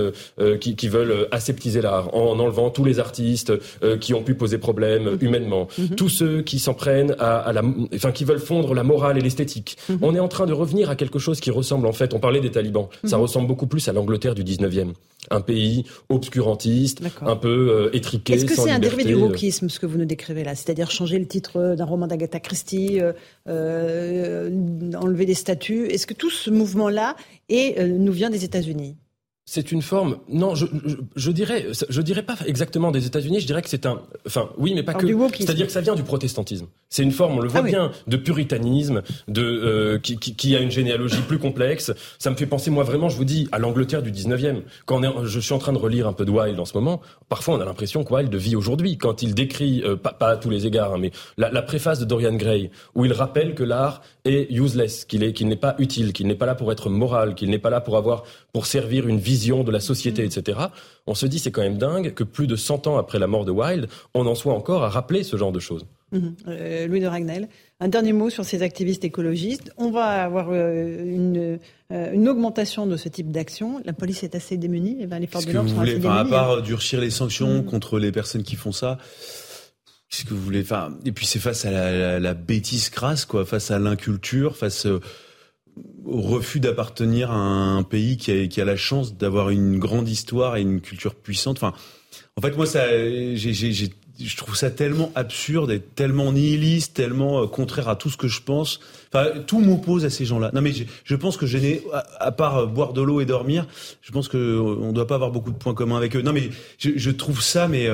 qui, 0.60 0.74
qui, 0.74 0.88
veulent 0.88 1.28
aseptiser 1.30 1.80
l'art 1.80 2.12
en 2.14 2.38
enlevant 2.38 2.70
tous 2.70 2.84
les 2.84 2.98
artistes 2.98 3.52
qui 4.00 4.12
ont 4.12 4.22
pu 4.22 4.34
poser 4.34 4.58
problème 4.58 5.04
mmh. 5.04 5.18
humainement, 5.20 5.68
mmh. 5.78 5.94
tous 5.96 6.08
ceux 6.08 6.42
qui 6.42 6.58
s'en 6.58 6.74
prennent 6.74 7.14
à, 7.18 7.38
à, 7.38 7.52
la, 7.52 7.62
enfin 7.94 8.12
qui 8.12 8.24
veulent 8.24 8.40
fondre 8.40 8.74
la 8.74 8.82
morale 8.82 9.18
et 9.18 9.20
l'esthétique. 9.20 9.76
On 10.02 10.14
est 10.14 10.20
en 10.20 10.28
train 10.28 10.46
de 10.46 10.52
revenir 10.52 10.90
à 10.90 10.96
quelque 10.96 11.18
chose 11.18 11.40
qui 11.40 11.50
ressemble 11.50 11.86
en 11.86 11.92
fait. 11.92 12.12
On 12.14 12.18
parlait 12.18 12.40
des 12.40 12.50
talibans, 12.50 12.88
ça 13.04 13.16
ressemble 13.18 13.46
beaucoup 13.46 13.66
plus 13.66 13.86
à 13.88 13.92
l'Angleterre 13.92 14.34
du 14.34 14.42
19e, 14.42 14.94
un 15.30 15.40
pays 15.40 15.84
obscurantiste, 16.08 17.00
un 17.20 17.36
peu 17.36 17.90
étriqué. 17.92 18.34
Est-ce 18.34 18.44
que 18.44 18.54
c'est 18.54 18.70
un 18.70 18.78
dérivé 18.78 19.04
du 19.04 19.14
wokisme 19.14 19.68
ce 19.68 19.78
que 19.78 19.86
vous 19.86 19.98
nous 19.98 20.04
décrivez 20.04 20.44
là, 20.44 20.54
c'est-à-dire 20.54 20.90
changer 20.90 21.18
le 21.18 21.26
titre 21.26 21.74
d'un 21.76 21.84
roman 21.84 22.06
d'Agatha 22.06 22.40
Christie, 22.40 23.00
euh, 23.00 23.12
euh, 23.48 24.50
enlever 24.94 25.26
des 25.26 25.34
statues. 25.34 25.86
Est-ce 25.86 26.06
que 26.06 26.14
tout 26.14 26.30
ce 26.30 26.50
mouvement-là 26.50 27.16
euh, 27.52 27.86
nous 27.86 28.12
vient 28.12 28.30
des 28.30 28.44
États-Unis? 28.44 28.96
C'est 29.46 29.72
une 29.72 29.82
forme. 29.82 30.18
Non, 30.28 30.54
je, 30.54 30.64
je, 30.86 30.96
je, 31.16 31.30
dirais, 31.30 31.66
je 31.88 32.00
dirais 32.00 32.22
pas 32.22 32.36
exactement 32.46 32.90
des 32.90 33.06
États-Unis. 33.06 33.40
Je 33.40 33.46
dirais 33.46 33.60
que 33.60 33.68
c'est 33.68 33.84
un. 33.84 34.00
Enfin, 34.26 34.48
oui, 34.56 34.72
mais 34.74 34.82
pas 34.82 34.94
que. 34.94 35.06
C'est-à-dire 35.36 35.66
que 35.66 35.72
ça 35.72 35.82
vient 35.82 35.94
du 35.94 36.02
protestantisme. 36.02 36.66
C'est 36.88 37.02
une 37.02 37.12
forme, 37.12 37.38
on 37.38 37.40
le 37.40 37.48
voit 37.48 37.60
ah 37.60 37.64
bien, 37.64 37.92
de 38.06 38.16
puritanisme, 38.16 39.02
de 39.28 39.42
euh, 39.42 39.98
qui, 39.98 40.16
qui, 40.16 40.34
qui, 40.34 40.56
a 40.56 40.60
une 40.60 40.70
généalogie 40.70 41.20
plus 41.28 41.38
complexe. 41.38 41.92
Ça 42.18 42.30
me 42.30 42.36
fait 42.36 42.46
penser, 42.46 42.70
moi, 42.70 42.84
vraiment, 42.84 43.08
je 43.08 43.16
vous 43.16 43.24
dis, 43.24 43.48
à 43.52 43.58
l'Angleterre 43.58 44.00
du 44.02 44.12
19e. 44.12 44.62
Quand 44.86 45.24
je 45.24 45.40
suis 45.40 45.52
en 45.52 45.58
train 45.58 45.72
de 45.72 45.78
relire 45.78 46.06
un 46.06 46.12
peu 46.12 46.24
de 46.24 46.30
Wilde 46.30 46.58
en 46.58 46.64
ce 46.64 46.74
moment, 46.74 47.00
parfois 47.28 47.56
on 47.56 47.60
a 47.60 47.64
l'impression 47.64 48.04
que 48.04 48.14
Wilde 48.14 48.34
vit 48.34 48.56
aujourd'hui 48.56 48.96
quand 48.96 49.22
il 49.22 49.34
décrit, 49.34 49.82
euh, 49.84 49.96
pas, 49.96 50.12
pas, 50.12 50.28
à 50.28 50.36
tous 50.36 50.50
les 50.50 50.66
égards, 50.66 50.94
hein, 50.94 50.98
mais 51.00 51.10
la, 51.36 51.50
la, 51.50 51.62
préface 51.62 51.98
de 51.98 52.04
Dorian 52.04 52.34
Gray, 52.34 52.70
où 52.94 53.04
il 53.04 53.12
rappelle 53.12 53.54
que 53.54 53.64
l'art 53.64 54.02
est 54.24 54.50
useless, 54.50 55.04
qu'il 55.04 55.24
est, 55.24 55.32
qu'il 55.32 55.48
n'est 55.48 55.56
pas 55.56 55.74
utile, 55.78 56.12
qu'il 56.12 56.28
n'est 56.28 56.34
pas 56.36 56.46
là 56.46 56.54
pour 56.54 56.70
être 56.70 56.88
moral, 56.88 57.34
qu'il 57.34 57.50
n'est 57.50 57.58
pas 57.58 57.70
là 57.70 57.80
pour 57.80 57.96
avoir, 57.96 58.22
pour 58.52 58.66
servir 58.66 59.08
une 59.08 59.18
vie 59.18 59.33
vision 59.34 59.64
de 59.64 59.72
la 59.72 59.80
société, 59.80 60.22
mm. 60.22 60.26
etc., 60.26 60.58
on 61.06 61.14
se 61.14 61.26
dit 61.26 61.38
c'est 61.38 61.50
quand 61.50 61.62
même 61.62 61.78
dingue 61.78 62.14
que 62.14 62.24
plus 62.24 62.46
de 62.46 62.56
100 62.56 62.86
ans 62.86 62.98
après 62.98 63.18
la 63.18 63.26
mort 63.26 63.44
de 63.44 63.50
Wilde, 63.50 63.88
on 64.14 64.26
en 64.26 64.36
soit 64.36 64.54
encore 64.54 64.84
à 64.84 64.88
rappeler 64.88 65.24
ce 65.24 65.36
genre 65.36 65.50
de 65.50 65.60
choses. 65.60 65.84
Mm-hmm. 66.12 66.34
Euh, 66.46 66.86
Louis 66.86 67.00
de 67.00 67.06
Ragnel, 67.06 67.48
un 67.80 67.88
dernier 67.88 68.12
mot 68.12 68.30
sur 68.30 68.44
ces 68.44 68.62
activistes 68.62 69.04
écologistes. 69.04 69.72
On 69.76 69.90
va 69.90 70.06
avoir 70.24 70.48
euh, 70.50 71.04
une, 71.04 71.58
euh, 71.92 72.12
une, 72.12 72.28
augmentation 72.28 72.86
de 72.86 72.96
ce 72.96 73.08
type 73.08 73.32
d'action. 73.32 73.80
La 73.84 73.92
police 73.92 74.22
est 74.22 74.36
assez 74.36 74.56
démunie, 74.56 75.02
et 75.02 75.06
ben, 75.06 75.18
les 75.18 75.26
forces 75.26 75.46
de 75.46 75.52
l'ordre 75.52 75.70
sont 75.70 75.80
assez 75.80 75.98
démunies. 75.98 76.20
À 76.20 76.24
part 76.24 76.62
durcir 76.62 77.00
les 77.00 77.10
sanctions 77.10 77.62
mm. 77.62 77.64
contre 77.64 77.98
les 77.98 78.12
personnes 78.12 78.44
qui 78.44 78.54
font 78.54 78.72
ça, 78.72 78.98
qu'est-ce 80.08 80.24
que 80.24 80.34
vous 80.34 80.42
voulez 80.42 80.62
enfin, 80.62 80.96
Et 81.04 81.10
puis 81.10 81.26
c'est 81.26 81.40
face 81.40 81.64
à 81.64 81.72
la, 81.72 82.20
la, 82.20 82.34
bêtise 82.34 82.90
crasse, 82.90 83.24
quoi, 83.24 83.44
face 83.44 83.72
à 83.72 83.80
l'inculture, 83.80 84.56
face 84.56 84.86
au 86.04 86.20
refus 86.20 86.60
d'appartenir 86.60 87.30
à 87.30 87.36
un 87.36 87.82
pays 87.82 88.16
qui 88.16 88.30
a, 88.30 88.46
qui 88.46 88.60
a 88.60 88.64
la 88.64 88.76
chance 88.76 89.16
d'avoir 89.16 89.50
une 89.50 89.78
grande 89.78 90.08
histoire 90.08 90.56
et 90.56 90.60
une 90.60 90.80
culture 90.80 91.14
puissante. 91.14 91.56
Enfin, 91.56 91.72
en 92.36 92.42
fait, 92.42 92.56
moi, 92.56 92.66
ça, 92.66 92.84
je 94.20 94.36
trouve 94.36 94.54
ça 94.54 94.70
tellement 94.70 95.10
absurde 95.14 95.70
et 95.70 95.80
tellement 95.80 96.32
nihiliste, 96.32 96.94
tellement 96.94 97.42
euh, 97.42 97.46
contraire 97.46 97.88
à 97.88 97.96
tout 97.96 98.10
ce 98.10 98.16
que 98.16 98.28
je 98.28 98.42
pense. 98.42 98.80
Enfin, 99.12 99.40
tout 99.46 99.60
m'oppose 99.60 100.04
à 100.04 100.10
ces 100.10 100.24
gens-là. 100.24 100.50
Non, 100.54 100.60
mais 100.60 100.72
je, 100.72 100.84
je 101.04 101.16
pense 101.16 101.36
que 101.36 101.46
je 101.46 101.58
n'ai, 101.58 101.82
à, 102.20 102.32
part 102.32 102.58
euh, 102.58 102.66
boire 102.66 102.92
de 102.92 103.02
l'eau 103.02 103.20
et 103.20 103.26
dormir, 103.26 103.66
je 104.02 104.12
pense 104.12 104.28
que 104.28 104.36
euh, 104.36 104.60
on 104.60 104.92
doit 104.92 105.06
pas 105.06 105.16
avoir 105.16 105.30
beaucoup 105.30 105.50
de 105.50 105.56
points 105.56 105.74
communs 105.74 105.96
avec 105.96 106.14
eux. 106.14 106.22
Non, 106.22 106.32
mais 106.32 106.50
je, 106.78 106.90
je 106.94 107.10
trouve 107.10 107.42
ça, 107.42 107.66
mais 107.66 107.88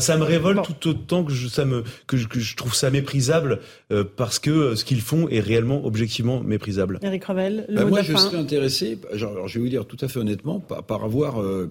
ça 0.00 0.16
me 0.16 0.24
révolte 0.24 0.64
tout 0.64 0.90
autant 0.90 1.24
que 1.24 1.32
je, 1.32 1.48
ça 1.48 1.64
me, 1.64 1.84
que 2.06 2.16
je, 2.16 2.26
que 2.28 2.40
je 2.40 2.56
trouve 2.56 2.74
ça 2.74 2.90
méprisable 2.90 3.60
euh, 3.92 4.04
parce 4.04 4.38
que 4.38 4.50
euh, 4.50 4.76
ce 4.76 4.84
qu'ils 4.84 5.00
font 5.00 5.28
est 5.28 5.40
réellement, 5.40 5.84
objectivement 5.84 6.40
méprisable. 6.42 6.98
Eric 7.02 7.24
Revel, 7.24 7.66
bah, 7.68 7.84
Moi, 7.84 8.02
je 8.02 8.16
serais 8.16 8.38
intéressé, 8.38 8.98
genre, 9.12 9.48
je 9.48 9.58
vais 9.58 9.64
vous 9.64 9.70
dire 9.70 9.86
tout 9.86 9.98
à 10.00 10.08
fait 10.08 10.18
honnêtement, 10.18 10.60
par, 10.60 10.84
par 10.84 11.04
avoir 11.04 11.40
euh, 11.40 11.70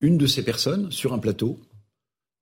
une 0.00 0.18
de 0.18 0.26
ces 0.26 0.42
personnes 0.42 0.90
sur 0.90 1.12
un 1.12 1.18
plateau 1.18 1.58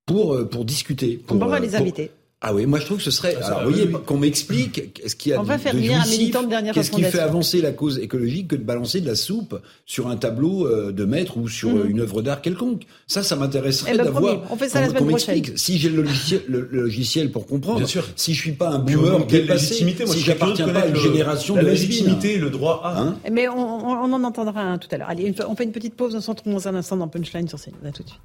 pour, 0.06 0.48
pour 0.48 0.64
discuter. 0.64 1.16
Pour, 1.16 1.40
on 1.40 1.46
va 1.46 1.60
les 1.60 1.76
inviter. 1.76 2.10
Ah 2.46 2.52
oui, 2.52 2.66
moi 2.66 2.78
je 2.78 2.84
trouve 2.84 2.98
que 2.98 3.04
ce 3.04 3.10
serait. 3.10 3.36
Ah, 3.40 3.46
alors, 3.46 3.64
vous 3.64 3.70
voyez, 3.70 3.90
qu'on 3.90 4.18
m'explique 4.18 5.00
ce 5.06 5.14
qu'il 5.14 5.32
y 5.32 5.34
a 5.34 5.40
On 5.40 5.44
va 5.44 5.56
faire 5.56 5.72
venir 5.72 5.98
un 5.98 6.06
militant 6.06 6.42
de 6.42 6.48
dernière 6.48 6.74
Qu'est-ce 6.74 6.90
qui 6.90 7.02
fait 7.02 7.20
avancer 7.20 7.62
la 7.62 7.72
cause 7.72 7.98
écologique 7.98 8.48
que 8.48 8.56
de 8.56 8.62
balancer 8.62 9.00
de 9.00 9.06
la 9.06 9.14
soupe 9.14 9.58
sur 9.86 10.08
un 10.08 10.16
tableau 10.16 10.66
euh, 10.66 10.92
de 10.92 11.06
maître 11.06 11.38
ou 11.38 11.48
sur 11.48 11.70
mhm. 11.70 11.90
une 11.90 12.00
œuvre 12.00 12.20
d'art 12.20 12.42
quelconque 12.42 12.82
Ça, 13.06 13.22
ça 13.22 13.36
m'intéresserait 13.36 13.92
eh 13.94 13.96
ben, 13.96 14.04
d'avoir. 14.04 14.42
On 14.50 14.56
fait 14.56 14.68
ça 14.68 14.82
la 14.82 14.88
semaine 14.90 15.06
prochaine. 15.06 15.42
Si 15.56 15.78
j'ai 15.78 15.88
le 15.88 16.02
logiciel, 16.02 16.42
le, 16.46 16.68
logiciel, 16.70 17.30
pour 17.32 17.46
comprendre. 17.46 17.78
Bien 17.78 17.86
sûr. 17.86 18.04
Si 18.14 18.34
je 18.34 18.40
suis 18.40 18.52
pas 18.52 18.68
un 18.68 18.78
boomer 18.78 19.26
quelle 19.26 19.46
légitimité 19.46 20.04
Moi, 20.04 20.14
si 20.14 20.20
j'appartiens 20.20 20.68
pas 20.68 20.80
à 20.80 20.86
une 20.86 20.96
génération 20.96 21.54
de 21.54 21.60
légitimité, 21.60 22.36
le 22.36 22.50
droit 22.50 22.82
à. 22.84 23.00
Hein 23.00 23.16
Mais 23.32 23.48
on, 23.48 23.54
en 23.54 24.22
entendra 24.22 24.60
un 24.60 24.76
tout 24.76 24.88
à 24.90 24.98
l'heure. 24.98 25.08
Allez, 25.08 25.34
on 25.48 25.56
fait 25.56 25.64
une 25.64 25.72
petite 25.72 25.94
pause. 25.94 26.14
On 26.14 26.20
se 26.20 26.30
retrouve 26.30 26.52
dans 26.52 26.68
un 26.68 26.74
instant 26.74 26.98
dans 26.98 27.08
Punchline 27.08 27.48
sur 27.48 27.58
scène. 27.58 27.74
À 27.86 27.90
tout 27.90 28.02
de 28.02 28.08
suite. 28.08 28.20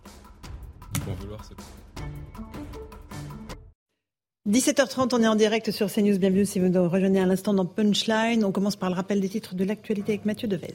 On 1.08 1.24
veut 1.24 1.30
voir 1.30 1.42
17h30, 4.50 5.14
on 5.14 5.22
est 5.22 5.28
en 5.28 5.36
direct 5.36 5.70
sur 5.70 5.94
CNews. 5.94 6.18
Bienvenue 6.18 6.44
si 6.44 6.60
vous 6.60 6.70
nous 6.70 6.90
rejoignez 6.90 7.20
à 7.20 7.28
l'instant 7.28 7.54
dans 7.54 7.68
Punchline. 7.68 8.44
On 8.44 8.52
commence 8.52 8.76
par 8.76 8.90
le 8.90 8.96
rappel 8.96 9.22
des 9.22 9.30
titres 9.30 9.54
de 9.54 9.64
l'actualité 9.64 10.14
avec 10.14 10.26
Mathieu 10.26 10.48
Devez. 10.48 10.74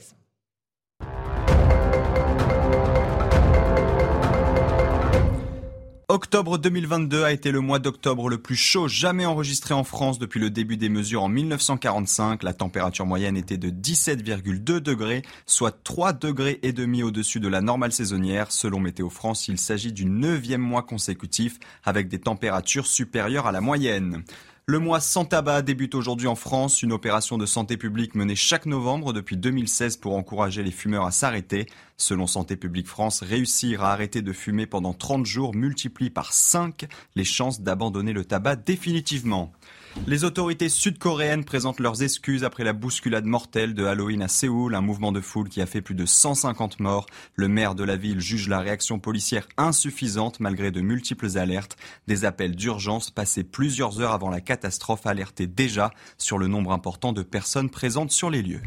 Octobre 6.15 6.57
2022 6.57 7.25
a 7.25 7.33
été 7.33 7.51
le 7.51 7.59
mois 7.59 7.79
d'octobre 7.79 8.29
le 8.29 8.37
plus 8.37 8.55
chaud 8.55 8.87
jamais 8.87 9.25
enregistré 9.25 9.73
en 9.73 9.83
France 9.83 10.17
depuis 10.17 10.39
le 10.39 10.49
début 10.49 10.77
des 10.77 10.87
mesures 10.87 11.23
en 11.23 11.27
1945. 11.27 12.41
La 12.41 12.53
température 12.53 13.05
moyenne 13.05 13.35
était 13.35 13.57
de 13.57 13.69
17,2 13.69 14.79
degrés, 14.79 15.23
soit 15.45 15.77
3 15.83 16.13
degrés 16.13 16.59
et 16.63 16.71
demi 16.71 17.03
au-dessus 17.03 17.41
de 17.41 17.49
la 17.49 17.59
normale 17.59 17.91
saisonnière. 17.91 18.53
Selon 18.53 18.79
Météo 18.79 19.09
France, 19.09 19.49
il 19.49 19.57
s'agit 19.57 19.91
du 19.91 20.05
neuvième 20.05 20.61
mois 20.61 20.83
consécutif 20.83 21.59
avec 21.83 22.07
des 22.07 22.19
températures 22.19 22.87
supérieures 22.87 23.47
à 23.47 23.51
la 23.51 23.59
moyenne. 23.59 24.23
Le 24.67 24.79
mois 24.79 24.99
sans 24.99 25.25
tabac 25.25 25.61
débute 25.61 25.93
aujourd'hui 25.93 26.25
en 26.25 26.33
France, 26.33 26.81
une 26.81 26.91
opération 26.91 27.37
de 27.37 27.45
santé 27.45 27.77
publique 27.77 28.15
menée 28.15 28.35
chaque 28.35 28.65
novembre 28.65 29.13
depuis 29.13 29.37
2016 29.37 29.97
pour 29.97 30.15
encourager 30.15 30.63
les 30.63 30.71
fumeurs 30.71 31.05
à 31.05 31.11
s'arrêter. 31.11 31.67
Selon 31.97 32.25
Santé 32.25 32.55
publique 32.55 32.87
France, 32.87 33.21
réussir 33.21 33.83
à 33.83 33.91
arrêter 33.91 34.23
de 34.23 34.33
fumer 34.33 34.65
pendant 34.65 34.93
30 34.93 35.23
jours 35.23 35.53
multiplie 35.53 36.09
par 36.09 36.33
5 36.33 36.87
les 37.15 37.23
chances 37.23 37.61
d'abandonner 37.61 38.11
le 38.11 38.25
tabac 38.25 38.55
définitivement. 38.55 39.51
Les 40.07 40.23
autorités 40.23 40.69
sud-coréennes 40.69 41.45
présentent 41.45 41.79
leurs 41.79 42.03
excuses 42.03 42.43
après 42.43 42.63
la 42.63 42.73
bousculade 42.73 43.25
mortelle 43.25 43.73
de 43.73 43.85
Halloween 43.85 44.21
à 44.21 44.27
Séoul, 44.27 44.75
un 44.75 44.81
mouvement 44.81 45.11
de 45.11 45.19
foule 45.19 45.49
qui 45.49 45.61
a 45.61 45.65
fait 45.65 45.81
plus 45.81 45.95
de 45.95 46.05
150 46.05 46.79
morts. 46.79 47.07
Le 47.33 47.47
maire 47.47 47.73
de 47.73 47.83
la 47.83 47.95
ville 47.95 48.19
juge 48.19 48.47
la 48.47 48.59
réaction 48.59 48.99
policière 48.99 49.47
insuffisante 49.57 50.39
malgré 50.39 50.69
de 50.69 50.81
multiples 50.81 51.39
alertes. 51.39 51.75
Des 52.05 52.23
appels 52.23 52.55
d'urgence 52.55 53.09
passés 53.09 53.43
plusieurs 53.43 53.99
heures 53.99 54.13
avant 54.13 54.29
la 54.29 54.41
catastrophe 54.41 55.07
alertaient 55.07 55.47
déjà 55.47 55.89
sur 56.19 56.37
le 56.37 56.47
nombre 56.47 56.71
important 56.71 57.11
de 57.11 57.23
personnes 57.23 57.71
présentes 57.71 58.11
sur 58.11 58.29
les 58.29 58.43
lieux. 58.43 58.61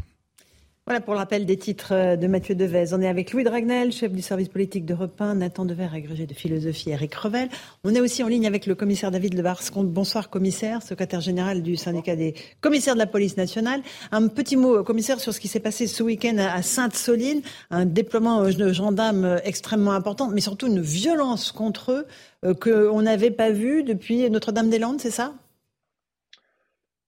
Voilà 0.89 1.01
pour 1.01 1.13
le 1.13 1.19
rappel 1.19 1.45
des 1.45 1.55
titres 1.55 1.93
euh, 1.93 2.15
de 2.15 2.25
Mathieu 2.25 2.55
Devez. 2.55 2.95
On 2.95 3.01
est 3.03 3.07
avec 3.07 3.31
Louis 3.31 3.43
Dragnel, 3.43 3.91
chef 3.91 4.11
du 4.11 4.23
service 4.23 4.47
politique 4.47 4.87
de 4.87 4.95
Repin, 4.95 5.35
Nathan 5.35 5.63
Dever, 5.63 5.87
agrégé 5.93 6.25
de 6.25 6.33
philosophie, 6.33 6.89
Eric 6.89 7.13
Revel. 7.13 7.47
On 7.83 7.93
est 7.93 8.01
aussi 8.01 8.23
en 8.23 8.27
ligne 8.27 8.47
avec 8.47 8.65
le 8.65 8.73
commissaire 8.73 9.11
David 9.11 9.35
Lebarscomte. 9.35 9.87
Bonsoir 9.87 10.31
commissaire, 10.31 10.81
secrétaire 10.81 11.21
général 11.21 11.61
du 11.61 11.75
syndicat 11.75 12.15
des 12.15 12.33
commissaires 12.59 12.95
de 12.95 12.99
la 12.99 13.05
police 13.05 13.37
nationale. 13.37 13.83
Un 14.11 14.29
petit 14.29 14.57
mot, 14.57 14.83
commissaire, 14.83 15.19
sur 15.19 15.31
ce 15.31 15.39
qui 15.39 15.47
s'est 15.47 15.59
passé 15.59 15.85
ce 15.85 16.01
week-end 16.01 16.37
à 16.39 16.63
Sainte-Soline. 16.63 17.43
Un 17.69 17.85
déploiement 17.85 18.41
de 18.45 18.73
gendarmes 18.73 19.39
extrêmement 19.43 19.91
important, 19.91 20.29
mais 20.29 20.41
surtout 20.41 20.65
une 20.65 20.81
violence 20.81 21.51
contre 21.51 21.91
eux 21.91 22.07
euh, 22.45 22.55
qu'on 22.55 23.03
n'avait 23.03 23.29
pas 23.29 23.51
vue 23.51 23.83
depuis 23.83 24.27
Notre-Dame-des-Landes, 24.27 25.01
c'est 25.01 25.11
ça? 25.11 25.35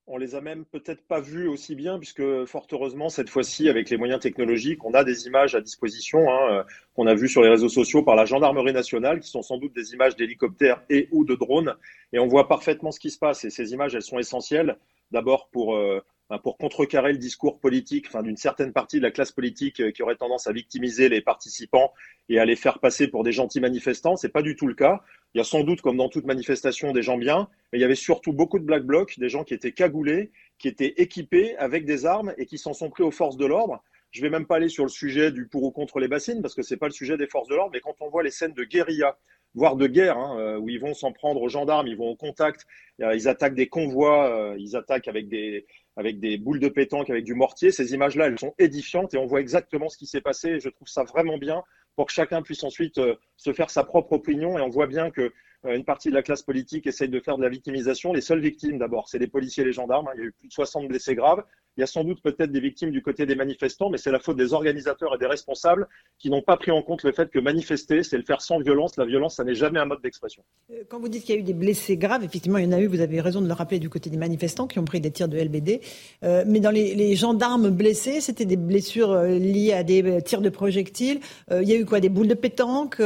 On 0.08 0.18
les 0.18 0.36
a 0.36 0.42
même 0.42 0.66
peut-être 0.66 1.06
pas 1.08 1.22
vus 1.22 1.48
aussi 1.48 1.76
bien, 1.76 1.98
puisque 1.98 2.46
fort 2.46 2.68
heureusement, 2.72 3.10
cette 3.10 3.30
fois-ci, 3.30 3.70
avec 3.70 3.90
les 3.90 3.98
moyens 3.98 4.20
technologiques, 4.20 4.84
on 4.84 4.94
a 4.94 5.04
des 5.04 5.28
images 5.28 5.56
à 5.56 5.62
disposition 5.62 6.30
hein, 6.30 6.52
euh, 6.52 6.64
qu'on 6.96 7.08
a 7.08 7.14
vues 7.14 7.30
sur 7.30 7.42
les 7.42 7.50
réseaux 7.50 7.70
sociaux 7.70 8.04
par 8.04 8.16
la 8.16 8.26
gendarmerie 8.26 8.74
nationale, 8.74 9.20
qui 9.20 9.30
sont 9.30 9.42
sans 9.42 9.58
doute 9.58 9.74
des 9.74 9.94
images 9.94 10.16
d'hélicoptères 10.16 10.84
et 10.90 11.08
ou 11.12 11.24
de 11.24 11.36
drones, 11.36 11.76
et 12.14 12.20
on 12.20 12.28
voit 12.28 12.48
parfaitement 12.48 12.92
ce 12.92 13.00
qui 13.00 13.12
se 13.12 13.20
passe. 13.20 13.46
Et 13.46 13.50
ces 13.50 13.74
images, 13.74 13.96
elles 13.96 14.02
sont 14.02 14.20
essentielles, 14.20 14.78
d'abord 15.12 15.50
pour 15.50 15.76
euh, 15.76 16.02
ben, 16.32 16.38
pour 16.38 16.58
contrecarrer 16.58 17.12
le 17.12 17.18
discours 17.18 17.60
politique, 17.60 18.06
enfin 18.08 18.24
d'une 18.24 18.38
certaine 18.38 18.72
partie 18.72 19.00
de 19.00 19.04
la 19.04 19.12
classe 19.12 19.34
politique 19.34 19.82
euh, 19.82 19.92
qui 19.92 20.02
aurait 20.02 20.16
tendance 20.16 20.48
à 20.48 20.54
victimiser 20.54 21.10
les 21.10 21.20
participants 21.20 21.92
et 22.30 22.40
à 22.40 22.46
les 22.46 22.56
faire 22.56 22.80
passer 22.80 23.10
pour 23.10 23.26
des 23.26 23.34
gentils 23.34 23.60
manifestants. 23.60 24.16
C'est 24.16 24.30
pas 24.30 24.42
du 24.42 24.56
tout 24.56 24.66
le 24.66 24.74
cas. 24.74 25.02
Il 25.34 25.38
y 25.38 25.42
a 25.42 25.46
sans 25.46 25.64
doute, 25.64 25.82
comme 25.82 25.98
dans 25.98 26.10
toute 26.10 26.26
manifestation, 26.26 26.92
des 26.92 27.02
gens 27.02 27.18
bien, 27.18 27.48
mais 27.72 27.80
il 27.80 27.82
y 27.82 27.86
avait 27.86 27.96
surtout 27.96 28.34
beaucoup 28.34 28.60
de 28.60 28.66
black 28.66 28.84
blocs, 28.84 29.18
des 29.18 29.30
gens 29.30 29.44
qui 29.44 29.54
étaient 29.54 29.72
cagoulés, 29.72 30.32
qui 30.58 30.68
étaient 30.68 30.94
équipés 30.98 31.56
avec 31.58 31.86
des 31.86 32.06
armes 32.06 32.34
et 32.38 32.46
qui 32.46 32.58
s'en 32.58 32.74
sont 32.74 32.90
pris 32.90 33.04
aux 33.04 33.12
forces 33.12 33.38
de 33.38 33.46
l'ordre. 33.46 33.82
Je 34.12 34.22
vais 34.22 34.30
même 34.30 34.46
pas 34.46 34.58
aller 34.58 34.68
sur 34.68 34.84
le 34.84 34.90
sujet 34.90 35.32
du 35.32 35.48
pour 35.48 35.64
ou 35.64 35.72
contre 35.72 36.00
les 36.00 36.10
bassines 36.10 36.42
parce 36.42 36.54
que 36.54 36.64
c'est 36.64 36.76
pas 36.76 36.88
le 36.88 36.92
sujet 36.92 37.18
des 37.18 37.28
forces 37.28 37.48
de 37.48 37.56
l'ordre, 37.56 37.72
mais 37.74 37.80
quand 37.80 37.96
on 38.02 38.10
voit 38.10 38.24
les 38.24 38.32
scènes 38.32 38.54
de 38.54 38.66
guérilla, 38.66 39.18
voire 39.54 39.78
de 39.78 39.88
guerre, 39.88 40.18
hein, 40.18 40.38
euh, 40.38 40.58
où 40.58 40.70
ils 40.70 40.80
vont 40.80 40.94
s'en 40.94 41.14
prendre 41.14 41.42
aux 41.42 41.50
gendarmes, 41.50 41.88
ils 41.88 41.98
vont 41.98 42.10
au 42.10 42.16
contact, 42.16 42.66
euh, 43.02 43.16
ils 43.16 43.30
attaquent 43.30 43.56
des 43.56 43.68
convois, 43.68 44.30
euh, 44.30 44.56
ils 44.60 44.76
attaquent 44.76 45.08
avec 45.08 45.30
des, 45.30 45.66
avec 45.96 46.20
des 46.20 46.38
boules 46.38 46.60
de 46.60 46.70
pétanque, 46.70 47.10
avec 47.10 47.24
du 47.24 47.34
mortier. 47.34 47.72
Ces 47.72 47.94
images-là, 47.94 48.28
elles 48.28 48.40
sont 48.40 48.54
édifiantes 48.60 49.14
et 49.14 49.18
on 49.18 49.26
voit 49.26 49.40
exactement 49.42 49.88
ce 49.88 49.98
qui 49.98 50.08
s'est 50.08 50.22
passé. 50.22 50.50
Et 50.50 50.60
je 50.60 50.70
trouve 50.70 50.90
ça 50.90 51.04
vraiment 51.04 51.38
bien 51.38 51.64
pour 52.02 52.08
que 52.08 52.14
chacun 52.14 52.42
puisse 52.42 52.64
ensuite 52.64 52.98
euh, 52.98 53.14
se 53.38 53.54
faire 53.54 53.70
sa 53.70 53.84
propre 53.84 54.14
opinion. 54.14 54.58
Et 54.58 54.62
on 54.62 54.70
voit 54.70 54.88
bien 54.88 55.12
que 55.12 55.32
euh, 55.66 55.76
une 55.76 55.86
partie 55.86 56.10
de 56.10 56.16
la 56.16 56.24
classe 56.24 56.42
politique 56.42 56.88
essaye 56.88 57.10
de 57.10 57.20
faire 57.20 57.38
de 57.38 57.44
la 57.44 57.50
victimisation. 57.50 58.12
Les 58.12 58.22
seules 58.22 58.40
victimes, 58.40 58.80
d'abord, 58.80 59.08
c'est 59.08 59.20
les 59.20 59.28
policiers 59.28 59.62
et 59.62 59.68
les 59.68 59.72
gendarmes. 59.72 60.10
Il 60.16 60.20
y 60.20 60.24
a 60.24 60.26
eu 60.26 60.32
plus 60.32 60.48
de 60.48 60.52
60 60.52 60.88
blessés 60.88 61.14
graves. 61.14 61.44
Il 61.78 61.82
y 61.82 61.84
a 61.84 61.88
sans 61.88 62.04
doute 62.04 62.22
peut-être 62.22 62.52
des 62.52 62.60
victimes 62.60 62.92
du 62.92 63.02
côté 63.02 63.26
des 63.26 63.36
manifestants, 63.36 63.90
mais 63.90 63.98
c'est 63.98 64.12
la 64.12 64.20
faute 64.20 64.36
des 64.36 64.54
organisateurs 64.54 65.16
et 65.16 65.18
des 65.18 65.26
responsables 65.26 65.88
qui 66.20 66.30
n'ont 66.30 66.42
pas 66.42 66.58
pris 66.58 66.72
en 66.72 66.82
compte 66.82 67.04
le 67.04 67.14
fait 67.14 67.30
que 67.32 67.40
manifester, 67.40 68.04
c'est 68.04 68.18
le 68.18 68.24
faire 68.24 68.42
sans 68.42 68.60
violence. 68.60 68.98
La 68.98 69.06
violence, 69.06 69.36
ça 69.36 69.46
n'est 69.46 69.56
jamais 69.56 69.80
un 69.80 69.86
mode 69.86 70.02
d'expression. 70.02 70.44
Euh, 70.72 70.84
quand 70.90 71.00
vous 71.00 71.08
dites 71.08 71.24
qu'il 71.24 71.36
y 71.36 71.38
a 71.38 71.42
eu 71.42 71.44
des 71.44 71.54
blessés 71.54 71.96
graves, 71.96 72.24
effectivement, 72.24 72.58
il 72.58 72.66
y 72.66 72.68
en 72.68 72.74
a 72.74 72.80
eu, 72.80 72.88
vous 72.88 73.00
avez 73.00 73.22
raison 73.22 73.42
de 73.42 73.48
le 73.48 73.54
rappeler, 73.54 73.80
du 73.80 73.90
côté 73.90 74.10
des 74.10 74.18
manifestants 74.18 74.68
qui 74.68 74.80
ont 74.80 74.86
pris 74.86 75.00
des 75.00 75.12
tirs 75.12 75.30
de 75.30 75.38
LBD. 75.38 75.80
Euh, 76.24 76.44
mais 76.46 76.60
dans 76.60 76.72
les, 76.72 77.16
gendarmes 77.16 77.70
blessés, 77.70 78.20
c'était 78.20 78.46
des 78.46 78.58
blessures 78.58 79.12
euh, 79.12 79.28
liées 79.38 79.74
à 79.74 79.84
des 79.84 80.22
tirs 80.24 80.42
de 80.42 80.50
projectiles. 80.50 81.20
il 81.52 81.68
y 81.68 81.74
a 81.74 81.76
eu 81.76 81.86
quoi 81.86 82.00
Des 82.00 82.10
boules 82.10 82.28
de 82.28 82.34
pétanque, 82.34 83.02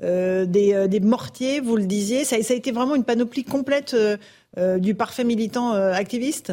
des, 0.00 1.00
mortiers, 1.02 1.60
vous 1.60 1.76
le 1.76 1.86
disiez. 1.86 2.24
Ça, 2.24 2.42
ça, 2.42 2.54
a 2.54 2.56
été 2.56 2.72
vraiment 2.72 2.94
une 2.94 3.04
panoplie 3.04 3.44
complète 3.44 3.96
du 4.56 4.94
parfait 4.94 5.24
militant 5.24 5.72
activiste? 5.72 6.52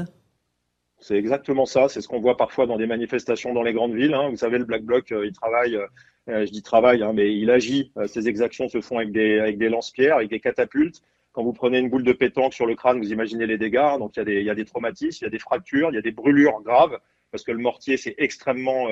C'est 1.07 1.17
exactement 1.17 1.67
ça. 1.67 1.87
C'est 1.87 2.01
ce 2.01 2.07
qu'on 2.07 2.19
voit 2.19 2.35
parfois 2.35 2.65
dans 2.65 2.77
des 2.77 2.87
manifestations 2.87 3.53
dans 3.53 3.61
les 3.61 3.73
grandes 3.73 3.93
villes. 3.93 4.15
Hein. 4.15 4.29
Vous 4.31 4.37
savez, 4.37 4.57
le 4.57 4.65
Black 4.65 4.81
Bloc, 4.81 5.11
euh, 5.11 5.27
il 5.27 5.33
travaille, 5.33 5.75
euh, 5.75 6.47
je 6.47 6.51
dis 6.51 6.63
travaille, 6.63 7.03
hein, 7.03 7.13
mais 7.13 7.31
il 7.31 7.51
agit. 7.51 7.91
Euh, 7.97 8.07
ces 8.07 8.27
exactions 8.27 8.67
se 8.69 8.81
font 8.81 8.97
avec 8.97 9.11
des, 9.11 9.37
avec 9.37 9.61
lance-pierres, 9.61 10.15
avec 10.15 10.31
des 10.31 10.39
catapultes. 10.39 11.03
Quand 11.31 11.43
vous 11.43 11.53
prenez 11.53 11.77
une 11.77 11.91
boule 11.91 12.03
de 12.03 12.11
pétanque 12.11 12.55
sur 12.55 12.65
le 12.65 12.73
crâne, 12.73 12.97
vous 12.97 13.11
imaginez 13.11 13.45
les 13.45 13.59
dégâts. 13.59 13.99
Donc 13.99 14.17
il 14.17 14.41
y 14.41 14.49
a 14.49 14.55
des 14.55 14.65
traumatismes, 14.65 15.19
il 15.21 15.25
y 15.25 15.27
a 15.27 15.29
des 15.29 15.37
fractures, 15.37 15.89
il 15.91 15.95
y 15.95 15.99
a 15.99 16.01
des 16.01 16.11
brûlures 16.11 16.59
graves, 16.63 16.97
parce 17.29 17.43
que 17.43 17.51
le 17.51 17.59
mortier, 17.59 17.97
c'est 17.97 18.15
extrêmement 18.17 18.87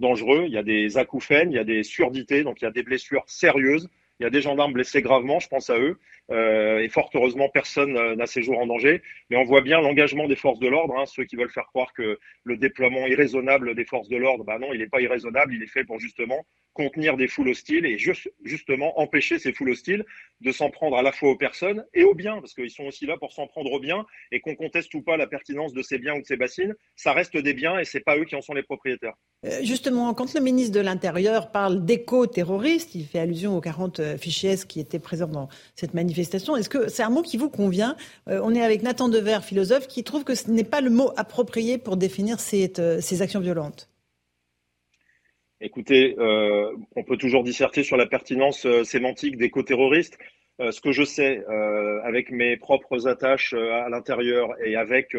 dangereux. 0.00 0.44
Il 0.46 0.52
y 0.52 0.56
a 0.56 0.62
des 0.62 0.96
acouphènes, 0.96 1.52
il 1.52 1.56
y 1.56 1.58
a 1.58 1.64
des 1.64 1.82
surdités, 1.82 2.42
donc 2.42 2.62
il 2.62 2.64
y 2.64 2.68
a 2.68 2.70
des 2.70 2.82
blessures 2.82 3.22
sérieuses. 3.26 3.88
Il 4.20 4.22
y 4.22 4.26
a 4.26 4.30
des 4.30 4.40
gendarmes 4.40 4.72
blessés 4.72 5.02
gravement, 5.02 5.40
je 5.40 5.48
pense 5.48 5.70
à 5.70 5.78
eux. 5.78 5.98
Euh, 6.30 6.78
et 6.78 6.88
fort 6.88 7.10
heureusement, 7.14 7.48
personne 7.48 7.96
euh, 7.96 8.16
n'a 8.16 8.26
ses 8.26 8.42
jours 8.42 8.58
en 8.58 8.66
danger. 8.66 9.02
Mais 9.30 9.36
on 9.36 9.44
voit 9.44 9.60
bien 9.60 9.80
l'engagement 9.80 10.26
des 10.26 10.36
forces 10.36 10.58
de 10.58 10.68
l'ordre. 10.68 10.96
Hein, 10.96 11.06
ceux 11.06 11.24
qui 11.24 11.36
veulent 11.36 11.50
faire 11.50 11.66
croire 11.66 11.92
que 11.92 12.18
le 12.44 12.56
déploiement 12.56 13.06
irraisonnable 13.06 13.74
des 13.74 13.84
forces 13.84 14.08
de 14.08 14.16
l'ordre, 14.16 14.44
bah 14.44 14.58
non, 14.58 14.72
il 14.72 14.80
n'est 14.80 14.88
pas 14.88 15.00
irraisonnable. 15.00 15.54
Il 15.54 15.62
est 15.62 15.68
fait 15.68 15.84
pour 15.84 15.98
justement 16.00 16.46
contenir 16.72 17.16
des 17.16 17.28
foules 17.28 17.48
hostiles 17.48 17.86
et 17.86 17.96
justement 18.44 18.98
empêcher 18.98 19.38
ces 19.38 19.52
foules 19.52 19.70
hostiles 19.70 20.04
de 20.40 20.50
s'en 20.50 20.70
prendre 20.70 20.96
à 20.96 21.02
la 21.02 21.12
fois 21.12 21.30
aux 21.30 21.36
personnes 21.36 21.84
et 21.94 22.02
aux 22.02 22.14
biens, 22.14 22.40
parce 22.40 22.52
qu'ils 22.52 22.70
sont 22.70 22.84
aussi 22.84 23.06
là 23.06 23.16
pour 23.16 23.32
s'en 23.32 23.46
prendre 23.46 23.70
aux 23.70 23.78
biens 23.78 24.04
et 24.32 24.40
qu'on 24.40 24.56
conteste 24.56 24.92
ou 24.94 25.00
pas 25.00 25.16
la 25.16 25.28
pertinence 25.28 25.72
de 25.72 25.82
ces 25.82 25.98
biens 25.98 26.16
ou 26.16 26.20
de 26.20 26.26
ces 26.26 26.36
bassines, 26.36 26.74
ça 26.96 27.12
reste 27.12 27.36
des 27.36 27.54
biens 27.54 27.78
et 27.78 27.84
c'est 27.84 28.00
pas 28.00 28.18
eux 28.18 28.24
qui 28.24 28.34
en 28.34 28.42
sont 28.42 28.54
les 28.54 28.64
propriétaires. 28.64 29.14
Euh, 29.46 29.60
justement, 29.62 30.12
quand 30.14 30.34
le 30.34 30.40
ministre 30.40 30.74
de 30.74 30.80
l'Intérieur 30.80 31.52
parle 31.52 31.84
d'éco-terroristes, 31.84 32.96
il 32.96 33.04
fait 33.06 33.20
allusion 33.20 33.56
aux 33.56 33.60
40 33.60 34.16
fichiers 34.16 34.56
qui 34.68 34.80
étaient 34.80 34.98
présents 34.98 35.28
dans 35.28 35.48
cette 35.76 35.94
manifestation. 35.94 36.13
Est-ce 36.22 36.68
que 36.68 36.88
c'est 36.88 37.02
un 37.02 37.10
mot 37.10 37.22
qui 37.22 37.36
vous 37.36 37.50
convient 37.50 37.96
euh, 38.28 38.40
On 38.42 38.54
est 38.54 38.62
avec 38.62 38.82
Nathan 38.82 39.08
Dever, 39.08 39.38
philosophe, 39.42 39.88
qui 39.88 40.04
trouve 40.04 40.24
que 40.24 40.34
ce 40.34 40.50
n'est 40.50 40.64
pas 40.64 40.80
le 40.80 40.90
mot 40.90 41.10
approprié 41.16 41.78
pour 41.78 41.96
définir 41.96 42.40
ces, 42.40 42.72
euh, 42.78 43.00
actions 43.20 43.40
violentes. 43.40 43.90
Écoutez, 45.60 46.16
euh, 46.18 46.70
on 46.96 47.04
peut 47.04 47.16
toujours 47.16 47.42
disserter 47.42 47.82
sur 47.82 47.96
la 47.96 48.06
pertinence 48.06 48.66
sémantique 48.82 49.36
d'éco-terroristes. 49.36 50.18
Euh, 50.60 50.70
ce 50.70 50.80
que 50.80 50.92
je 50.92 51.02
sais, 51.02 51.42
avec 52.04 52.30
mes 52.30 52.56
propres 52.56 53.08
attaches 53.08 53.54
à 53.54 53.88
l'intérieur 53.88 54.50
et 54.64 54.76
avec 54.76 55.16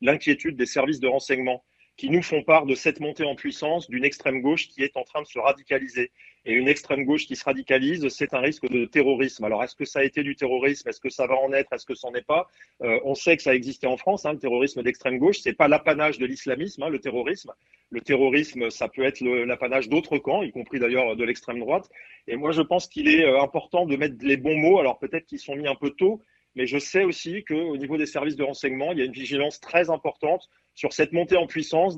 l'inquiétude 0.00 0.56
des 0.56 0.66
services 0.66 1.00
de 1.00 1.08
renseignement 1.08 1.64
qui 1.98 2.10
nous 2.10 2.22
font 2.22 2.42
part 2.44 2.64
de 2.64 2.76
cette 2.76 3.00
montée 3.00 3.24
en 3.24 3.34
puissance 3.34 3.90
d'une 3.90 4.04
extrême 4.04 4.40
gauche 4.40 4.68
qui 4.68 4.84
est 4.84 4.96
en 4.96 5.02
train 5.02 5.20
de 5.20 5.26
se 5.26 5.38
radicaliser. 5.38 6.12
Et 6.46 6.52
une 6.52 6.68
extrême 6.68 7.04
gauche 7.04 7.26
qui 7.26 7.34
se 7.34 7.44
radicalise, 7.44 8.08
c'est 8.08 8.34
un 8.34 8.38
risque 8.38 8.68
de 8.70 8.84
terrorisme. 8.84 9.44
Alors, 9.44 9.64
est-ce 9.64 9.74
que 9.74 9.84
ça 9.84 9.98
a 9.98 10.04
été 10.04 10.22
du 10.22 10.36
terrorisme? 10.36 10.88
Est-ce 10.88 11.00
que 11.00 11.10
ça 11.10 11.26
va 11.26 11.34
en 11.34 11.52
être? 11.52 11.72
Est-ce 11.72 11.84
que 11.84 11.96
ça 11.96 12.08
n'en 12.08 12.14
est 12.14 12.24
pas? 12.24 12.48
Euh, 12.82 13.00
On 13.04 13.16
sait 13.16 13.36
que 13.36 13.42
ça 13.42 13.52
existait 13.52 13.88
en 13.88 13.96
France, 13.96 14.24
hein, 14.24 14.32
le 14.32 14.38
terrorisme 14.38 14.80
d'extrême 14.84 15.18
gauche. 15.18 15.40
C'est 15.40 15.52
pas 15.52 15.66
l'apanage 15.66 16.18
de 16.18 16.24
l'islamisme, 16.24 16.84
hein, 16.84 16.88
le 16.88 17.00
terrorisme. 17.00 17.52
Le 17.90 18.00
terrorisme, 18.00 18.70
ça 18.70 18.86
peut 18.88 19.02
être 19.02 19.20
l'apanage 19.20 19.88
d'autres 19.88 20.18
camps, 20.18 20.42
y 20.42 20.52
compris 20.52 20.78
d'ailleurs 20.78 21.16
de 21.16 21.24
l'extrême 21.24 21.58
droite. 21.58 21.90
Et 22.28 22.36
moi, 22.36 22.52
je 22.52 22.62
pense 22.62 22.86
qu'il 22.86 23.08
est 23.08 23.24
euh, 23.24 23.42
important 23.42 23.86
de 23.86 23.96
mettre 23.96 24.14
les 24.20 24.36
bons 24.36 24.56
mots. 24.56 24.78
Alors, 24.78 25.00
peut-être 25.00 25.26
qu'ils 25.26 25.40
sont 25.40 25.56
mis 25.56 25.66
un 25.66 25.74
peu 25.74 25.90
tôt, 25.90 26.22
mais 26.58 26.66
je 26.66 26.76
sais 26.76 27.04
aussi 27.04 27.44
qu'au 27.44 27.76
niveau 27.76 27.96
des 27.96 28.06
services 28.06 28.34
de 28.34 28.42
renseignement, 28.42 28.90
il 28.90 28.98
y 28.98 29.02
a 29.02 29.04
une 29.04 29.12
vigilance 29.12 29.60
très 29.60 29.90
importante 29.90 30.50
sur 30.74 30.92
cette 30.92 31.12
montée 31.12 31.36
en 31.36 31.46
puissance 31.46 31.96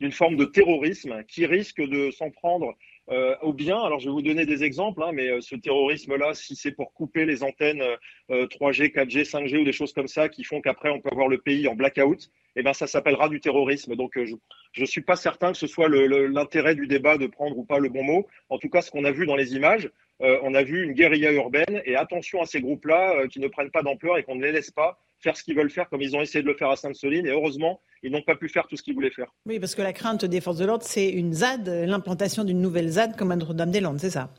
d'une 0.00 0.10
forme 0.10 0.36
de 0.36 0.46
terrorisme 0.46 1.22
qui 1.24 1.44
risque 1.44 1.82
de 1.82 2.10
s'en 2.10 2.30
prendre 2.30 2.74
euh, 3.10 3.36
au 3.42 3.52
bien. 3.52 3.78
Alors, 3.78 4.00
je 4.00 4.06
vais 4.06 4.12
vous 4.12 4.22
donner 4.22 4.46
des 4.46 4.64
exemples, 4.64 5.02
hein, 5.02 5.10
mais 5.12 5.28
euh, 5.28 5.42
ce 5.42 5.54
terrorisme-là, 5.54 6.32
si 6.32 6.56
c'est 6.56 6.72
pour 6.72 6.94
couper 6.94 7.26
les 7.26 7.42
antennes 7.42 7.82
3G, 8.30 8.90
4G, 8.90 9.28
5G 9.28 9.58
ou 9.58 9.64
des 9.64 9.72
choses 9.72 9.92
comme 9.92 10.08
ça 10.08 10.30
qui 10.30 10.44
font 10.44 10.62
qu'après 10.62 10.88
on 10.88 11.00
peut 11.00 11.10
avoir 11.12 11.28
le 11.28 11.36
pays 11.36 11.68
en 11.68 11.74
blackout, 11.74 12.30
eh 12.56 12.62
ben 12.62 12.72
ça 12.72 12.86
s'appellera 12.86 13.28
du 13.28 13.40
terrorisme. 13.40 13.96
Donc, 13.96 14.16
euh, 14.16 14.26
je 14.72 14.80
ne 14.80 14.86
suis 14.86 15.02
pas 15.02 15.16
certain 15.16 15.52
que 15.52 15.58
ce 15.58 15.66
soit 15.66 15.88
l'intérêt 15.90 16.74
du 16.74 16.86
débat 16.86 17.18
de 17.18 17.26
prendre 17.26 17.58
ou 17.58 17.64
pas 17.64 17.78
le 17.78 17.90
bon 17.90 18.02
mot. 18.02 18.26
En 18.48 18.58
tout 18.58 18.70
cas, 18.70 18.80
ce 18.80 18.90
qu'on 18.90 19.04
a 19.04 19.10
vu 19.10 19.26
dans 19.26 19.36
les 19.36 19.54
images, 19.54 19.90
on 20.20 20.54
a 20.54 20.62
vu 20.62 20.84
une 20.84 20.92
guérilla 20.92 21.32
urbaine 21.32 21.82
et 21.84 21.96
attention 21.96 22.42
à 22.42 22.46
ces 22.46 22.60
groupes-là 22.60 23.26
qui 23.28 23.40
ne 23.40 23.48
prennent 23.48 23.70
pas 23.70 23.82
d'ampleur 23.82 24.18
et 24.18 24.22
qu'on 24.22 24.34
ne 24.34 24.42
les 24.42 24.52
laisse 24.52 24.70
pas 24.70 24.98
faire 25.20 25.36
ce 25.36 25.44
qu'ils 25.44 25.54
veulent 25.54 25.70
faire 25.70 25.88
comme 25.88 26.02
ils 26.02 26.16
ont 26.16 26.22
essayé 26.22 26.42
de 26.42 26.48
le 26.48 26.54
faire 26.54 26.70
à 26.70 26.76
Sainte-Soline. 26.76 27.26
Et 27.26 27.30
heureusement, 27.30 27.80
ils 28.02 28.10
n'ont 28.10 28.22
pas 28.22 28.36
pu 28.36 28.48
faire 28.48 28.66
tout 28.66 28.76
ce 28.76 28.82
qu'ils 28.82 28.94
voulaient 28.94 29.10
faire. 29.10 29.32
Oui, 29.46 29.60
parce 29.60 29.74
que 29.74 29.82
la 29.82 29.92
crainte 29.92 30.24
des 30.24 30.40
forces 30.40 30.58
de 30.58 30.64
l'ordre, 30.64 30.84
c'est 30.84 31.10
une 31.10 31.32
ZAD, 31.32 31.68
l'implantation 31.86 32.44
d'une 32.44 32.60
nouvelle 32.60 32.88
ZAD 32.88 33.16
comme 33.16 33.30
à 33.30 33.36
Notre-Dame-des-Landes, 33.36 34.00
c'est 34.00 34.10
ça? 34.10 34.30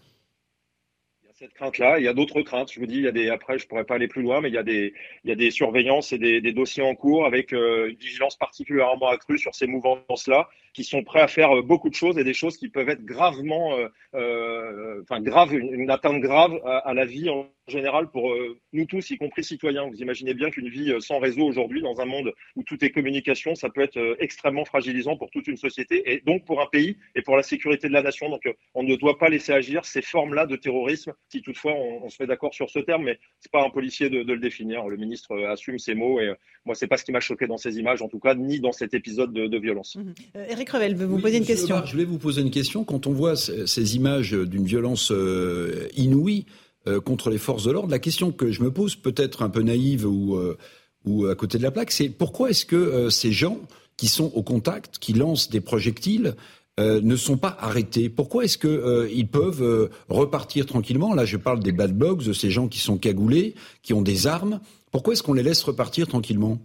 Il 1.23 1.27
y 1.27 1.29
a 1.29 1.33
cette 1.33 1.53
crainte-là. 1.53 1.99
Il 1.99 2.05
y 2.05 2.07
a 2.07 2.13
d'autres 2.13 2.41
craintes. 2.41 2.71
Je 2.71 2.79
vous 2.79 2.87
dis, 2.87 2.95
il 2.95 3.03
y 3.03 3.07
a 3.07 3.11
des, 3.11 3.29
après, 3.29 3.59
je 3.59 3.67
pourrais 3.67 3.85
pas 3.85 3.95
aller 3.95 4.07
plus 4.07 4.23
loin, 4.23 4.41
mais 4.41 4.49
il 4.49 4.55
y 4.55 4.57
a 4.57 4.63
des, 4.63 4.93
il 5.23 5.29
y 5.29 5.33
a 5.33 5.35
des 5.35 5.51
surveillances 5.51 6.11
et 6.13 6.17
des, 6.17 6.41
des 6.41 6.53
dossiers 6.53 6.83
en 6.83 6.95
cours 6.95 7.25
avec 7.25 7.53
euh, 7.53 7.89
une 7.89 7.97
vigilance 7.97 8.35
particulièrement 8.35 9.09
accrue 9.09 9.37
sur 9.37 9.53
ces 9.53 9.67
mouvances-là 9.67 10.49
qui 10.73 10.83
sont 10.83 11.03
prêts 11.03 11.21
à 11.21 11.27
faire 11.27 11.57
euh, 11.57 11.61
beaucoup 11.61 11.89
de 11.89 11.95
choses 11.95 12.17
et 12.17 12.23
des 12.23 12.33
choses 12.33 12.57
qui 12.57 12.69
peuvent 12.69 12.89
être 12.89 13.03
gravement, 13.03 13.77
euh, 13.77 13.87
euh 14.15 15.01
enfin 15.01 15.21
grave, 15.21 15.53
une, 15.53 15.89
atteinte 15.89 16.21
grave 16.21 16.59
à, 16.65 16.93
la 16.93 17.05
vie 17.05 17.29
en 17.29 17.47
général 17.67 18.09
pour 18.09 18.33
nous 18.73 18.85
tous, 18.85 19.09
y 19.09 19.17
compris 19.17 19.43
citoyens. 19.43 19.87
Vous 19.87 20.01
imaginez 20.01 20.33
bien 20.33 20.49
qu'une 20.49 20.69
vie 20.69 20.93
sans 20.99 21.19
réseau 21.19 21.43
aujourd'hui, 21.43 21.81
dans 21.81 21.99
un 21.99 22.05
monde 22.05 22.33
où 22.55 22.63
tout 22.63 22.83
est 22.83 22.91
communication, 22.91 23.55
ça 23.55 23.69
peut 23.69 23.81
être 23.81 24.17
extrêmement 24.19 24.65
fragilisant 24.65 25.17
pour 25.17 25.29
toute 25.31 25.47
une 25.47 25.57
société 25.57 26.13
et 26.13 26.21
donc 26.21 26.45
pour 26.45 26.61
un 26.61 26.67
pays 26.67 26.97
et 27.15 27.21
pour 27.21 27.35
la 27.35 27.43
sécurité 27.43 27.87
de 27.87 27.93
la 27.93 28.03
nation. 28.03 28.29
Donc 28.29 28.43
on 28.73 28.83
ne 28.83 28.95
doit 28.95 29.17
pas 29.17 29.29
laisser 29.29 29.53
agir 29.53 29.85
ces 29.85 30.01
formes-là 30.01 30.45
de 30.45 30.55
terrorisme, 30.55 31.13
si 31.29 31.41
toutefois 31.41 31.73
on, 31.73 32.09
se 32.09 32.21
met 32.21 32.27
d'accord 32.27 32.53
sur 32.53 32.69
ce 32.69 32.79
terme, 32.79 33.05
mais 33.05 33.19
c'est 33.39 33.51
pas 33.51 33.63
un 33.65 33.69
policier 33.69 34.09
de, 34.09 34.21
le 34.21 34.39
définir. 34.39 34.87
Le 34.87 34.97
ministre 34.97 35.37
assume 35.45 35.79
ses 35.79 35.95
mots 35.95 36.19
et 36.19 36.33
moi 36.65 36.75
c'est 36.75 36.87
pas 36.87 36.97
ce 36.97 37.05
qui 37.05 37.11
m'a 37.11 37.21
choqué 37.21 37.47
dans 37.47 37.57
ces 37.57 37.79
images, 37.79 38.01
en 38.01 38.07
tout 38.07 38.19
cas, 38.19 38.35
ni 38.35 38.59
dans 38.59 38.71
cet 38.71 38.93
épisode 38.93 39.33
de, 39.33 39.47
de 39.47 39.57
violence. 39.57 39.95
Mmh. 39.95 40.13
Eric 40.61 40.69
Revel 40.69 40.95
veut 40.95 41.07
vous 41.07 41.17
poser 41.17 41.37
une 41.37 41.45
question. 41.45 41.81
je 41.83 41.91
voulais 41.91 42.05
vous 42.05 42.19
poser 42.19 42.41
une 42.43 42.51
question. 42.51 42.83
Quand 42.83 43.07
on 43.07 43.13
voit 43.13 43.35
ces 43.35 43.95
images 43.95 44.33
d'une 44.33 44.65
violence 44.65 45.11
euh, 45.11 45.87
inouïe 45.97 46.45
euh, 46.87 47.01
contre 47.01 47.31
les 47.31 47.39
forces 47.39 47.63
de 47.63 47.71
l'ordre, 47.71 47.89
la 47.89 47.97
question 47.97 48.31
que 48.31 48.51
je 48.51 48.61
me 48.61 48.69
pose, 48.69 48.95
peut-être 48.95 49.41
un 49.41 49.49
peu 49.49 49.63
naïve 49.63 50.05
ou, 50.05 50.35
euh, 50.35 50.59
ou 51.03 51.25
à 51.25 51.33
côté 51.33 51.57
de 51.57 51.63
la 51.63 51.71
plaque, 51.71 51.89
c'est 51.89 52.09
pourquoi 52.09 52.51
est-ce 52.51 52.67
que 52.67 53.09
ces 53.09 53.31
gens 53.31 53.57
qui 53.97 54.07
sont 54.07 54.31
au 54.35 54.43
contact, 54.43 54.99
qui 54.99 55.13
lancent 55.13 55.49
des 55.49 55.61
projectiles, 55.61 56.35
ne 56.77 57.15
sont 57.15 57.37
pas 57.37 57.57
arrêtés? 57.59 58.09
Pourquoi 58.09 58.45
est-ce 58.45 58.59
qu'ils 58.59 59.27
peuvent 59.27 59.89
repartir 60.09 60.67
tranquillement? 60.67 61.15
Là, 61.15 61.25
je 61.25 61.37
parle 61.37 61.61
des 61.61 61.71
bad 61.71 61.97
blogs, 61.97 62.23
de 62.23 62.33
ces 62.33 62.51
gens 62.51 62.67
qui 62.67 62.79
sont 62.79 62.97
cagoulés, 62.99 63.55
qui 63.81 63.93
ont 63.93 64.03
des 64.03 64.27
armes. 64.27 64.59
Pourquoi 64.91 65.13
est-ce 65.13 65.23
qu'on 65.23 65.33
les 65.33 65.43
laisse 65.43 65.63
repartir 65.63 66.07
tranquillement? 66.07 66.59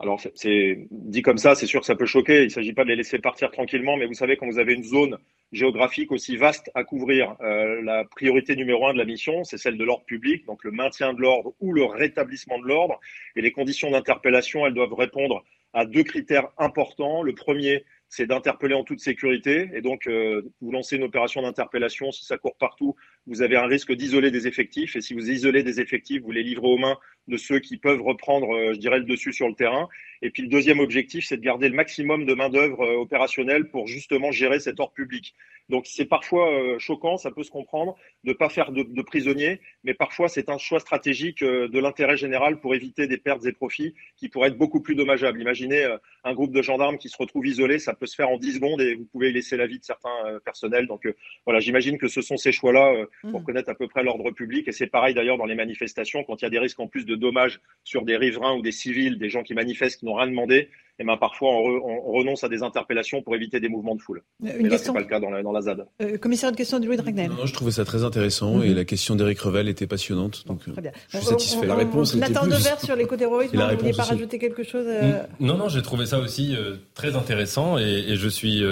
Alors, 0.00 0.20
c'est 0.34 0.86
dit 0.92 1.22
comme 1.22 1.38
ça, 1.38 1.56
c'est 1.56 1.66
sûr 1.66 1.80
que 1.80 1.86
ça 1.86 1.96
peut 1.96 2.06
choquer. 2.06 2.42
Il 2.42 2.44
ne 2.44 2.48
s'agit 2.50 2.72
pas 2.72 2.84
de 2.84 2.88
les 2.90 2.96
laisser 2.96 3.18
partir 3.18 3.50
tranquillement, 3.50 3.96
mais 3.96 4.06
vous 4.06 4.14
savez, 4.14 4.36
quand 4.36 4.46
vous 4.46 4.60
avez 4.60 4.74
une 4.74 4.84
zone 4.84 5.18
géographique 5.50 6.12
aussi 6.12 6.36
vaste 6.36 6.70
à 6.74 6.84
couvrir, 6.84 7.34
euh, 7.40 7.82
la 7.82 8.04
priorité 8.04 8.54
numéro 8.54 8.86
un 8.86 8.92
de 8.92 8.98
la 8.98 9.04
mission, 9.04 9.42
c'est 9.42 9.58
celle 9.58 9.76
de 9.76 9.84
l'ordre 9.84 10.04
public, 10.04 10.46
donc 10.46 10.62
le 10.62 10.70
maintien 10.70 11.14
de 11.14 11.20
l'ordre 11.20 11.52
ou 11.58 11.72
le 11.72 11.84
rétablissement 11.84 12.60
de 12.60 12.66
l'ordre. 12.66 13.00
Et 13.34 13.42
les 13.42 13.50
conditions 13.50 13.90
d'interpellation, 13.90 14.64
elles 14.66 14.74
doivent 14.74 14.94
répondre 14.94 15.42
à 15.72 15.84
deux 15.84 16.04
critères 16.04 16.48
importants. 16.58 17.22
Le 17.22 17.34
premier, 17.34 17.84
c'est 18.08 18.26
d'interpeller 18.26 18.74
en 18.74 18.84
toute 18.84 19.00
sécurité. 19.00 19.68
Et 19.74 19.80
donc, 19.80 20.06
euh, 20.06 20.42
vous 20.60 20.70
lancez 20.70 20.94
une 20.96 21.02
opération 21.02 21.42
d'interpellation, 21.42 22.12
si 22.12 22.24
ça 22.24 22.38
court 22.38 22.56
partout, 22.56 22.94
vous 23.28 23.42
avez 23.42 23.56
un 23.56 23.66
risque 23.66 23.92
d'isoler 23.92 24.30
des 24.30 24.46
effectifs. 24.46 24.96
Et 24.96 25.00
si 25.00 25.14
vous 25.14 25.30
isolez 25.30 25.62
des 25.62 25.80
effectifs, 25.80 26.22
vous 26.22 26.32
les 26.32 26.42
livrez 26.42 26.66
aux 26.66 26.78
mains 26.78 26.98
de 27.28 27.36
ceux 27.36 27.60
qui 27.60 27.76
peuvent 27.76 28.02
reprendre, 28.02 28.50
euh, 28.54 28.72
je 28.72 28.78
dirais, 28.78 28.98
le 28.98 29.04
dessus 29.04 29.32
sur 29.32 29.48
le 29.48 29.54
terrain. 29.54 29.88
Et 30.22 30.30
puis 30.30 30.42
le 30.42 30.48
deuxième 30.48 30.80
objectif, 30.80 31.26
c'est 31.26 31.36
de 31.36 31.42
garder 31.42 31.68
le 31.68 31.74
maximum 31.74 32.24
de 32.24 32.34
main-d'œuvre 32.34 32.80
euh, 32.80 32.96
opérationnelle 32.96 33.68
pour 33.68 33.86
justement 33.86 34.32
gérer 34.32 34.58
cet 34.58 34.80
ordre 34.80 34.94
public. 34.94 35.34
Donc 35.68 35.86
c'est 35.86 36.06
parfois 36.06 36.50
euh, 36.50 36.78
choquant, 36.78 37.18
ça 37.18 37.30
peut 37.30 37.42
se 37.42 37.50
comprendre, 37.50 37.96
de 38.24 38.30
ne 38.30 38.34
pas 38.34 38.48
faire 38.48 38.72
de, 38.72 38.82
de, 38.82 39.02
prisonniers, 39.02 39.60
mais 39.84 39.92
parfois 39.92 40.28
c'est 40.28 40.48
un 40.48 40.56
choix 40.56 40.80
stratégique 40.80 41.44
de 41.44 41.78
l'intérêt 41.78 42.16
général 42.16 42.58
pour 42.58 42.74
éviter 42.74 43.06
des 43.06 43.18
pertes 43.18 43.44
et 43.44 43.52
profits 43.52 43.94
qui 44.16 44.30
pourraient 44.30 44.48
être 44.48 44.56
beaucoup 44.56 44.80
plus 44.80 44.94
dommageables. 44.94 45.40
Imaginez 45.40 45.86
un 46.24 46.34
groupe 46.34 46.52
de 46.52 46.62
gendarmes 46.62 46.96
qui 46.96 47.10
se 47.10 47.18
retrouve 47.18 47.46
isolé, 47.46 47.78
ça 47.78 47.92
peut 47.92 48.06
se 48.06 48.14
faire 48.14 48.30
en 48.30 48.38
10 48.38 48.54
secondes 48.54 48.80
et 48.80 48.94
vous 48.94 49.04
pouvez 49.04 49.30
laisser 49.30 49.58
la 49.58 49.66
vie 49.66 49.78
de 49.78 49.84
certains 49.84 50.40
personnels. 50.42 50.86
Donc 50.86 51.06
voilà, 51.44 51.60
j'imagine 51.60 51.98
que 51.98 52.08
ce 52.08 52.22
sont 52.22 52.38
ces 52.38 52.52
choix-là 52.52 53.06
pour 53.22 53.40
mmh. 53.40 53.44
connaître 53.44 53.70
à 53.70 53.74
peu 53.74 53.88
près 53.88 54.02
l'ordre 54.02 54.30
public. 54.30 54.68
Et 54.68 54.72
c'est 54.72 54.86
pareil 54.86 55.14
d'ailleurs 55.14 55.38
dans 55.38 55.46
les 55.46 55.54
manifestations, 55.54 56.24
quand 56.24 56.40
il 56.40 56.44
y 56.44 56.46
a 56.46 56.50
des 56.50 56.58
risques 56.58 56.80
en 56.80 56.86
plus 56.86 57.04
de 57.04 57.14
dommages 57.14 57.60
sur 57.84 58.04
des 58.04 58.16
riverains 58.16 58.54
ou 58.54 58.62
des 58.62 58.72
civils, 58.72 59.18
des 59.18 59.28
gens 59.28 59.42
qui 59.42 59.54
manifestent, 59.54 60.00
qui 60.00 60.06
n'ont 60.06 60.14
rien 60.14 60.28
demandé, 60.28 60.68
et 61.00 61.04
ben 61.04 61.16
parfois 61.16 61.50
on, 61.50 62.12
renonce 62.12 62.42
à 62.42 62.48
des 62.48 62.62
interpellations 62.62 63.22
pour 63.22 63.34
éviter 63.36 63.60
des 63.60 63.68
mouvements 63.68 63.94
de 63.94 64.00
foule. 64.00 64.22
Une 64.42 64.66
et 64.66 64.68
là, 64.68 64.78
c'est 64.78 64.92
pas 64.92 64.98
le 64.98 65.06
cas 65.06 65.20
dans 65.20 65.30
la, 65.30 65.60
ZAD. 65.60 65.86
Euh, 66.02 66.18
commissaire 66.18 66.50
de 66.50 66.56
question 66.56 66.80
de 66.80 66.86
Louis 66.86 66.96
Dragnel. 66.96 67.30
Non, 67.30 67.46
je 67.46 67.52
trouvais 67.52 67.70
ça 67.70 67.84
très 67.84 68.02
intéressant 68.02 68.62
et 68.62 68.70
mhm. 68.70 68.74
la 68.74 68.84
question 68.84 69.14
d'Éric 69.14 69.38
Revel 69.40 69.68
était 69.68 69.86
passionnante. 69.86 70.44
Donc, 70.46 70.60
très 70.70 70.82
bien. 70.82 70.90
Je 71.08 71.18
suis 71.18 71.26
satisfait. 71.26 71.66
la 71.66 71.76
réponse 71.76 72.16
Nathan 72.16 72.46
Devers 72.46 72.80
sur 72.80 72.96
l'écoterrorisme, 72.96 73.56
vous 73.56 73.62
ne 73.62 73.76
vouliez 73.76 73.92
pas 73.92 74.04
rajouter 74.04 74.38
quelque 74.38 74.64
chose 74.64 74.86
euh 74.88 75.22
Non, 75.38 75.56
non, 75.56 75.68
j'ai 75.68 75.82
trouvé 75.82 76.06
ça 76.06 76.18
aussi 76.18 76.56
euh, 76.56 76.76
très 76.94 77.14
intéressant 77.14 77.78
et, 77.78 78.04
et 78.08 78.16
je 78.16 78.28
suis, 78.28 78.64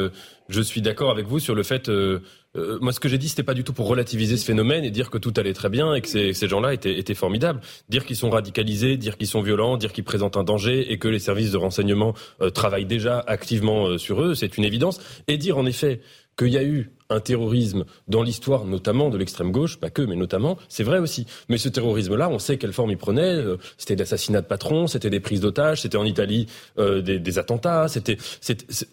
je 0.49 0.61
suis 0.61 0.83
d'accord 0.83 1.11
avec 1.11 1.27
vous 1.27 1.39
sur 1.39 1.55
le 1.55 1.63
fait 1.63 1.89
euh, 2.57 2.79
moi, 2.81 2.93
ce 2.93 3.01
que 3.01 3.09
j'ai 3.09 3.19
dit, 3.19 3.29
c'était 3.29 3.43
pas 3.43 3.55
du 3.55 3.65
tout 3.65 3.73
pour 3.73 3.87
relativiser 3.87 4.37
ce 4.37 4.45
phénomène 4.45 4.85
et 4.85 4.91
dire 4.91 5.11
que 5.11 5.19
tout 5.19 5.33
allait 5.37 5.53
très 5.53 5.69
bien 5.69 5.95
et 5.95 6.01
que 6.01 6.09
ces, 6.09 6.49
gens-là 6.49 6.75
étaient, 6.75 6.99
étaient, 6.99 7.15
formidables. 7.15 7.61
Dire 7.89 8.05
qu'ils 8.05 8.17
sont 8.17 8.31
radicalisés, 8.31 8.97
dire 8.97 9.17
qu'ils 9.17 9.27
sont 9.27 9.43
violents, 9.43 9.77
dire 9.77 9.93
qu'ils 9.93 10.05
présentent 10.05 10.37
un 10.37 10.45
danger 10.45 10.93
et 10.93 10.99
que 10.99 11.09
les 11.09 11.19
services 11.19 11.53
de 11.53 11.57
renseignement 11.57 12.15
euh, 12.41 12.51
travaillent 12.51 12.87
déjà 12.87 13.21
activement 13.27 13.87
euh, 13.87 13.99
sur 13.99 14.23
eux, 14.23 14.35
c'est 14.35 14.57
une 14.57 14.65
évidence. 14.65 15.01
Et 15.29 15.39
dire 15.39 15.59
en 15.59 15.67
effet 15.67 16.01
qu'il 16.37 16.49
y 16.49 16.59
a 16.59 16.65
eu 16.65 16.91
un 17.09 17.21
terrorisme 17.21 17.85
dans 18.09 18.23
l'histoire, 18.23 18.65
notamment 18.65 19.11
de 19.11 19.19
l'extrême 19.19 19.53
gauche, 19.53 19.79
pas 19.79 19.91
que, 19.91 20.03
mais 20.03 20.17
notamment, 20.17 20.59
c'est 20.69 20.83
vrai 20.83 20.99
aussi. 20.99 21.27
Mais 21.49 21.59
ce 21.59 21.69
terrorisme-là, 21.69 22.29
on 22.29 22.39
sait 22.39 22.57
quelle 22.57 22.73
forme 22.73 22.91
il 22.91 22.97
prenait. 22.97 23.35
Euh, 23.35 23.57
c'était 23.79 23.97
l'assassinat 23.97 24.41
de 24.41 24.47
patrons, 24.47 24.87
c'était 24.87 25.11
des 25.11 25.21
prises 25.21 25.41
d'otages, 25.41 25.83
c'était 25.83 25.97
en 25.97 26.05
Italie 26.05 26.47
euh, 26.79 27.03
des, 27.03 27.19
des, 27.19 27.39
attentats. 27.39 27.87
C'était, 27.89 28.17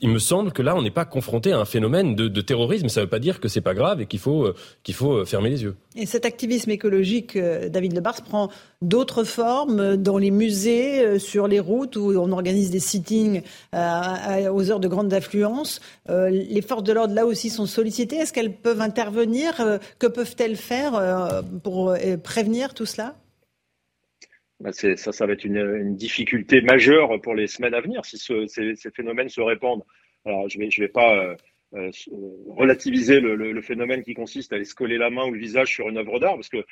il 0.02 0.10
me 0.10 0.20
semble 0.20 0.52
que 0.52 0.62
là, 0.62 0.76
on 0.76 0.82
n'est 0.82 0.92
pas 0.92 1.06
confronté 1.06 1.52
à 1.52 1.60
un 1.60 1.66
phénomène 1.66 2.16
de, 2.16 2.42
terrorisme. 2.42 2.90
Ça 2.90 3.00
ne 3.00 3.06
veut 3.06 3.10
pas 3.10 3.20
dire 3.20 3.40
que 3.40 3.48
c'est 3.48 3.62
pas 3.62 3.74
grave 3.74 4.02
et 4.02 4.06
qu'il 4.06 4.20
faut 4.20 4.46
euh, 4.46 4.56
qu'il 4.84 4.96
faut 4.96 5.26
fermer 5.26 5.50
les 5.50 5.64
yeux. 5.64 5.76
Et 5.96 6.06
cet 6.06 6.26
activisme 6.26 6.72
écologique, 6.72 7.38
David 7.38 7.94
Lebars, 7.94 8.22
prend 8.24 8.50
d'autres 8.82 9.24
formes 9.24 9.96
dans 9.96 10.18
les 10.18 10.32
musées, 10.32 11.20
sur 11.20 11.48
les 11.48 11.60
routes 11.60 11.96
où 11.96 12.12
on 12.18 12.32
organise 12.32 12.72
des 12.72 12.80
sittings 12.80 13.44
aux 13.74 14.72
heures 14.72 14.80
de 14.80 14.88
grande 14.88 15.14
affluence. 15.14 15.80
les 16.10 16.62
forces 16.62 16.84
de 16.84 16.92
l'ordre 16.92 17.14
là 17.14 17.26
aussi 17.26 17.50
sont 17.50 17.68
sollicitées 17.68 18.03
est-ce 18.12 18.34
qu'elles 18.34 18.56
peuvent 18.56 18.82
intervenir 18.82 19.60
euh, 19.62 19.78
Que 20.00 20.08
peuvent-elles 20.08 20.58
faire 20.58 20.96
euh, 20.96 21.42
pour 21.64 21.92
euh, 21.92 22.18
prévenir 22.18 22.74
tout 22.74 22.86
cela? 22.86 23.16
Bah, 24.60 24.72
ça, 24.72 25.26
va 25.26 25.34
être 25.34 25.44
une, 25.44 25.96
difficulté 25.96 26.62
majeure 26.62 27.20
pour 27.22 27.36
les 27.36 27.48
semaines 27.48 27.74
à 27.74 27.82
venir 27.82 28.06
si 28.06 28.18
ces, 28.18 28.76
phénomènes 28.96 29.30
se 29.30 29.42
répandent. 29.42 29.84
Alors, 30.26 30.48
je 30.48 30.58
ne 30.58 30.80
vais, 30.80 30.88
pas 30.88 31.36
relativiser 32.48 33.20
le, 33.20 33.62
phénomène 33.62 34.04
qui 34.04 34.14
consiste 34.14 34.54
à 34.54 34.56
aller 34.56 34.64
se 34.64 34.76
coller 34.76 34.98
la 34.98 35.10
main 35.10 35.26
ou 35.26 35.32
le 35.32 35.40
visage 35.40 35.68
sur 35.68 35.90
une 35.90 35.98
œuvre 35.98 36.20
d'art, 36.20 36.36
parce 36.36 36.48
que, 36.48 36.64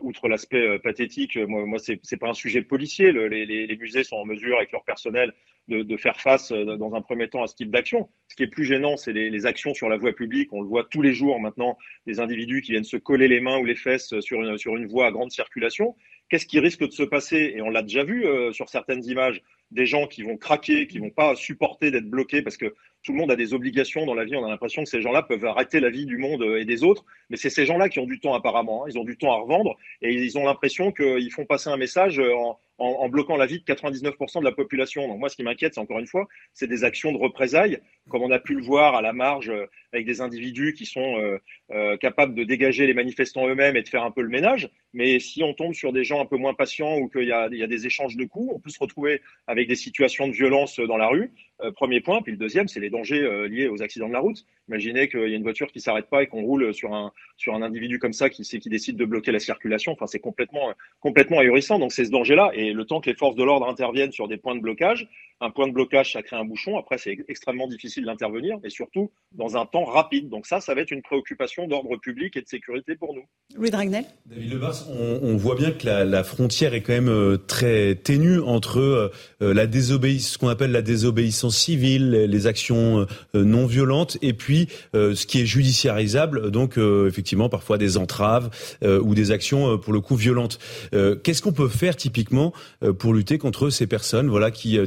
outre 0.00 0.28
l'aspect 0.28 0.80
pathétique, 0.80 1.36
moi, 1.36 1.66
moi 1.66 1.78
c'est 1.78 2.16
pas 2.16 2.30
un 2.30 2.34
sujet 2.34 2.62
policier. 2.62 3.12
les, 3.12 3.76
musées 3.76 4.02
sont 4.02 4.16
en 4.16 4.24
mesure, 4.24 4.56
avec 4.56 4.72
leur 4.72 4.82
personnel, 4.82 5.32
de, 5.68 5.96
faire 5.96 6.20
face 6.20 6.52
euh, 6.52 6.76
dans 6.76 6.94
un 6.94 7.00
premier 7.00 7.28
temps 7.28 7.42
à 7.42 7.46
ce 7.46 7.54
type 7.54 7.70
d'action. 7.70 8.08
Ce 8.28 8.36
qui 8.36 8.42
est 8.42 8.48
plus 8.48 8.64
gênant, 8.64 8.96
c'est 8.96 9.12
les, 9.12 9.30
les, 9.30 9.46
actions 9.46 9.74
sur 9.74 9.88
la 9.88 9.96
voie 9.96 10.12
publique. 10.12 10.52
On 10.52 10.60
le 10.60 10.68
voit 10.68 10.84
tous 10.84 11.02
les 11.02 11.12
jours 11.12 11.40
maintenant, 11.40 11.76
des 12.06 12.20
individus 12.20 12.62
qui 12.62 12.72
viennent 12.72 12.84
se 12.84 12.96
coller 12.96 13.28
les 13.28 13.40
mains 13.40 13.58
ou 13.58 13.64
les 13.64 13.74
fesses 13.74 14.18
sur 14.20 14.42
une, 14.42 14.58
sur 14.58 14.76
une 14.76 14.86
voie 14.86 15.06
à 15.06 15.10
grande 15.10 15.30
circulation. 15.30 15.96
Qu'est-ce 16.28 16.46
qui 16.46 16.58
risque 16.58 16.84
de 16.84 16.92
se 16.92 17.02
passer? 17.02 17.52
Et 17.54 17.62
on 17.62 17.70
l'a 17.70 17.82
déjà 17.82 18.04
vu 18.04 18.26
euh, 18.26 18.52
sur 18.52 18.68
certaines 18.68 19.04
images, 19.04 19.42
des 19.70 19.86
gens 19.86 20.06
qui 20.06 20.22
vont 20.22 20.36
craquer, 20.36 20.86
qui 20.86 20.98
vont 20.98 21.10
pas 21.10 21.34
supporter 21.34 21.90
d'être 21.90 22.08
bloqués 22.08 22.42
parce 22.42 22.56
que 22.56 22.74
tout 23.02 23.12
le 23.12 23.18
monde 23.18 23.30
a 23.30 23.36
des 23.36 23.54
obligations 23.54 24.04
dans 24.04 24.14
la 24.14 24.24
vie. 24.24 24.36
On 24.36 24.44
a 24.44 24.48
l'impression 24.48 24.82
que 24.82 24.88
ces 24.88 25.00
gens-là 25.00 25.22
peuvent 25.22 25.44
arrêter 25.44 25.80
la 25.80 25.90
vie 25.90 26.06
du 26.06 26.18
monde 26.18 26.42
euh, 26.42 26.60
et 26.60 26.64
des 26.64 26.82
autres, 26.82 27.04
mais 27.30 27.36
c'est 27.36 27.50
ces 27.50 27.66
gens-là 27.66 27.88
qui 27.88 27.98
ont 27.98 28.06
du 28.06 28.20
temps 28.20 28.34
apparemment. 28.34 28.84
Hein. 28.84 28.88
Ils 28.90 28.98
ont 28.98 29.04
du 29.04 29.16
temps 29.16 29.32
à 29.32 29.36
revendre 29.36 29.76
et 30.02 30.12
ils 30.12 30.38
ont 30.38 30.44
l'impression 30.44 30.92
qu'ils 30.92 31.30
font 31.32 31.44
passer 31.44 31.70
un 31.70 31.76
message 31.76 32.18
en, 32.18 32.58
en, 32.78 33.08
bloquant 33.08 33.36
la 33.36 33.46
vie 33.46 33.60
de 33.60 33.64
99% 33.64 34.40
de 34.40 34.44
la 34.44 34.52
population. 34.52 35.08
Donc 35.08 35.18
moi, 35.18 35.28
ce 35.28 35.36
qui 35.36 35.42
m'inquiète, 35.42 35.74
c'est 35.74 35.80
encore 35.80 35.98
une 35.98 36.06
fois, 36.06 36.28
c'est 36.52 36.66
des 36.66 36.84
actions 36.84 37.12
de 37.12 37.18
représailles, 37.18 37.78
comme 38.08 38.22
on 38.22 38.30
a 38.30 38.38
pu 38.38 38.54
le 38.54 38.62
voir 38.62 38.94
à 38.94 39.02
la 39.02 39.12
marge 39.12 39.48
euh, 39.48 39.66
avec 39.92 40.06
des 40.06 40.20
individus 40.20 40.74
qui 40.74 40.84
sont 40.84 41.18
euh, 41.18 41.38
euh, 41.70 41.96
capables 41.96 42.34
de 42.34 42.44
dégager 42.44 42.86
les 42.86 42.94
manifestants 42.94 43.48
eux-mêmes 43.48 43.76
et 43.76 43.82
de 43.82 43.88
faire 43.88 44.04
un 44.04 44.10
peu 44.10 44.22
le 44.22 44.28
ménage. 44.28 44.68
Mais 44.92 45.18
si 45.20 45.42
on 45.42 45.54
tombe 45.54 45.74
sur 45.74 45.92
des 45.92 46.04
gens 46.04 46.20
un 46.20 46.26
peu 46.26 46.36
moins 46.36 46.54
patients 46.54 46.98
ou 46.98 47.08
qu'il 47.08 47.22
y, 47.22 47.28
y 47.28 47.32
a, 47.32 47.48
des 47.48 47.86
échanges 47.86 48.16
de 48.16 48.24
coups, 48.24 48.52
on 48.54 48.60
peut 48.60 48.70
se 48.70 48.78
retrouver 48.78 49.22
avec 49.46 49.55
des 49.64 49.76
situations 49.76 50.28
de 50.28 50.32
violence 50.32 50.78
dans 50.78 50.96
la 50.96 51.08
rue. 51.08 51.30
Euh, 51.62 51.72
premier 51.72 52.02
point. 52.02 52.20
Puis 52.20 52.32
le 52.32 52.38
deuxième, 52.38 52.68
c'est 52.68 52.80
les 52.80 52.90
dangers 52.90 53.22
euh, 53.22 53.48
liés 53.48 53.68
aux 53.68 53.82
accidents 53.82 54.08
de 54.08 54.12
la 54.12 54.20
route. 54.20 54.44
Imaginez 54.68 55.08
qu'il 55.08 55.20
y 55.20 55.32
a 55.32 55.36
une 55.36 55.42
voiture 55.42 55.68
qui 55.68 55.80
s'arrête 55.80 56.06
pas 56.10 56.22
et 56.22 56.26
qu'on 56.26 56.42
roule 56.42 56.74
sur 56.74 56.92
un 56.92 57.12
sur 57.38 57.54
un 57.54 57.62
individu 57.62 57.98
comme 57.98 58.12
ça 58.12 58.28
qui 58.28 58.42
qui 58.42 58.68
décide 58.68 58.96
de 58.96 59.04
bloquer 59.06 59.32
la 59.32 59.38
circulation. 59.38 59.92
Enfin, 59.92 60.06
c'est 60.06 60.18
complètement 60.18 60.74
complètement 61.00 61.38
ahurissant. 61.38 61.78
Donc 61.78 61.92
c'est 61.92 62.04
ce 62.04 62.10
danger-là. 62.10 62.50
Et 62.52 62.74
le 62.74 62.84
temps 62.84 63.00
que 63.00 63.08
les 63.08 63.16
forces 63.16 63.36
de 63.36 63.44
l'ordre 63.44 63.68
interviennent 63.68 64.12
sur 64.12 64.28
des 64.28 64.36
points 64.36 64.54
de 64.54 64.60
blocage, 64.60 65.08
un 65.40 65.50
point 65.50 65.66
de 65.66 65.72
blocage, 65.72 66.12
ça 66.12 66.22
crée 66.22 66.36
un 66.36 66.44
bouchon. 66.44 66.76
Après, 66.76 66.98
c'est 66.98 67.16
extrêmement 67.28 67.68
difficile 67.68 68.04
d'intervenir 68.04 68.58
et 68.62 68.70
surtout 68.70 69.10
dans 69.32 69.56
un 69.56 69.64
temps 69.64 69.84
rapide. 69.84 70.28
Donc 70.28 70.46
ça, 70.46 70.60
ça 70.60 70.74
va 70.74 70.82
être 70.82 70.90
une 70.90 71.02
préoccupation 71.02 71.66
d'ordre 71.68 71.96
public 71.96 72.36
et 72.36 72.42
de 72.42 72.48
sécurité 72.48 72.96
pour 72.96 73.14
nous. 73.14 73.24
Louis 73.54 73.70
Dragnel. 73.70 74.04
David 74.26 74.52
Lebas, 74.52 74.86
on, 74.90 75.20
on, 75.22 75.36
voit 75.36 75.54
bien 75.54 75.70
que 75.70 75.86
la, 75.86 76.04
la, 76.04 76.24
frontière 76.24 76.74
est 76.74 76.82
quand 76.82 76.92
même 76.92 77.08
euh, 77.08 77.36
très 77.36 77.94
ténue 77.94 78.40
entre 78.40 79.12
la 79.40 79.66
désobéissance, 79.66 80.32
ce 80.32 80.38
qu'on 80.38 80.48
appelle 80.48 80.72
la 80.72 80.82
désobéissance 80.82 81.45
civiles, 81.50 82.10
les 82.10 82.46
actions 82.46 83.06
euh, 83.34 83.44
non 83.44 83.66
violentes, 83.66 84.18
et 84.22 84.32
puis 84.32 84.68
euh, 84.94 85.14
ce 85.14 85.26
qui 85.26 85.40
est 85.40 85.46
judiciarisable, 85.46 86.50
donc 86.50 86.78
euh, 86.78 87.08
effectivement 87.08 87.48
parfois 87.48 87.78
des 87.78 87.96
entraves 87.96 88.50
ou 88.82 89.14
des 89.14 89.30
actions 89.30 89.78
pour 89.78 89.92
le 89.92 90.00
coup 90.00 90.16
violentes. 90.16 90.58
Qu'est-ce 90.92 91.42
qu'on 91.42 91.52
peut 91.52 91.68
faire 91.68 91.96
typiquement 91.96 92.52
pour 92.98 93.14
lutter 93.14 93.38
contre 93.38 93.70
ces 93.70 93.86
personnes, 93.86 94.28
voilà, 94.28 94.50
qui 94.50 94.78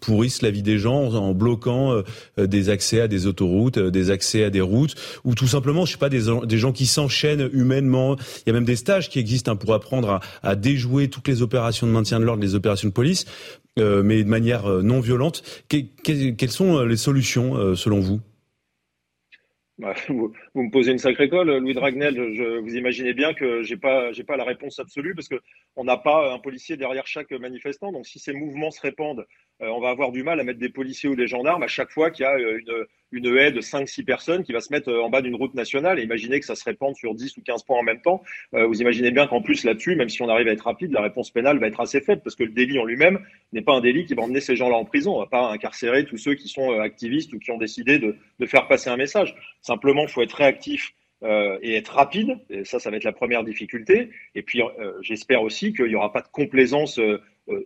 pourrissent 0.00 0.42
la 0.42 0.50
vie 0.50 0.62
des 0.62 0.78
gens 0.78 1.12
en 1.14 1.32
bloquant 1.32 2.02
des 2.38 2.68
accès 2.68 3.00
à 3.00 3.08
des 3.08 3.26
autoroutes, 3.26 3.78
des 3.78 4.10
accès 4.10 4.44
à 4.44 4.50
des 4.50 4.60
routes, 4.60 4.94
ou 5.24 5.34
tout 5.34 5.46
simplement, 5.46 5.84
je 5.84 5.92
sais 5.92 5.98
pas, 5.98 6.08
des, 6.08 6.58
gens 6.58 6.72
qui 6.72 6.86
s'enchaînent 6.86 7.48
humainement. 7.52 8.16
Il 8.40 8.48
y 8.48 8.50
a 8.50 8.52
même 8.52 8.64
des 8.64 8.76
stages 8.76 9.08
qui 9.08 9.18
existent 9.18 9.52
hein, 9.52 9.56
pour 9.56 9.74
apprendre 9.74 10.20
à 10.42 10.56
déjouer 10.56 11.08
toutes 11.08 11.28
les 11.28 11.42
opérations 11.42 11.86
de 11.86 11.92
maintien 11.92 12.20
de 12.20 12.24
l'ordre, 12.24 12.42
les 12.42 12.54
opérations 12.54 12.88
de 12.88 12.94
police. 12.94 13.26
Euh, 13.78 14.02
mais 14.02 14.22
de 14.22 14.28
manière 14.28 14.66
euh, 14.66 14.82
non 14.82 15.00
violente. 15.00 15.64
quelles 15.68 16.50
sont 16.50 16.76
euh, 16.76 16.86
les 16.86 16.98
solutions 16.98 17.74
selon 17.74 18.00
vous? 18.00 18.20
Bah, 19.78 19.94
vous, 20.08 20.32
me 20.54 20.70
posez 20.70 20.92
une 20.92 20.98
sacrée 20.98 21.30
colle, 21.30 21.56
Louis 21.56 21.72
Dragnel. 21.72 22.60
Vous 22.60 22.76
imaginez 22.76 23.14
bien 23.14 23.32
que 23.32 23.62
j'ai 23.62 23.78
pas, 23.78 24.10
pas 24.26 24.36
la 24.36 24.44
réponse 24.44 24.78
absolue 24.78 25.14
parce 25.14 25.28
que 25.28 25.40
on 25.76 25.84
n'a 25.84 25.96
pas 25.96 26.34
un 26.34 26.38
policier 26.38 26.76
derrière 26.76 27.06
chaque 27.06 27.32
manifestant. 27.32 27.92
Donc, 27.92 28.06
si 28.06 28.18
ces 28.18 28.34
mouvements 28.34 28.70
se 28.70 28.80
répandent, 28.82 29.26
on 29.60 29.80
va 29.80 29.90
avoir 29.90 30.10
du 30.10 30.22
mal 30.22 30.40
à 30.40 30.44
mettre 30.44 30.58
des 30.58 30.68
policiers 30.68 31.08
ou 31.08 31.14
des 31.14 31.26
gendarmes 31.26 31.62
à 31.62 31.68
chaque 31.68 31.90
fois 31.90 32.10
qu'il 32.10 32.24
y 32.24 32.26
a 32.26 32.36
une, 32.38 32.86
une 33.12 33.26
haie 33.36 33.52
de 33.52 33.60
5-6 33.60 34.04
personnes 34.04 34.42
qui 34.42 34.52
va 34.52 34.60
se 34.60 34.72
mettre 34.72 34.88
euh, 34.88 35.02
en 35.02 35.10
bas 35.10 35.20
d'une 35.20 35.36
route 35.36 35.54
nationale 35.54 36.00
et 36.00 36.02
imaginez 36.02 36.40
que 36.40 36.46
ça 36.46 36.56
se 36.56 36.64
répande 36.64 36.96
sur 36.96 37.14
10 37.14 37.36
ou 37.36 37.42
15 37.42 37.62
points 37.62 37.78
en 37.78 37.82
même 37.82 38.00
temps. 38.00 38.22
Euh, 38.54 38.66
vous 38.66 38.80
imaginez 38.80 39.10
bien 39.10 39.26
qu'en 39.26 39.42
plus 39.42 39.64
là-dessus, 39.64 39.94
même 39.94 40.08
si 40.08 40.22
on 40.22 40.28
arrive 40.28 40.48
à 40.48 40.52
être 40.52 40.64
rapide, 40.64 40.92
la 40.92 41.02
réponse 41.02 41.30
pénale 41.30 41.58
va 41.58 41.66
être 41.66 41.80
assez 41.80 42.00
faible 42.00 42.22
parce 42.24 42.34
que 42.34 42.44
le 42.44 42.50
délit 42.50 42.78
en 42.78 42.84
lui-même 42.84 43.20
n'est 43.52 43.62
pas 43.62 43.74
un 43.74 43.80
délit 43.80 44.06
qui 44.06 44.14
va 44.14 44.22
emmener 44.22 44.40
ces 44.40 44.56
gens-là 44.56 44.76
en 44.76 44.84
prison. 44.84 45.16
On 45.16 45.20
va 45.20 45.26
pas 45.26 45.50
incarcérer 45.50 46.04
tous 46.06 46.16
ceux 46.16 46.34
qui 46.34 46.48
sont 46.48 46.72
euh, 46.72 46.80
activistes 46.80 47.32
ou 47.34 47.38
qui 47.38 47.50
ont 47.50 47.58
décidé 47.58 47.98
de, 47.98 48.16
de 48.40 48.46
faire 48.46 48.66
passer 48.66 48.88
un 48.88 48.96
message. 48.96 49.36
Simplement, 49.60 50.02
il 50.02 50.08
faut 50.08 50.22
être 50.22 50.36
réactif 50.36 50.94
euh, 51.24 51.56
et 51.62 51.76
être 51.76 51.94
rapide. 51.94 52.36
Ça, 52.64 52.80
ça 52.80 52.90
va 52.90 52.96
être 52.96 53.04
la 53.04 53.12
première 53.12 53.44
difficulté. 53.44 54.10
Et 54.34 54.42
puis, 54.42 54.60
euh, 54.60 54.92
j'espère 55.02 55.42
aussi 55.42 55.72
qu'il 55.72 55.86
n'y 55.86 55.94
aura 55.94 56.12
pas 56.12 56.20
de 56.20 56.26
complaisance 56.26 56.98
euh, 56.98 57.20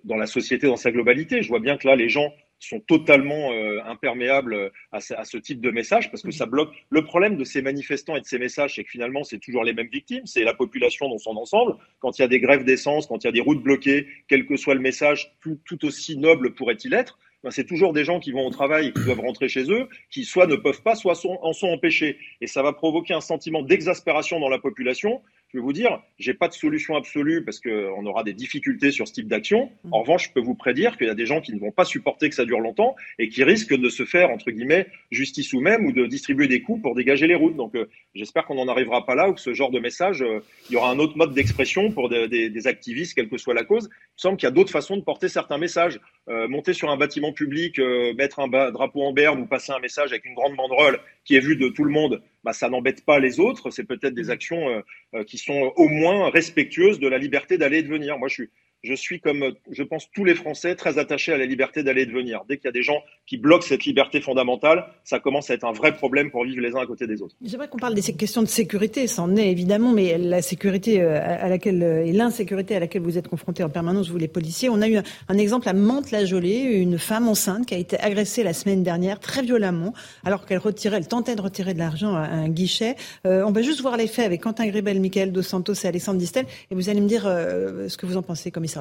dans 0.04 0.16
la 0.16 0.26
société 0.26 0.66
dans 0.66 0.76
sa 0.76 0.92
globalité. 0.92 1.40
Je 1.42 1.48
vois 1.48 1.60
bien 1.60 1.78
que 1.78 1.86
là, 1.86 1.96
les 1.96 2.10
gens 2.10 2.34
sont 2.58 2.80
totalement 2.80 3.50
imperméables 3.84 4.72
à 4.90 5.00
ce, 5.00 5.36
type 5.36 5.60
de 5.60 5.70
message 5.70 6.10
parce 6.10 6.22
que 6.22 6.30
ça 6.30 6.46
bloque. 6.46 6.70
Le 6.88 7.04
problème 7.04 7.36
de 7.36 7.44
ces 7.44 7.60
manifestants 7.60 8.16
et 8.16 8.22
de 8.22 8.24
ces 8.24 8.38
messages, 8.38 8.76
c'est 8.76 8.84
que 8.84 8.90
finalement, 8.90 9.24
c'est 9.24 9.38
toujours 9.38 9.62
les 9.62 9.74
mêmes 9.74 9.90
victimes, 9.92 10.24
c'est 10.24 10.42
la 10.42 10.54
population 10.54 11.10
dans 11.10 11.18
son 11.18 11.36
ensemble. 11.36 11.74
Quand 11.98 12.18
il 12.18 12.22
y 12.22 12.24
a 12.24 12.28
des 12.28 12.40
grèves 12.40 12.64
d'essence, 12.64 13.06
quand 13.06 13.22
il 13.22 13.26
y 13.26 13.28
a 13.28 13.32
des 13.32 13.42
routes 13.42 13.62
bloquées, 13.62 14.06
quel 14.26 14.46
que 14.46 14.56
soit 14.56 14.72
le 14.72 14.80
message, 14.80 15.36
tout 15.42 15.84
aussi 15.84 16.16
noble 16.16 16.54
pourrait-il 16.54 16.94
être, 16.94 17.18
ben, 17.42 17.50
c'est 17.50 17.64
toujours 17.64 17.92
des 17.92 18.04
gens 18.04 18.20
qui 18.20 18.32
vont 18.32 18.46
au 18.46 18.50
travail, 18.50 18.92
qui 18.92 19.04
doivent 19.04 19.20
rentrer 19.20 19.48
chez 19.48 19.70
eux, 19.70 19.88
qui 20.10 20.24
soit 20.24 20.46
ne 20.46 20.56
peuvent 20.56 20.82
pas, 20.82 20.94
soit 20.94 21.14
en 21.24 21.52
sont 21.52 21.68
empêchés. 21.68 22.18
Et 22.40 22.46
ça 22.46 22.62
va 22.62 22.72
provoquer 22.72 23.14
un 23.14 23.20
sentiment 23.20 23.62
d'exaspération 23.62 24.40
dans 24.40 24.48
la 24.48 24.58
population 24.58 25.22
je 25.48 25.58
vais 25.58 25.62
vous 25.62 25.72
dire, 25.72 26.02
j'ai 26.18 26.34
pas 26.34 26.48
de 26.48 26.52
solution 26.52 26.96
absolue 26.96 27.44
parce 27.44 27.60
qu'on 27.60 28.04
aura 28.04 28.24
des 28.24 28.34
difficultés 28.34 28.90
sur 28.90 29.06
ce 29.06 29.12
type 29.12 29.28
d'action. 29.28 29.70
Mmh. 29.84 29.94
En 29.94 30.00
revanche, 30.00 30.26
je 30.28 30.32
peux 30.32 30.40
vous 30.40 30.54
prédire 30.54 30.98
qu'il 30.98 31.06
y 31.06 31.10
a 31.10 31.14
des 31.14 31.26
gens 31.26 31.40
qui 31.40 31.54
ne 31.54 31.60
vont 31.60 31.70
pas 31.70 31.84
supporter 31.84 32.28
que 32.28 32.34
ça 32.34 32.44
dure 32.44 32.60
longtemps 32.60 32.96
et 33.18 33.28
qui 33.28 33.44
risquent 33.44 33.76
de 33.76 33.88
se 33.88 34.04
faire, 34.04 34.30
entre 34.30 34.50
guillemets, 34.50 34.88
justice 35.12 35.52
ou 35.52 35.60
même 35.60 35.86
ou 35.86 35.92
de 35.92 36.06
distribuer 36.06 36.48
des 36.48 36.62
coups 36.62 36.82
pour 36.82 36.94
dégager 36.94 37.28
les 37.28 37.36
routes. 37.36 37.56
Donc, 37.56 37.74
euh, 37.76 37.86
j'espère 38.14 38.44
qu'on 38.44 38.56
n'en 38.56 38.68
arrivera 38.68 39.06
pas 39.06 39.14
là 39.14 39.30
ou 39.30 39.34
que 39.34 39.40
ce 39.40 39.54
genre 39.54 39.70
de 39.70 39.78
message, 39.78 40.20
euh, 40.20 40.40
il 40.68 40.74
y 40.74 40.76
aura 40.76 40.90
un 40.90 40.98
autre 40.98 41.16
mode 41.16 41.32
d'expression 41.32 41.92
pour 41.92 42.08
des, 42.08 42.50
des, 42.50 42.66
activistes, 42.66 43.14
quelle 43.14 43.28
que 43.28 43.38
soit 43.38 43.54
la 43.54 43.64
cause. 43.64 43.88
Il 44.16 44.20
me 44.20 44.30
semble 44.30 44.36
qu'il 44.38 44.46
y 44.46 44.48
a 44.48 44.52
d'autres 44.52 44.70
façons 44.70 44.96
de 44.96 45.02
porter 45.02 45.28
certains 45.28 45.58
messages. 45.58 46.00
Euh, 46.28 46.48
monter 46.48 46.72
sur 46.72 46.90
un 46.90 46.96
bâtiment 46.96 47.32
public, 47.32 47.78
mettre 48.16 48.40
un 48.40 48.48
drapeau 48.48 49.02
en 49.02 49.12
berne 49.12 49.40
ou 49.40 49.46
passer 49.46 49.72
un 49.72 49.78
message 49.78 50.10
avec 50.10 50.24
une 50.24 50.34
grande 50.34 50.56
banderole 50.56 50.98
qui 51.24 51.36
est 51.36 51.40
vue 51.40 51.56
de 51.56 51.68
tout 51.68 51.84
le 51.84 51.92
monde, 51.92 52.22
bah, 52.42 52.52
ça 52.52 52.68
n'embête 52.68 53.04
pas 53.04 53.18
les 53.18 53.38
autres. 53.40 53.70
C'est 53.70 53.84
peut-être 53.84 54.14
des 54.14 54.30
actions 54.30 54.82
qui 55.26 55.38
sont 55.38 55.72
au 55.76 55.88
moins 55.88 56.30
respectueuses 56.30 56.98
de 56.98 57.08
la 57.08 57.18
liberté 57.18 57.58
d'aller 57.58 57.78
et 57.78 57.82
de 57.82 57.88
venir. 57.88 58.18
Moi, 58.18 58.28
je 58.28 58.34
suis, 58.34 58.50
je 58.86 58.94
suis 58.94 59.20
comme, 59.20 59.52
je 59.70 59.82
pense, 59.82 60.08
tous 60.12 60.24
les 60.24 60.34
Français 60.34 60.76
très 60.76 60.98
attachés 60.98 61.32
à 61.32 61.38
la 61.38 61.46
liberté 61.46 61.82
d'aller 61.82 62.02
et 62.02 62.06
de 62.06 62.12
venir. 62.12 62.42
Dès 62.48 62.56
qu'il 62.56 62.66
y 62.66 62.68
a 62.68 62.72
des 62.72 62.82
gens 62.82 63.02
qui 63.26 63.36
bloquent 63.36 63.66
cette 63.66 63.84
liberté 63.84 64.20
fondamentale, 64.20 64.86
ça 65.04 65.18
commence 65.18 65.50
à 65.50 65.54
être 65.54 65.64
un 65.64 65.72
vrai 65.72 65.94
problème 65.94 66.30
pour 66.30 66.44
vivre 66.44 66.60
les 66.60 66.74
uns 66.74 66.80
à 66.80 66.86
côté 66.86 67.06
des 67.06 67.20
autres. 67.20 67.34
J'aimerais 67.42 67.68
qu'on 67.68 67.78
parle 67.78 67.94
des 67.94 68.02
questions 68.12 68.42
de 68.42 68.48
sécurité, 68.48 69.06
ça 69.08 69.22
en 69.22 69.36
est 69.36 69.50
évidemment, 69.50 69.92
mais 69.92 70.16
la 70.18 70.42
sécurité 70.42 71.02
euh, 71.02 71.20
à 71.20 71.48
laquelle 71.48 71.82
euh, 71.82 72.06
et 72.06 72.12
l'insécurité 72.12 72.76
à 72.76 72.80
laquelle 72.80 73.02
vous 73.02 73.18
êtes 73.18 73.28
confrontés 73.28 73.64
en 73.64 73.68
permanence, 73.68 74.08
vous 74.08 74.18
les 74.18 74.28
policiers. 74.28 74.68
On 74.68 74.80
a 74.80 74.88
eu 74.88 74.98
un, 75.28 75.38
exemple 75.38 75.68
à 75.68 75.72
Mantes-la-Jolie, 75.72 76.60
une 76.60 76.98
femme 76.98 77.28
enceinte 77.28 77.66
qui 77.66 77.74
a 77.74 77.78
été 77.78 77.98
agressée 77.98 78.44
la 78.44 78.52
semaine 78.52 78.82
dernière 78.82 79.18
très 79.18 79.42
violemment, 79.42 79.92
alors 80.24 80.46
qu'elle 80.46 80.58
retirait, 80.58 80.98
elle 80.98 81.08
tentait 81.08 81.34
de 81.34 81.42
retirer 81.42 81.74
de 81.74 81.78
l'argent 81.78 82.14
à 82.14 82.20
un 82.20 82.48
guichet. 82.48 82.94
Euh, 83.26 83.42
on 83.44 83.50
va 83.50 83.62
juste 83.62 83.80
voir 83.80 83.96
les 83.96 84.06
faits 84.06 84.26
avec 84.26 84.42
Quentin 84.42 84.66
Gribel, 84.68 85.00
Michael 85.00 85.32
Dos 85.32 85.42
Santos 85.42 85.74
et 85.74 85.86
Alexandre 85.86 86.18
Distel, 86.18 86.46
et 86.70 86.74
vous 86.74 86.88
allez 86.88 87.00
me 87.00 87.08
dire 87.08 87.22
ce 87.22 87.96
que 87.96 88.06
vous 88.06 88.16
en 88.16 88.22
pensez, 88.22 88.50
commissaire 88.50 88.75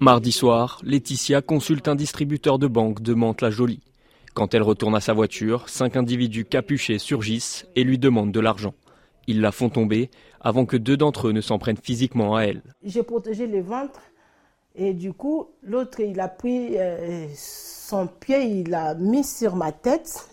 Mardi 0.00 0.32
soir, 0.32 0.80
Laetitia 0.82 1.42
consulte 1.42 1.88
un 1.88 1.94
distributeur 1.94 2.58
de 2.58 2.66
banque 2.66 3.02
de 3.02 3.14
Mantes-la-Jolie. 3.14 3.82
Quand 4.34 4.54
elle 4.54 4.62
retourne 4.62 4.94
à 4.94 5.00
sa 5.00 5.12
voiture, 5.12 5.68
cinq 5.68 5.96
individus 5.96 6.46
capuchés 6.46 6.98
surgissent 6.98 7.66
et 7.76 7.84
lui 7.84 7.98
demandent 7.98 8.32
de 8.32 8.40
l'argent. 8.40 8.74
Ils 9.26 9.40
la 9.40 9.52
font 9.52 9.68
tomber 9.68 10.10
avant 10.40 10.64
que 10.64 10.76
deux 10.76 10.96
d'entre 10.96 11.28
eux 11.28 11.32
ne 11.32 11.40
s'en 11.40 11.58
prennent 11.58 11.76
physiquement 11.76 12.34
à 12.34 12.42
elle. 12.42 12.62
J'ai 12.82 13.02
protégé 13.02 13.46
le 13.46 13.60
ventre 13.60 14.00
et 14.74 14.94
du 14.94 15.12
coup, 15.12 15.48
l'autre, 15.62 16.00
il 16.00 16.18
a 16.20 16.28
pris 16.28 16.78
euh, 16.78 17.26
son 17.36 18.06
pied, 18.06 18.42
il 18.42 18.70
l'a 18.70 18.94
mis 18.94 19.24
sur 19.24 19.54
ma 19.54 19.70
tête. 19.70 20.31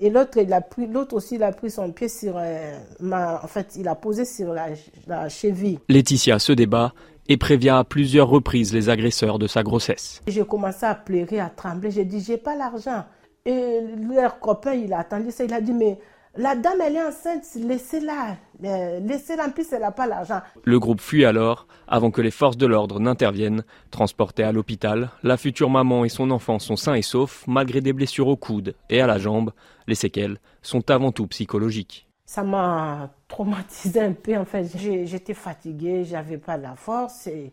Et 0.00 0.10
l'autre, 0.10 0.38
il 0.38 0.52
a 0.52 0.60
pris, 0.60 0.86
l'autre 0.86 1.16
aussi, 1.16 1.34
il 1.34 1.42
a 1.42 1.50
pris 1.50 1.70
son 1.70 1.90
pied 1.90 2.08
sur 2.08 2.34
euh, 2.36 2.78
ma, 3.00 3.42
en 3.42 3.48
fait, 3.48 3.74
il 3.76 3.88
a 3.88 3.96
posé 3.96 4.24
sur 4.24 4.52
la, 4.52 4.68
la 5.06 5.28
cheville. 5.28 5.80
Laetitia 5.88 6.38
se 6.38 6.52
débat 6.52 6.92
et 7.26 7.36
prévient 7.36 7.70
à 7.70 7.84
plusieurs 7.84 8.28
reprises 8.28 8.72
les 8.72 8.88
agresseurs 8.88 9.38
de 9.38 9.46
sa 9.46 9.62
grossesse. 9.62 10.22
J'ai 10.26 10.44
commencé 10.44 10.86
à 10.86 10.94
pleurer, 10.94 11.40
à 11.40 11.50
trembler. 11.50 11.90
J'ai 11.90 12.04
dit, 12.04 12.20
j'ai 12.20 12.36
pas 12.36 12.56
l'argent. 12.56 13.04
Et 13.44 13.80
leur 14.08 14.38
copain, 14.38 14.74
il 14.74 14.92
a 14.92 15.00
attendu 15.00 15.30
ça. 15.30 15.44
Il 15.44 15.52
a 15.52 15.60
dit, 15.60 15.72
mais 15.72 15.98
la 16.38 16.54
dame, 16.54 16.80
elle 16.80 16.96
est 16.96 17.04
enceinte, 17.04 17.44
laissez-la. 17.56 18.36
Euh, 18.64 19.00
laissez-la, 19.00 19.46
en 19.46 19.50
plus, 19.50 19.72
elle 19.72 19.80
n'a 19.80 19.90
pas 19.90 20.06
l'argent. 20.06 20.40
Le 20.64 20.78
groupe 20.78 21.00
fuit 21.00 21.24
alors, 21.24 21.66
avant 21.88 22.10
que 22.10 22.20
les 22.20 22.30
forces 22.30 22.56
de 22.56 22.66
l'ordre 22.66 23.00
n'interviennent. 23.00 23.64
Transportée 23.90 24.44
à 24.44 24.52
l'hôpital, 24.52 25.10
la 25.22 25.36
future 25.36 25.68
maman 25.68 26.04
et 26.04 26.08
son 26.08 26.30
enfant 26.30 26.58
sont 26.58 26.76
sains 26.76 26.94
et 26.94 27.02
saufs, 27.02 27.44
malgré 27.48 27.80
des 27.80 27.92
blessures 27.92 28.28
au 28.28 28.36
coude 28.36 28.74
et 28.88 29.00
à 29.00 29.06
la 29.06 29.18
jambe. 29.18 29.52
Les 29.88 29.96
séquelles 29.96 30.38
sont 30.62 30.90
avant 30.90 31.12
tout 31.12 31.26
psychologiques 31.26 32.08
ça 32.28 32.42
m'a 32.42 33.08
traumatisé 33.26 34.02
un 34.02 34.12
peu. 34.12 34.36
En 34.36 34.44
fait, 34.44 34.66
j'étais 34.76 35.32
fatiguée, 35.32 36.04
j'avais 36.04 36.36
pas 36.36 36.58
la 36.58 36.76
force 36.76 37.26
et, 37.26 37.50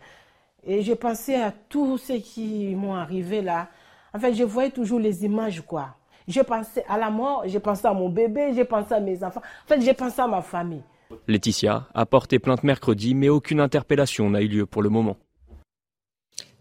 et 0.66 0.82
j'ai 0.82 0.98
pensé 0.98 1.36
à 1.36 1.54
tout 1.70 1.98
ce 1.98 2.12
qui 2.12 2.76
m'ont 2.76 2.94
arrivé 2.94 3.42
là. 3.42 3.70
En 4.14 4.20
fait, 4.20 4.34
je 4.34 4.44
voyais 4.44 4.72
toujours 4.72 5.00
les 5.00 5.24
images, 5.24 5.62
quoi. 5.66 5.96
J'ai 6.28 6.44
pensé 6.44 6.84
à 6.88 6.98
la 6.98 7.10
mort, 7.10 7.44
j'ai 7.46 7.60
pensé 7.60 7.86
à 7.88 7.94
mon 7.94 8.10
bébé, 8.10 8.52
j'ai 8.56 8.66
pensé 8.66 8.94
à 8.94 9.00
mes 9.00 9.24
enfants. 9.24 9.42
En 9.66 9.68
fait, 9.68 9.82
j'ai 9.82 9.94
pensé 9.94 10.22
à 10.22 10.28
ma 10.28 10.42
famille. 10.42 10.82
Laetitia 11.28 11.88
a 11.94 12.06
porté 12.06 12.40
plainte 12.40 12.64
mercredi, 12.64 13.14
mais 13.14 13.30
aucune 13.30 13.60
interpellation 13.60 14.30
n'a 14.30 14.42
eu 14.42 14.48
lieu 14.48 14.66
pour 14.66 14.82
le 14.82 14.90
moment. 14.90 15.18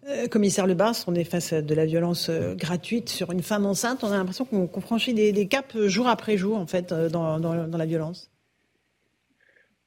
Euh, 0.06 0.28
commissaire 0.28 0.66
Lebas, 0.66 1.04
on 1.06 1.14
est 1.14 1.24
face 1.24 1.54
à 1.54 1.62
de 1.62 1.74
la 1.74 1.86
violence 1.86 2.28
euh, 2.28 2.54
gratuite 2.54 3.08
sur 3.08 3.32
une 3.32 3.42
femme 3.42 3.64
enceinte. 3.64 4.04
On 4.04 4.12
a 4.12 4.16
l'impression 4.18 4.44
qu'on 4.44 4.80
franchit 4.80 5.14
des, 5.14 5.46
caps 5.46 5.78
jour 5.86 6.08
après 6.08 6.36
jour, 6.36 6.58
en 6.58 6.66
fait, 6.66 6.92
euh, 6.92 7.08
dans, 7.08 7.38
la 7.38 7.86
violence. 7.86 8.30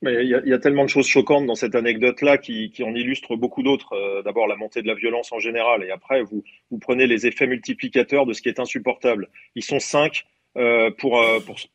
Mais 0.03 0.23
il 0.23 0.29
y, 0.29 0.53
a, 0.53 0.59
tellement 0.59 0.83
de 0.83 0.89
choses 0.89 1.07
choquantes 1.07 1.47
dans 1.47 1.55
cette 1.55 1.73
anecdote-là 1.73 2.37
qui, 2.37 2.71
en 2.83 2.93
illustrent 2.93 3.35
beaucoup 3.35 3.63
d'autres. 3.63 4.21
D'abord, 4.23 4.47
la 4.47 4.55
montée 4.55 4.83
de 4.83 4.87
la 4.87 4.93
violence 4.93 5.31
en 5.31 5.39
général, 5.39 5.83
et 5.83 5.89
après, 5.89 6.21
vous, 6.21 6.43
vous 6.69 6.77
prenez 6.77 7.07
les 7.07 7.25
effets 7.25 7.47
multiplicateurs 7.47 8.27
de 8.27 8.33
ce 8.33 8.43
qui 8.43 8.49
est 8.49 8.59
insupportable. 8.59 9.27
Ils 9.55 9.63
sont 9.63 9.79
cinq 9.79 10.25
pour, 10.99 11.19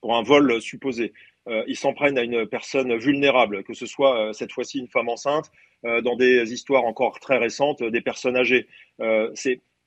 pour, 0.01 0.17
un 0.17 0.23
vol 0.23 0.63
supposé. 0.63 1.13
ils 1.67 1.77
s'en 1.77 1.95
prennent 1.95 2.17
à 2.17 2.23
une 2.23 2.47
personne 2.47 2.97
vulnérable, 2.97 3.65
que 3.65 3.75
ce 3.75 3.87
soit 3.87 4.31
cette 4.33 4.53
fois-ci 4.53 4.79
une 4.79 4.89
femme 4.89 5.09
enceinte, 5.09 5.51
euh, 5.85 6.01
dans 6.01 6.15
des 6.15 6.53
histoires 6.53 6.85
encore 6.85 7.19
très 7.19 7.39
récentes, 7.39 7.83
des 7.83 8.01
personnes 8.01 8.37
âgées. 8.37 8.69
Euh, 9.01 9.33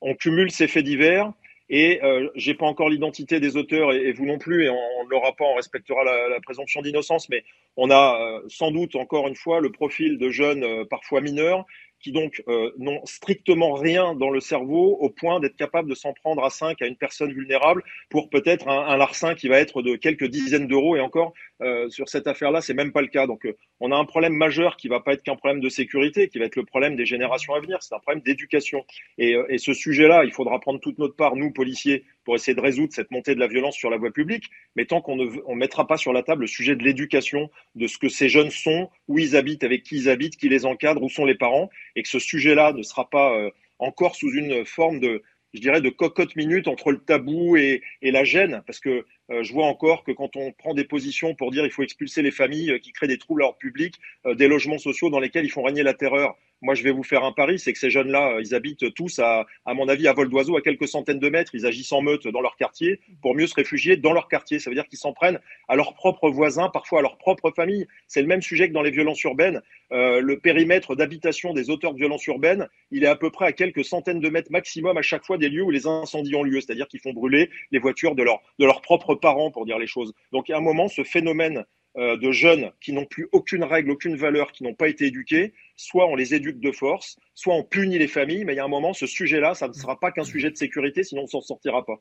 on 0.02 0.14
cumule 0.14 0.50
ces 0.50 0.68
faits 0.68 0.84
divers 0.84 1.32
et 1.68 2.02
euh, 2.02 2.28
j'ai 2.34 2.54
pas 2.54 2.66
encore 2.66 2.88
l'identité 2.88 3.40
des 3.40 3.56
auteurs 3.56 3.92
et, 3.92 4.12
vous 4.12 4.26
non 4.26 4.38
plus, 4.38 4.64
et 4.64 4.68
on 4.68 5.04
ne 5.04 5.10
l'aura 5.10 5.32
pas, 5.32 5.44
on 5.44 5.54
respectera 5.54 6.04
la, 6.04 6.40
présomption 6.40 6.80
d'innocence, 6.80 7.28
mais 7.28 7.44
on 7.76 7.90
a 7.90 8.20
euh, 8.20 8.40
sans 8.48 8.70
doute 8.70 8.94
encore 8.94 9.26
une 9.26 9.34
fois 9.34 9.60
le 9.60 9.72
profil 9.72 10.18
de 10.18 10.30
jeunes 10.30 10.86
parfois 10.86 11.20
mineurs 11.20 11.66
qui 12.00 12.12
donc 12.12 12.42
euh, 12.48 12.70
n'ont 12.78 13.04
strictement 13.04 13.74
rien 13.74 14.14
dans 14.14 14.30
le 14.30 14.40
cerveau 14.40 14.96
au 15.00 15.10
point 15.10 15.40
d'être 15.40 15.56
capable 15.56 15.88
de 15.88 15.94
s'en 15.94 16.12
prendre 16.12 16.44
à 16.44 16.50
5 16.50 16.80
à 16.82 16.86
une 16.86 16.96
personne 16.96 17.32
vulnérable 17.32 17.82
pour 18.10 18.28
peut-être 18.28 18.68
un, 18.68 18.96
larcin 18.96 19.34
qui 19.34 19.48
va 19.48 19.58
être 19.58 19.82
de 19.82 19.96
quelques 19.96 20.26
dizaines 20.26 20.66
d'euros. 20.66 20.96
Et 20.96 21.00
encore, 21.00 21.32
euh, 21.62 21.88
sur 21.88 22.08
cette 22.08 22.26
affaire-là, 22.26 22.60
c'est 22.60 22.74
même 22.74 22.92
pas 22.92 23.02
le 23.02 23.08
cas. 23.08 23.26
Donc, 23.26 23.46
euh, 23.46 23.56
on 23.80 23.92
a 23.92 23.96
un 23.96 24.04
problème 24.04 24.34
majeur 24.34 24.76
qui 24.76 24.88
va 24.88 25.00
pas 25.00 25.14
être 25.14 25.22
qu'un 25.22 25.36
problème 25.36 25.60
de 25.60 25.68
sécurité, 25.68 26.28
qui 26.28 26.38
va 26.38 26.44
être 26.44 26.56
le 26.56 26.64
problème 26.64 26.96
des 26.96 27.06
générations 27.06 27.54
à 27.54 27.60
venir. 27.60 27.82
C'est 27.82 27.94
un 27.94 28.00
problème 28.00 28.22
d'éducation. 28.22 28.84
Et, 29.18 29.36
et 29.48 29.58
ce 29.58 29.72
sujet-là, 29.72 30.24
il 30.24 30.32
faudra 30.32 30.60
prendre 30.60 30.80
toute 30.80 30.98
notre 30.98 31.16
part, 31.16 31.36
nous, 31.36 31.52
policiers, 31.52 32.04
pour 32.26 32.34
essayer 32.34 32.54
de 32.54 32.60
résoudre 32.60 32.92
cette 32.92 33.10
montée 33.10 33.34
de 33.34 33.40
la 33.40 33.46
violence 33.46 33.76
sur 33.76 33.88
la 33.88 33.96
voie 33.96 34.10
publique. 34.10 34.50
Mais 34.74 34.84
tant 34.84 35.00
qu'on 35.00 35.16
ne 35.16 35.30
on 35.46 35.54
mettra 35.54 35.86
pas 35.86 35.96
sur 35.96 36.12
la 36.12 36.22
table 36.22 36.42
le 36.42 36.46
sujet 36.48 36.76
de 36.76 36.82
l'éducation, 36.82 37.50
de 37.76 37.86
ce 37.86 37.96
que 37.96 38.08
ces 38.08 38.28
jeunes 38.28 38.50
sont, 38.50 38.90
où 39.08 39.18
ils 39.18 39.36
habitent, 39.36 39.64
avec 39.64 39.84
qui 39.84 39.96
ils 39.96 40.08
habitent, 40.10 40.36
qui 40.36 40.48
les 40.48 40.66
encadre, 40.66 41.02
où 41.02 41.08
sont 41.08 41.24
les 41.24 41.36
parents, 41.36 41.70
et 41.94 42.02
que 42.02 42.08
ce 42.08 42.18
sujet-là 42.18 42.72
ne 42.72 42.82
sera 42.82 43.08
pas 43.08 43.32
euh, 43.38 43.50
encore 43.78 44.16
sous 44.16 44.30
une 44.32 44.66
forme 44.66 44.98
de, 44.98 45.22
je 45.54 45.60
dirais, 45.60 45.80
de 45.80 45.88
cocotte 45.88 46.34
minute 46.34 46.68
entre 46.68 46.90
le 46.90 46.98
tabou 46.98 47.56
et, 47.56 47.80
la 48.02 48.24
gêne, 48.24 48.62
parce 48.66 48.80
que 48.80 49.06
je 49.28 49.52
vois 49.52 49.66
encore 49.66 50.04
que 50.04 50.12
quand 50.12 50.36
on 50.36 50.52
prend 50.52 50.74
des 50.74 50.84
positions 50.84 51.34
pour 51.34 51.50
dire 51.50 51.64
il 51.64 51.70
faut 51.70 51.82
expulser 51.82 52.22
les 52.22 52.30
familles 52.30 52.72
euh, 52.72 52.78
qui 52.78 52.92
créent 52.92 53.08
des 53.08 53.18
troubles 53.18 53.42
à 53.42 53.46
l'ordre 53.46 53.58
public, 53.58 53.94
des 54.24 54.48
logements 54.48 54.78
sociaux 54.78 55.10
dans 55.10 55.20
lesquels 55.20 55.44
ils 55.44 55.50
font 55.50 55.62
régner 55.62 55.82
la 55.82 55.94
terreur, 55.94 56.36
moi, 56.62 56.74
je 56.74 56.82
vais 56.82 56.90
vous 56.90 57.02
faire 57.02 57.22
un 57.24 57.32
pari, 57.32 57.58
c'est 57.58 57.72
que 57.72 57.78
ces 57.78 57.90
jeunes-là, 57.90 58.38
ils 58.40 58.54
habitent 58.54 58.94
tous, 58.94 59.18
à, 59.18 59.46
à 59.66 59.74
mon 59.74 59.88
avis, 59.88 60.08
à 60.08 60.14
vol 60.14 60.30
d'oiseau, 60.30 60.56
à 60.56 60.62
quelques 60.62 60.88
centaines 60.88 61.18
de 61.18 61.28
mètres. 61.28 61.54
Ils 61.54 61.66
agissent 61.66 61.92
en 61.92 62.00
meute 62.00 62.26
dans 62.26 62.40
leur 62.40 62.56
quartier 62.56 63.00
pour 63.20 63.34
mieux 63.34 63.46
se 63.46 63.54
réfugier 63.54 63.96
dans 63.96 64.12
leur 64.12 64.26
quartier. 64.28 64.58
Ça 64.58 64.70
veut 64.70 64.74
dire 64.74 64.86
qu'ils 64.86 64.98
s'en 64.98 65.12
prennent 65.12 65.38
à 65.68 65.76
leurs 65.76 65.94
propres 65.94 66.30
voisins, 66.30 66.70
parfois 66.70 67.00
à 67.00 67.02
leur 67.02 67.18
propre 67.18 67.50
famille. 67.50 67.86
C'est 68.06 68.22
le 68.22 68.26
même 68.26 68.40
sujet 68.40 68.68
que 68.68 68.72
dans 68.72 68.82
les 68.82 68.90
violences 68.90 69.22
urbaines. 69.22 69.60
Euh, 69.92 70.20
le 70.20 70.38
périmètre 70.38 70.96
d'habitation 70.96 71.52
des 71.52 71.70
auteurs 71.70 71.92
de 71.92 71.98
violences 71.98 72.26
urbaines, 72.26 72.66
il 72.90 73.04
est 73.04 73.08
à 73.08 73.16
peu 73.16 73.30
près 73.30 73.46
à 73.46 73.52
quelques 73.52 73.84
centaines 73.84 74.20
de 74.20 74.28
mètres 74.28 74.50
maximum 74.50 74.96
à 74.96 75.02
chaque 75.02 75.24
fois 75.24 75.38
des 75.38 75.48
lieux 75.48 75.62
où 75.62 75.70
les 75.70 75.86
incendies 75.86 76.34
ont 76.34 76.42
lieu. 76.42 76.60
C'est-à-dire 76.60 76.88
qu'ils 76.88 77.00
font 77.00 77.12
brûler 77.12 77.50
les 77.70 77.78
voitures 77.78 78.14
de, 78.14 78.22
leur, 78.22 78.40
de 78.58 78.64
leurs 78.64 78.80
propres 78.80 79.14
parents, 79.16 79.50
pour 79.50 79.66
dire 79.66 79.78
les 79.78 79.86
choses. 79.86 80.12
Donc, 80.32 80.50
à 80.50 80.56
un 80.56 80.60
moment, 80.60 80.88
ce 80.88 81.04
phénomène 81.04 81.64
euh, 81.98 82.18
de 82.18 82.30
jeunes 82.30 82.72
qui 82.82 82.92
n'ont 82.92 83.06
plus 83.06 83.26
aucune 83.32 83.64
règle, 83.64 83.90
aucune 83.90 84.16
valeur, 84.16 84.52
qui 84.52 84.64
n'ont 84.64 84.74
pas 84.74 84.88
été 84.88 85.06
éduqués, 85.06 85.54
soit 85.76 86.06
on 86.06 86.14
les 86.14 86.34
éduque 86.34 86.60
de 86.60 86.70
force, 86.70 87.16
soit 87.34 87.54
on 87.54 87.64
punit 87.64 87.98
les 87.98 88.06
familles, 88.06 88.44
mais 88.44 88.52
il 88.52 88.56
y 88.56 88.58
a 88.58 88.64
un 88.64 88.68
moment, 88.68 88.92
ce 88.92 89.06
sujet-là, 89.06 89.54
ça 89.54 89.66
ne 89.68 89.72
sera 89.72 89.98
pas 89.98 90.12
qu'un 90.12 90.24
sujet 90.24 90.50
de 90.50 90.58
sécurité, 90.58 91.04
sinon 91.04 91.22
on 91.22 91.24
ne 91.24 91.30
s'en 91.30 91.40
sortira 91.40 91.86
pas. 91.86 91.94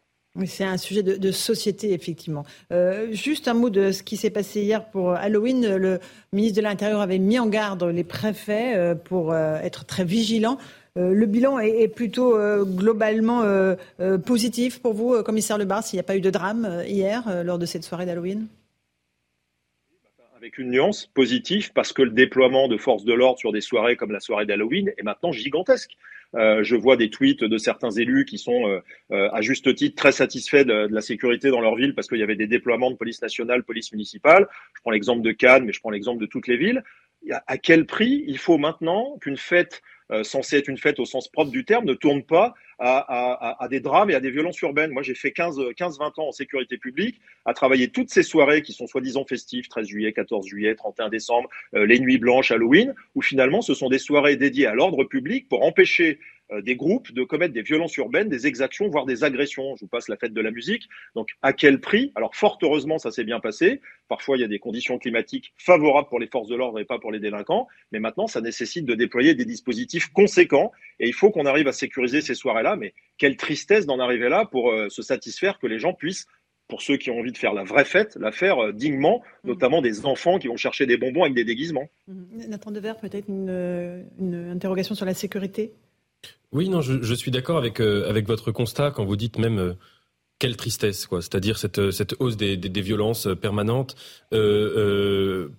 C'est 0.45 0.65
un 0.65 0.75
sujet 0.75 1.01
de, 1.01 1.31
société, 1.31 1.93
effectivement. 1.93 2.43
Euh, 2.73 3.13
juste 3.13 3.47
un 3.47 3.53
mot 3.53 3.69
de 3.69 3.93
ce 3.93 4.03
qui 4.03 4.17
s'est 4.17 4.31
passé 4.31 4.63
hier 4.63 4.89
pour 4.89 5.11
Halloween. 5.11 5.77
Le 5.77 6.01
ministre 6.33 6.57
de 6.57 6.63
l'Intérieur 6.63 6.99
avait 6.99 7.19
mis 7.19 7.39
en 7.39 7.47
garde 7.47 7.85
les 7.85 8.03
préfets 8.03 8.75
euh, 8.75 8.95
pour 8.95 9.33
être 9.33 9.85
très 9.85 10.03
vigilants. 10.03 10.57
Le 10.95 11.25
bilan 11.25 11.59
est, 11.59 11.87
plutôt 11.87 12.37
globalement 12.63 13.43
positif 14.25 14.81
pour 14.81 14.93
vous, 14.93 15.21
commissaire 15.23 15.57
Lebar, 15.57 15.83
s'il 15.83 15.97
n'y 15.97 16.01
a 16.01 16.03
pas 16.03 16.15
eu 16.15 16.21
de 16.21 16.29
drame 16.29 16.83
hier 16.87 17.43
lors 17.43 17.59
de 17.59 17.65
cette 17.65 17.83
soirée 17.83 18.05
d'Halloween? 18.05 18.47
Avec 20.37 20.57
une 20.57 20.69
nuance 20.69 21.07
positive 21.07 21.73
parce 21.73 21.91
que 21.91 22.01
le 22.01 22.11
déploiement 22.11 22.67
de 22.67 22.77
forces 22.77 23.03
de 23.03 23.13
l'ordre 23.13 23.39
sur 23.39 23.51
des 23.51 23.61
soirées 23.61 23.95
comme 23.95 24.11
la 24.11 24.19
soirée 24.19 24.45
d'Halloween 24.45 24.93
est 24.97 25.03
maintenant 25.03 25.31
gigantesque. 25.31 25.97
je 26.33 26.75
vois 26.75 26.95
des 26.95 27.09
tweets 27.09 27.43
de 27.43 27.57
certains 27.57 27.91
élus 27.91 28.23
qui 28.25 28.37
sont 28.37 28.81
à 29.09 29.41
juste 29.41 29.75
titre 29.75 29.95
très 29.97 30.13
satisfaits 30.13 30.63
de, 30.63 30.87
la 30.89 31.01
sécurité 31.01 31.49
dans 31.49 31.61
leur 31.61 31.75
ville 31.75 31.93
parce 31.93 32.07
qu'il 32.07 32.19
y 32.19 32.23
avait 32.23 32.35
des 32.37 32.47
déploiements 32.47 32.91
de 32.91 32.95
police 32.95 33.21
nationale, 33.21 33.63
police 33.63 33.91
municipale. 33.91 34.47
Je 34.75 34.81
prends 34.81 34.91
l'exemple 34.91 35.23
de 35.23 35.31
Cannes, 35.33 35.65
mais 35.65 35.73
je 35.73 35.81
prends 35.81 35.89
l'exemple 35.89 36.21
de 36.21 36.27
toutes 36.27 36.47
les 36.47 36.57
villes. 36.57 36.83
À 37.47 37.57
quel 37.57 37.85
prix 37.85 38.23
il 38.27 38.37
faut 38.37 38.57
maintenant 38.57 39.17
qu'une 39.19 39.37
fête 39.37 39.81
euh, 40.11 40.23
censée 40.23 40.57
être 40.57 40.67
une 40.67 40.77
fête 40.77 40.99
au 40.99 41.05
sens 41.05 41.27
propre 41.27 41.51
du 41.51 41.65
terme, 41.65 41.85
ne 41.85 41.93
tourne 41.93 42.23
pas 42.23 42.53
à, 42.77 42.97
à, 42.97 43.63
à 43.63 43.67
des 43.67 43.79
drames 43.79 44.09
et 44.09 44.15
à 44.15 44.19
des 44.19 44.29
violences 44.29 44.59
urbaines. 44.61 44.91
Moi, 44.91 45.01
j'ai 45.01 45.15
fait 45.15 45.29
15-20 45.29 46.19
ans 46.19 46.27
en 46.27 46.31
sécurité 46.31 46.77
publique, 46.77 47.19
à 47.45 47.53
travailler 47.53 47.87
toutes 47.89 48.09
ces 48.09 48.23
soirées 48.23 48.61
qui 48.61 48.73
sont 48.73 48.87
soi-disant 48.87 49.25
festives, 49.25 49.67
13 49.67 49.87
juillet, 49.87 50.13
14 50.13 50.45
juillet, 50.45 50.75
31 50.75 51.09
décembre, 51.09 51.49
euh, 51.73 51.85
les 51.85 51.99
nuits 51.99 52.17
blanches, 52.17 52.51
Halloween, 52.51 52.93
où 53.15 53.21
finalement 53.21 53.61
ce 53.61 53.73
sont 53.73 53.89
des 53.89 53.99
soirées 53.99 54.35
dédiées 54.35 54.67
à 54.67 54.73
l'ordre 54.73 55.03
public 55.05 55.47
pour 55.49 55.63
empêcher 55.63 56.19
des 56.61 56.75
groupes 56.75 57.11
de 57.11 57.23
commettre 57.23 57.53
des 57.53 57.61
violences 57.61 57.95
urbaines, 57.97 58.29
des 58.29 58.47
exactions, 58.47 58.87
voire 58.89 59.05
des 59.05 59.23
agressions. 59.23 59.75
Je 59.75 59.81
vous 59.81 59.87
passe 59.87 60.07
la 60.09 60.17
fête 60.17 60.33
de 60.33 60.41
la 60.41 60.51
musique. 60.51 60.87
Donc, 61.15 61.29
à 61.41 61.53
quel 61.53 61.79
prix? 61.79 62.11
Alors, 62.15 62.35
fort 62.35 62.57
heureusement, 62.61 62.97
ça 62.97 63.11
s'est 63.11 63.23
bien 63.23 63.39
passé. 63.39 63.81
Parfois, 64.07 64.37
il 64.37 64.41
y 64.41 64.43
a 64.43 64.47
des 64.47 64.59
conditions 64.59 64.97
climatiques 64.97 65.53
favorables 65.57 66.07
pour 66.07 66.19
les 66.19 66.27
forces 66.27 66.47
de 66.47 66.55
l'ordre 66.55 66.79
et 66.79 66.85
pas 66.85 66.99
pour 66.99 67.11
les 67.11 67.19
délinquants. 67.19 67.67
Mais 67.91 67.99
maintenant, 67.99 68.27
ça 68.27 68.41
nécessite 68.41 68.85
de 68.85 68.93
déployer 68.93 69.33
des 69.33 69.45
dispositifs 69.45 70.07
conséquents. 70.13 70.71
Et 70.99 71.07
il 71.07 71.13
faut 71.13 71.31
qu'on 71.31 71.45
arrive 71.45 71.67
à 71.67 71.73
sécuriser 71.73 72.21
ces 72.21 72.35
soirées-là. 72.35 72.75
Mais 72.75 72.93
quelle 73.17 73.37
tristesse 73.37 73.85
d'en 73.85 73.99
arriver 73.99 74.29
là 74.29 74.45
pour 74.45 74.71
euh, 74.71 74.89
se 74.89 75.01
satisfaire 75.01 75.59
que 75.59 75.67
les 75.67 75.79
gens 75.79 75.93
puissent 75.93 76.27
pour 76.67 76.81
ceux 76.81 76.97
qui 76.97 77.11
ont 77.11 77.19
envie 77.19 77.31
de 77.31 77.37
faire 77.37 77.53
la 77.53 77.63
vraie 77.63 77.85
fête, 77.85 78.17
la 78.19 78.31
faire 78.31 78.57
euh, 78.59 78.71
dignement, 78.71 79.21
mmh. 79.43 79.47
notamment 79.47 79.81
des 79.81 80.05
enfants 80.05 80.39
qui 80.39 80.47
vont 80.47 80.57
chercher 80.57 80.85
des 80.87 80.97
bonbons 80.97 81.23
avec 81.23 81.35
des 81.35 81.43
déguisements. 81.43 81.89
Mmh. 82.07 82.47
Nathan 82.49 82.71
Devers, 82.71 82.97
peut-être 82.97 83.29
une, 83.29 84.05
une 84.19 84.49
interrogation 84.49 84.95
sur 84.95 85.05
la 85.05 85.13
sécurité? 85.13 85.73
Oui, 86.55 86.69
non, 86.69 86.79
je, 86.81 87.13
suis 87.13 87.31
d'accord 87.31 87.57
avec, 87.57 87.81
euh, 87.81 88.09
avec 88.09 88.27
votre 88.27 88.51
constat 88.53 88.91
quand 88.91 89.03
vous 89.03 89.17
dites 89.17 89.37
même 89.37 89.59
euh, 89.59 89.73
quelle 90.39 90.55
tristesse, 90.55 91.05
quoi. 91.05 91.21
C'est-à-dire 91.21 91.57
cette, 91.57 91.79
euh, 91.79 91.91
cette 91.91 92.15
hausse 92.19 92.37
des, 92.37 92.55
violences 92.81 93.27
permanentes. 93.41 93.97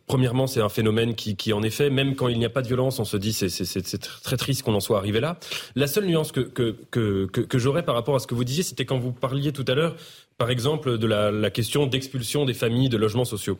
premièrement, 0.07 0.47
c'est 0.47 0.63
un 0.63 0.71
phénomène 0.71 1.15
qui, 1.15 1.37
qui, 1.37 1.53
en 1.53 1.63
effet, 1.63 1.91
même 1.91 2.17
quand 2.17 2.29
il 2.29 2.39
n'y 2.39 2.47
a 2.47 2.51
pas 2.51 2.63
de 2.63 2.67
violence, 2.67 2.99
on 2.99 3.05
se 3.05 3.19
dit 3.19 3.35
c'est, 3.35 3.99
très 4.23 4.39
triste 4.39 4.63
qu'on 4.63 4.75
en 4.75 4.81
soit 4.81 4.97
arrivé 4.97 5.21
là. 5.21 5.39
La 5.75 5.87
seule 5.87 6.07
nuance 6.07 6.33
que, 6.33 7.59
j'aurais 7.59 7.85
par 7.85 7.95
rapport 7.95 8.17
à 8.17 8.19
ce 8.19 8.27
que 8.27 8.35
vous 8.35 8.45
disiez, 8.45 8.63
c'était 8.63 8.87
quand 8.87 8.99
vous 8.99 9.13
parliez 9.13 9.53
tout 9.53 9.67
à 9.69 9.75
l'heure, 9.75 9.97
par 10.39 10.49
exemple, 10.49 10.97
de 10.97 11.07
la 11.07 11.51
question 11.51 11.87
d'expulsion 11.87 12.47
des 12.47 12.55
familles 12.55 12.89
de 12.89 12.97
logements 12.97 13.27
sociaux. 13.27 13.59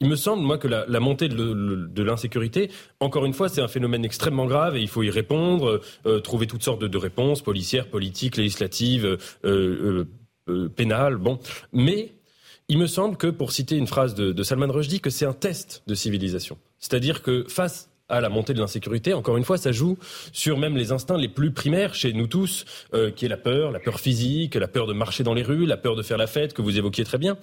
Il 0.00 0.08
me 0.08 0.16
semble, 0.16 0.42
moi, 0.42 0.58
que 0.58 0.68
la, 0.68 1.00
montée 1.00 1.28
de, 1.28 2.02
l'insécurité, 2.02 2.70
encore 3.00 3.24
une 3.24 3.32
fois, 3.32 3.48
c'est 3.48 3.62
un 3.62 3.68
phénomène 3.68 4.04
extrêmement 4.04 4.46
grave 4.46 4.76
et 4.76 4.82
il 4.82 4.88
faut 4.88 5.02
y 5.02 5.10
répondre, 5.10 5.80
euh, 6.04 6.20
trouver 6.20 6.46
toutes 6.46 6.62
sortes 6.62 6.84
de, 6.84 6.98
réponses, 6.98 7.40
policières, 7.42 7.88
politiques, 7.88 8.36
législatives, 8.36 9.06
euh, 9.06 9.16
euh, 9.44 10.04
euh, 10.48 10.68
pénales, 10.68 11.16
bon. 11.16 11.38
Mais 11.72 12.12
il 12.68 12.78
me 12.78 12.86
semble 12.86 13.16
que, 13.16 13.28
pour 13.28 13.52
citer 13.52 13.76
une 13.76 13.86
phrase 13.86 14.14
de, 14.14 14.32
de 14.32 14.42
Salman 14.42 14.70
Rushdie, 14.70 15.00
que 15.00 15.10
c'est 15.10 15.26
un 15.26 15.32
test 15.32 15.82
de 15.86 15.94
civilisation. 15.94 16.58
C'est-à-dire 16.78 17.22
que 17.22 17.44
face 17.48 17.90
à 18.08 18.20
la 18.20 18.28
montée 18.28 18.54
de 18.54 18.60
l'insécurité. 18.60 19.14
Encore 19.14 19.36
une 19.36 19.44
fois, 19.44 19.58
ça 19.58 19.72
joue 19.72 19.98
sur 20.32 20.58
même 20.58 20.76
les 20.76 20.92
instincts 20.92 21.16
les 21.16 21.28
plus 21.28 21.50
primaires 21.50 21.94
chez 21.94 22.12
nous 22.12 22.26
tous, 22.26 22.64
euh, 22.94 23.10
qui 23.10 23.24
est 23.24 23.28
la 23.28 23.36
peur, 23.36 23.72
la 23.72 23.80
peur 23.80 24.00
physique, 24.00 24.54
la 24.54 24.68
peur 24.68 24.86
de 24.86 24.92
marcher 24.92 25.24
dans 25.24 25.34
les 25.34 25.42
rues, 25.42 25.66
la 25.66 25.76
peur 25.76 25.96
de 25.96 26.02
faire 26.02 26.18
la 26.18 26.26
fête, 26.26 26.52
que 26.52 26.62
vous 26.62 26.78
évoquiez 26.78 27.04
très 27.04 27.18
bien. 27.18 27.36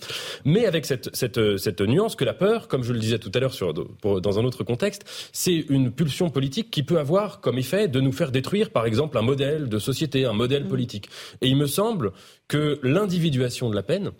Mais 0.45 0.65
avec 0.65 0.85
cette, 0.85 1.13
cette, 1.15 1.57
cette 1.57 1.81
nuance 1.81 2.15
que 2.15 2.25
la 2.25 2.33
peur, 2.33 2.67
comme 2.67 2.83
je 2.83 2.93
le 2.93 2.99
disais 2.99 3.19
tout 3.19 3.31
à 3.33 3.39
l'heure 3.39 3.53
sur, 3.53 3.73
dans 3.73 4.39
un 4.39 4.43
autre 4.45 4.63
contexte, 4.63 5.03
c'est 5.31 5.65
une 5.69 5.91
pulsion 5.91 6.29
politique 6.29 6.71
qui 6.71 6.83
peut 6.83 6.99
avoir 6.99 7.41
comme 7.41 7.57
effet 7.57 7.87
de 7.87 7.99
nous 7.99 8.11
faire 8.11 8.31
détruire, 8.31 8.69
par 8.69 8.85
exemple, 8.85 9.17
un 9.17 9.21
modèle 9.21 9.69
de 9.69 9.79
société, 9.79 10.25
un 10.25 10.33
modèle 10.33 10.65
mmh. 10.65 10.69
politique. 10.69 11.09
Et 11.41 11.47
il 11.47 11.57
me 11.57 11.67
semble 11.67 12.11
que 12.47 12.79
l'individuation 12.83 13.69
de 13.69 13.75
la 13.75 13.83
peine, 13.83 14.11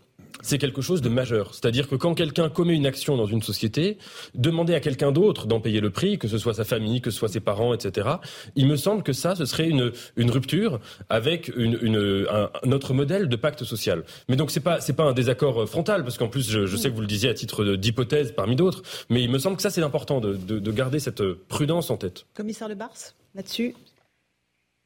c'est 0.42 0.58
quelque 0.58 0.82
chose 0.82 1.02
de 1.02 1.10
majeur. 1.10 1.54
C'est-à-dire 1.54 1.88
que 1.88 1.96
quand 1.96 2.14
quelqu'un 2.16 2.50
commet 2.50 2.76
une 2.76 2.86
action 2.86 3.18
dans 3.18 3.26
une 3.26 3.42
société, 3.42 3.98
demander 4.36 4.74
à 4.74 4.80
quelqu'un 4.80 5.12
d'autre 5.12 5.48
d'en 5.48 5.60
payer 5.60 5.80
le 5.80 5.90
prix, 5.90 6.18
que 6.18 6.28
ce 6.28 6.38
soit 6.38 6.54
sa 6.54 6.64
famille, 6.64 7.02
que 7.02 7.12
ce 7.12 7.18
soit 7.18 7.30
ses 7.30 7.40
parents, 7.40 7.74
etc., 7.74 8.10
il 8.56 8.68
me 8.68 8.76
semble 8.76 9.04
que 9.04 9.14
ça, 9.14 9.36
ce 9.36 9.46
serait 9.46 9.68
une, 9.68 9.92
une 10.16 10.32
rupture 10.32 10.80
avec 11.10 11.52
une, 11.56 12.26
un, 12.30 12.50
notre 12.66 12.94
modèle 12.94 13.30
de 13.30 13.36
pacte 13.36 13.64
social. 13.64 14.04
Mais 14.30 14.36
donc 14.36 14.52
c'est 14.52 14.60
pas 14.60 14.80
pas 14.96 15.04
un 15.04 15.14
désaccord 15.14 15.68
frontal, 15.68 16.04
parce 16.04 16.20
qu'en 16.20 16.28
plus 16.28 16.50
je, 16.52 16.78
sais 16.78 16.90
que 16.90 16.96
vous 16.96 17.02
le 17.02 17.08
disiez 17.08 17.30
à 17.30 17.34
titre 17.34 17.66
d'hypothèse 17.76 18.32
parmi 18.32 18.56
d'autres, 18.56 18.84
mais 19.10 19.24
il 19.24 19.32
me 19.32 19.40
semble 19.40 19.56
que 19.56 19.64
ça 19.64 19.72
c'est 19.72 19.82
important 19.82 20.20
de, 20.20 20.36
de, 20.36 20.60
de 20.60 20.72
garder 20.72 21.00
cette 21.00 21.24
prudence 21.48 21.90
en 21.90 21.98
tête. 21.98 22.26
Commissaire 22.36 22.70
Le 22.70 22.76
Bars, 22.76 22.94
là-dessus 23.34 23.74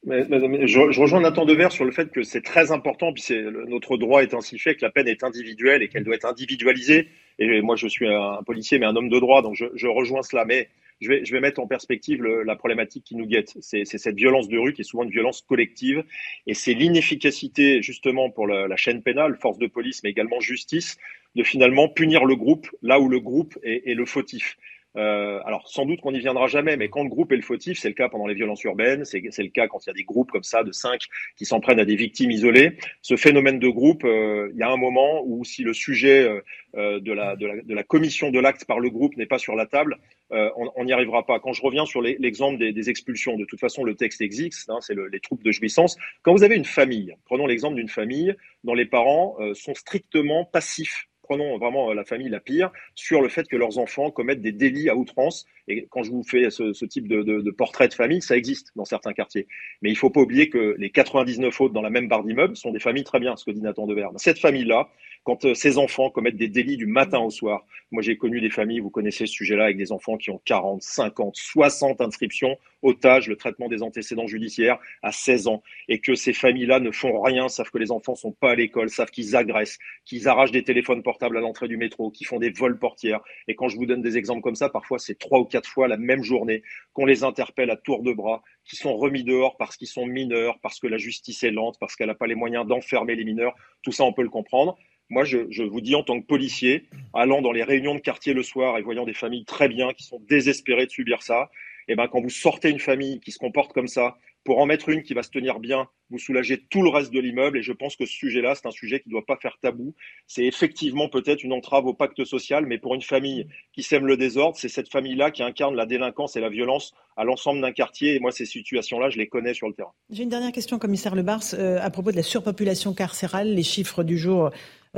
je, 0.06 1.00
rejoins 1.00 1.20
Nathan 1.20 1.44
Devers 1.44 1.72
sur 1.72 1.84
le 1.84 1.90
fait 1.90 2.10
que 2.10 2.22
c'est 2.22 2.42
très 2.42 2.70
important, 2.70 3.12
puis 3.12 3.24
notre 3.66 3.96
droit 3.96 4.22
est 4.22 4.34
ainsi 4.34 4.58
fait 4.58 4.76
que 4.76 4.84
la 4.84 4.90
peine 4.90 5.08
est 5.08 5.24
individuelle 5.24 5.82
et 5.82 5.88
qu'elle 5.88 6.04
doit 6.04 6.14
être 6.14 6.26
individualisée. 6.26 7.08
Et 7.38 7.60
moi, 7.60 7.76
je 7.76 7.88
suis 7.88 8.06
un 8.08 8.42
policier, 8.44 8.78
mais 8.78 8.86
un 8.86 8.96
homme 8.96 9.08
de 9.08 9.18
droit, 9.18 9.42
donc 9.42 9.54
je, 9.54 9.86
rejoins 9.86 10.22
cela. 10.22 10.44
Mais 10.44 10.68
je 11.00 11.08
vais, 11.08 11.40
mettre 11.40 11.60
en 11.60 11.66
perspective 11.66 12.22
la 12.22 12.56
problématique 12.56 13.04
qui 13.04 13.16
nous 13.16 13.26
guette. 13.26 13.56
C'est 13.60 13.84
cette 13.84 14.16
violence 14.16 14.48
de 14.48 14.58
rue 14.58 14.72
qui 14.72 14.82
est 14.82 14.84
souvent 14.84 15.04
une 15.04 15.10
violence 15.10 15.42
collective, 15.42 16.04
et 16.46 16.54
c'est 16.54 16.74
l'inefficacité 16.74 17.82
justement 17.82 18.30
pour 18.30 18.46
la, 18.46 18.76
chaîne 18.76 19.02
pénale, 19.02 19.36
force 19.40 19.58
de 19.58 19.66
police, 19.66 20.02
mais 20.04 20.10
également 20.10 20.40
justice, 20.40 20.96
de 21.34 21.42
finalement 21.42 21.88
punir 21.88 22.24
le 22.24 22.36
groupe 22.36 22.68
là 22.82 23.00
où 23.00 23.08
le 23.08 23.20
groupe 23.20 23.58
est 23.62 23.94
le 23.94 24.06
fautif. 24.06 24.56
Euh, 24.98 25.40
alors 25.44 25.68
sans 25.68 25.86
doute 25.86 26.00
qu'on 26.00 26.10
n'y 26.10 26.18
viendra 26.18 26.48
jamais, 26.48 26.76
mais 26.76 26.88
quand 26.88 27.04
le 27.04 27.08
groupe 27.08 27.30
est 27.30 27.36
le 27.36 27.42
fautif, 27.42 27.78
c'est 27.78 27.88
le 27.88 27.94
cas 27.94 28.08
pendant 28.08 28.26
les 28.26 28.34
violences 28.34 28.64
urbaines, 28.64 29.04
c'est 29.04 29.20
le 29.20 29.48
cas 29.48 29.68
quand 29.68 29.86
il 29.86 29.88
y 29.88 29.90
a 29.90 29.94
des 29.94 30.02
groupes 30.02 30.32
comme 30.32 30.42
ça 30.42 30.64
de 30.64 30.72
cinq 30.72 31.02
qui 31.36 31.44
s'en 31.44 31.60
prennent 31.60 31.78
à 31.78 31.84
des 31.84 31.94
victimes 31.94 32.32
isolées. 32.32 32.76
Ce 33.00 33.16
phénomène 33.16 33.60
de 33.60 33.68
groupe, 33.68 34.04
euh, 34.04 34.50
il 34.52 34.58
y 34.58 34.62
a 34.62 34.70
un 34.70 34.76
moment 34.76 35.22
où 35.24 35.44
si 35.44 35.62
le 35.62 35.72
sujet 35.72 36.28
euh, 36.74 37.00
de, 37.00 37.12
la, 37.12 37.82
commission 37.84 38.30
de 38.30 38.40
l'acte 38.40 38.64
par 38.64 38.80
le 38.80 38.90
groupe 38.90 39.16
n'est 39.16 39.26
pas 39.26 39.38
sur 39.38 39.54
la 39.54 39.66
table, 39.66 39.98
on 40.30 40.84
n'y 40.84 40.92
arrivera 40.92 41.24
pas. 41.24 41.40
Quand 41.40 41.54
je 41.54 41.62
reviens 41.62 41.86
sur 41.86 42.02
l'exemple 42.02 42.58
des, 42.58 42.90
expulsions, 42.90 43.36
de 43.36 43.44
toute 43.44 43.60
façon 43.60 43.84
le 43.84 43.94
texte 43.94 44.20
existe, 44.20 44.68
hein, 44.68 44.78
c'est 44.80 44.94
le, 44.94 45.08
les 45.08 45.20
troupes 45.20 45.42
de 45.42 45.52
jouissance. 45.52 45.96
Quand 46.22 46.32
vous 46.32 46.42
avez 46.42 46.56
une 46.56 46.66
famille, 46.66 47.14
prenons 47.24 47.46
l'exemple 47.46 47.76
d'une 47.76 47.88
famille 47.88 48.34
dont 48.64 48.74
les 48.74 48.84
parents 48.84 49.36
sont 49.54 49.74
strictement 49.74 50.44
passifs 50.44 51.08
prenons 51.28 51.58
vraiment 51.58 51.90
euh, 51.90 51.94
la 51.94 52.04
famille 52.04 52.28
la 52.28 52.40
pire, 52.40 52.70
sur 52.94 53.20
le 53.20 53.28
fait 53.28 53.46
que 53.46 53.56
leurs 53.56 53.78
enfants 53.78 54.10
commettent 54.10 54.40
des 54.40 54.52
délits 54.52 54.88
à 54.88 54.96
outrance. 54.96 55.46
Et 55.68 55.86
quand 55.90 56.02
je 56.02 56.10
vous 56.10 56.22
fais 56.22 56.50
ce, 56.50 56.84
type 56.86 57.06
de, 57.08 57.50
portrait 57.50 57.88
de 57.88 57.94
famille, 57.94 58.22
ça 58.22 58.36
existe 58.36 58.72
dans 58.76 58.86
certains 58.86 59.12
quartiers. 59.12 59.46
Mais 59.82 59.90
il 59.90 59.96
faut 59.96 60.10
pas 60.10 60.20
oublier 60.20 60.48
que 60.48 60.74
les 60.78 60.90
99 60.90 61.60
autres 61.60 61.74
dans 61.74 61.82
la 61.82 61.90
même 61.90 62.08
barre 62.08 62.24
d'immeuble 62.24 62.56
sont 62.56 62.72
des 62.72 62.80
familles 62.80 63.04
très 63.04 63.20
bien, 63.20 63.36
ce 63.36 63.44
que 63.44 63.50
dit 63.50 63.60
Nathan 63.60 63.86
Devers. 63.86 64.10
Cette 64.16 64.38
famille-là, 64.38 64.88
quand 65.24 65.44
euh, 65.44 65.54
ces 65.54 65.78
enfants 65.78 66.10
commettent 66.10 66.36
des 66.36 66.48
délits 66.48 66.76
du 66.76 66.86
matin 66.86 67.18
au 67.18 67.30
soir, 67.30 67.64
moi 67.90 68.02
j'ai 68.02 68.16
connu 68.16 68.40
des 68.40 68.50
familles, 68.50 68.80
vous 68.80 68.90
connaissez 68.90 69.26
ce 69.26 69.32
sujet-là, 69.32 69.64
avec 69.64 69.76
des 69.76 69.92
enfants 69.92 70.16
qui 70.16 70.30
ont 70.30 70.40
40, 70.44 70.82
50, 70.82 71.34
60 71.36 72.00
inscriptions, 72.00 72.56
otages, 72.82 73.28
le 73.28 73.36
traitement 73.36 73.68
des 73.68 73.82
antécédents 73.82 74.26
judiciaires 74.26 74.78
à 75.02 75.12
16 75.12 75.48
ans, 75.48 75.62
et 75.88 76.00
que 76.00 76.14
ces 76.14 76.32
familles-là 76.32 76.80
ne 76.80 76.90
font 76.90 77.20
rien, 77.20 77.48
savent 77.48 77.70
que 77.70 77.78
les 77.78 77.90
enfants 77.90 78.14
sont 78.14 78.32
pas 78.32 78.52
à 78.52 78.54
l'école, 78.54 78.90
savent 78.90 79.10
qu'ils 79.10 79.36
agressent, 79.36 79.78
qu'ils 80.04 80.28
arrachent 80.28 80.52
des 80.52 80.64
téléphones 80.64 81.02
portables 81.02 81.36
à 81.36 81.40
l'entrée 81.40 81.68
du 81.68 81.76
métro, 81.76 82.10
qu'ils 82.10 82.26
font 82.26 82.38
des 82.38 82.50
vols 82.50 82.78
portières. 82.78 83.20
Et 83.48 83.54
quand 83.54 83.68
je 83.68 83.76
vous 83.76 83.86
donne 83.86 84.02
des 84.02 84.16
exemples 84.16 84.42
comme 84.42 84.54
ça, 84.54 84.68
parfois 84.68 84.98
c'est 84.98 85.18
trois 85.18 85.40
ou 85.40 85.44
quatre 85.44 85.68
fois 85.68 85.88
la 85.88 85.96
même 85.96 86.22
journée 86.22 86.62
qu'on 86.92 87.06
les 87.06 87.24
interpelle 87.24 87.70
à 87.70 87.76
tour 87.76 88.02
de 88.02 88.12
bras, 88.12 88.42
qui 88.64 88.76
sont 88.76 88.96
remis 88.96 89.24
dehors 89.24 89.56
parce 89.56 89.76
qu'ils 89.76 89.88
sont 89.88 90.06
mineurs, 90.06 90.58
parce 90.60 90.78
que 90.78 90.86
la 90.86 90.98
justice 90.98 91.42
est 91.42 91.50
lente, 91.50 91.78
parce 91.80 91.96
qu'elle 91.96 92.08
n'a 92.08 92.14
pas 92.14 92.26
les 92.26 92.34
moyens 92.34 92.66
d'enfermer 92.66 93.14
les 93.14 93.24
mineurs. 93.24 93.54
Tout 93.82 93.92
ça, 93.92 94.04
on 94.04 94.12
peut 94.12 94.22
le 94.22 94.28
comprendre. 94.28 94.76
Moi, 95.10 95.24
je, 95.24 95.62
vous 95.62 95.80
dis 95.80 95.94
en 95.94 96.02
tant 96.02 96.20
que 96.20 96.26
policier, 96.26 96.84
allant 97.14 97.40
dans 97.40 97.52
les 97.52 97.62
réunions 97.62 97.94
de 97.94 98.00
quartier 98.00 98.34
le 98.34 98.42
soir 98.42 98.76
et 98.78 98.82
voyant 98.82 99.04
des 99.04 99.14
familles 99.14 99.44
très 99.44 99.68
bien 99.68 99.92
qui 99.92 100.04
sont 100.04 100.20
désespérées 100.28 100.86
de 100.86 100.90
subir 100.90 101.22
ça, 101.22 101.50
et 101.88 101.92
eh 101.92 101.96
ben 101.96 102.06
quand 102.06 102.20
vous 102.20 102.28
sortez 102.28 102.68
une 102.68 102.80
famille 102.80 103.18
qui 103.20 103.32
se 103.32 103.38
comporte 103.38 103.72
comme 103.72 103.88
ça, 103.88 104.18
pour 104.44 104.60
en 104.60 104.66
mettre 104.66 104.88
une 104.88 105.02
qui 105.02 105.14
va 105.14 105.22
se 105.22 105.30
tenir 105.30 105.58
bien, 105.58 105.88
vous 106.10 106.18
soulagez 106.18 106.64
tout 106.70 106.82
le 106.82 106.88
reste 106.88 107.12
de 107.12 107.20
l'immeuble. 107.20 107.58
Et 107.58 107.62
je 107.62 107.72
pense 107.72 107.96
que 107.96 108.06
ce 108.06 108.12
sujet-là, 108.12 108.54
c'est 108.54 108.66
un 108.66 108.70
sujet 108.70 109.00
qui 109.00 109.08
ne 109.08 109.12
doit 109.12 109.26
pas 109.26 109.36
faire 109.36 109.58
tabou. 109.60 109.94
C'est 110.26 110.44
effectivement 110.44 111.08
peut-être 111.08 111.42
une 111.44 111.52
entrave 111.52 111.86
au 111.86 111.92
pacte 111.92 112.24
social, 112.24 112.64
mais 112.64 112.78
pour 112.78 112.94
une 112.94 113.02
famille 113.02 113.46
qui 113.72 113.82
sème 113.82 114.06
le 114.06 114.16
désordre, 114.16 114.56
c'est 114.56 114.70
cette 114.70 114.90
famille-là 114.90 115.30
qui 115.30 115.42
incarne 115.42 115.74
la 115.74 115.84
délinquance 115.84 116.36
et 116.36 116.40
la 116.40 116.48
violence 116.48 116.94
à 117.16 117.24
l'ensemble 117.24 117.60
d'un 117.60 117.72
quartier. 117.72 118.14
Et 118.14 118.20
moi, 118.20 118.32
ces 118.32 118.46
situations-là, 118.46 119.10
je 119.10 119.18
les 119.18 119.28
connais 119.28 119.52
sur 119.52 119.68
le 119.68 119.74
terrain. 119.74 119.92
J'ai 120.10 120.22
une 120.22 120.30
dernière 120.30 120.52
question, 120.52 120.78
commissaire 120.78 121.14
Lebars, 121.14 121.42
euh, 121.54 121.78
à 121.82 121.90
propos 121.90 122.10
de 122.10 122.16
la 122.16 122.22
surpopulation 122.22 122.94
carcérale. 122.94 123.54
Les 123.54 123.62
chiffres 123.62 124.02
du 124.02 124.16
jour 124.16 124.50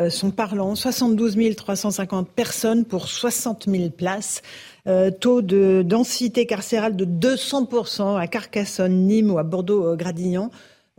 sont 0.09 0.31
parlants. 0.31 0.75
72 0.75 1.37
350 1.57 2.31
personnes 2.31 2.85
pour 2.85 3.09
60 3.09 3.69
000 3.69 3.91
places. 3.91 4.43
Euh, 4.87 5.11
taux 5.11 5.43
de 5.43 5.83
densité 5.83 6.47
carcérale 6.47 6.97
de 6.97 7.05
200% 7.05 8.19
à 8.19 8.27
Carcassonne, 8.27 9.07
Nîmes 9.07 9.31
ou 9.31 9.39
à 9.39 9.43
Bordeaux-Gradignan. 9.43 10.51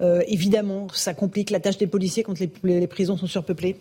Euh, 0.02 0.22
évidemment, 0.28 0.88
ça 0.94 1.14
complique 1.14 1.50
la 1.50 1.60
tâche 1.60 1.78
des 1.78 1.88
policiers 1.88 2.24
quand 2.24 2.40
les, 2.40 2.88
prisons 2.88 3.18
sont 3.18 3.28
surpeuplées. 3.28 3.78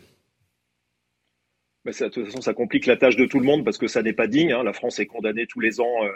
De 1.84 1.92
toute 2.08 2.26
façon, 2.26 2.40
ça 2.40 2.52
complique 2.52 2.86
la 2.86 2.96
tâche 2.96 3.16
de 3.16 3.24
tout 3.24 3.38
le 3.38 3.46
monde 3.46 3.64
parce 3.64 3.78
que 3.78 3.88
ça 3.88 4.02
n'est 4.02 4.12
pas 4.12 4.26
digne. 4.26 4.52
Hein. 4.52 4.62
La 4.62 4.72
France 4.72 4.98
est 5.00 5.06
condamnée 5.06 5.46
tous 5.46 5.60
les 5.60 5.80
ans 5.80 6.04
euh, 6.04 6.08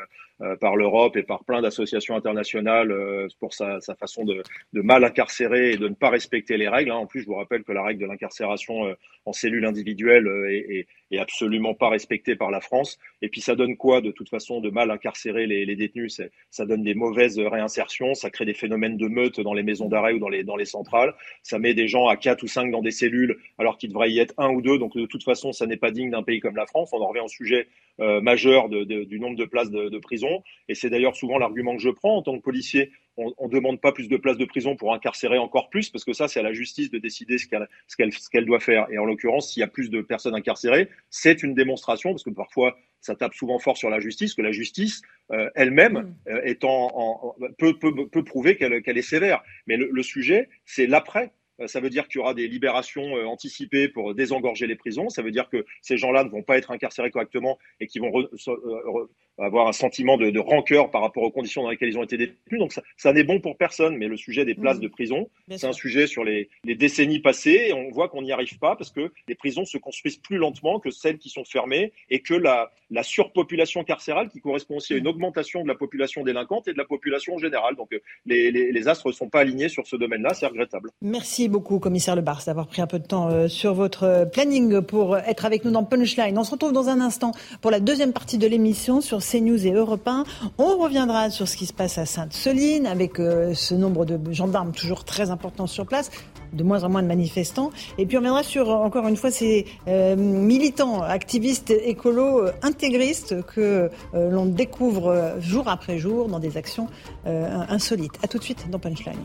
par 0.60 0.76
l'Europe 0.76 1.16
et 1.16 1.22
par 1.22 1.44
plein 1.44 1.62
d'associations 1.62 2.16
internationales 2.16 2.90
euh, 2.90 3.28
pour 3.40 3.54
sa, 3.54 3.80
façon 3.98 4.24
de, 4.24 4.42
mal 4.72 5.04
incarcérer 5.04 5.72
et 5.72 5.76
de 5.76 5.88
ne 5.88 5.94
pas 5.94 6.10
respecter 6.10 6.56
les 6.56 6.68
règles. 6.68 6.90
Hein. 6.90 6.96
En 6.96 7.06
plus, 7.06 7.20
je 7.20 7.26
vous 7.26 7.34
rappelle 7.34 7.62
que 7.62 7.72
la 7.72 7.82
règle 7.82 8.00
de 8.00 8.06
l'incarcération 8.06 8.86
euh, 8.86 8.94
en 9.26 9.32
cellule 9.32 9.64
individuelle 9.64 10.26
est, 10.48 10.86
absolument 11.16 11.74
pas 11.74 11.90
respectée 11.90 12.34
par 12.34 12.50
la 12.50 12.60
France. 12.60 12.98
Et 13.22 13.28
puis 13.28 13.40
ça 13.40 13.54
donne 13.54 13.76
quoi 13.76 14.00
de 14.00 14.10
toute 14.10 14.28
façon 14.28 14.60
de 14.60 14.68
mal 14.68 14.90
incarcérer 14.90 15.46
les, 15.46 15.76
détenus? 15.76 16.20
Ça 16.50 16.66
donne 16.66 16.82
des 16.82 16.94
mauvaises 16.94 17.38
réinsertions, 17.38 18.14
ça 18.14 18.30
crée 18.30 18.44
des 18.44 18.52
phénomènes 18.52 18.96
de 18.96 19.06
meute 19.06 19.40
dans 19.40 19.54
les 19.54 19.62
maisons 19.62 19.88
d'arrêt 19.88 20.12
ou 20.12 20.18
dans 20.18 20.56
les, 20.56 20.64
centrales. 20.64 21.14
Ça 21.44 21.60
met 21.60 21.72
des 21.72 21.86
gens 21.86 22.08
à 22.08 22.16
quatre 22.16 22.42
ou 22.42 22.48
cinq 22.48 22.72
dans 22.72 22.82
des 22.82 22.90
cellules 22.90 23.38
alors 23.58 23.78
qu'il 23.78 23.90
devrait 23.90 24.10
y 24.10 24.18
être 24.18 24.34
un 24.38 24.50
ou 24.50 24.60
deux. 24.60 24.76
Donc 24.76 24.96
de 24.96 25.06
toute 25.06 25.22
façon, 25.22 25.52
ça 25.52 25.66
n'est 25.66 25.76
pas 25.76 25.92
digne 25.92 26.10
d'un 26.10 26.24
pays 26.24 26.40
comme 26.40 26.56
la 26.56 26.66
France. 26.66 26.90
On 26.92 27.00
en 27.00 27.06
revient 27.06 27.24
au 27.24 27.28
sujet 27.28 27.68
euh, 28.00 28.20
majeur 28.20 28.68
du 28.68 29.20
nombre 29.20 29.36
de 29.36 29.44
places 29.44 29.70
de, 29.70 29.88
de 29.88 29.98
prison. 29.98 30.23
Et 30.68 30.74
c'est 30.74 30.90
d'ailleurs 30.90 31.16
souvent 31.16 31.38
l'argument 31.38 31.76
que 31.76 31.82
je 31.82 31.90
prends 31.90 32.16
en 32.16 32.22
tant 32.22 32.36
que 32.36 32.42
policier. 32.42 32.90
On 33.16 33.46
ne 33.46 33.52
demande 33.52 33.80
pas 33.80 33.92
plus 33.92 34.08
de 34.08 34.16
places 34.16 34.38
de 34.38 34.44
prison 34.44 34.74
pour 34.74 34.92
incarcérer 34.92 35.38
encore 35.38 35.70
plus, 35.70 35.88
parce 35.88 36.04
que 36.04 36.12
ça, 36.12 36.26
c'est 36.26 36.40
à 36.40 36.42
la 36.42 36.52
justice 36.52 36.90
de 36.90 36.98
décider 36.98 37.38
ce 37.38 37.46
qu'elle 37.46 37.68
qu'elle 37.96 38.10
qu'elle 38.32 38.44
doit 38.44 38.58
faire. 38.58 38.86
Et 38.90 38.98
en 38.98 39.04
l'occurrence, 39.04 39.52
s'il 39.52 39.60
y 39.60 39.62
a 39.62 39.68
plus 39.68 39.88
de 39.88 40.00
personnes 40.00 40.34
incarcérées, 40.34 40.88
c'est 41.10 41.44
une 41.44 41.54
démonstration, 41.54 42.10
parce 42.10 42.24
que 42.24 42.30
parfois, 42.30 42.76
ça 43.00 43.14
tape 43.14 43.34
souvent 43.34 43.60
fort 43.60 43.76
sur 43.76 43.88
la 43.88 44.00
justice, 44.00 44.34
que 44.34 44.42
la 44.42 44.50
justice 44.50 45.02
euh, 45.30 45.48
elle-même 45.54 46.16
euh, 46.28 46.40
est 46.42 46.64
en, 46.64 46.90
en, 46.92 47.36
peut, 47.56 47.78
peut, 47.78 48.08
peut 48.08 48.24
prouver 48.24 48.56
qu'elle 48.56 48.82
qu'elle 48.82 48.98
est 48.98 49.02
sévère. 49.02 49.42
Mais 49.68 49.76
le, 49.76 49.88
le 49.92 50.02
sujet, 50.02 50.48
c'est 50.64 50.88
l'après. 50.88 51.30
Euh, 51.60 51.66
ça 51.66 51.80
veut 51.80 51.90
dire 51.90 52.08
qu'il 52.08 52.18
y 52.18 52.22
aura 52.22 52.34
des 52.34 52.48
libérations 52.48 53.16
euh, 53.16 53.24
anticipées 53.24 53.88
pour 53.88 54.14
désengorger 54.14 54.66
les 54.66 54.76
prisons. 54.76 55.08
Ça 55.08 55.22
veut 55.22 55.30
dire 55.30 55.48
que 55.48 55.64
ces 55.82 55.96
gens-là 55.96 56.24
ne 56.24 56.30
vont 56.30 56.42
pas 56.42 56.58
être 56.58 56.70
incarcérés 56.70 57.10
correctement 57.10 57.58
et 57.80 57.86
qui 57.86 57.98
vont 57.98 58.10
re, 58.10 58.28
re, 58.46 59.08
avoir 59.38 59.68
un 59.68 59.72
sentiment 59.72 60.16
de, 60.16 60.30
de, 60.30 60.38
rancœur 60.38 60.90
par 60.90 61.02
rapport 61.02 61.22
aux 61.22 61.30
conditions 61.30 61.62
dans 61.62 61.70
lesquelles 61.70 61.88
ils 61.88 61.98
ont 61.98 62.02
été 62.02 62.16
détenus. 62.16 62.60
Donc 62.60 62.72
ça, 62.72 62.82
ça 62.96 63.12
n'est 63.12 63.24
bon 63.24 63.40
pour 63.40 63.56
personne. 63.56 63.96
Mais 63.96 64.08
le 64.08 64.16
sujet 64.16 64.44
des 64.44 64.54
places 64.54 64.78
mmh. 64.78 64.82
de 64.82 64.88
prison, 64.88 65.30
c'est 65.50 65.66
un 65.66 65.72
sujet 65.72 66.06
sur 66.06 66.24
les, 66.24 66.48
les, 66.64 66.74
décennies 66.74 67.20
passées 67.20 67.66
et 67.68 67.72
on 67.72 67.90
voit 67.90 68.08
qu'on 68.08 68.22
n'y 68.22 68.32
arrive 68.32 68.58
pas 68.58 68.76
parce 68.76 68.90
que 68.90 69.12
les 69.28 69.34
prisons 69.34 69.64
se 69.64 69.78
construisent 69.78 70.16
plus 70.16 70.36
lentement 70.36 70.80
que 70.80 70.90
celles 70.90 71.18
qui 71.18 71.28
sont 71.28 71.44
fermées 71.44 71.92
et 72.10 72.20
que 72.20 72.34
la, 72.34 72.72
la 72.90 73.02
surpopulation 73.02 73.84
carcérale 73.84 74.28
qui 74.28 74.40
correspond 74.40 74.76
aussi 74.76 74.94
à 74.94 74.96
une 74.96 75.08
augmentation 75.08 75.62
de 75.62 75.68
la 75.68 75.74
population 75.74 76.22
délinquante 76.22 76.68
et 76.68 76.72
de 76.72 76.78
la 76.78 76.84
population 76.84 77.38
générale. 77.38 77.76
Donc 77.76 77.90
les, 78.26 78.50
les, 78.50 78.72
les 78.72 78.88
astres 78.88 79.08
ne 79.08 79.12
sont 79.12 79.28
pas 79.28 79.40
alignés 79.40 79.68
sur 79.68 79.86
ce 79.86 79.96
domaine-là, 79.96 80.34
c'est 80.34 80.46
regrettable. 80.46 80.90
Merci 81.00 81.43
beaucoup, 81.48 81.78
commissaire 81.78 82.16
Lebars, 82.16 82.42
d'avoir 82.46 82.66
pris 82.66 82.82
un 82.82 82.86
peu 82.86 82.98
de 82.98 83.06
temps 83.06 83.28
euh, 83.28 83.48
sur 83.48 83.74
votre 83.74 84.28
planning 84.32 84.80
pour 84.80 85.16
être 85.16 85.44
avec 85.44 85.64
nous 85.64 85.70
dans 85.70 85.84
Punchline. 85.84 86.36
On 86.38 86.44
se 86.44 86.50
retrouve 86.50 86.72
dans 86.72 86.88
un 86.88 87.00
instant 87.00 87.32
pour 87.60 87.70
la 87.70 87.80
deuxième 87.80 88.12
partie 88.12 88.38
de 88.38 88.46
l'émission 88.46 89.00
sur 89.00 89.18
CNews 89.18 89.66
et 89.66 89.72
Europe 89.72 90.06
1. 90.06 90.24
On 90.58 90.78
reviendra 90.78 91.30
sur 91.30 91.48
ce 91.48 91.56
qui 91.56 91.66
se 91.66 91.72
passe 91.72 91.98
à 91.98 92.06
Sainte-Soline 92.06 92.86
avec 92.86 93.18
euh, 93.18 93.54
ce 93.54 93.74
nombre 93.74 94.04
de 94.04 94.18
gendarmes 94.32 94.72
toujours 94.72 95.04
très 95.04 95.30
important 95.30 95.66
sur 95.66 95.86
place 95.86 96.10
de 96.54 96.62
moins 96.62 96.84
en 96.84 96.88
moins 96.88 97.02
de 97.02 97.08
manifestants. 97.08 97.70
Et 97.98 98.06
puis 98.06 98.16
on 98.16 98.20
viendra 98.20 98.42
sur, 98.42 98.68
encore 98.70 99.06
une 99.08 99.16
fois, 99.16 99.30
ces 99.30 99.66
euh, 99.88 100.16
militants, 100.16 101.02
activistes 101.02 101.70
écolos 101.70 102.46
intégristes 102.62 103.42
que 103.42 103.90
euh, 104.14 104.30
l'on 104.30 104.46
découvre 104.46 105.34
jour 105.40 105.68
après 105.68 105.98
jour 105.98 106.28
dans 106.28 106.38
des 106.38 106.56
actions 106.56 106.88
euh, 107.26 107.60
insolites. 107.68 108.12
A 108.22 108.28
tout 108.28 108.38
de 108.38 108.44
suite 108.44 108.70
dans 108.70 108.78
Punchline. 108.78 109.24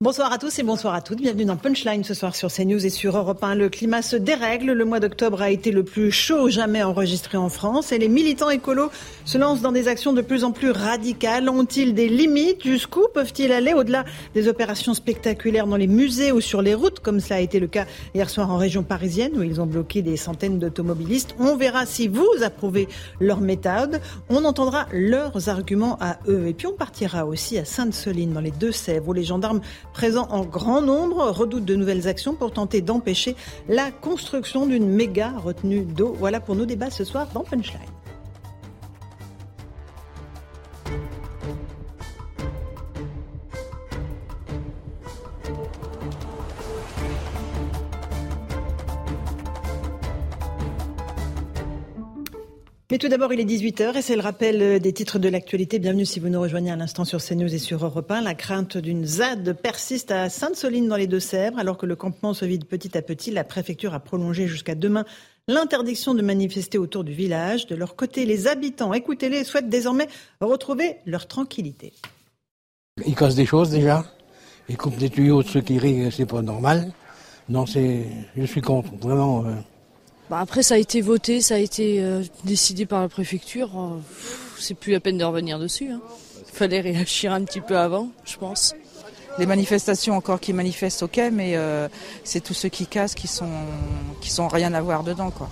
Bonsoir 0.00 0.32
à 0.32 0.38
tous 0.38 0.58
et 0.58 0.64
bonsoir 0.64 0.92
à 0.92 1.00
toutes. 1.00 1.20
Bienvenue 1.20 1.44
dans 1.44 1.56
Punchline 1.56 2.02
ce 2.02 2.14
soir 2.14 2.34
sur 2.34 2.52
CNews 2.52 2.84
et 2.84 2.90
sur 2.90 3.16
Europe 3.16 3.44
1. 3.44 3.54
Le 3.54 3.68
climat 3.68 4.02
se 4.02 4.16
dérègle. 4.16 4.72
Le 4.72 4.84
mois 4.84 4.98
d'octobre 4.98 5.40
a 5.40 5.50
été 5.50 5.70
le 5.70 5.84
plus 5.84 6.10
chaud 6.10 6.50
jamais 6.50 6.82
enregistré 6.82 7.38
en 7.38 7.48
France 7.48 7.92
et 7.92 7.98
les 7.98 8.08
militants 8.08 8.50
écolos 8.50 8.90
se 9.24 9.38
lancent 9.38 9.62
dans 9.62 9.70
des 9.70 9.86
actions 9.86 10.12
de 10.12 10.20
plus 10.20 10.42
en 10.42 10.50
plus 10.50 10.72
radicales. 10.72 11.48
Ont-ils 11.48 11.94
des 11.94 12.08
limites? 12.08 12.64
Jusqu'où 12.64 13.06
peuvent-ils 13.14 13.52
aller 13.52 13.72
au-delà 13.72 14.04
des 14.34 14.48
opérations 14.48 14.94
spectaculaires 14.94 15.68
dans 15.68 15.76
les 15.76 15.86
musées 15.86 16.32
ou 16.32 16.40
sur 16.40 16.60
les 16.60 16.74
routes, 16.74 16.98
comme 16.98 17.20
cela 17.20 17.36
a 17.36 17.40
été 17.40 17.60
le 17.60 17.68
cas 17.68 17.86
hier 18.16 18.28
soir 18.28 18.50
en 18.50 18.56
région 18.56 18.82
parisienne 18.82 19.32
où 19.36 19.44
ils 19.44 19.60
ont 19.60 19.66
bloqué 19.66 20.02
des 20.02 20.16
centaines 20.16 20.58
d'automobilistes? 20.58 21.36
On 21.38 21.54
verra 21.54 21.86
si 21.86 22.08
vous 22.08 22.28
approuvez 22.42 22.88
leur 23.20 23.40
méthode. 23.40 24.00
On 24.28 24.44
entendra 24.44 24.86
leurs 24.92 25.48
arguments 25.48 25.96
à 26.00 26.18
eux. 26.26 26.48
Et 26.48 26.52
puis 26.52 26.66
on 26.66 26.72
partira 26.72 27.26
aussi 27.26 27.58
à 27.58 27.64
Sainte-Soline 27.64 28.32
dans 28.32 28.40
les 28.40 28.50
Deux-Sèvres 28.50 29.08
où 29.08 29.12
les 29.12 29.22
gendarmes 29.22 29.60
présents 29.94 30.26
en 30.30 30.44
grand 30.44 30.82
nombre, 30.82 31.30
redoutent 31.30 31.64
de 31.64 31.76
nouvelles 31.76 32.06
actions 32.08 32.34
pour 32.34 32.52
tenter 32.52 32.82
d'empêcher 32.82 33.36
la 33.68 33.90
construction 33.90 34.66
d'une 34.66 34.88
méga 34.90 35.30
retenue 35.38 35.82
d'eau. 35.82 36.14
Voilà 36.18 36.40
pour 36.40 36.56
nos 36.56 36.66
débats 36.66 36.90
ce 36.90 37.04
soir 37.04 37.28
dans 37.32 37.44
Punchline. 37.44 37.80
Mais 52.90 52.98
tout 52.98 53.08
d'abord, 53.08 53.32
il 53.32 53.40
est 53.40 53.44
18h 53.44 53.96
et 53.96 54.02
c'est 54.02 54.14
le 54.14 54.20
rappel 54.20 54.78
des 54.78 54.92
titres 54.92 55.18
de 55.18 55.30
l'actualité. 55.30 55.78
Bienvenue 55.78 56.04
si 56.04 56.20
vous 56.20 56.28
nous 56.28 56.40
rejoignez 56.40 56.70
à 56.70 56.76
l'instant 56.76 57.06
sur 57.06 57.18
CNews 57.18 57.54
et 57.54 57.58
sur 57.58 57.82
Europe 57.82 58.10
1. 58.10 58.20
La 58.20 58.34
crainte 58.34 58.76
d'une 58.76 59.06
ZAD 59.06 59.54
persiste 59.54 60.10
à 60.10 60.28
Sainte-Soline 60.28 60.86
dans 60.86 60.96
les 60.96 61.06
Deux-Sèvres. 61.06 61.58
Alors 61.58 61.78
que 61.78 61.86
le 61.86 61.96
campement 61.96 62.34
se 62.34 62.44
vide 62.44 62.66
petit 62.66 62.98
à 62.98 63.00
petit, 63.00 63.30
la 63.30 63.42
préfecture 63.42 63.94
a 63.94 64.00
prolongé 64.00 64.46
jusqu'à 64.48 64.74
demain 64.74 65.06
l'interdiction 65.48 66.14
de 66.14 66.20
manifester 66.20 66.76
autour 66.76 67.04
du 67.04 67.14
village. 67.14 67.66
De 67.66 67.74
leur 67.74 67.96
côté, 67.96 68.26
les 68.26 68.48
habitants, 68.48 68.92
écoutez-les, 68.92 69.44
souhaitent 69.44 69.70
désormais 69.70 70.08
retrouver 70.42 70.96
leur 71.06 71.26
tranquillité. 71.26 71.94
Ils 73.06 73.14
cassent 73.14 73.34
des 73.34 73.46
choses 73.46 73.70
déjà. 73.70 74.04
Ils 74.68 74.76
coupent 74.76 74.98
des 74.98 75.08
tuyaux 75.08 75.42
de 75.42 75.48
ceux 75.48 75.62
qui 75.62 75.78
rient, 75.78 76.12
c'est 76.12 76.26
pas 76.26 76.42
normal. 76.42 76.92
Non, 77.48 77.64
c'est, 77.64 78.04
je 78.36 78.44
suis 78.44 78.60
contre, 78.60 78.94
vraiment. 78.96 79.46
Euh... 79.46 79.54
Bah 80.30 80.38
après, 80.40 80.62
ça 80.62 80.74
a 80.74 80.78
été 80.78 81.02
voté, 81.02 81.42
ça 81.42 81.56
a 81.56 81.58
été 81.58 82.02
euh, 82.02 82.22
décidé 82.44 82.86
par 82.86 83.02
la 83.02 83.08
préfecture. 83.08 83.70
Euh, 83.76 83.98
c'est 84.58 84.74
plus 84.74 84.92
la 84.92 85.00
peine 85.00 85.18
de 85.18 85.24
revenir 85.24 85.58
dessus. 85.58 85.90
Hein. 85.90 86.00
Il 86.48 86.56
fallait 86.56 86.80
réagir 86.80 87.32
un 87.32 87.44
petit 87.44 87.60
peu 87.60 87.76
avant, 87.76 88.08
je 88.24 88.36
pense. 88.38 88.74
Les 89.38 89.46
manifestations 89.46 90.16
encore 90.16 90.40
qui 90.40 90.52
manifestent, 90.52 91.02
ok, 91.02 91.20
mais 91.32 91.56
euh, 91.56 91.88
c'est 92.22 92.40
tous 92.40 92.54
ceux 92.54 92.68
qui 92.68 92.86
cassent 92.86 93.14
qui 93.14 93.26
sont 93.26 93.50
qui 94.20 94.30
sont 94.30 94.48
rien 94.48 94.72
à 94.72 94.80
voir 94.80 95.02
dedans, 95.02 95.30
quoi. 95.30 95.50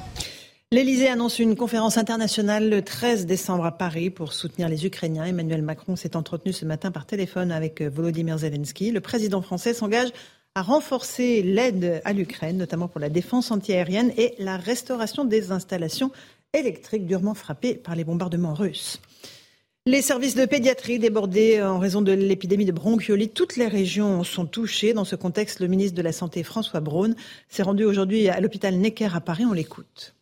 L'Elysée 0.70 1.08
annonce 1.08 1.38
une 1.38 1.54
conférence 1.54 1.98
internationale 1.98 2.70
le 2.70 2.80
13 2.80 3.26
décembre 3.26 3.66
à 3.66 3.72
Paris 3.72 4.08
pour 4.08 4.32
soutenir 4.32 4.70
les 4.70 4.86
Ukrainiens. 4.86 5.26
Emmanuel 5.26 5.60
Macron 5.60 5.96
s'est 5.96 6.16
entretenu 6.16 6.54
ce 6.54 6.64
matin 6.64 6.90
par 6.90 7.04
téléphone 7.04 7.52
avec 7.52 7.82
Volodymyr 7.82 8.38
Zelensky. 8.38 8.90
Le 8.90 9.02
président 9.02 9.42
français 9.42 9.74
s'engage 9.74 10.12
à 10.54 10.62
renforcer 10.62 11.42
l'aide 11.42 12.02
à 12.04 12.12
l'Ukraine, 12.12 12.58
notamment 12.58 12.88
pour 12.88 13.00
la 13.00 13.08
défense 13.08 13.50
antiaérienne 13.50 14.12
et 14.16 14.34
la 14.38 14.56
restauration 14.56 15.24
des 15.24 15.50
installations 15.50 16.10
électriques 16.52 17.06
durement 17.06 17.34
frappées 17.34 17.74
par 17.74 17.96
les 17.96 18.04
bombardements 18.04 18.54
russes. 18.54 19.00
Les 19.86 20.02
services 20.02 20.36
de 20.36 20.44
pédiatrie 20.44 20.98
débordés 20.98 21.60
en 21.60 21.78
raison 21.78 22.02
de 22.02 22.12
l'épidémie 22.12 22.66
de 22.66 22.72
bronchiolite, 22.72 23.34
toutes 23.34 23.56
les 23.56 23.66
régions 23.66 24.22
sont 24.22 24.46
touchées. 24.46 24.92
Dans 24.92 25.04
ce 25.04 25.16
contexte, 25.16 25.58
le 25.58 25.66
ministre 25.66 25.96
de 25.96 26.02
la 26.02 26.12
Santé, 26.12 26.44
François 26.44 26.80
Braun, 26.80 27.16
s'est 27.48 27.64
rendu 27.64 27.84
aujourd'hui 27.84 28.28
à 28.28 28.40
l'hôpital 28.40 28.76
Necker 28.76 29.08
à 29.12 29.20
Paris. 29.20 29.44
On 29.44 29.52
l'écoute. 29.52 30.14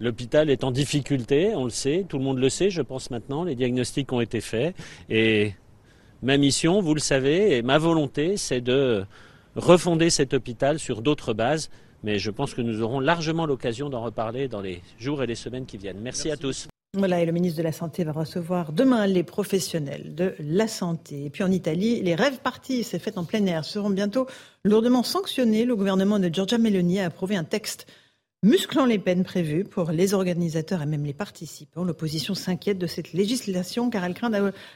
L'hôpital 0.00 0.50
est 0.50 0.64
en 0.64 0.72
difficulté, 0.72 1.52
on 1.54 1.64
le 1.64 1.70
sait, 1.70 2.04
tout 2.08 2.18
le 2.18 2.24
monde 2.24 2.38
le 2.38 2.48
sait, 2.48 2.70
je 2.70 2.82
pense 2.82 3.12
maintenant. 3.12 3.44
Les 3.44 3.54
diagnostics 3.54 4.12
ont 4.12 4.20
été 4.20 4.40
faits 4.40 4.74
et 5.08 5.52
Ma 6.24 6.38
mission, 6.38 6.80
vous 6.80 6.94
le 6.94 7.00
savez, 7.00 7.54
et 7.54 7.60
ma 7.60 7.76
volonté, 7.76 8.38
c'est 8.38 8.62
de 8.62 9.04
refonder 9.56 10.08
cet 10.08 10.32
hôpital 10.32 10.78
sur 10.78 11.02
d'autres 11.02 11.34
bases. 11.34 11.68
Mais 12.02 12.18
je 12.18 12.30
pense 12.30 12.54
que 12.54 12.62
nous 12.62 12.80
aurons 12.80 12.98
largement 12.98 13.44
l'occasion 13.44 13.90
d'en 13.90 14.02
reparler 14.02 14.48
dans 14.48 14.62
les 14.62 14.80
jours 14.98 15.22
et 15.22 15.26
les 15.26 15.34
semaines 15.34 15.66
qui 15.66 15.76
viennent. 15.76 16.00
Merci, 16.00 16.28
Merci. 16.28 16.30
à 16.30 16.36
tous. 16.38 16.68
Voilà, 16.94 17.20
et 17.20 17.26
le 17.26 17.32
ministre 17.32 17.58
de 17.58 17.62
la 17.62 17.72
Santé 17.72 18.04
va 18.04 18.12
recevoir 18.12 18.72
demain 18.72 19.06
les 19.06 19.22
professionnels 19.22 20.14
de 20.14 20.34
la 20.38 20.66
santé. 20.66 21.26
Et 21.26 21.30
puis 21.30 21.44
en 21.44 21.50
Italie, 21.50 22.00
les 22.00 22.14
rêves 22.14 22.38
partis, 22.38 22.84
c'est 22.84 22.98
fait 22.98 23.18
en 23.18 23.24
plein 23.24 23.44
air, 23.44 23.66
seront 23.66 23.90
bientôt 23.90 24.26
lourdement 24.64 25.02
sanctionnés. 25.02 25.66
Le 25.66 25.76
gouvernement 25.76 26.18
de 26.18 26.32
Giorgia 26.32 26.56
Meloni 26.56 27.00
a 27.00 27.06
approuvé 27.06 27.36
un 27.36 27.44
texte 27.44 27.86
musclant 28.44 28.84
les 28.84 28.98
peines 28.98 29.24
prévues 29.24 29.64
pour 29.64 29.90
les 29.90 30.12
organisateurs 30.12 30.82
et 30.82 30.86
même 30.86 31.04
les 31.04 31.14
participants. 31.14 31.82
L'opposition 31.82 32.34
s'inquiète 32.34 32.78
de 32.78 32.86
cette 32.86 33.14
législation 33.14 33.88
car 33.88 34.04
elle 34.04 34.12
craint 34.12 34.30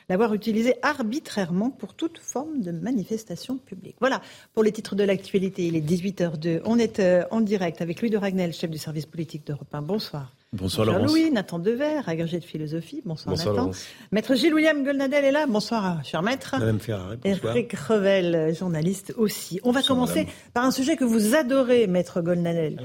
d'avoir 0.08 0.32
utilisée 0.32 0.74
arbitrairement 0.80 1.70
pour 1.70 1.92
toute 1.92 2.18
forme 2.18 2.62
de 2.62 2.72
manifestation 2.72 3.58
publique. 3.58 3.96
Voilà 4.00 4.22
pour 4.54 4.62
les 4.62 4.72
titres 4.72 4.94
de 4.94 5.04
l'actualité. 5.04 5.66
Il 5.66 5.76
est 5.76 5.86
18h02. 5.86 6.62
On 6.64 6.78
est 6.78 6.98
euh, 6.98 7.24
en 7.30 7.42
direct 7.42 7.82
avec 7.82 8.00
Louis 8.00 8.10
de 8.10 8.16
Ragnel, 8.16 8.54
chef 8.54 8.70
du 8.70 8.78
service 8.78 9.04
politique 9.04 9.46
d'Europe 9.46 9.68
1. 9.72 9.82
Bonsoir. 9.82 10.32
Bonsoir, 10.54 10.86
Bonsoir 10.86 10.98
Laurence. 11.00 11.10
Louis, 11.12 11.30
Nathan 11.30 11.58
Dever, 11.58 12.00
agrégé 12.06 12.38
de 12.38 12.44
philosophie. 12.44 13.02
Bonsoir, 13.04 13.34
Bonsoir, 13.34 13.52
Nathan. 13.54 13.62
Laurence. 13.66 13.84
Maître 14.12 14.34
Gilles-William 14.34 14.82
Goldnadel 14.82 15.24
est 15.26 15.30
là. 15.30 15.46
Bonsoir, 15.46 16.02
cher 16.06 16.22
maître. 16.22 16.56
Madame 16.58 16.80
Ferrari, 16.80 17.18
bonsoir. 17.22 17.54
Eric 17.54 17.72
Revel, 17.74 18.54
journaliste 18.58 19.12
aussi. 19.18 19.60
On 19.62 19.72
va 19.72 19.80
Bonsoir, 19.80 19.98
commencer 19.98 20.20
madame. 20.20 20.32
par 20.54 20.64
un 20.64 20.70
sujet 20.70 20.96
que 20.96 21.04
vous 21.04 21.34
adorez, 21.34 21.86
maître 21.86 22.22
Goldnadel. 22.22 22.78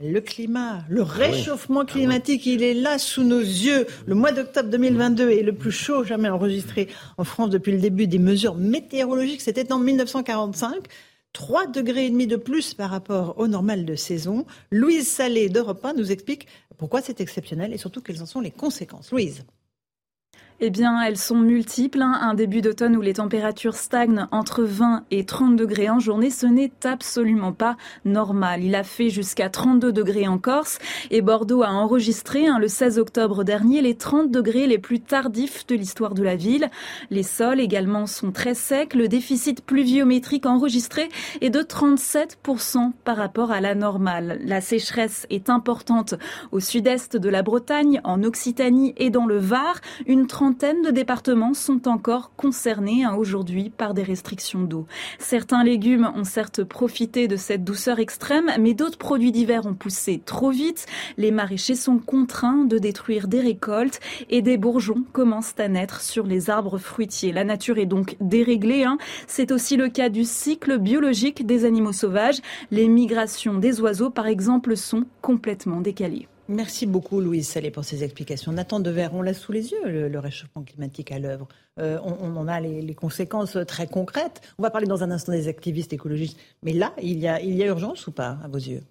Le 0.00 0.20
climat, 0.20 0.84
le 0.90 1.02
réchauffement 1.02 1.86
climatique, 1.86 2.44
il 2.44 2.62
est 2.62 2.74
là 2.74 2.98
sous 2.98 3.24
nos 3.24 3.40
yeux. 3.40 3.86
Le 4.06 4.14
mois 4.14 4.30
d'octobre 4.32 4.68
2022 4.68 5.30
est 5.30 5.42
le 5.42 5.54
plus 5.54 5.72
chaud 5.72 6.04
jamais 6.04 6.28
enregistré 6.28 6.88
en 7.16 7.24
France 7.24 7.48
depuis 7.48 7.72
le 7.72 7.78
début 7.78 8.06
des 8.06 8.18
mesures 8.18 8.54
météorologiques. 8.54 9.40
C'était 9.40 9.72
en 9.72 9.78
1945. 9.78 10.74
3 11.38 11.68
degrés 11.68 12.06
et 12.06 12.10
demi 12.10 12.26
de 12.26 12.34
plus 12.34 12.74
par 12.74 12.90
rapport 12.90 13.38
au 13.38 13.46
normal 13.46 13.84
de 13.84 13.94
saison. 13.94 14.44
Louise 14.72 15.06
Salé 15.06 15.48
d'Europe 15.48 15.84
1 15.84 15.92
nous 15.92 16.10
explique 16.10 16.48
pourquoi 16.78 17.00
c'est 17.00 17.20
exceptionnel 17.20 17.72
et 17.72 17.78
surtout 17.78 18.02
quelles 18.02 18.20
en 18.20 18.26
sont 18.26 18.40
les 18.40 18.50
conséquences. 18.50 19.12
Louise. 19.12 19.44
Eh 20.60 20.70
bien, 20.70 21.00
elles 21.00 21.16
sont 21.16 21.36
multiples. 21.38 22.02
hein. 22.02 22.18
Un 22.20 22.34
début 22.34 22.62
d'automne 22.62 22.96
où 22.96 23.00
les 23.00 23.12
températures 23.12 23.76
stagnent 23.76 24.26
entre 24.32 24.64
20 24.64 25.04
et 25.12 25.24
30 25.24 25.54
degrés 25.54 25.88
en 25.88 26.00
journée, 26.00 26.30
ce 26.30 26.46
n'est 26.46 26.72
absolument 26.82 27.52
pas 27.52 27.76
normal. 28.04 28.64
Il 28.64 28.74
a 28.74 28.82
fait 28.82 29.08
jusqu'à 29.08 29.50
32 29.50 29.92
degrés 29.92 30.26
en 30.26 30.36
Corse 30.38 30.80
et 31.12 31.22
Bordeaux 31.22 31.62
a 31.62 31.68
enregistré 31.68 32.48
hein, 32.48 32.58
le 32.58 32.66
16 32.66 32.98
octobre 32.98 33.44
dernier 33.44 33.82
les 33.82 33.94
30 33.94 34.32
degrés 34.32 34.66
les 34.66 34.78
plus 34.78 34.98
tardifs 34.98 35.64
de 35.68 35.76
l'histoire 35.76 36.14
de 36.14 36.24
la 36.24 36.34
ville. 36.34 36.68
Les 37.10 37.22
sols 37.22 37.60
également 37.60 38.06
sont 38.06 38.32
très 38.32 38.54
secs. 38.54 38.94
Le 38.94 39.06
déficit 39.06 39.64
pluviométrique 39.64 40.44
enregistré 40.44 41.08
est 41.40 41.50
de 41.50 41.60
37% 41.60 42.90
par 43.04 43.16
rapport 43.16 43.52
à 43.52 43.60
la 43.60 43.76
normale. 43.76 44.40
La 44.44 44.60
sécheresse 44.60 45.24
est 45.30 45.50
importante 45.50 46.16
au 46.50 46.58
sud-est 46.58 47.16
de 47.16 47.28
la 47.28 47.42
Bretagne, 47.44 48.00
en 48.02 48.24
Occitanie 48.24 48.92
et 48.96 49.10
dans 49.10 49.26
le 49.26 49.38
Var. 49.38 49.76
Une 50.08 50.26
de 50.50 50.90
départements 50.90 51.52
sont 51.52 51.88
encore 51.88 52.32
concernés 52.36 53.04
hein, 53.04 53.14
aujourd'hui 53.14 53.70
par 53.70 53.92
des 53.92 54.02
restrictions 54.02 54.62
d'eau. 54.62 54.86
Certains 55.18 55.62
légumes 55.62 56.10
ont 56.14 56.24
certes 56.24 56.64
profité 56.64 57.28
de 57.28 57.36
cette 57.36 57.64
douceur 57.64 57.98
extrême, 57.98 58.50
mais 58.58 58.74
d'autres 58.74 58.98
produits 58.98 59.32
divers 59.32 59.66
ont 59.66 59.74
poussé 59.74 60.22
trop 60.24 60.50
vite. 60.50 60.86
Les 61.16 61.30
maraîchers 61.30 61.74
sont 61.74 61.98
contraints 61.98 62.64
de 62.64 62.78
détruire 62.78 63.28
des 63.28 63.40
récoltes 63.40 64.00
et 64.30 64.40
des 64.40 64.56
bourgeons 64.56 65.04
commencent 65.12 65.58
à 65.58 65.68
naître 65.68 66.00
sur 66.00 66.26
les 66.26 66.50
arbres 66.50 66.78
fruitiers. 66.78 67.32
La 67.32 67.44
nature 67.44 67.78
est 67.78 67.86
donc 67.86 68.16
déréglée. 68.20 68.84
hein. 68.84 68.98
C'est 69.26 69.52
aussi 69.52 69.76
le 69.76 69.88
cas 69.88 70.08
du 70.08 70.24
cycle 70.24 70.78
biologique 70.78 71.46
des 71.46 71.64
animaux 71.64 71.92
sauvages. 71.92 72.40
Les 72.70 72.88
migrations 72.88 73.58
des 73.58 73.80
oiseaux, 73.80 74.10
par 74.10 74.26
exemple, 74.26 74.76
sont 74.76 75.04
complètement 75.20 75.80
décalées. 75.80 76.26
Merci 76.50 76.86
beaucoup, 76.86 77.20
Louise 77.20 77.46
Salé, 77.46 77.70
pour 77.70 77.84
ces 77.84 78.04
explications. 78.04 78.52
Nathan 78.52 78.80
Dever, 78.80 79.08
on 79.12 79.20
l'a 79.20 79.34
sous 79.34 79.52
les 79.52 79.70
yeux, 79.70 80.08
le, 80.08 80.18
réchauffement 80.18 80.62
climatique 80.62 81.12
à 81.12 81.18
l'œuvre. 81.18 81.46
Euh, 81.78 81.98
on, 82.02 82.36
en 82.36 82.48
a 82.48 82.58
les, 82.58 82.80
les 82.80 82.94
conséquences 82.94 83.58
très 83.66 83.86
concrètes. 83.86 84.40
On 84.58 84.62
va 84.62 84.70
parler 84.70 84.86
dans 84.86 85.02
un 85.02 85.10
instant 85.10 85.32
des 85.32 85.46
activistes 85.46 85.92
écologistes. 85.92 86.38
Mais 86.62 86.72
là, 86.72 86.94
il 87.02 87.18
y 87.18 87.28
a, 87.28 87.40
il 87.42 87.54
y 87.54 87.62
a 87.62 87.66
urgence 87.66 88.06
ou 88.06 88.12
pas, 88.12 88.38
à 88.42 88.48
vos 88.48 88.56
yeux? 88.56 88.82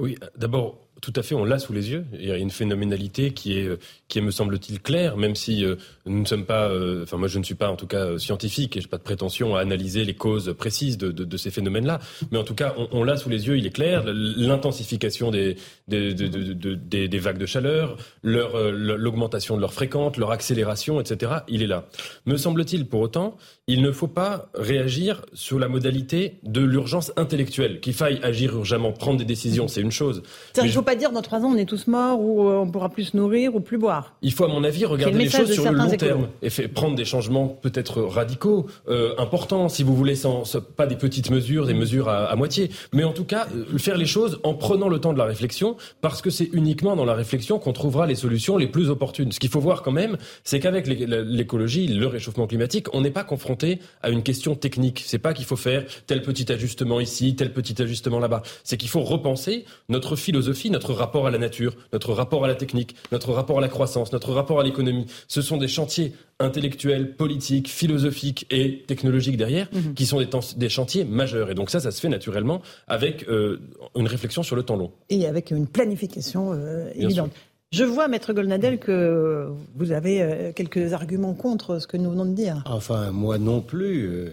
Oui, 0.00 0.16
d'abord, 0.36 0.78
tout 1.00 1.12
à 1.16 1.22
fait, 1.22 1.34
on 1.34 1.44
l'a 1.44 1.58
sous 1.58 1.72
les 1.72 1.90
yeux. 1.90 2.04
Il 2.12 2.26
y 2.26 2.32
a 2.32 2.36
une 2.36 2.50
phénoménalité 2.50 3.32
qui 3.32 3.58
est, 3.58 3.68
qui 4.08 4.18
est 4.18 4.22
me 4.22 4.30
semble-t-il, 4.30 4.80
claire, 4.80 5.16
même 5.16 5.34
si 5.34 5.64
euh, 5.64 5.76
nous 6.06 6.20
ne 6.20 6.24
sommes 6.26 6.44
pas, 6.46 6.68
euh, 6.68 7.02
enfin 7.04 7.16
moi 7.16 7.28
je 7.28 7.38
ne 7.38 7.44
suis 7.44 7.54
pas 7.54 7.68
en 7.70 7.76
tout 7.76 7.86
cas 7.86 8.04
euh, 8.04 8.18
scientifique 8.18 8.76
et 8.76 8.80
je 8.80 8.86
n'ai 8.86 8.90
pas 8.90 8.98
de 8.98 9.02
prétention 9.02 9.56
à 9.56 9.60
analyser 9.60 10.04
les 10.04 10.14
causes 10.14 10.54
précises 10.58 10.98
de, 10.98 11.10
de, 11.12 11.24
de 11.24 11.36
ces 11.36 11.50
phénomènes-là. 11.50 12.00
Mais 12.30 12.38
en 12.38 12.44
tout 12.44 12.54
cas, 12.54 12.74
on, 12.76 12.88
on 12.92 13.04
l'a 13.04 13.16
sous 13.16 13.28
les 13.28 13.46
yeux, 13.46 13.56
il 13.58 13.66
est 13.66 13.70
clair. 13.70 14.04
L'intensification 14.06 15.30
des, 15.30 15.56
des, 15.88 16.12
de- 16.14 16.26
de- 16.28 16.52
de- 16.52 16.74
des, 16.74 17.08
des 17.08 17.18
vagues 17.18 17.38
de 17.38 17.46
chaleur, 17.46 17.96
leur, 18.22 18.70
l'augmentation 18.72 19.56
de 19.56 19.60
leur 19.60 19.72
fréquence, 19.72 20.16
leur 20.16 20.30
accélération, 20.32 21.00
etc. 21.00 21.32
Il 21.48 21.62
est 21.62 21.66
là. 21.66 21.86
Me 22.26 22.36
semble-t-il, 22.36 22.86
pour 22.86 23.00
autant, 23.00 23.36
il 23.66 23.82
ne 23.82 23.92
faut 23.92 24.08
pas 24.08 24.50
réagir 24.54 25.22
sur 25.32 25.58
la 25.58 25.68
modalité 25.68 26.34
de 26.42 26.60
l'urgence 26.60 27.12
intellectuelle. 27.16 27.80
Qu'il 27.80 27.94
faille 27.94 28.18
agir 28.22 28.54
urgemment, 28.56 28.92
prendre 28.92 29.18
des 29.18 29.24
décisions, 29.24 29.68
c'est 29.68 29.80
une 29.80 29.92
chose. 29.92 30.22
Mais 30.64 30.68
pas 30.90 30.96
dire 30.96 31.12
dans 31.12 31.22
trois 31.22 31.40
ans 31.40 31.52
on 31.54 31.56
est 31.56 31.64
tous 31.66 31.86
morts 31.86 32.20
ou 32.20 32.48
euh, 32.48 32.56
on 32.64 32.68
pourra 32.70 32.88
plus 32.88 33.04
se 33.10 33.16
nourrir 33.16 33.54
ou 33.54 33.60
plus 33.60 33.78
boire. 33.78 34.14
il 34.22 34.32
faut, 34.32 34.44
à 34.44 34.48
mon 34.48 34.64
avis, 34.64 34.84
regarder 34.84 35.16
le 35.18 35.24
les 35.24 35.30
choses 35.30 35.52
sur 35.52 35.70
le 35.70 35.76
long 35.78 35.88
terme 35.90 36.28
et 36.42 36.50
fait, 36.50 36.66
prendre 36.68 36.96
des 36.96 37.04
changements 37.04 37.46
peut-être 37.48 38.00
radicaux, 38.02 38.66
euh, 38.88 39.14
importants, 39.18 39.68
si 39.68 39.82
vous 39.82 39.94
voulez, 39.94 40.14
sans, 40.16 40.42
pas 40.76 40.86
des 40.86 40.96
petites 40.96 41.30
mesures, 41.30 41.66
des 41.66 41.74
mesures 41.74 42.08
à, 42.08 42.24
à 42.24 42.36
moitié, 42.36 42.70
mais 42.92 43.04
en 43.04 43.12
tout 43.12 43.24
cas 43.24 43.46
euh, 43.54 43.78
faire 43.78 43.96
les 43.96 44.06
choses 44.06 44.40
en 44.42 44.54
prenant 44.54 44.88
le 44.88 44.98
temps 44.98 45.12
de 45.12 45.18
la 45.18 45.24
réflexion, 45.26 45.76
parce 46.00 46.22
que 46.22 46.30
c'est 46.30 46.48
uniquement 46.52 46.96
dans 46.96 47.04
la 47.04 47.14
réflexion 47.14 47.58
qu'on 47.58 47.72
trouvera 47.72 48.06
les 48.06 48.14
solutions 48.16 48.56
les 48.56 48.66
plus 48.66 48.90
opportunes. 48.90 49.30
Ce 49.32 49.38
qu'il 49.38 49.50
faut 49.50 49.60
voir 49.60 49.82
quand 49.82 49.92
même, 49.92 50.16
c'est 50.42 50.58
qu'avec 50.60 50.86
l'é- 50.86 51.06
l'écologie, 51.24 51.86
le 51.86 52.06
réchauffement 52.06 52.46
climatique, 52.46 52.86
on 52.94 53.00
n'est 53.02 53.10
pas 53.10 53.24
confronté 53.24 53.78
à 54.02 54.08
une 54.10 54.22
question 54.22 54.54
technique. 54.54 55.02
C'est 55.06 55.18
pas 55.18 55.34
qu'il 55.34 55.44
faut 55.44 55.56
faire 55.56 55.84
tel 56.06 56.22
petit 56.22 56.50
ajustement 56.50 56.98
ici, 57.00 57.36
tel 57.36 57.52
petit 57.52 57.80
ajustement 57.80 58.18
là-bas. 58.18 58.42
C'est 58.64 58.76
qu'il 58.76 58.88
faut 58.88 59.02
repenser 59.02 59.64
notre 59.90 60.16
philosophie, 60.16 60.70
notre 60.70 60.79
rapport 60.88 61.26
à 61.26 61.30
la 61.30 61.38
nature, 61.38 61.74
notre 61.92 62.12
rapport 62.12 62.44
à 62.44 62.48
la 62.48 62.54
technique, 62.54 62.96
notre 63.12 63.32
rapport 63.32 63.58
à 63.58 63.60
la 63.60 63.68
croissance, 63.68 64.12
notre 64.12 64.32
rapport 64.32 64.58
à 64.60 64.64
l'économie. 64.64 65.06
Ce 65.28 65.42
sont 65.42 65.56
des 65.58 65.68
chantiers 65.68 66.12
intellectuels, 66.38 67.14
politiques, 67.16 67.68
philosophiques 67.68 68.46
et 68.50 68.82
technologiques 68.86 69.36
derrière, 69.36 69.68
Mhm. 69.72 69.94
qui 69.94 70.06
sont 70.06 70.18
des, 70.18 70.26
temps- 70.28 70.40
des 70.56 70.68
chantiers 70.68 71.04
majeurs. 71.04 71.50
Et 71.50 71.54
donc 71.54 71.70
ça, 71.70 71.80
ça 71.80 71.90
se 71.90 72.00
fait 72.00 72.08
naturellement 72.08 72.62
avec 72.88 73.28
euh, 73.28 73.60
une 73.94 74.06
réflexion 74.06 74.42
sur 74.42 74.56
le 74.56 74.62
temps 74.62 74.76
long. 74.76 74.90
Et 75.10 75.26
avec 75.26 75.50
une 75.50 75.66
planification 75.66 76.52
euh, 76.54 76.90
évidente. 76.94 77.30
Je 77.72 77.84
vois, 77.84 78.08
Maître 78.08 78.32
Goldnadel, 78.32 78.78
que 78.80 79.48
vous 79.76 79.92
avez 79.92 80.22
euh, 80.22 80.52
quelques 80.52 80.92
arguments 80.92 81.34
contre 81.34 81.78
ce 81.78 81.86
que 81.86 81.96
nous 81.96 82.10
venons 82.10 82.24
de 82.24 82.34
dire. 82.34 82.62
Enfin, 82.66 83.12
moi 83.12 83.38
non 83.38 83.60
plus, 83.60 84.06
euh, 84.08 84.30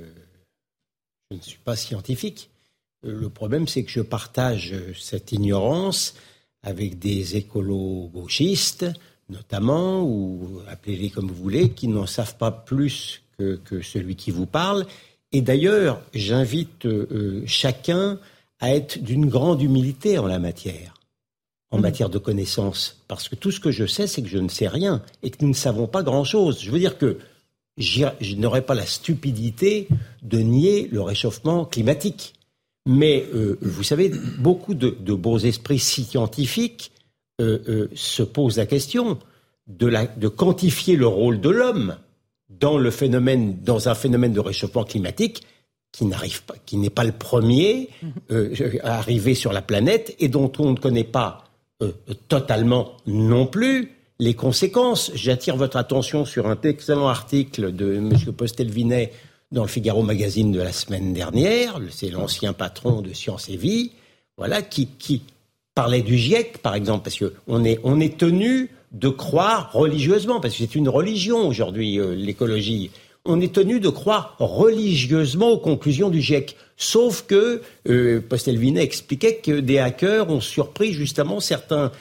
je 1.30 1.38
ne 1.38 1.42
suis 1.42 1.60
pas 1.60 1.76
scientifique. 1.76 2.50
Le 3.04 3.30
problème, 3.30 3.68
c'est 3.68 3.84
que 3.84 3.92
je 3.92 4.02
partage 4.02 4.74
cette 5.00 5.32
ignorance 5.32 6.16
avec 6.64 7.00
des 7.00 7.36
écolos 7.36 8.10
gauchistes, 8.14 8.86
notamment, 9.30 10.04
ou 10.04 10.62
appelez-les 10.68 11.10
comme 11.10 11.28
vous 11.28 11.36
voulez, 11.36 11.70
qui 11.70 11.88
n'en 11.88 12.06
savent 12.06 12.38
pas 12.38 12.52
plus 12.52 13.22
que, 13.38 13.60
que 13.64 13.82
celui 13.82 14.16
qui 14.16 14.32
vous 14.32 14.46
parle. 14.46 14.86
Et 15.32 15.42
d'ailleurs, 15.42 16.02
j'invite 16.14 16.86
euh, 16.86 17.44
chacun 17.46 18.20
à 18.60 18.74
être 18.74 19.02
d'une 19.02 19.28
grande 19.28 19.62
humilité 19.62 20.18
en 20.18 20.26
la 20.26 20.40
matière, 20.40 20.94
en 21.72 21.80
matière 21.80 22.10
de 22.10 22.18
connaissances. 22.18 22.98
Parce 23.08 23.30
que 23.30 23.36
tout 23.36 23.52
ce 23.52 23.60
que 23.60 23.72
je 23.72 23.86
sais, 23.86 24.08
c'est 24.08 24.22
que 24.22 24.30
je 24.30 24.38
ne 24.38 24.50
sais 24.50 24.68
rien 24.68 25.02
et 25.24 25.30
que 25.30 25.38
nous 25.42 25.50
ne 25.50 25.54
savons 25.54 25.88
pas 25.88 26.04
grand-chose. 26.04 26.62
Je 26.62 26.72
veux 26.72 26.80
dire 26.80 26.98
que 26.98 27.18
je 27.78 28.36
n'aurais 28.36 28.64
pas 28.64 28.74
la 28.74 28.86
stupidité 28.86 29.88
de 30.24 30.40
nier 30.40 30.88
le 30.92 31.02
réchauffement 31.02 31.66
climatique. 31.66 32.34
Mais 32.88 33.26
euh, 33.34 33.60
vous 33.62 33.84
savez, 33.84 34.10
beaucoup 34.40 34.74
de, 34.74 34.96
de 34.98 35.14
beaux 35.14 35.38
esprits 35.38 35.78
scientifiques 35.78 36.92
euh, 37.42 37.60
euh, 37.68 37.88
se 37.94 38.24
posent 38.24 38.58
la 38.58 38.66
question 38.66 39.20
de, 39.68 39.88
la, 39.88 40.08
de 40.08 40.30
quantifier 40.30 40.96
le 40.96 41.06
rôle 41.06 41.42
de 41.42 41.50
l'homme 41.50 41.98
dans 42.50 42.78
le 42.78 42.90
phénomène, 42.90 43.58
dans 43.62 43.90
un 43.90 43.94
phénomène 43.94 44.32
de 44.32 44.40
réchauffement 44.40 44.86
climatique 44.86 45.44
qui 45.92 46.06
n'arrive 46.06 46.44
pas, 46.44 46.56
qui 46.66 46.78
n'est 46.78 46.90
pas 46.90 47.04
le 47.04 47.12
premier 47.12 47.90
euh, 48.32 48.56
à 48.84 48.98
arriver 48.98 49.36
sur 49.36 49.52
la 49.52 49.62
planète 49.62 50.16
et 50.20 50.30
dont 50.30 50.52
on 50.58 50.72
ne 50.72 50.78
connaît 50.78 51.04
pas 51.04 51.44
totalement 52.28 52.94
non 53.06 53.46
plus 53.46 53.92
les 54.20 54.34
conséquences. 54.34 55.12
J'attire 55.14 55.58
votre 55.58 55.78
attention 55.78 56.26
sur 56.26 56.48
un 56.48 56.58
excellent 56.64 57.08
article 57.08 57.76
de 57.76 57.96
M. 57.96 58.14
Postelvinet 58.36 59.12
dans 59.52 59.64
le 59.64 59.68
Figaro 59.68 60.04
Magazine 60.04 60.52
de 60.52 60.60
la 60.60 60.72
semaine 60.72 61.14
dernière. 61.14 61.80
C'est 61.92 62.10
l'ancien 62.10 62.54
patron 62.54 63.02
de 63.02 63.14
Science 63.14 63.50
et 63.50 63.58
Vie, 63.58 63.92
voilà, 64.38 64.62
qui, 64.62 65.22
parlait 65.74 66.02
du 66.02 66.18
GIEC, 66.18 66.58
par 66.58 66.74
exemple, 66.74 67.04
parce 67.04 67.20
qu'on 67.20 67.64
est, 67.64 67.80
on 67.84 68.00
est 68.00 68.18
tenu 68.18 68.72
de 68.94 69.10
croire 69.10 69.72
religieusement, 69.74 70.40
parce 70.40 70.56
que 70.56 70.60
c'est 70.62 70.76
une 70.76 70.90
religion 70.90 71.48
aujourd'hui, 71.48 72.00
euh, 72.00 72.16
l'écologie. 72.16 72.90
On 73.26 73.40
est 73.42 73.54
tenu 73.54 73.80
de 73.80 73.90
croire 73.90 74.36
religieusement 74.40 75.52
aux 75.52 75.60
conclusions 75.60 76.10
du 76.10 76.20
GIEC. 76.20 76.56
Sauf 76.78 77.26
que 77.28 77.62
euh, 77.88 78.22
expliquait 78.78 79.36
que 79.36 79.60
des 79.60 79.78
hackers 79.78 80.30
ont 80.30 80.42
surpris 80.42 80.94
justement 80.94 81.40
certains 81.40 81.92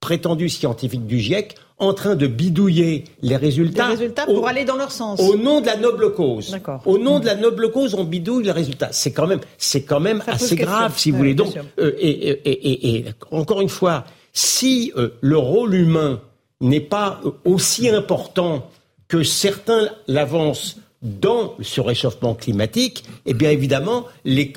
prétendus 0.00 0.50
scientifiques 0.50 1.06
du 1.06 1.18
GIEC 1.18 1.56
en 1.82 1.92
train 1.94 2.14
de 2.14 2.26
bidouiller 2.26 3.04
les 3.22 3.36
résultats. 3.36 3.88
Les 3.88 3.94
résultats 3.96 4.28
au- 4.28 4.34
pour 4.34 4.48
aller 4.48 4.64
dans 4.64 4.76
leur 4.76 4.92
sens. 4.92 5.20
au 5.20 5.36
nom 5.36 5.60
de 5.60 5.66
la 5.66 5.76
noble 5.76 6.12
cause. 6.14 6.56
Au 6.86 6.98
nom 6.98 7.18
de 7.20 7.26
la 7.26 7.34
noble 7.34 7.70
cause, 7.70 7.94
on 7.94 8.04
bidouille 8.04 8.44
les 8.44 8.52
résultats. 8.52 8.88
C'est 8.92 9.12
quand 9.12 9.26
même, 9.26 9.40
c'est 9.58 9.82
quand 9.82 10.00
même 10.00 10.22
Ça 10.24 10.32
assez 10.32 10.56
grave, 10.56 10.98
si 10.98 11.10
vous 11.10 11.18
voulez. 11.18 11.34
Donc, 11.34 11.54
euh, 11.78 11.92
et, 11.98 12.10
et- 12.10 12.96
et- 12.96 13.04
encore 13.30 13.60
une 13.60 13.68
fois, 13.68 14.04
si 14.32 14.92
euh, 14.96 15.10
le 15.20 15.36
rôle 15.36 15.74
humain 15.74 16.20
n'est 16.60 16.80
pas 16.80 17.20
euh, 17.24 17.30
aussi 17.44 17.88
important 17.88 18.68
que 19.08 19.22
certains 19.22 19.88
l'avancent 20.06 20.76
dans 21.02 21.54
ce 21.60 21.80
réchauffement 21.80 22.34
climatique, 22.34 23.02
eh 23.26 23.34
bien 23.34 23.50
évidemment, 23.50 24.04
les- 24.24 24.52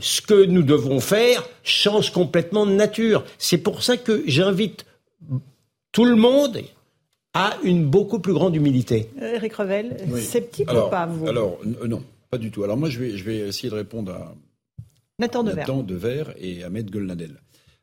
ce 0.00 0.20
que 0.20 0.44
nous 0.44 0.62
devons 0.62 1.00
faire 1.00 1.48
change 1.64 2.12
complètement 2.12 2.66
de 2.66 2.72
nature. 2.72 3.24
C'est 3.38 3.56
pour 3.58 3.82
ça 3.82 3.96
que 3.96 4.22
j'invite 4.26 4.84
tout 5.92 6.04
le 6.04 6.16
monde 6.16 6.60
a 7.34 7.56
une 7.62 7.88
beaucoup 7.88 8.18
plus 8.20 8.32
grande 8.32 8.56
humilité. 8.56 9.10
Eric 9.20 9.54
Revel, 9.54 9.96
sceptique 10.20 10.68
alors, 10.68 10.88
ou 10.88 10.90
pas 10.90 11.06
vous 11.06 11.28
Alors 11.28 11.58
non, 11.64 12.02
pas 12.30 12.38
du 12.38 12.50
tout. 12.50 12.64
Alors 12.64 12.76
moi 12.76 12.90
je 12.90 12.98
vais, 12.98 13.16
je 13.16 13.24
vais 13.24 13.38
essayer 13.38 13.70
de 13.70 13.74
répondre 13.74 14.12
à 14.12 14.34
Nathan 15.18 15.42
Dever. 15.42 15.64
Nathan 15.66 15.84
et 16.38 16.62
Ahmed 16.64 16.90
Golnadel. 16.90 17.40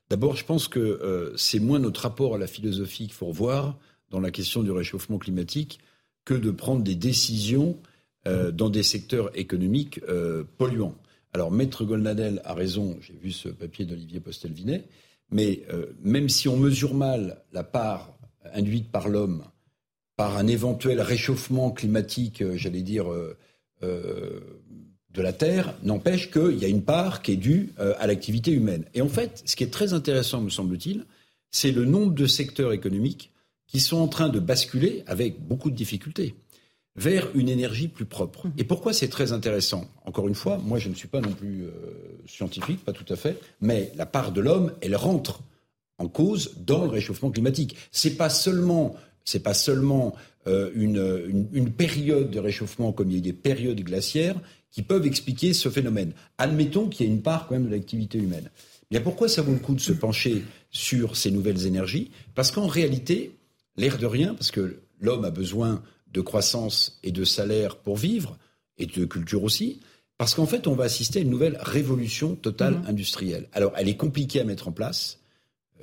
D'abord, 0.09 0.35
je 0.35 0.45
pense 0.45 0.67
que 0.67 0.79
euh, 0.79 1.35
c'est 1.35 1.59
moins 1.59 1.79
notre 1.79 2.01
rapport 2.01 2.35
à 2.35 2.37
la 2.37 2.47
philosophie 2.47 3.05
qu'il 3.05 3.13
faut 3.13 3.25
revoir 3.25 3.77
dans 4.11 4.19
la 4.19 4.31
question 4.31 4.61
du 4.61 4.71
réchauffement 4.71 5.17
climatique 5.17 5.79
que 6.25 6.33
de 6.33 6.51
prendre 6.51 6.83
des 6.83 6.95
décisions 6.95 7.77
euh, 8.27 8.51
dans 8.51 8.69
des 8.69 8.83
secteurs 8.83 9.31
économiques 9.37 9.99
euh, 10.07 10.43
polluants. 10.57 10.95
Alors, 11.33 11.51
Maître 11.51 11.83
Golnadel 11.85 12.41
a 12.45 12.53
raison, 12.53 12.97
j'ai 13.01 13.13
vu 13.13 13.31
ce 13.31 13.49
papier 13.49 13.85
d'Olivier 13.85 14.19
Postelvinet, 14.19 14.85
mais 15.31 15.63
même 16.03 16.29
si 16.29 16.47
on 16.47 16.57
mesure 16.57 16.93
mal 16.93 17.43
la 17.51 17.63
part 17.63 18.17
induite 18.53 18.91
par 18.91 19.09
l'homme 19.09 19.43
par 20.15 20.37
un 20.37 20.47
éventuel 20.47 21.01
réchauffement 21.01 21.71
climatique, 21.71 22.43
j'allais 22.55 22.83
dire, 22.83 23.07
de 25.15 25.21
la 25.21 25.33
Terre, 25.33 25.73
n'empêche 25.81 26.29
qu'il 26.29 26.57
y 26.59 26.65
a 26.65 26.67
une 26.67 26.83
part 26.83 27.21
qui 27.21 27.31
est 27.31 27.37
due 27.37 27.73
euh, 27.79 27.93
à 27.97 28.05
l'activité 28.05 28.51
humaine. 28.51 28.85
Et 28.93 29.01
en 29.01 29.07
fait, 29.07 29.41
ce 29.45 29.55
qui 29.55 29.63
est 29.63 29.71
très 29.71 29.93
intéressant, 29.93 30.41
me 30.41 30.49
semble-t-il, 30.49 31.05
c'est 31.51 31.71
le 31.71 31.85
nombre 31.85 32.13
de 32.13 32.27
secteurs 32.27 32.73
économiques 32.73 33.31
qui 33.67 33.79
sont 33.79 33.97
en 33.97 34.07
train 34.07 34.29
de 34.29 34.39
basculer, 34.39 35.03
avec 35.07 35.41
beaucoup 35.41 35.71
de 35.71 35.75
difficultés, 35.75 36.35
vers 36.95 37.27
une 37.35 37.49
énergie 37.49 37.87
plus 37.87 38.05
propre. 38.05 38.47
Et 38.57 38.63
pourquoi 38.63 38.93
c'est 38.93 39.09
très 39.09 39.31
intéressant? 39.33 39.85
Encore 40.05 40.27
une 40.27 40.35
fois, 40.35 40.57
moi 40.63 40.79
je 40.79 40.89
ne 40.89 40.95
suis 40.95 41.07
pas 41.07 41.21
non 41.21 41.31
plus 41.31 41.63
euh, 41.63 41.71
scientifique, 42.25 42.85
pas 42.85 42.93
tout 42.93 43.11
à 43.11 43.15
fait, 43.15 43.39
mais 43.61 43.91
la 43.95 44.05
part 44.05 44.31
de 44.31 44.41
l'homme, 44.41 44.71
elle 44.81 44.95
rentre 44.95 45.41
en 45.97 46.07
cause 46.07 46.55
dans 46.65 46.83
le 46.83 46.89
réchauffement 46.89 47.31
climatique. 47.31 47.75
C'est 47.91 48.15
pas 48.15 48.29
seulement, 48.29 48.95
c'est 49.23 49.43
pas 49.43 49.53
seulement 49.53 50.15
euh, 50.47 50.71
une, 50.75 51.47
une, 51.51 51.71
période 51.71 52.29
de 52.29 52.39
réchauffement 52.39 52.91
comme 52.91 53.09
il 53.11 53.15
y 53.15 53.19
a 53.19 53.21
des 53.21 53.33
périodes 53.33 53.81
glaciaires, 53.81 54.39
qui 54.75 54.81
peuvent 54.81 55.05
expliquer 55.05 55.53
ce 55.53 55.69
phénomène. 55.69 56.11
Admettons 56.37 56.89
qu'il 56.89 57.05
y 57.05 57.09
ait 57.09 57.13
une 57.13 57.21
part 57.21 57.47
quand 57.47 57.55
même 57.55 57.67
de 57.67 57.71
l'activité 57.71 58.17
humaine. 58.17 58.49
Bien 58.91 58.99
pourquoi 58.99 59.29
ça 59.29 59.41
vaut 59.41 59.53
le 59.53 59.59
coup 59.59 59.73
de 59.73 59.79
se 59.79 59.93
pencher 59.93 60.43
sur 60.69 61.15
ces 61.15 61.31
nouvelles 61.31 61.65
énergies? 61.65 62.11
Parce 62.35 62.51
qu'en 62.51 62.67
réalité, 62.67 63.37
l'air 63.77 63.97
de 63.97 64.05
rien, 64.05 64.33
parce 64.33 64.51
que 64.51 64.81
l'homme 64.99 65.23
a 65.23 65.31
besoin 65.31 65.81
de 66.15 66.21
croissance 66.21 66.97
et 67.03 67.11
de 67.11 67.25
salaire 67.25 67.75
pour 67.75 67.97
vivre, 67.97 68.37
et 68.77 68.85
de 68.85 69.05
culture 69.05 69.43
aussi, 69.43 69.79
parce 70.17 70.33
qu'en 70.33 70.45
fait, 70.45 70.67
on 70.67 70.75
va 70.75 70.85
assister 70.85 71.19
à 71.19 71.21
une 71.21 71.29
nouvelle 71.29 71.57
révolution 71.61 72.35
totale 72.35 72.75
mmh. 72.75 72.87
industrielle. 72.87 73.49
Alors, 73.51 73.73
elle 73.75 73.89
est 73.89 73.97
compliquée 73.97 74.39
à 74.39 74.45
mettre 74.45 74.69
en 74.69 74.71
place. 74.71 75.19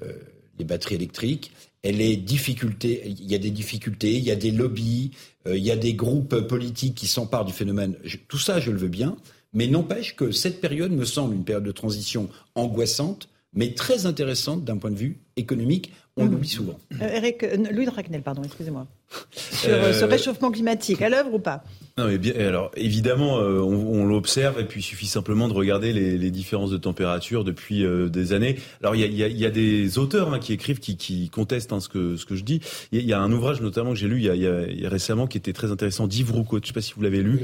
Euh, 0.02 0.12
les 0.58 0.64
batteries 0.64 0.96
électriques, 0.96 1.52
elle 1.82 2.00
est 2.00 2.16
difficulté, 2.16 3.02
il 3.06 3.30
y 3.30 3.34
a 3.34 3.38
des 3.38 3.50
difficultés, 3.50 4.14
il 4.16 4.24
y 4.24 4.30
a 4.30 4.36
des 4.36 4.50
lobbies, 4.50 5.10
euh, 5.46 5.56
il 5.56 5.64
y 5.64 5.70
a 5.70 5.76
des 5.76 5.94
groupes 5.94 6.40
politiques 6.46 6.94
qui 6.94 7.06
s'emparent 7.06 7.44
du 7.44 7.52
phénomène. 7.52 7.96
tout 8.28 8.38
ça, 8.38 8.60
je 8.60 8.70
le 8.70 8.78
veux 8.78 8.88
bien, 8.88 9.16
mais 9.52 9.66
n'empêche 9.66 10.16
que 10.16 10.30
cette 10.30 10.60
période 10.60 10.92
me 10.92 11.04
semble 11.04 11.34
une 11.34 11.44
période 11.44 11.64
de 11.64 11.72
transition 11.72 12.28
angoissante, 12.54 13.28
mais 13.54 13.74
très 13.74 14.06
intéressante 14.06 14.64
d'un 14.64 14.78
point 14.78 14.90
de 14.90 14.96
vue 14.96 15.18
économique. 15.36 15.92
On 16.16 16.26
l'oublie 16.26 16.48
souvent. 16.48 16.78
Euh, 17.00 17.08
Eric, 17.08 17.42
euh, 17.42 17.56
Louis 17.70 17.86
de 17.86 18.18
pardon, 18.18 18.42
excusez-moi. 18.42 18.86
Sur 19.30 19.94
ce 19.94 20.04
réchauffement 20.04 20.50
climatique, 20.50 21.00
à 21.02 21.08
l'œuvre 21.08 21.34
ou 21.34 21.38
pas? 21.38 21.64
Non, 21.98 22.06
mais 22.06 22.16
bien, 22.16 22.32
alors 22.36 22.70
évidemment, 22.74 23.38
euh, 23.38 23.60
on, 23.60 24.06
l'observe 24.06 24.58
et 24.58 24.64
puis 24.64 24.80
il 24.80 24.82
suffit 24.82 25.06
simplement 25.06 25.46
de 25.46 25.52
regarder 25.52 25.92
les, 25.92 26.16
les 26.16 26.30
différences 26.30 26.70
de 26.70 26.78
température 26.78 27.44
depuis 27.44 27.84
euh, 27.84 28.08
des 28.08 28.32
années. 28.32 28.56
Alors 28.80 28.96
il 28.96 29.02
y 29.02 29.04
a, 29.04 29.06
y, 29.08 29.22
a, 29.22 29.28
y 29.28 29.44
a, 29.44 29.50
des 29.50 29.98
auteurs 29.98 30.32
hein, 30.32 30.38
qui 30.38 30.54
écrivent, 30.54 30.78
qui, 30.78 30.96
qui 30.96 31.28
contestent 31.28 31.70
hein, 31.72 31.80
ce 31.80 31.90
que 31.90 32.16
ce 32.16 32.24
que 32.24 32.34
je 32.34 32.44
dis. 32.44 32.60
Il 32.92 33.02
y, 33.02 33.12
a 33.12 33.20
un 33.20 33.30
ouvrage 33.30 33.60
notamment 33.60 33.90
que 33.90 33.98
j'ai 33.98 34.08
lu 34.08 34.16
il 34.16 34.24
y, 34.24 34.30
a, 34.30 34.34
y 34.34 34.86
a, 34.86 34.88
récemment 34.88 35.26
qui 35.26 35.36
était 35.36 35.52
très 35.52 35.70
intéressant 35.70 36.06
d'Yves 36.06 36.32
Roucault. 36.32 36.60
Je 36.62 36.68
sais 36.68 36.72
pas 36.72 36.80
si 36.80 36.94
vous 36.94 37.02
l'avez 37.02 37.22
lu. 37.22 37.40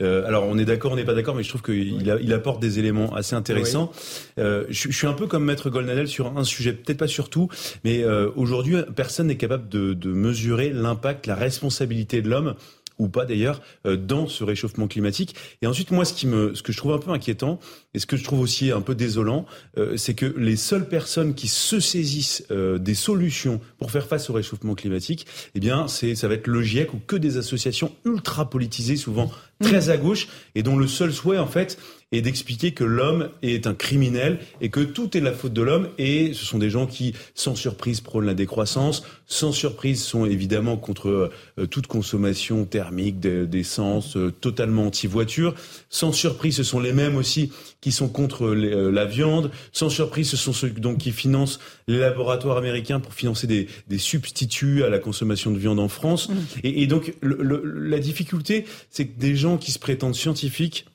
Euh, 0.00 0.24
alors 0.26 0.44
on 0.46 0.56
est 0.58 0.64
d'accord, 0.64 0.92
on 0.92 0.96
n'est 0.96 1.04
pas 1.04 1.14
d'accord, 1.14 1.34
mais 1.34 1.42
je 1.42 1.48
trouve 1.48 1.62
qu'il 1.62 2.06
il 2.22 2.32
apporte 2.32 2.60
des 2.60 2.78
éléments 2.78 3.14
assez 3.14 3.34
intéressants. 3.34 3.90
Euh, 4.38 4.64
je, 4.68 4.90
je, 4.90 4.96
suis 4.96 5.08
un 5.08 5.12
peu 5.12 5.26
comme 5.26 5.44
Maître 5.44 5.70
Golnadel 5.70 6.06
sur 6.06 6.38
un 6.38 6.44
sujet, 6.44 6.72
peut-être 6.72 6.98
pas 6.98 7.08
sur 7.08 7.30
tout, 7.30 7.48
mais 7.84 8.04
aujourd'hui 8.36 8.76
personne 8.94 9.26
n'est 9.26 9.36
capable 9.36 9.68
de, 9.68 9.92
de 9.92 10.12
mesurer 10.12 10.70
l'impact, 10.70 11.26
la 11.26 11.34
responsabilité 11.34 12.22
de 12.22 12.28
l'homme 12.28 12.54
ou 12.98 13.08
pas 13.08 13.24
d'ailleurs, 13.24 13.62
euh, 13.86 13.96
dans 13.96 14.26
ce 14.26 14.44
réchauffement 14.44 14.88
climatique. 14.88 15.34
Et 15.62 15.66
ensuite, 15.66 15.90
moi, 15.90 16.04
ce, 16.04 16.12
qui 16.12 16.26
me, 16.26 16.54
ce 16.54 16.62
que 16.62 16.72
je 16.72 16.78
trouve 16.78 16.92
un 16.92 16.98
peu 16.98 17.10
inquiétant, 17.10 17.58
et 17.94 17.98
ce 17.98 18.06
que 18.06 18.16
je 18.16 18.24
trouve 18.24 18.40
aussi 18.40 18.70
un 18.70 18.80
peu 18.80 18.94
désolant, 18.94 19.46
euh, 19.76 19.96
c'est 19.96 20.14
que 20.14 20.26
les 20.36 20.56
seules 20.56 20.88
personnes 20.88 21.34
qui 21.34 21.48
se 21.48 21.80
saisissent 21.80 22.44
euh, 22.50 22.78
des 22.78 22.94
solutions 22.94 23.60
pour 23.78 23.90
faire 23.90 24.06
face 24.06 24.28
au 24.30 24.32
réchauffement 24.32 24.74
climatique, 24.74 25.26
eh 25.54 25.60
bien, 25.60 25.88
c'est, 25.88 26.14
ça 26.14 26.28
va 26.28 26.34
être 26.34 26.46
le 26.46 26.62
GIEC 26.62 26.92
ou 26.94 27.00
que 27.06 27.16
des 27.16 27.36
associations 27.36 27.92
ultra 28.04 28.50
politisées, 28.50 28.96
souvent 28.96 29.30
très 29.60 29.90
à 29.90 29.96
gauche, 29.96 30.28
et 30.54 30.62
dont 30.62 30.76
le 30.76 30.86
seul 30.86 31.12
souhait, 31.12 31.38
en 31.38 31.46
fait, 31.46 31.78
est 32.10 32.22
d'expliquer 32.22 32.72
que 32.72 32.84
l'homme 32.84 33.28
est 33.42 33.66
un 33.66 33.74
criminel 33.74 34.38
et 34.60 34.70
que 34.70 34.80
tout 34.80 35.16
est 35.16 35.20
la 35.20 35.32
faute 35.32 35.52
de 35.52 35.60
l'homme. 35.60 35.88
Et 35.98 36.32
ce 36.32 36.44
sont 36.44 36.58
des 36.58 36.70
gens 36.70 36.86
qui, 36.86 37.14
sans 37.34 37.54
surprise, 37.54 38.00
prônent 38.00 38.24
la 38.24 38.34
décroissance, 38.34 39.02
sans 39.26 39.52
surprise, 39.52 40.02
sont 40.02 40.24
évidemment 40.24 40.78
contre 40.78 41.30
euh, 41.58 41.66
toute 41.66 41.86
consommation 41.86 42.64
thermique 42.64 43.20
d'essence, 43.20 44.16
euh, 44.16 44.30
totalement 44.30 44.86
anti-voiture. 44.86 45.54
Sans 45.90 46.12
surprise, 46.12 46.56
ce 46.56 46.62
sont 46.62 46.80
les 46.80 46.94
mêmes 46.94 47.16
aussi 47.16 47.52
qui 47.82 47.92
sont 47.92 48.08
contre 48.08 48.46
euh, 48.46 48.90
la 48.90 49.04
viande. 49.04 49.50
Sans 49.72 49.90
surprise, 49.90 50.30
ce 50.30 50.38
sont 50.38 50.54
ceux 50.54 50.70
donc 50.70 50.98
qui 50.98 51.12
financent 51.12 51.60
les 51.88 51.98
laboratoires 51.98 52.56
américains 52.56 53.00
pour 53.00 53.12
financer 53.12 53.46
des, 53.46 53.68
des 53.88 53.98
substituts 53.98 54.82
à 54.82 54.88
la 54.88 54.98
consommation 54.98 55.50
de 55.50 55.58
viande 55.58 55.78
en 55.78 55.88
France. 55.88 56.30
Mmh. 56.30 56.34
Et, 56.64 56.82
et, 56.82 56.86
donc, 56.86 57.14
le, 57.20 57.62
la 57.64 57.98
difficulté, 57.98 58.64
c'est 58.90 59.06
que 59.06 59.20
des 59.20 59.36
gens 59.36 59.58
qui 59.58 59.72
se 59.72 59.78
prétendent 59.78 60.14
scientifiques 60.14 60.86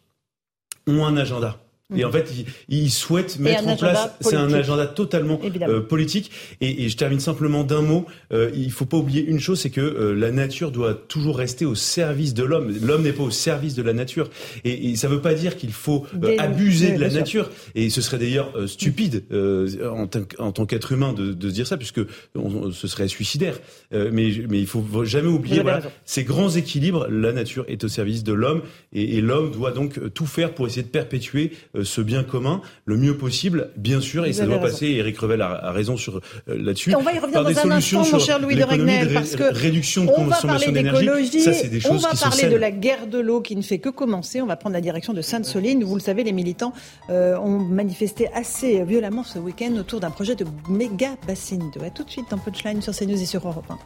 ont 0.87 1.05
un 1.05 1.17
agenda. 1.17 1.62
Et 1.95 2.05
en 2.05 2.11
fait, 2.11 2.31
ils, 2.69 2.91
souhaitent 2.91 3.39
mettre 3.39 3.67
en 3.67 3.75
place. 3.75 4.09
C'est 4.21 4.35
un 4.35 4.51
agenda 4.53 4.87
totalement 4.87 5.39
euh, 5.43 5.81
politique. 5.81 6.31
Et, 6.61 6.85
et, 6.85 6.89
je 6.89 6.97
termine 6.97 7.19
simplement 7.19 7.63
d'un 7.63 7.81
mot. 7.81 8.05
Euh, 8.31 8.51
il 8.53 8.71
faut 8.71 8.85
pas 8.85 8.97
oublier 8.97 9.23
une 9.23 9.39
chose, 9.39 9.59
c'est 9.59 9.69
que 9.69 9.81
euh, 9.81 10.13
la 10.13 10.31
nature 10.31 10.71
doit 10.71 10.93
toujours 10.93 11.37
rester 11.37 11.65
au 11.65 11.75
service 11.75 12.33
de 12.33 12.43
l'homme. 12.43 12.73
L'homme 12.81 13.03
n'est 13.03 13.13
pas 13.13 13.23
au 13.23 13.31
service 13.31 13.75
de 13.75 13.83
la 13.83 13.93
nature. 13.93 14.29
Et, 14.63 14.91
et 14.91 14.95
ça 14.95 15.07
ne 15.07 15.13
veut 15.13 15.21
pas 15.21 15.33
dire 15.33 15.57
qu'il 15.57 15.71
faut 15.71 16.05
euh, 16.23 16.35
abuser 16.39 16.93
de 16.93 16.99
la 16.99 17.09
nature. 17.09 17.49
Et 17.75 17.89
ce 17.89 18.01
serait 18.01 18.17
d'ailleurs 18.17 18.51
stupide 18.67 19.23
en, 19.31 20.07
en, 20.39 20.51
tant 20.51 20.65
qu'être 20.65 20.91
humain 20.91 21.13
de, 21.13 21.33
de, 21.33 21.49
se 21.49 21.53
dire 21.53 21.67
ça, 21.67 21.77
puisque 21.77 22.01
on, 22.35 22.71
ce 22.71 22.87
serait 22.87 23.07
suicidaire. 23.07 23.59
mais, 23.91 24.31
mais 24.49 24.59
il 24.59 24.67
faut 24.67 24.83
jamais 25.03 25.29
oublier 25.29 25.61
voilà, 25.61 25.81
ces 26.05 26.23
grands 26.23 26.49
équilibres. 26.49 27.07
La 27.09 27.31
nature 27.31 27.65
est 27.67 27.83
au 27.83 27.87
service 27.87 28.23
de 28.23 28.33
l'homme, 28.33 28.61
et, 28.93 29.17
et 29.17 29.21
l'homme 29.21 29.51
doit 29.51 29.71
donc 29.71 30.13
tout 30.13 30.25
faire 30.25 30.53
pour 30.53 30.67
essayer 30.67 30.83
de 30.83 30.87
perpétuer 30.87 31.51
ce 31.83 32.01
bien 32.01 32.23
commun 32.23 32.61
le 32.85 32.97
mieux 32.97 33.17
possible, 33.17 33.71
bien 33.77 34.01
sûr, 34.01 34.25
et 34.25 34.33
ça 34.33 34.45
doit 34.45 34.59
passer. 34.59 34.87
Eric 34.87 35.17
Revel 35.17 35.41
a, 35.41 35.71
raison 35.71 35.97
sur 35.97 36.17
euh, 36.17 36.21
là-dessus. 36.47 36.93
On 36.95 37.01
va 37.01 37.13
y 37.13 37.19
revenir 37.19 37.43
dans 37.43 37.49
un 37.49 37.71
instant, 37.71 38.05
mon 38.11 38.19
cher 38.19 38.39
Louis 38.39 38.55
de 38.55 38.63
Regnel, 38.63 39.13
parce 39.13 39.35
que 39.35 39.43
réduction 39.53 40.05
de 40.05 40.11
on 40.15 40.25
va 40.25 40.37
parler 40.41 40.71
d'écologie, 40.71 41.45
on 41.89 41.95
va 41.97 42.09
parler 42.09 42.49
de 42.49 42.55
la 42.55 42.71
guerre 42.71 43.07
de 43.07 43.19
l'eau 43.19 43.41
qui 43.41 43.55
ne 43.55 43.61
fait 43.61 43.79
que 43.79 43.89
commencer. 43.89 44.41
On 44.41 44.45
va 44.45 44.55
prendre 44.55 44.73
la 44.73 44.81
direction 44.81 45.13
de 45.13 45.21
Sainte-Soline. 45.21 45.83
Vous 45.83 45.95
le 45.95 46.01
savez, 46.01 46.23
les 46.23 46.31
militants 46.31 46.73
euh, 47.09 47.37
ont 47.37 47.59
manifesté 47.59 48.29
assez 48.33 48.83
violemment 48.83 49.23
ce 49.23 49.39
week-end 49.39 49.75
autour 49.77 49.99
d'un 49.99 50.11
projet 50.11 50.35
de 50.35 50.45
méga 50.69 51.15
bassine 51.27 51.71
d'eau. 51.73 51.81
tout 51.93 52.03
de 52.03 52.09
suite 52.09 52.25
dans 52.29 52.37
Punchline 52.37 52.81
sur 52.81 52.95
CNews 52.95 53.21
et 53.21 53.25
sur 53.25 53.47
Europe 53.47 53.65
1. 53.69 53.77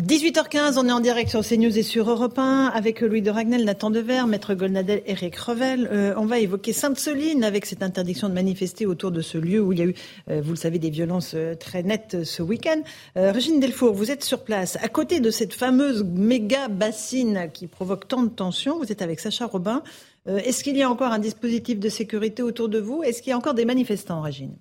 18h15, 0.00 0.76
on 0.76 0.88
est 0.88 0.92
en 0.92 0.98
direct 0.98 1.30
sur 1.30 1.46
CNews 1.46 1.78
et 1.78 1.84
sur 1.84 2.10
Europe 2.10 2.36
1 2.36 2.66
avec 2.74 3.00
Louis 3.00 3.22
de 3.22 3.30
Ragnel, 3.30 3.64
Nathan 3.64 3.90
Dever, 3.90 4.24
Maître 4.26 4.52
Golnadel, 4.54 5.04
Eric 5.06 5.36
Revel. 5.36 5.88
Euh, 5.92 6.14
on 6.16 6.26
va 6.26 6.40
évoquer 6.40 6.72
Sainte-Soline 6.72 7.44
avec 7.44 7.64
cette 7.64 7.80
interdiction 7.80 8.28
de 8.28 8.34
manifester 8.34 8.86
autour 8.86 9.12
de 9.12 9.20
ce 9.20 9.38
lieu 9.38 9.60
où 9.60 9.72
il 9.72 9.78
y 9.78 9.82
a 9.82 9.84
eu, 9.84 9.94
euh, 10.30 10.40
vous 10.42 10.50
le 10.50 10.56
savez, 10.56 10.80
des 10.80 10.90
violences 10.90 11.34
euh, 11.36 11.54
très 11.54 11.84
nettes 11.84 12.24
ce 12.24 12.42
week-end. 12.42 12.82
Régine 13.14 13.60
Delfour, 13.60 13.94
vous 13.94 14.10
êtes 14.10 14.24
sur 14.24 14.42
place. 14.42 14.76
À 14.82 14.88
côté 14.88 15.20
de 15.20 15.30
cette 15.30 15.54
fameuse 15.54 16.02
méga 16.02 16.66
bassine 16.66 17.48
qui 17.54 17.68
provoque 17.68 18.08
tant 18.08 18.24
de 18.24 18.30
tensions, 18.30 18.78
vous 18.78 18.90
êtes 18.90 19.00
avec 19.00 19.20
Sacha 19.20 19.46
Robin. 19.46 19.84
Est-ce 20.26 20.64
qu'il 20.64 20.76
y 20.76 20.82
a 20.82 20.90
encore 20.90 21.12
un 21.12 21.20
dispositif 21.20 21.78
de 21.78 21.88
sécurité 21.88 22.42
autour 22.42 22.68
de 22.68 22.80
vous? 22.80 23.04
Est-ce 23.04 23.22
qu'il 23.22 23.30
y 23.30 23.32
a 23.32 23.38
encore 23.38 23.54
des 23.54 23.64
manifestants, 23.64 24.22
Régine? 24.22 24.56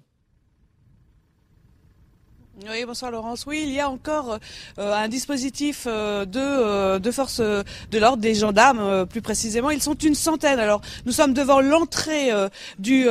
Oui, 2.69 2.85
bonsoir 2.85 3.11
Laurence. 3.11 3.45
Oui, 3.45 3.61
il 3.63 3.73
y 3.73 3.79
a 3.81 3.89
encore 3.89 4.37
euh, 4.79 4.93
un 4.93 5.09
dispositif 5.09 5.85
euh, 5.85 6.23
de, 6.23 6.39
euh, 6.39 6.99
de 6.99 7.11
force 7.11 7.41
de 7.41 7.97
l'ordre, 7.97 8.21
des 8.21 8.35
gendarmes 8.35 9.05
plus 9.05 9.21
précisément. 9.21 9.69
Ils 9.69 9.81
sont 9.81 9.95
une 9.95 10.15
centaine. 10.15 10.59
Alors, 10.59 10.81
nous 11.05 11.11
sommes 11.11 11.33
devant 11.33 11.59
l'entrée 11.59 12.31
du, 12.79 13.07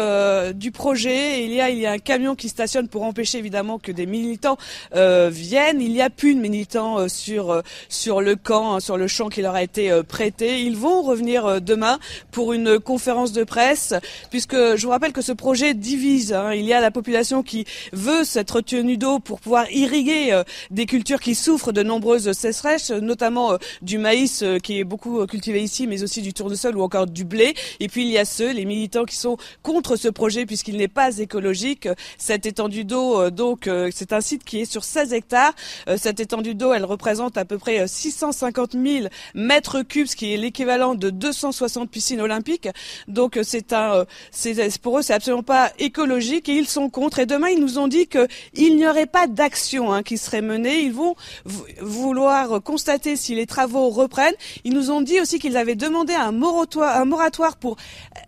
du 0.54 0.70
projet. 0.70 1.44
Il 1.44 1.52
y, 1.52 1.60
a, 1.60 1.70
il 1.70 1.78
y 1.78 1.86
a 1.86 1.92
un 1.92 1.98
camion 1.98 2.34
qui 2.34 2.48
stationne 2.48 2.88
pour 2.88 3.02
empêcher 3.02 3.38
évidemment 3.38 3.78
que 3.78 3.92
des 3.92 4.06
militants 4.06 4.56
viennent. 4.94 5.80
Il 5.80 5.92
n'y 5.92 6.02
a 6.02 6.10
plus 6.10 6.34
de 6.34 6.40
militants 6.40 7.08
sur, 7.08 7.62
sur 7.88 8.20
le 8.20 8.36
camp, 8.36 8.74
hein, 8.74 8.80
sur 8.80 8.96
le 8.96 9.06
champ 9.06 9.28
qui 9.28 9.42
leur 9.42 9.54
a 9.54 9.62
été 9.62 10.02
prêté. 10.08 10.62
Ils 10.62 10.76
vont 10.76 11.02
revenir 11.02 11.60
demain 11.60 11.98
pour 12.30 12.52
une 12.52 12.78
conférence 12.78 13.32
de 13.32 13.44
presse, 13.44 13.94
puisque 14.30 14.76
je 14.76 14.82
vous 14.82 14.90
rappelle 14.90 15.12
que 15.12 15.22
ce 15.22 15.32
projet 15.32 15.74
divise. 15.74 16.32
Hein. 16.32 16.52
Il 16.54 16.64
y 16.64 16.72
a 16.72 16.80
la 16.80 16.90
population 16.90 17.42
qui 17.42 17.66
veut 17.92 18.24
cette 18.24 18.50
retenue 18.50 18.96
d'eau 18.96 19.18
pour 19.18 19.41
pouvoir 19.42 19.70
irriguer 19.70 20.32
euh, 20.32 20.44
des 20.70 20.86
cultures 20.86 21.20
qui 21.20 21.34
souffrent 21.34 21.72
de 21.72 21.82
nombreuses 21.82 22.32
sécheresses, 22.32 22.90
notamment 22.90 23.52
euh, 23.52 23.56
du 23.82 23.98
maïs 23.98 24.42
euh, 24.42 24.58
qui 24.58 24.78
est 24.78 24.84
beaucoup 24.84 25.26
cultivé 25.26 25.62
ici, 25.62 25.86
mais 25.86 26.02
aussi 26.02 26.22
du 26.22 26.32
tournesol 26.32 26.76
ou 26.76 26.82
encore 26.82 27.06
du 27.06 27.24
blé. 27.24 27.54
Et 27.80 27.88
puis 27.88 28.04
il 28.04 28.10
y 28.10 28.18
a 28.18 28.24
ceux, 28.24 28.52
les 28.52 28.64
militants 28.64 29.04
qui 29.04 29.16
sont 29.16 29.36
contre 29.62 29.96
ce 29.96 30.08
projet 30.08 30.46
puisqu'il 30.46 30.76
n'est 30.76 30.88
pas 30.88 31.18
écologique. 31.18 31.88
Cette 32.16 32.46
étendue 32.46 32.84
d'eau, 32.84 33.30
donc, 33.30 33.68
c'est 33.92 34.12
un 34.12 34.20
site 34.20 34.44
qui 34.44 34.60
est 34.60 34.64
sur 34.64 34.84
16 34.84 35.12
hectares. 35.12 35.52
Cette 35.96 36.20
étendue 36.20 36.54
d'eau, 36.54 36.72
elle 36.72 36.84
représente 36.84 37.36
à 37.36 37.44
peu 37.44 37.58
près 37.58 37.86
650 37.86 38.72
000 38.72 39.06
mètres 39.34 39.82
cubes, 39.82 40.06
ce 40.06 40.16
qui 40.16 40.32
est 40.32 40.36
l'équivalent 40.36 40.94
de 40.94 41.10
260 41.10 41.90
piscines 41.90 42.20
olympiques. 42.20 42.68
Donc 43.08 43.38
c'est 43.42 43.72
un, 43.72 44.04
c'est 44.30 44.78
pour 44.80 44.98
eux, 44.98 45.02
c'est 45.02 45.14
absolument 45.14 45.42
pas 45.42 45.72
écologique 45.78 46.48
et 46.48 46.52
ils 46.52 46.68
sont 46.68 46.88
contre. 46.90 47.18
Et 47.18 47.26
demain, 47.26 47.48
ils 47.48 47.60
nous 47.60 47.78
ont 47.78 47.88
dit 47.88 48.06
qu'il 48.06 48.76
n'y 48.76 48.86
aurait 48.86 49.06
pas 49.06 49.26
d'action 49.32 49.92
hein, 49.92 50.02
qui 50.02 50.18
serait 50.18 50.42
menée. 50.42 50.82
Ils 50.82 50.92
vont 50.92 51.14
vouloir 51.80 52.62
constater 52.62 53.16
si 53.16 53.34
les 53.34 53.46
travaux 53.46 53.90
reprennent. 53.90 54.34
Ils 54.64 54.72
nous 54.72 54.90
ont 54.90 55.00
dit 55.00 55.20
aussi 55.20 55.38
qu'ils 55.38 55.56
avaient 55.56 55.74
demandé 55.74 56.12
un 56.14 56.32
moratoire, 56.32 57.56
pour 57.56 57.76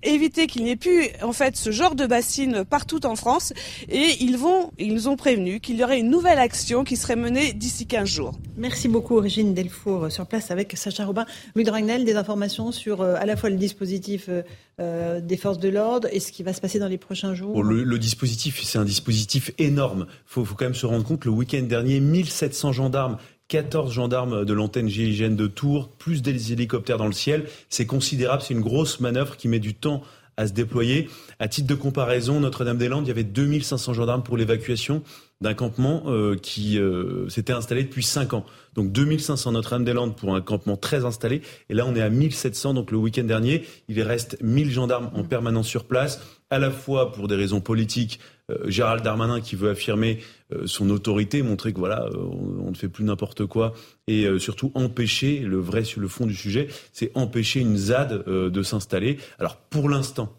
éviter 0.02 0.46
qu'il 0.46 0.64
n'y 0.64 0.70
ait 0.70 0.76
plus 0.76 1.08
en 1.22 1.32
fait 1.32 1.56
ce 1.56 1.70
genre 1.70 1.94
de 1.94 2.06
bassine 2.06 2.64
partout 2.64 3.06
en 3.06 3.16
France. 3.16 3.52
Et 3.88 4.16
ils 4.20 4.36
vont, 4.36 4.70
ils 4.78 4.92
nous 4.92 5.08
ont 5.08 5.16
prévenu 5.16 5.60
qu'il 5.60 5.76
y 5.76 5.84
aurait 5.84 6.00
une 6.00 6.10
nouvelle 6.10 6.38
action 6.38 6.84
qui 6.84 6.96
serait 6.96 7.16
menée 7.16 7.52
d'ici 7.52 7.86
15 7.86 8.08
jours. 8.08 8.32
Merci 8.56 8.88
beaucoup, 8.88 9.16
Régine 9.16 9.54
Delfour, 9.54 10.10
sur 10.10 10.26
place 10.26 10.50
avec 10.50 10.76
Sacha 10.76 11.04
Robin. 11.04 11.26
Louis 11.54 11.64
Dragnel, 11.64 12.04
des 12.04 12.16
informations 12.16 12.72
sur 12.72 13.00
euh, 13.00 13.14
à 13.18 13.26
la 13.26 13.36
fois 13.36 13.50
le 13.50 13.56
dispositif 13.56 14.26
euh, 14.28 14.42
euh, 14.80 15.20
des 15.20 15.36
forces 15.36 15.58
de 15.58 15.68
l'ordre 15.68 16.08
et 16.10 16.18
ce 16.18 16.32
qui 16.32 16.42
va 16.42 16.52
se 16.52 16.60
passer 16.60 16.78
dans 16.78 16.88
les 16.88 16.98
prochains 16.98 17.34
jours 17.34 17.62
le, 17.62 17.98
dispositif, 17.98 18.60
c'est 18.64 18.78
un 18.78 18.84
dispositif 18.84 19.52
énorme. 19.58 20.06
Il 20.08 20.14
faut, 20.26 20.44
quand 20.44 20.64
même 20.64 20.74
se 20.74 20.86
rendre 20.86 21.04
compte, 21.04 21.24
le 21.24 21.30
week-end 21.30 21.62
dernier, 21.62 22.00
1700 22.00 22.72
gendarmes 22.72 23.18
14 23.48 23.92
gendarmes 23.92 24.44
de 24.44 24.52
l'antenne 24.52 24.88
GIGN 24.88 25.36
de 25.36 25.46
Tours, 25.46 25.90
plus 25.90 26.22
des 26.22 26.52
hélicoptères 26.52 26.96
dans 26.96 27.06
le 27.06 27.12
ciel. 27.12 27.44
C'est 27.68 27.86
considérable, 27.86 28.42
c'est 28.42 28.54
une 28.54 28.62
grosse 28.62 29.00
manœuvre 29.00 29.36
qui 29.36 29.48
met 29.48 29.60
du 29.60 29.74
temps 29.74 30.02
à 30.36 30.46
se 30.46 30.52
déployer. 30.52 31.08
À 31.38 31.48
titre 31.48 31.68
de 31.68 31.74
comparaison, 31.74 32.40
Notre-Dame-des-Landes, 32.40 33.06
il 33.06 33.08
y 33.08 33.12
avait 33.12 33.22
2500 33.24 33.94
gendarmes 33.94 34.22
pour 34.22 34.36
l'évacuation 34.36 35.02
d'un 35.40 35.54
campement 35.54 36.04
euh, 36.06 36.36
qui 36.36 36.78
euh, 36.78 37.28
s'était 37.28 37.52
installé 37.52 37.82
depuis 37.82 38.02
5 38.02 38.34
ans. 38.34 38.46
Donc 38.74 38.92
2500 38.92 39.52
Notre-Dame-des-Landes 39.52 40.16
pour 40.16 40.34
un 40.34 40.40
campement 40.40 40.76
très 40.76 41.04
installé. 41.04 41.42
Et 41.68 41.74
là, 41.74 41.84
on 41.86 41.94
est 41.94 42.02
à 42.02 42.08
1700. 42.08 42.74
Donc 42.74 42.90
le 42.90 42.96
week-end 42.98 43.24
dernier, 43.24 43.64
il 43.88 44.00
reste 44.02 44.36
1000 44.40 44.70
gendarmes 44.70 45.10
en 45.14 45.24
permanence 45.24 45.66
sur 45.66 45.84
place, 45.84 46.20
à 46.50 46.58
la 46.58 46.70
fois 46.70 47.12
pour 47.12 47.28
des 47.28 47.36
raisons 47.36 47.60
politiques. 47.60 48.20
Euh, 48.50 48.68
Gérald 48.68 49.02
Darmanin 49.02 49.40
qui 49.40 49.56
veut 49.56 49.70
affirmer 49.70 50.20
son 50.66 50.88
autorité, 50.90 51.42
montrer 51.42 51.72
que 51.72 51.78
voilà, 51.78 52.08
on, 52.14 52.70
ne 52.70 52.76
fait 52.76 52.88
plus 52.88 53.02
n'importe 53.02 53.44
quoi, 53.44 53.72
et 54.06 54.28
surtout 54.38 54.70
empêcher 54.74 55.40
le 55.40 55.56
vrai 55.56 55.82
sur 55.82 56.00
le 56.00 56.06
fond 56.06 56.26
du 56.26 56.34
sujet, 56.34 56.68
c'est 56.92 57.10
empêcher 57.16 57.58
une 57.58 57.76
ZAD 57.76 58.24
de 58.24 58.62
s'installer. 58.62 59.18
Alors 59.40 59.56
pour 59.56 59.88
l'instant, 59.88 60.32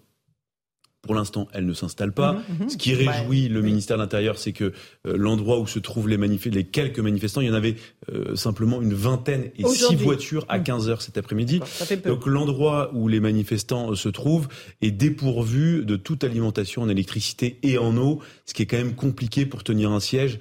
pour 1.05 1.13
l'instant, 1.13 1.47
elle 1.53 1.65
ne 1.65 1.73
s'installe 1.73 2.11
pas. 2.11 2.33
Mhm, 2.33 2.41
mhm. 2.61 2.69
Ce 2.69 2.77
qui 2.77 2.93
réjouit 2.95 3.47
le 3.47 3.61
ministère 3.61 3.97
de 3.97 4.01
l'Intérieur, 4.01 4.39
c'est 4.39 4.53
que 4.53 4.65
euh, 5.05 5.15
l'endroit 5.17 5.59
où 5.59 5.67
se 5.67 5.77
trouvent 5.77 6.09
les, 6.09 6.17
les 6.17 6.63
quelques 6.63 6.99
manifestants, 6.99 7.41
il 7.41 7.47
y 7.47 7.51
en 7.51 7.53
avait 7.53 7.75
euh, 8.11 8.35
simplement 8.35 8.81
une 8.81 8.93
vingtaine 8.93 9.51
et 9.57 9.65
six 9.67 9.95
voitures 9.95 10.45
à 10.49 10.59
15 10.59 10.85
mhm. 10.85 10.91
heures 10.91 11.01
cet 11.01 11.17
après-midi. 11.17 11.61
Donc 12.05 12.25
l'endroit 12.25 12.91
où 12.93 13.07
les 13.07 13.19
manifestants 13.19 13.91
euh, 13.91 13.95
se 13.95 14.09
trouvent 14.09 14.47
est 14.81 14.91
dépourvu 14.91 15.85
de 15.85 15.95
toute 15.95 16.23
alimentation 16.23 16.81
en 16.81 16.89
électricité 16.89 17.59
et 17.61 17.77
en 17.77 17.95
eau, 17.97 18.19
ce 18.45 18.53
qui 18.53 18.63
est 18.63 18.65
quand 18.65 18.77
même 18.77 18.95
compliqué 18.95 19.45
pour 19.45 19.63
tenir 19.63 19.91
un 19.91 19.99
siège. 19.99 20.39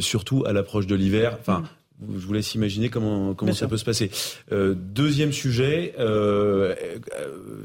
surtout 0.00 0.44
à 0.46 0.52
l'approche 0.52 0.86
de 0.86 0.96
l'hiver. 0.96 1.36
Enfin, 1.40 1.62
je 2.00 2.26
vous 2.26 2.32
laisse 2.32 2.54
imaginer 2.54 2.88
comment, 2.88 3.34
comment 3.34 3.52
ça 3.52 3.68
peut 3.68 3.76
se 3.76 3.84
passer. 3.84 4.10
Euh, 4.52 4.74
deuxième 4.76 5.32
sujet, 5.32 5.94
euh, 5.98 6.74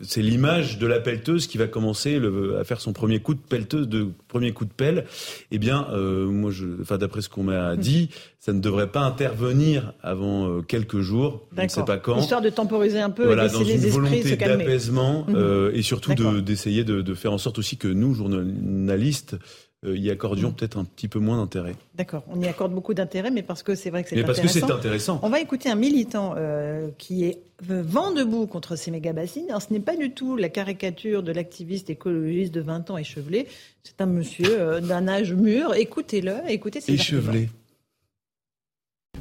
c'est 0.04 0.22
l'image 0.22 0.80
de 0.80 0.88
la 0.88 1.00
pelleteuse 1.00 1.48
qui 1.48 1.58
va 1.58 1.68
commencer 1.68 2.18
le, 2.18 2.58
à 2.58 2.64
faire 2.64 2.80
son 2.80 2.94
premier 2.94 3.20
coup 3.20 3.34
de 3.34 3.40
pelleteuse, 3.40 3.88
de 3.88 4.08
premier 4.28 4.54
coup 4.54 4.66
de 4.66 4.72
pelle. 4.72 5.06
Eh 5.52 5.58
bien, 5.58 5.88
euh, 5.92 6.28
moi, 6.28 6.52
je, 6.52 6.66
enfin, 6.82 6.98
d'après 6.98 7.22
ce 7.22 7.30
qu'on 7.30 7.44
m'a 7.44 7.76
dit, 7.76 8.10
ça 8.40 8.54
ne 8.54 8.60
devrait 8.60 8.92
pas 8.92 9.02
intervenir 9.02 9.94
avant 10.02 10.48
euh, 10.48 10.62
quelques 10.62 11.02
jours. 11.02 11.48
Je 11.56 11.64
ne 11.64 11.68
sais 11.68 11.84
pas 11.84 11.98
quand. 11.98 12.18
Histoire 12.18 12.42
de 12.42 12.50
temporiser 12.50 13.00
un 13.00 13.10
peu 13.10 13.26
voilà, 13.26 13.48
et 13.48 13.50
dans 13.50 13.62
les 13.62 13.86
une 13.86 13.92
volonté 13.92 14.36
d'apaisement 14.38 15.26
mhm. 15.28 15.72
et 15.74 15.82
surtout 15.82 16.14
d'essayer 16.42 16.84
de, 16.84 17.02
de, 17.02 17.14
faire 17.14 17.34
en 17.34 17.38
sorte 17.38 17.60
aussi 17.60 17.78
que 17.78 17.88
nous, 17.88 18.14
journalistes, 18.14 19.36
y 19.84 20.12
accordions 20.12 20.50
mm. 20.50 20.54
peut-être 20.54 20.78
un 20.78 20.86
petit 20.86 21.08
peu 21.08 21.20
moins 21.20 21.38
d'intérêt. 21.38 21.76
D'accord, 21.96 22.24
on 22.30 22.40
y 22.40 22.48
accorde 22.48 22.74
beaucoup 22.74 22.94
d'intérêt, 22.94 23.32
mais 23.32 23.42
parce 23.42 23.64
que 23.64 23.76
c'est 23.76 23.90
vrai 23.90 24.04
que 24.04 24.10
c'est 24.10 24.20
intéressant. 24.20 24.42
parce 24.42 24.54
que 24.54 24.60
c'est 24.60 24.72
intéressant. 24.72 25.20
On 25.24 25.30
va 25.30 25.40
écouter 25.40 25.70
un 25.70 25.76
militant 25.76 26.36
euh, 26.38 26.90
qui 26.98 27.26
est 27.26 27.42
vent 27.62 28.12
debout 28.12 28.46
contre 28.46 28.76
ces 28.76 28.92
méga-bassines. 28.92 29.46
Alors, 29.50 29.62
ce 29.62 29.74
n'est 29.74 29.80
pas 29.80 29.96
du 29.96 30.12
tout 30.12 30.38
la 30.38 30.50
caricature 30.50 31.24
de 31.24 31.32
l'activiste 31.32 31.90
écologiste 31.90 32.54
de 32.54 32.62
20 32.62 32.92
ans 32.92 32.98
échevelé. 32.98 33.48
C'est 33.84 34.02
un 34.02 34.06
monsieur 34.06 34.60
euh, 34.60 34.82
d'un 34.82 35.08
âge 35.08 35.34
mûr. 35.34 35.74
Écoutez-le, 35.74 36.36
écoutez 36.48 36.82
ses 36.82 36.94
Échevelé. 36.94 37.50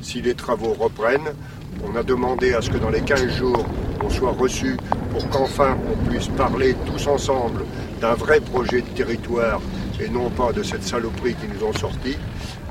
Si 0.03 0.23
les 0.23 0.35
travaux 0.35 0.73
reprennent, 0.75 1.35
on 1.85 1.97
a 1.97 2.03
demandé 2.03 2.53
à 2.53 2.63
ce 2.63 2.71
que 2.71 2.79
dans 2.79 2.91
les 2.91 3.03
15 3.03 3.37
jours, 3.37 3.67
on 4.03 4.11
soit 4.11 4.33
reçu 4.33 4.77
pour 5.11 5.29
qu'enfin 5.29 5.79
on 5.91 6.09
puisse 6.09 6.29
parler 6.29 6.75
tous 6.87 7.07
ensemble 7.07 7.65
d'un 8.01 8.15
vrai 8.15 8.41
projet 8.41 8.81
de 8.81 8.89
territoire 8.89 9.61
et 10.01 10.09
non 10.09 10.31
pas 10.31 10.53
de 10.53 10.63
cette 10.63 10.83
saloperie 10.83 11.35
qui 11.35 11.47
nous 11.53 11.65
ont 11.65 11.73
sorti. 11.73 12.17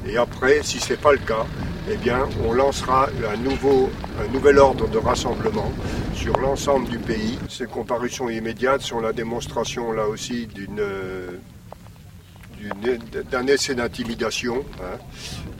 Et 0.07 0.17
après, 0.17 0.63
si 0.63 0.79
ce 0.79 0.93
n'est 0.93 0.99
pas 0.99 1.11
le 1.11 1.19
cas, 1.19 1.45
eh 1.91 1.97
bien, 1.97 2.27
on 2.47 2.53
lancera 2.53 3.09
un, 3.31 3.37
nouveau, 3.37 3.89
un 4.19 4.31
nouvel 4.31 4.57
ordre 4.57 4.87
de 4.87 4.97
rassemblement 4.97 5.71
sur 6.13 6.37
l'ensemble 6.39 6.87
du 6.89 6.99
pays. 6.99 7.37
Ces 7.49 7.65
comparutions 7.65 8.29
immédiates 8.29 8.81
sont 8.81 9.01
la 9.01 9.13
démonstration, 9.13 9.91
là 9.91 10.07
aussi, 10.07 10.47
d'une 10.47 10.81
d'un 13.31 13.47
essai 13.47 13.75
d'intimidation. 13.75 14.65
Hein. 14.81 14.97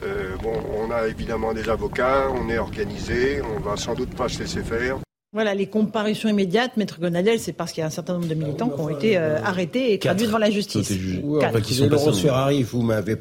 Euh, 0.02 0.36
bon, 0.42 0.52
on 0.76 0.90
a 0.90 1.06
évidemment 1.06 1.52
des 1.52 1.68
avocats, 1.68 2.28
on 2.30 2.48
est 2.48 2.58
organisé, 2.58 3.40
on 3.42 3.60
va 3.60 3.76
sans 3.76 3.94
doute 3.94 4.14
pas 4.14 4.28
se 4.28 4.40
laisser 4.40 4.62
faire. 4.62 4.98
Voilà, 5.32 5.54
les 5.54 5.68
comparutions 5.68 6.28
immédiates, 6.28 6.76
Maître 6.76 6.98
Gonadel, 7.00 7.38
c'est 7.38 7.52
parce 7.52 7.70
qu'il 7.70 7.82
y 7.82 7.84
a 7.84 7.86
un 7.86 7.90
certain 7.90 8.14
nombre 8.14 8.26
de 8.26 8.34
militants 8.34 8.68
qui 8.68 8.80
ont 8.80 8.88
été 8.88 9.16
euh, 9.16 9.40
arrêtés 9.44 9.92
et 9.92 9.98
traduits 10.00 10.26
devant 10.26 10.38
la 10.38 10.50
justice. 10.50 10.90
Laurence 11.22 12.20
Ferrari, 12.20 12.64
vous 12.64 12.82
m'avez, 12.82 13.16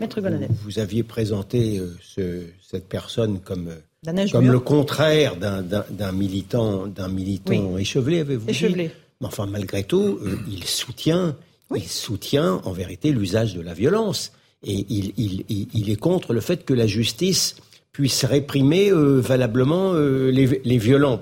vous, 0.64 0.80
aviez 0.80 1.04
présenté 1.04 1.78
euh, 1.78 1.96
ce, 2.02 2.46
cette 2.68 2.90
personne 2.90 3.40
comme 3.42 3.68
euh, 3.68 4.28
comme 4.32 4.50
le 4.50 4.60
contraire 4.60 5.36
d'un 5.36 6.12
militant, 6.12 6.88
d'un 6.88 7.10
militant 7.10 7.78
échevelé, 7.78 8.22
avez-vous 8.22 8.50
échevelé. 8.50 8.88
dit 8.88 8.94
Mais 9.22 9.28
enfin, 9.28 9.46
malgré 9.46 9.84
tout, 9.84 10.20
il 10.50 10.64
soutient, 10.64 11.36
il 11.76 11.88
soutient 11.88 12.62
en 12.64 12.72
vérité 12.72 13.12
l'usage 13.12 13.54
de 13.54 13.62
la 13.62 13.76
violence. 13.76 14.32
Et 14.64 14.86
il, 14.90 15.14
il, 15.18 15.68
il, 15.74 15.90
est 15.90 15.96
contre 15.96 16.34
le 16.34 16.40
fait 16.40 16.66
que 16.66 16.74
la 16.74 16.88
justice 16.88 17.58
puisse 17.92 18.24
réprimer 18.24 18.90
valablement 18.92 19.94
les, 19.94 20.62
les 20.64 20.78
violents. 20.78 21.22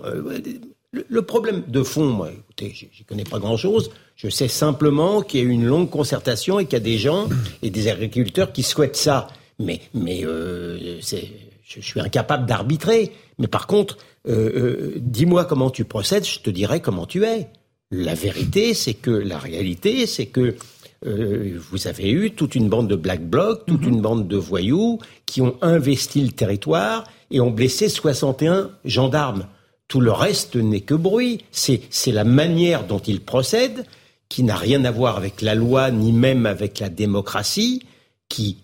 Le, 0.93 1.21
problème 1.21 1.63
de 1.67 1.83
fond, 1.83 2.05
moi, 2.05 2.29
écoutez, 2.31 2.73
j'y 2.73 3.03
connais 3.03 3.25
pas 3.25 3.39
grand-chose. 3.39 3.91
Je 4.15 4.29
sais 4.29 4.47
simplement 4.47 5.21
qu'il 5.21 5.41
y 5.41 5.43
a 5.43 5.45
eu 5.45 5.51
une 5.51 5.65
longue 5.65 5.89
concertation 5.89 6.59
et 6.59 6.65
qu'il 6.65 6.73
y 6.73 6.77
a 6.77 6.79
des 6.79 6.97
gens 6.97 7.27
et 7.61 7.69
des 7.69 7.89
agriculteurs 7.89 8.53
qui 8.53 8.63
souhaitent 8.63 8.95
ça. 8.95 9.27
Mais, 9.59 9.81
mais 9.93 10.25
euh, 10.25 10.99
je, 11.01 11.81
suis 11.81 11.99
incapable 11.99 12.45
d'arbitrer. 12.45 13.11
Mais 13.37 13.47
par 13.47 13.67
contre, 13.67 13.97
euh, 14.29 14.33
euh, 14.33 14.93
dis-moi 14.97 15.43
comment 15.43 15.69
tu 15.69 15.83
procèdes, 15.83 16.25
je 16.25 16.39
te 16.39 16.49
dirai 16.49 16.79
comment 16.79 17.05
tu 17.05 17.25
es. 17.25 17.49
La 17.91 18.13
vérité, 18.13 18.73
c'est 18.73 18.93
que 18.93 19.11
la 19.11 19.37
réalité, 19.37 20.07
c'est 20.07 20.27
que 20.27 20.55
vous 21.03 21.87
avez 21.87 22.09
eu 22.09 22.31
toute 22.31 22.55
une 22.55 22.69
bande 22.69 22.87
de 22.87 22.95
black 22.95 23.23
blocs, 23.23 23.65
toute 23.67 23.83
mhm. 23.83 23.93
une 23.93 24.01
bande 24.01 24.27
de 24.27 24.35
voyous 24.35 24.99
qui 25.27 25.41
ont 25.41 25.55
investi 25.61 26.21
le 26.21 26.31
territoire 26.31 27.03
et 27.29 27.39
ont 27.39 27.51
blessé 27.51 27.87
61 27.87 28.71
gendarmes. 28.83 29.47
Tout 29.87 30.01
le 30.01 30.11
reste 30.11 30.55
n'est 30.55 30.81
que 30.81 30.93
bruit. 30.93 31.43
C'est, 31.51 31.81
la 32.07 32.23
manière 32.23 32.85
dont 32.85 32.99
il 32.99 33.21
procède, 33.21 33.85
qui 34.29 34.43
n'a 34.43 34.55
rien 34.55 34.83
à 34.83 34.91
voir 34.91 35.17
avec 35.17 35.41
la 35.41 35.55
loi, 35.55 35.91
ni 35.91 36.11
même 36.11 36.45
avec 36.45 36.79
la 36.79 36.89
démocratie, 36.89 37.83
qui, 38.27 38.57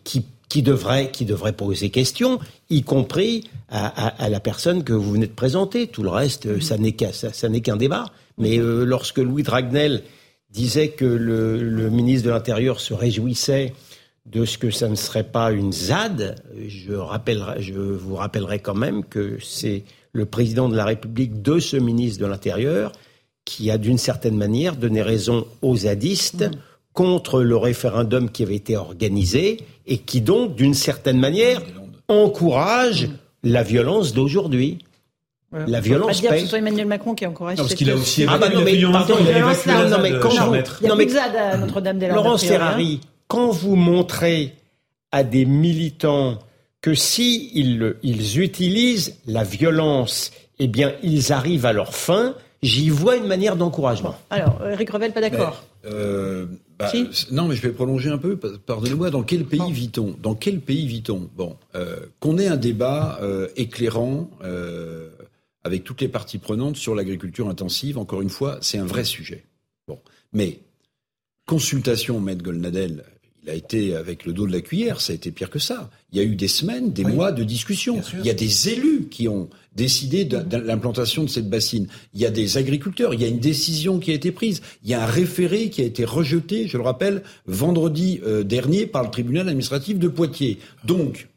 devrait, 0.56 1.12
qui 1.12 1.24
devrait 1.24 1.54
poser 1.54 1.90
question, 1.90 2.40
y 2.70 2.84
compris 2.84 3.46
à, 3.70 4.30
la 4.30 4.40
personne 4.40 4.84
que 4.84 4.94
vous 4.94 5.14
venez 5.14 5.28
de 5.28 5.34
présenter. 5.34 5.88
Tout 5.88 6.04
le 6.04 6.10
reste, 6.10 6.46
euh, 6.46 6.60
ça 6.60 6.78
n'est 6.78 7.62
qu'un 7.62 7.78
débat. 7.78 8.06
Mais 8.38 8.60
euh, 8.60 8.84
lorsque 8.84 9.20
Louis 9.20 9.44
Dragnel 9.44 10.04
disait 10.50 10.90
que 10.90 11.06
le, 11.06 11.90
ministre 11.90 12.28
de 12.28 12.32
l'Intérieur 12.32 12.80
se 12.80 12.94
réjouissait 12.94 13.74
de 14.26 14.46
ce 14.46 14.58
que 14.58 14.72
ça 14.72 14.88
ne 14.88 14.96
serait 14.96 15.24
pas 15.24 15.52
une 15.52 15.74
ZAD, 15.74 16.36
je 16.68 16.92
vous 16.94 18.16
rappellerai 18.16 18.60
quand 18.60 18.76
même 18.76 19.04
que 19.04 19.38
c'est 19.42 19.84
le 20.14 20.26
président 20.26 20.70
de 20.70 20.76
la 20.76 20.86
République 20.86 21.42
de 21.42 21.60
ce 21.60 21.76
ministre 21.76 22.22
de 22.22 22.28
l'Intérieur 22.28 22.92
qui 23.46 23.72
a 23.72 23.78
d'une 23.78 23.98
certaine 23.98 24.38
manière 24.38 24.76
donné 24.76 25.02
raison 25.02 25.46
aux 25.62 25.76
zadistes 25.76 26.50
contre 26.94 27.42
le 27.42 27.58
référendum 27.58 28.30
qui 28.30 28.44
avait 28.44 28.56
été 28.56 28.78
organisé 28.78 29.58
et 29.86 29.98
qui 29.98 30.22
donc, 30.22 30.56
d'une 30.56 30.76
certaine 30.76 31.20
manière, 31.20 31.62
encourage 32.08 33.10
la 33.44 33.64
violence 33.64 34.14
d'aujourd'hui. 34.14 34.78
La 35.68 35.82
violence 35.82 36.08
pas 36.08 36.14
dire 36.14 36.32
que 36.32 36.40
ce 36.40 36.48
soit 36.48 36.60
Emmanuel 36.60 36.88
Macron 36.88 37.14
qui 37.14 37.26
encourage. 37.28 37.58
Non, 37.58 37.64
parce 37.64 37.76
qu'il 37.76 37.90
a 37.92 37.96
aussi 37.96 38.26
ah 38.28 38.38
bah 38.40 38.50
non, 38.50 38.62
mais, 38.64 38.80
pardon, 38.82 39.16
il 39.20 39.30
a 39.30 39.88
non, 39.88 39.98
mais 40.02 40.12
quand 40.20 40.30
vous, 40.30 40.56
il 40.82 40.88
y 40.88 40.90
a 40.90 40.96
plus 40.96 41.06
de 41.06 41.12
ZAD 41.12 41.36
à 41.36 41.58
Notre-Dame-des-Landes. 41.58 42.16
Laurence 42.16 42.44
Ferrari, 42.44 43.02
quand 43.28 43.52
vous 43.52 43.76
montrez 43.76 44.56
à 45.12 45.24
des 45.24 45.46
militants 45.46 46.40
que 46.84 46.94
si 46.94 47.50
ils, 47.56 47.96
ils 48.04 48.42
utilisent 48.42 49.16
la 49.26 49.46
violence, 49.46 50.32
eh 50.60 50.68
bien, 50.68 50.94
ils 51.02 51.32
arrivent 51.32 51.66
à 51.66 51.72
leur 51.72 51.96
fin, 51.96 52.36
j'y 52.62 52.90
vois 52.90 53.16
une 53.16 53.26
manière 53.26 53.56
d'encouragement. 53.56 54.16
Alors, 54.30 54.62
Eric 54.68 54.90
Revel, 54.90 55.14
pas 55.14 55.22
d'accord 55.22 55.64
euh, 55.86 56.46
bah, 56.78 56.92
non, 57.32 57.48
mais 57.48 57.56
je 57.56 57.62
vais 57.62 57.72
prolonger 57.72 58.10
un 58.10 58.18
peu. 58.18 58.38
Pardonnez-moi. 58.38 59.10
Dans 59.10 59.24
quel 59.24 59.46
pays 59.46 59.72
vit-on? 59.72 60.16
Dans 60.22 60.36
quel 60.36 60.60
pays 60.60 60.86
vit-on? 60.86 61.30
Bon, 61.36 61.56
euh, 61.76 62.00
qu'on 62.20 62.38
ait 62.38 62.48
un 62.48 62.58
débat 62.58 63.18
euh, 63.22 63.48
éclairant 63.56 64.30
euh, 64.44 65.10
avec 65.64 65.86
toutes 65.86 66.02
les 66.02 66.10
parties 66.10 66.38
prenantes 66.38 66.76
sur 66.76 66.96
l'agriculture 66.96 67.48
intensive. 67.48 67.98
Encore 67.98 68.22
une 68.22 68.30
fois, 68.30 68.58
c'est 68.62 68.78
un 68.78 68.86
vrai 68.86 69.06
sujet. 69.06 69.46
Bon, 69.88 70.00
mais 70.34 70.60
consultation, 71.46 72.20
Maître 72.20 72.44
Golnadel, 72.44 73.04
il 73.44 73.50
a 73.50 73.56
été 73.56 73.96
avec 73.96 74.26
le 74.26 74.32
dos 74.32 74.48
de 74.48 74.54
la 74.54 74.62
cuillère, 74.62 75.02
ça 75.02 75.12
a 75.12 75.16
été 75.16 75.32
pire 75.32 75.50
que 75.50 75.60
ça. 75.60 75.90
Il 76.12 76.18
y 76.18 76.22
a 76.22 76.24
eu 76.24 76.36
des 76.36 76.48
semaines, 76.48 76.94
des 76.94 77.04
mois 77.04 77.34
de 77.34 77.44
discussion. 77.44 78.02
Il 78.20 78.26
y 78.26 78.30
a 78.30 78.34
des 78.34 78.70
élus 78.70 79.08
qui 79.12 79.28
ont 79.28 79.50
décidé 79.76 80.24
de, 80.24 80.58
l'implantation 80.58 81.24
de 81.24 81.30
cette 81.30 81.50
bassine. 81.50 81.88
Il 82.14 82.22
y 82.22 82.26
a 82.26 82.32
des 82.32 82.58
agriculteurs, 82.58 83.14
il 83.14 83.22
y 83.22 83.26
a 83.26 83.28
une 83.28 83.40
décision 83.40 84.00
qui 84.00 84.12
a 84.12 84.14
été 84.14 84.32
prise. 84.32 84.62
Il 84.84 84.90
y 84.90 84.94
a 84.94 85.04
un 85.04 85.08
référé 85.08 85.70
qui 85.70 85.82
a 85.82 85.86
été 85.86 86.06
rejeté, 86.06 86.68
je 86.68 86.78
le 86.78 86.84
rappelle, 86.84 87.24
vendredi 87.46 88.22
euh, 88.26 88.44
dernier 88.44 88.86
par 88.86 89.04
le 89.04 89.10
tribunal 89.10 89.50
administratif 89.50 90.00
de 90.00 90.08
Poitiers. 90.08 90.60
Donc, 90.86 91.28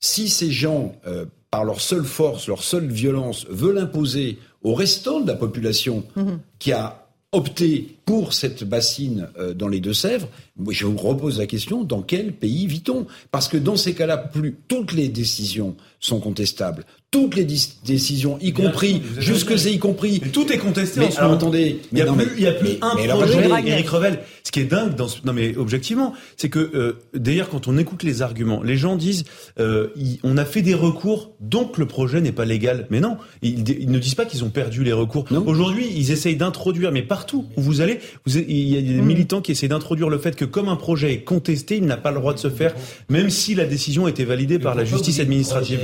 si 0.00 0.28
ces 0.28 0.50
gens, 0.50 0.96
euh, 1.06 1.24
par 1.50 1.64
leur 1.64 1.80
seule 1.80 2.04
force, 2.04 2.46
leur 2.46 2.62
seule 2.62 2.88
violence, 2.88 3.46
veulent 3.48 3.78
imposer 3.78 4.38
au 4.62 4.74
restant 4.74 5.20
de 5.20 5.28
la 5.28 5.36
population 5.36 6.04
mhm. 6.14 6.40
qui 6.58 6.72
a 6.72 7.07
opté 7.32 7.98
pour 8.06 8.32
cette 8.32 8.64
bassine 8.64 9.28
euh, 9.38 9.52
dans 9.52 9.68
les 9.68 9.80
Deux-Sèvres, 9.80 10.28
je 10.70 10.86
vous 10.86 10.96
repose 10.96 11.38
la 11.38 11.46
question, 11.46 11.84
dans 11.84 12.00
quel 12.00 12.32
pays 12.32 12.66
vit-on? 12.66 13.06
Parce 13.30 13.48
que 13.48 13.58
dans 13.58 13.76
ces 13.76 13.94
cas-là, 13.94 14.16
plus 14.16 14.56
toutes 14.66 14.92
les 14.92 15.08
décisions 15.08 15.76
sont 16.00 16.20
contestables. 16.20 16.84
Toutes 17.10 17.36
les 17.36 17.44
décisions, 17.44 18.38
y 18.40 18.52
compris, 18.52 19.02
jusque 19.18 19.58
c'est 19.58 19.72
y 19.72 19.78
compris. 19.78 20.20
tout 20.20 20.50
est 20.52 20.58
contesté 20.58 21.00
mais, 21.00 21.16
attendez. 21.16 21.80
Il 21.92 21.96
n'y 21.96 22.02
a, 22.02 22.12
plus, 22.12 22.46
a 22.46 22.52
plus 22.52 22.78
un 22.82 23.16
projet, 23.16 23.48
Eric 23.66 23.88
Revel. 23.88 24.20
Ce 24.48 24.50
qui 24.50 24.60
est 24.60 24.64
dingue, 24.64 24.94
dans 24.94 25.08
ce, 25.08 25.18
non 25.26 25.34
mais 25.34 25.58
objectivement, 25.58 26.14
c'est 26.38 26.48
que 26.48 26.58
euh, 26.58 26.94
d'ailleurs 27.12 27.50
quand 27.50 27.68
on 27.68 27.76
écoute 27.76 28.02
les 28.02 28.22
arguments, 28.22 28.62
les 28.62 28.78
gens 28.78 28.96
disent 28.96 29.24
euh, 29.60 29.88
on 30.22 30.38
a 30.38 30.46
fait 30.46 30.62
des 30.62 30.72
recours, 30.72 31.32
donc 31.38 31.76
le 31.76 31.84
projet 31.84 32.22
n'est 32.22 32.32
pas 32.32 32.46
légal. 32.46 32.86
Mais 32.88 33.00
non, 33.00 33.18
ils, 33.42 33.90
ne 33.90 33.98
disent 33.98 34.14
pas 34.14 34.24
qu'ils 34.24 34.44
ont 34.44 34.48
perdu 34.48 34.84
les 34.84 34.94
recours. 34.94 35.26
Aujourd'hui, 35.44 35.86
ils 35.94 36.12
essayent 36.12 36.36
d'introduire, 36.36 36.92
mais 36.92 37.02
partout 37.02 37.44
où 37.58 37.60
vous 37.60 37.82
allez, 37.82 38.00
vous, 38.24 38.38
il 38.38 38.70
y 38.70 38.78
a 38.78 38.80
des 38.80 39.02
mm. 39.02 39.04
militants 39.04 39.42
qui 39.42 39.52
essaient 39.52 39.68
d'introduire 39.68 40.08
le 40.08 40.16
fait 40.16 40.34
que 40.34 40.46
comme 40.46 40.70
un 40.70 40.76
projet 40.76 41.12
est 41.12 41.24
contesté, 41.24 41.76
il 41.76 41.84
n'a 41.84 41.98
pas 41.98 42.10
le 42.10 42.16
droit 42.16 42.32
de 42.32 42.38
se 42.38 42.48
faire, 42.48 42.74
même 43.10 43.28
si 43.28 43.54
la 43.54 43.66
décision 43.66 44.06
a 44.06 44.08
été 44.08 44.24
validée 44.24 44.58
par 44.58 44.74
la 44.74 44.86
justice 44.86 45.20
administrative. 45.20 45.80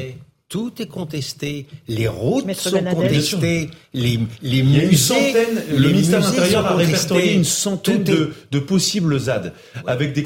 Tout 0.51 0.73
est 0.79 0.87
contesté. 0.87 1.67
Les 1.89 2.07
routes 2.07 2.53
sont 2.53 2.83
contestées. 2.85 3.71
Les, 3.95 4.21
les 4.43 4.63
musées. 4.63 5.33
le 5.75 5.89
ministère 5.89 6.21
de 6.21 6.27
l'Intérieur 6.27 6.67
a 6.67 6.77
répertorié 6.77 7.33
une 7.33 7.45
centaine 7.45 8.05
de, 8.05 8.33
de, 8.51 8.59
possibles 8.59 9.19
ZAD, 9.19 9.55
avec 9.87 10.13
des, 10.13 10.23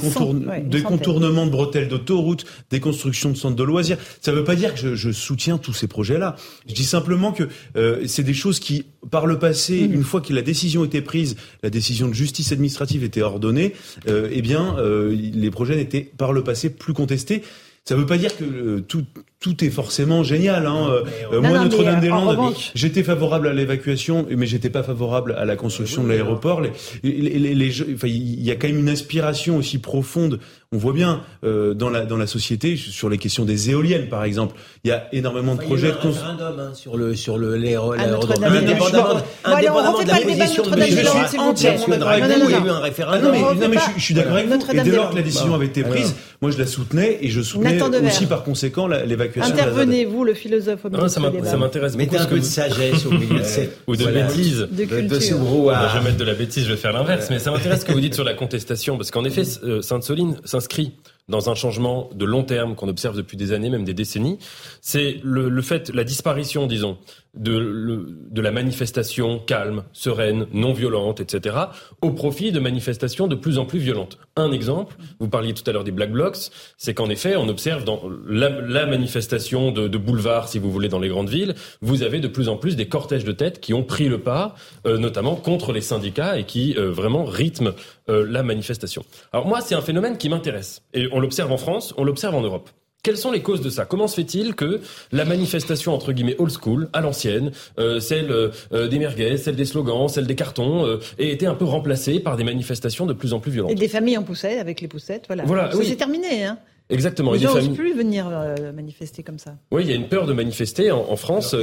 des 0.65 0.83
contournements 0.83 1.47
de 1.47 1.51
bretelles 1.51 1.89
d'autoroute, 1.89 2.45
des 2.71 2.81
constructions 2.81 3.31
de 3.31 3.37
centres 3.37 3.57
de 3.57 3.63
loisirs. 3.63 3.97
Ça 4.21 4.33
ne 4.33 4.37
veut 4.37 4.45
pas 4.45 4.57
dire 4.57 4.75
que 4.75 4.81
je, 4.81 4.95
je 4.97 5.11
soutiens 5.13 5.57
tous 5.57 5.73
ces 5.73 5.87
projets-là. 5.87 6.37
Je 6.69 6.75
dis 6.75 6.85
simplement 6.85 7.33
que 7.33 7.49
euh, 7.77 8.03
c'est 8.07 8.25
des 8.25 8.35
choses 8.35 8.59
qui, 8.59 8.87
par 9.11 9.27
le 9.27 9.39
passé, 9.39 9.87
mm. 9.87 9.95
une 9.95 10.05
fois 10.05 10.21
que 10.21 10.33
la 10.33 10.43
décision 10.43 10.85
était 10.85 11.03
prise, 11.03 11.37
la 11.63 11.71
décision 11.71 12.09
de 12.09 12.15
justice 12.15 12.51
administrative 12.53 13.05
était 13.05 13.23
ordonnée, 13.23 13.75
euh, 14.09 14.29
eh 14.33 14.43
bien, 14.43 14.77
euh, 14.79 15.15
les 15.15 15.51
projets 15.51 15.77
n'étaient 15.77 16.03
par 16.03 16.33
le 16.33 16.43
passé 16.43 16.71
plus 16.71 16.93
contestés. 16.93 17.43
Ça 17.85 17.95
ne 17.95 18.01
veut 18.01 18.07
pas 18.07 18.19
dire 18.19 18.37
que 18.37 18.45
euh, 18.45 18.81
tout, 18.87 19.07
tout 19.41 19.65
est 19.65 19.71
forcément 19.71 20.25
génial. 20.25 20.67
Hein. 20.67 20.89
Euh, 21.33 21.41
moi, 21.41 21.65
Notre-Dame-des-Landes, 21.65 22.55
j'étais 22.75 23.05
favorable 23.05 23.47
à 23.49 23.53
l'évacuation, 23.53 24.27
mais 24.29 24.47
j'étais 24.47 24.71
pas 24.71 24.83
favorable 24.83 25.33
à 25.39 25.45
la 25.45 25.55
construction 25.55 26.03
de 26.03 26.09
l'aéroport. 26.09 26.61
Les, 26.61 26.73
les, 27.03 27.55
les, 27.55 27.83
enfin, 27.95 28.09
il 28.09 28.43
y 28.43 28.51
a 28.51 28.57
quand 28.57 28.67
même 28.67 28.79
une 28.79 28.89
inspiration 28.89 29.57
aussi 29.57 29.79
profonde. 29.79 30.41
On 30.71 30.77
voit 30.77 30.93
bien 30.93 31.23
euh, 31.45 31.73
dans 31.73 31.89
la 31.89 32.05
dans 32.05 32.19
la 32.19 32.27
société 32.27 32.77
sur 32.77 33.09
les 33.09 33.17
questions 33.17 33.47
des 33.47 33.71
éoliennes, 33.71 34.11
par 34.11 34.25
exemple. 34.25 34.55
Il 34.85 34.89
y 34.89 34.91
a 34.91 35.09
énormément 35.13 35.55
de 35.55 35.63
projets. 35.63 35.87
Il 35.87 35.89
y 35.89 35.93
a 35.93 35.95
un 35.95 36.11
référendum 36.11 36.61
hein, 36.61 36.75
sur 36.75 36.99
le 36.99 37.17
sur 37.17 37.39
le 37.39 37.57
l'aérodrome. 37.57 38.45
Indépendamment, 38.45 39.23
indépendamment 39.45 40.03
de 40.03 40.09
la 40.09 40.21
position 40.21 40.65
de 40.65 40.79
Je 40.79 41.27
suis 41.27 41.39
entièrement 41.39 41.89
d'accord 41.89 42.09
avec 42.09 42.25
vous. 42.25 42.45
Il 42.45 42.51
y 42.51 42.55
a 42.55 42.59
eu 42.59 42.69
un 42.69 42.81
référendum. 42.81 43.35
Non 43.35 43.69
mais 43.71 43.79
je 43.97 44.03
suis 44.03 44.13
d'accord 44.13 44.35
avec 44.35 44.49
vous. 44.49 44.57
Et 44.75 44.81
dès 44.83 44.91
lors 44.91 45.09
que 45.09 45.17
la 45.17 45.23
décision 45.23 45.55
avait 45.55 45.65
été 45.65 45.83
prise, 45.85 46.15
moi 46.43 46.51
je 46.51 46.59
la 46.59 46.67
soutenais 46.67 47.17
et 47.23 47.31
je 47.31 47.41
soutenais 47.41 47.81
aussi 48.07 48.27
par 48.27 48.45
conséquent 48.45 48.87
l'évacuation 48.89 49.55
Intervenez, 49.55 50.05
vous, 50.05 50.23
le 50.23 50.35
philosophe 50.35 50.85
au 50.85 50.91
milieu 50.91 51.09
Ça 51.09 51.19
m'intéresse 51.21 51.97
beaucoup. 51.97 51.97
Mettez 51.97 52.19
un 52.19 52.27
peu 52.27 52.41
de 52.41 52.45
sagesse 52.45 53.07
au 53.07 53.13
milieu 53.13 53.39
de 53.39 53.45
cette... 53.45 53.79
Ou 53.87 53.97
de 53.97 54.05
bêtises. 54.05 54.69
De 54.71 54.85
culture. 54.85 55.19
je 55.19 55.99
vais 55.99 56.05
mettre 56.05 56.19
de 56.19 56.25
la 56.25 56.35
bêtise, 56.35 56.65
je 56.65 56.73
vais 56.73 56.77
faire 56.77 56.93
l'inverse. 56.93 57.29
Mais 57.31 57.39
ça 57.39 57.53
m'intéresse 57.53 57.81
ce 57.81 57.85
que 57.87 57.93
vous 57.93 58.01
dites 58.01 58.15
sur 58.15 58.25
la 58.25 58.35
contestation. 58.35 58.99
Parce 58.99 59.11
qu'en 59.11 59.25
effet, 59.25 59.45
euh, 59.65 59.81
Sainte-Soline 59.81 60.37
s'inscrit 60.61 60.93
dans 61.29 61.51
un 61.51 61.55
changement 61.55 62.09
de 62.15 62.25
long 62.25 62.43
terme 62.43 62.75
qu'on 62.75 62.89
observe 62.89 63.17
depuis 63.17 63.37
des 63.37 63.53
années, 63.53 63.69
même 63.69 63.85
des 63.85 63.95
décennies, 63.95 64.39
c'est 64.81 65.21
le, 65.23 65.49
le, 65.49 65.63
fait, 65.63 65.91
la 65.91 66.05
disparition, 66.05 66.67
disons, 66.67 66.97
de, 67.35 68.41
la 68.41 68.51
manifestation 68.51 69.39
calme, 69.39 69.85
sereine, 69.93 70.47
non 70.53 70.73
violente, 70.73 71.21
etc., 71.21 71.57
au 72.03 72.11
profit 72.11 72.53
de 72.53 72.61
manifestations 72.61 73.27
de 73.27 73.35
plus 73.35 73.59
en 73.59 73.65
plus 73.65 73.79
violentes. 73.79 74.19
Un 74.37 74.53
exemple, 74.53 74.97
vous 75.21 75.29
parliez 75.29 75.55
tout 75.55 75.69
à 75.69 75.73
l'heure 75.73 75.85
des 75.85 75.93
Black 75.93 76.13
Blocs, 76.13 76.51
c'est 76.77 76.95
qu'en 76.95 77.11
effet, 77.11 77.37
on 77.37 77.49
observe 77.49 77.85
dans 77.85 78.03
la, 78.27 78.87
manifestation 78.87 79.73
de, 79.73 79.89
de, 79.89 79.99
boulevard, 79.99 80.49
si 80.49 80.59
vous 80.59 80.71
voulez, 80.71 80.89
dans 80.89 81.01
les 81.01 81.09
grandes 81.09 81.29
villes, 81.29 81.55
vous 81.83 82.03
avez 82.03 82.21
de 82.21 82.29
plus 82.29 82.49
en 82.49 82.57
plus 82.57 82.77
des 82.77 82.89
cortèges 82.89 83.25
de 83.25 83.33
tête 83.33 83.61
qui 83.61 83.75
ont 83.75 83.85
pris 83.85 84.09
le 84.09 84.19
pas, 84.19 84.55
euh, 84.87 84.99
notamment 84.99 85.37
contre 85.37 85.73
les 85.73 85.81
syndicats 85.81 86.39
et 86.39 86.45
qui 86.45 86.75
euh, 86.77 86.91
vraiment 86.91 87.25
rythment 87.25 87.73
euh, 88.09 88.27
la 88.29 88.43
manifestation. 88.43 89.05
Alors 89.33 89.47
moi, 89.47 89.61
c'est 89.61 89.75
un 89.75 89.81
phénomène 89.81 90.19
qui 90.19 90.29
m'intéresse. 90.29 90.83
Et 90.95 91.09
on 91.13 91.21
l'observe 91.21 91.53
en 91.53 91.59
France, 91.59 91.95
on 91.97 92.05
l'observe 92.05 92.35
en 92.35 92.43
Europe. 92.43 92.71
Quelles 93.05 93.17
sont 93.17 93.31
les 93.31 93.43
causes 93.43 93.61
de 93.61 93.71
ça? 93.71 93.85
Comment 93.85 94.09
se 94.09 94.17
fait-il 94.17 94.55
que 94.55 94.81
la 95.13 95.25
manifestation 95.25 95.95
entre 95.95 96.13
guillemets 96.13 96.35
old 96.39 96.51
school, 96.51 96.89
à 96.93 97.01
l'ancienne, 97.01 97.53
euh, 97.79 98.01
celle 98.01 98.31
euh, 98.31 98.89
des 98.89 98.99
merguez, 98.99 99.37
celle 99.37 99.55
des 99.55 99.65
slogans, 99.65 100.09
celle 100.09 100.27
des 100.27 100.35
cartons, 100.35 100.85
euh, 100.85 100.99
ait 101.19 101.29
été 101.29 101.47
un 101.47 101.55
peu 101.55 101.65
remplacée 101.65 102.19
par 102.19 102.37
des 102.37 102.43
manifestations 102.43 103.07
de 103.07 103.13
plus 103.13 103.35
en 103.35 103.39
plus 103.39 103.53
violentes? 103.53 103.71
Et 103.71 103.77
des 103.77 103.89
familles 103.89 104.19
en 104.19 104.25
poussettes, 104.25 104.59
avec 104.59 104.81
les 104.81 104.89
poussettes, 104.89 105.25
voilà. 105.29 105.45
Voilà, 105.45 105.71
C'est 105.73 105.95
terminé, 105.95 106.45
hein. 106.45 106.59
Exactement. 106.91 107.33
Les 107.33 107.39
gens 107.39 107.55
n'osent 107.55 107.75
plus 107.75 107.95
venir 107.95 108.31
manifester 108.75 109.23
comme 109.23 109.39
ça. 109.39 109.55
Oui, 109.71 109.83
il 109.85 109.91
y 109.91 109.93
a 109.93 109.97
une 109.97 110.09
peur 110.09 110.27
de 110.27 110.33
manifester 110.33 110.91
en, 110.91 111.17
France. 111.17 111.55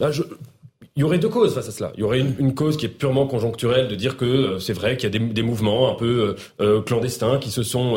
Alors, 0.00 0.12
je, 0.12 0.22
il 0.96 1.00
y 1.00 1.02
aurait 1.02 1.18
deux 1.18 1.28
causes 1.28 1.54
face 1.54 1.68
à 1.68 1.72
cela. 1.72 1.92
Il 1.96 2.00
y 2.00 2.02
aurait 2.04 2.20
une, 2.20 2.54
cause 2.54 2.76
qui 2.76 2.86
est 2.86 2.88
purement 2.88 3.26
conjoncturelle, 3.26 3.88
de 3.88 3.96
dire 3.96 4.16
que 4.16 4.24
euh, 4.24 4.58
c'est 4.60 4.72
vrai 4.72 4.96
qu'il 4.96 5.12
y 5.12 5.16
a 5.16 5.18
des, 5.18 5.42
mouvements 5.42 5.90
un 5.90 5.94
peu 5.94 6.36
euh, 6.60 6.64
euh, 6.64 6.82
clandestins 6.82 7.38
qui 7.38 7.50
se 7.50 7.64
sont 7.64 7.96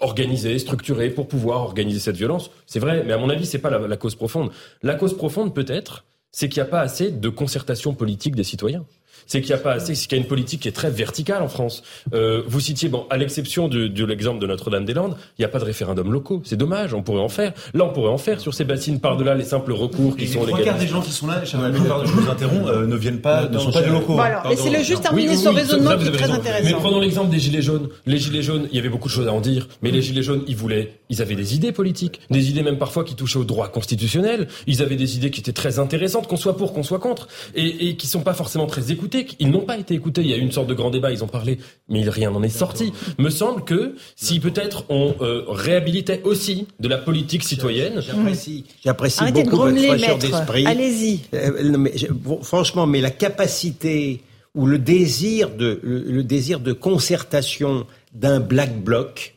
organisés, 0.00 0.58
structurés 0.58 1.10
pour 1.10 1.28
pouvoir 1.28 1.60
organiser 1.62 2.00
cette 2.00 2.16
violence. 2.16 2.50
C'est 2.66 2.80
vrai, 2.80 3.04
mais 3.06 3.12
à 3.12 3.18
mon 3.18 3.28
avis, 3.28 3.44
c'est 3.44 3.58
pas 3.58 3.70
la, 3.70 3.78
la, 3.78 3.96
cause 3.96 4.14
profonde. 4.14 4.50
La 4.82 4.94
cause 4.94 5.14
profonde, 5.14 5.54
peut-être, 5.54 6.04
c'est 6.32 6.48
qu'il 6.48 6.62
n'y 6.62 6.66
a 6.66 6.70
pas 6.70 6.80
assez 6.80 7.10
de 7.10 7.28
concertation 7.28 7.92
politique 7.92 8.34
des 8.34 8.44
citoyens. 8.44 8.84
C'est 9.26 9.40
qu'il 9.40 9.54
n'y 9.54 9.60
a 9.60 9.62
pas 9.62 9.72
assez, 9.72 9.94
c'est 9.94 10.06
qu'il 10.06 10.16
y 10.16 10.20
a 10.20 10.22
une 10.22 10.28
politique 10.28 10.60
qui 10.60 10.68
est 10.68 10.72
très 10.72 10.90
verticale 10.90 11.42
en 11.42 11.48
France. 11.48 11.82
Euh, 12.12 12.42
vous 12.46 12.60
citiez, 12.60 12.88
bon, 12.88 13.06
à 13.10 13.16
l'exception 13.16 13.68
de, 13.68 13.86
de 13.88 14.04
l'exemple 14.04 14.40
de 14.40 14.46
Notre-Dame-des-Landes, 14.46 15.16
il 15.38 15.42
n'y 15.42 15.44
a 15.44 15.48
pas 15.48 15.58
de 15.58 15.64
référendum 15.64 16.12
locaux. 16.12 16.42
C'est 16.44 16.56
dommage, 16.56 16.94
on 16.94 17.02
pourrait 17.02 17.22
en 17.22 17.28
faire. 17.28 17.52
Là, 17.74 17.84
on 17.84 17.92
pourrait 17.92 18.10
en 18.10 18.18
faire 18.18 18.40
sur 18.40 18.54
ces 18.54 18.64
bassines 18.64 19.00
par-delà 19.00 19.34
les 19.34 19.44
simples 19.44 19.72
recours 19.72 20.16
qui 20.16 20.24
Et 20.24 20.26
sont 20.26 20.44
les 20.44 20.52
trois 20.52 20.62
quarts 20.62 20.78
des 20.78 20.86
gens 20.86 21.00
qui 21.00 21.10
sont 21.10 21.26
là, 21.26 21.42
pardon, 21.88 22.06
je 22.06 22.12
vous 22.12 22.30
interromps, 22.30 22.68
euh, 22.68 22.86
ne 22.86 22.96
viennent 22.96 23.20
pas, 23.20 23.48
ne 23.48 23.58
sont 23.58 23.72
pas 23.72 23.82
des 23.82 23.90
locaux. 23.90 24.14
Bon, 24.14 24.20
alors, 24.20 24.48
laissez-le 24.48 24.82
juste 24.82 25.02
terminer 25.02 25.36
son 25.36 25.52
raisonnement 25.52 25.90
ça, 25.90 25.96
qui 25.96 26.08
est 26.08 26.12
très 26.12 26.24
raison. 26.24 26.34
intéressant. 26.34 26.64
Mais 26.64 26.72
prenons 26.74 27.00
l'exemple 27.00 27.30
des 27.30 27.38
Gilets 27.38 27.62
jaunes. 27.62 27.88
Les 28.06 28.18
Gilets 28.18 28.42
jaunes, 28.42 28.68
il 28.70 28.76
y 28.76 28.78
avait 28.78 28.88
beaucoup 28.88 29.08
de 29.08 29.12
choses 29.14 29.28
à 29.28 29.32
en 29.32 29.40
dire, 29.40 29.68
mais 29.82 29.90
les 29.90 30.02
Gilets 30.02 30.22
jaunes, 30.22 30.42
ils 30.46 30.56
voulaient, 30.56 30.98
ils 31.08 31.22
avaient 31.22 31.36
des 31.36 31.54
idées 31.54 31.72
politiques, 31.72 32.20
des 32.30 32.50
idées 32.50 32.62
même 32.62 32.78
parfois 32.78 33.04
qui 33.04 33.14
touchaient 33.14 33.38
au 33.38 33.44
droit 33.44 33.68
constitutionnel. 33.68 34.48
Ils 34.66 34.82
avaient 34.82 34.96
des 34.96 35.16
idées 35.16 35.30
qui 35.30 35.40
étaient 35.40 35.52
très 35.52 35.78
intéressantes, 35.78 36.26
qu'on 36.26 36.36
soit 36.36 36.56
pour, 36.56 36.72
qu'on 36.72 36.82
soit 36.82 36.98
contre, 36.98 37.28
et, 37.54 37.88
et 37.88 37.96
qui 37.96 38.06
sont 38.06 38.20
pas 38.20 38.34
forcément 38.34 38.66
très 38.66 38.90
écoutées. 38.92 39.13
Ils 39.38 39.50
n'ont 39.50 39.60
pas 39.60 39.78
été 39.78 39.94
écoutés. 39.94 40.22
Il 40.22 40.28
y 40.28 40.34
a 40.34 40.36
eu 40.36 40.40
une 40.40 40.52
sorte 40.52 40.68
de 40.68 40.74
grand 40.74 40.90
débat, 40.90 41.12
ils 41.12 41.22
ont 41.22 41.28
parlé, 41.28 41.58
mais 41.88 42.08
rien 42.08 42.30
n'en 42.30 42.42
est 42.42 42.48
sorti. 42.48 42.92
Me 43.18 43.30
semble 43.30 43.64
que 43.64 43.94
si 44.16 44.40
peut-être 44.40 44.84
on 44.88 45.14
euh, 45.20 45.44
réhabilitait 45.48 46.22
aussi 46.24 46.66
de 46.80 46.88
la 46.88 46.98
politique 46.98 47.42
citoyenne. 47.42 48.00
J'apprécie, 48.00 48.64
j'apprécie 48.84 49.20
Arrêtez 49.20 49.42
de 49.44 49.50
beaucoup 49.50 49.64
votre 49.64 49.78
fraîcheur 49.78 50.18
d'esprit. 50.18 50.66
Allez-y. 50.66 51.20
Euh, 51.34 51.76
mais 51.78 51.92
bon, 52.10 52.42
franchement, 52.42 52.86
mais 52.86 53.00
la 53.00 53.10
capacité 53.10 54.22
ou 54.54 54.66
le 54.66 54.78
désir 54.78 55.50
de 55.50 55.80
le, 55.82 56.00
le 56.00 56.22
désir 56.22 56.60
de 56.60 56.72
concertation 56.72 57.86
d'un 58.14 58.40
black 58.40 58.82
bloc 58.82 59.34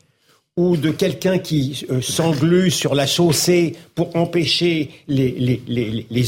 ou 0.58 0.76
de 0.76 0.90
quelqu'un 0.90 1.38
qui 1.38 1.86
euh, 1.88 2.00
s'englue 2.00 2.72
sur 2.72 2.96
la 2.96 3.06
chaussée 3.06 3.76
pour 3.94 4.16
empêcher 4.16 4.90
les, 5.06 5.60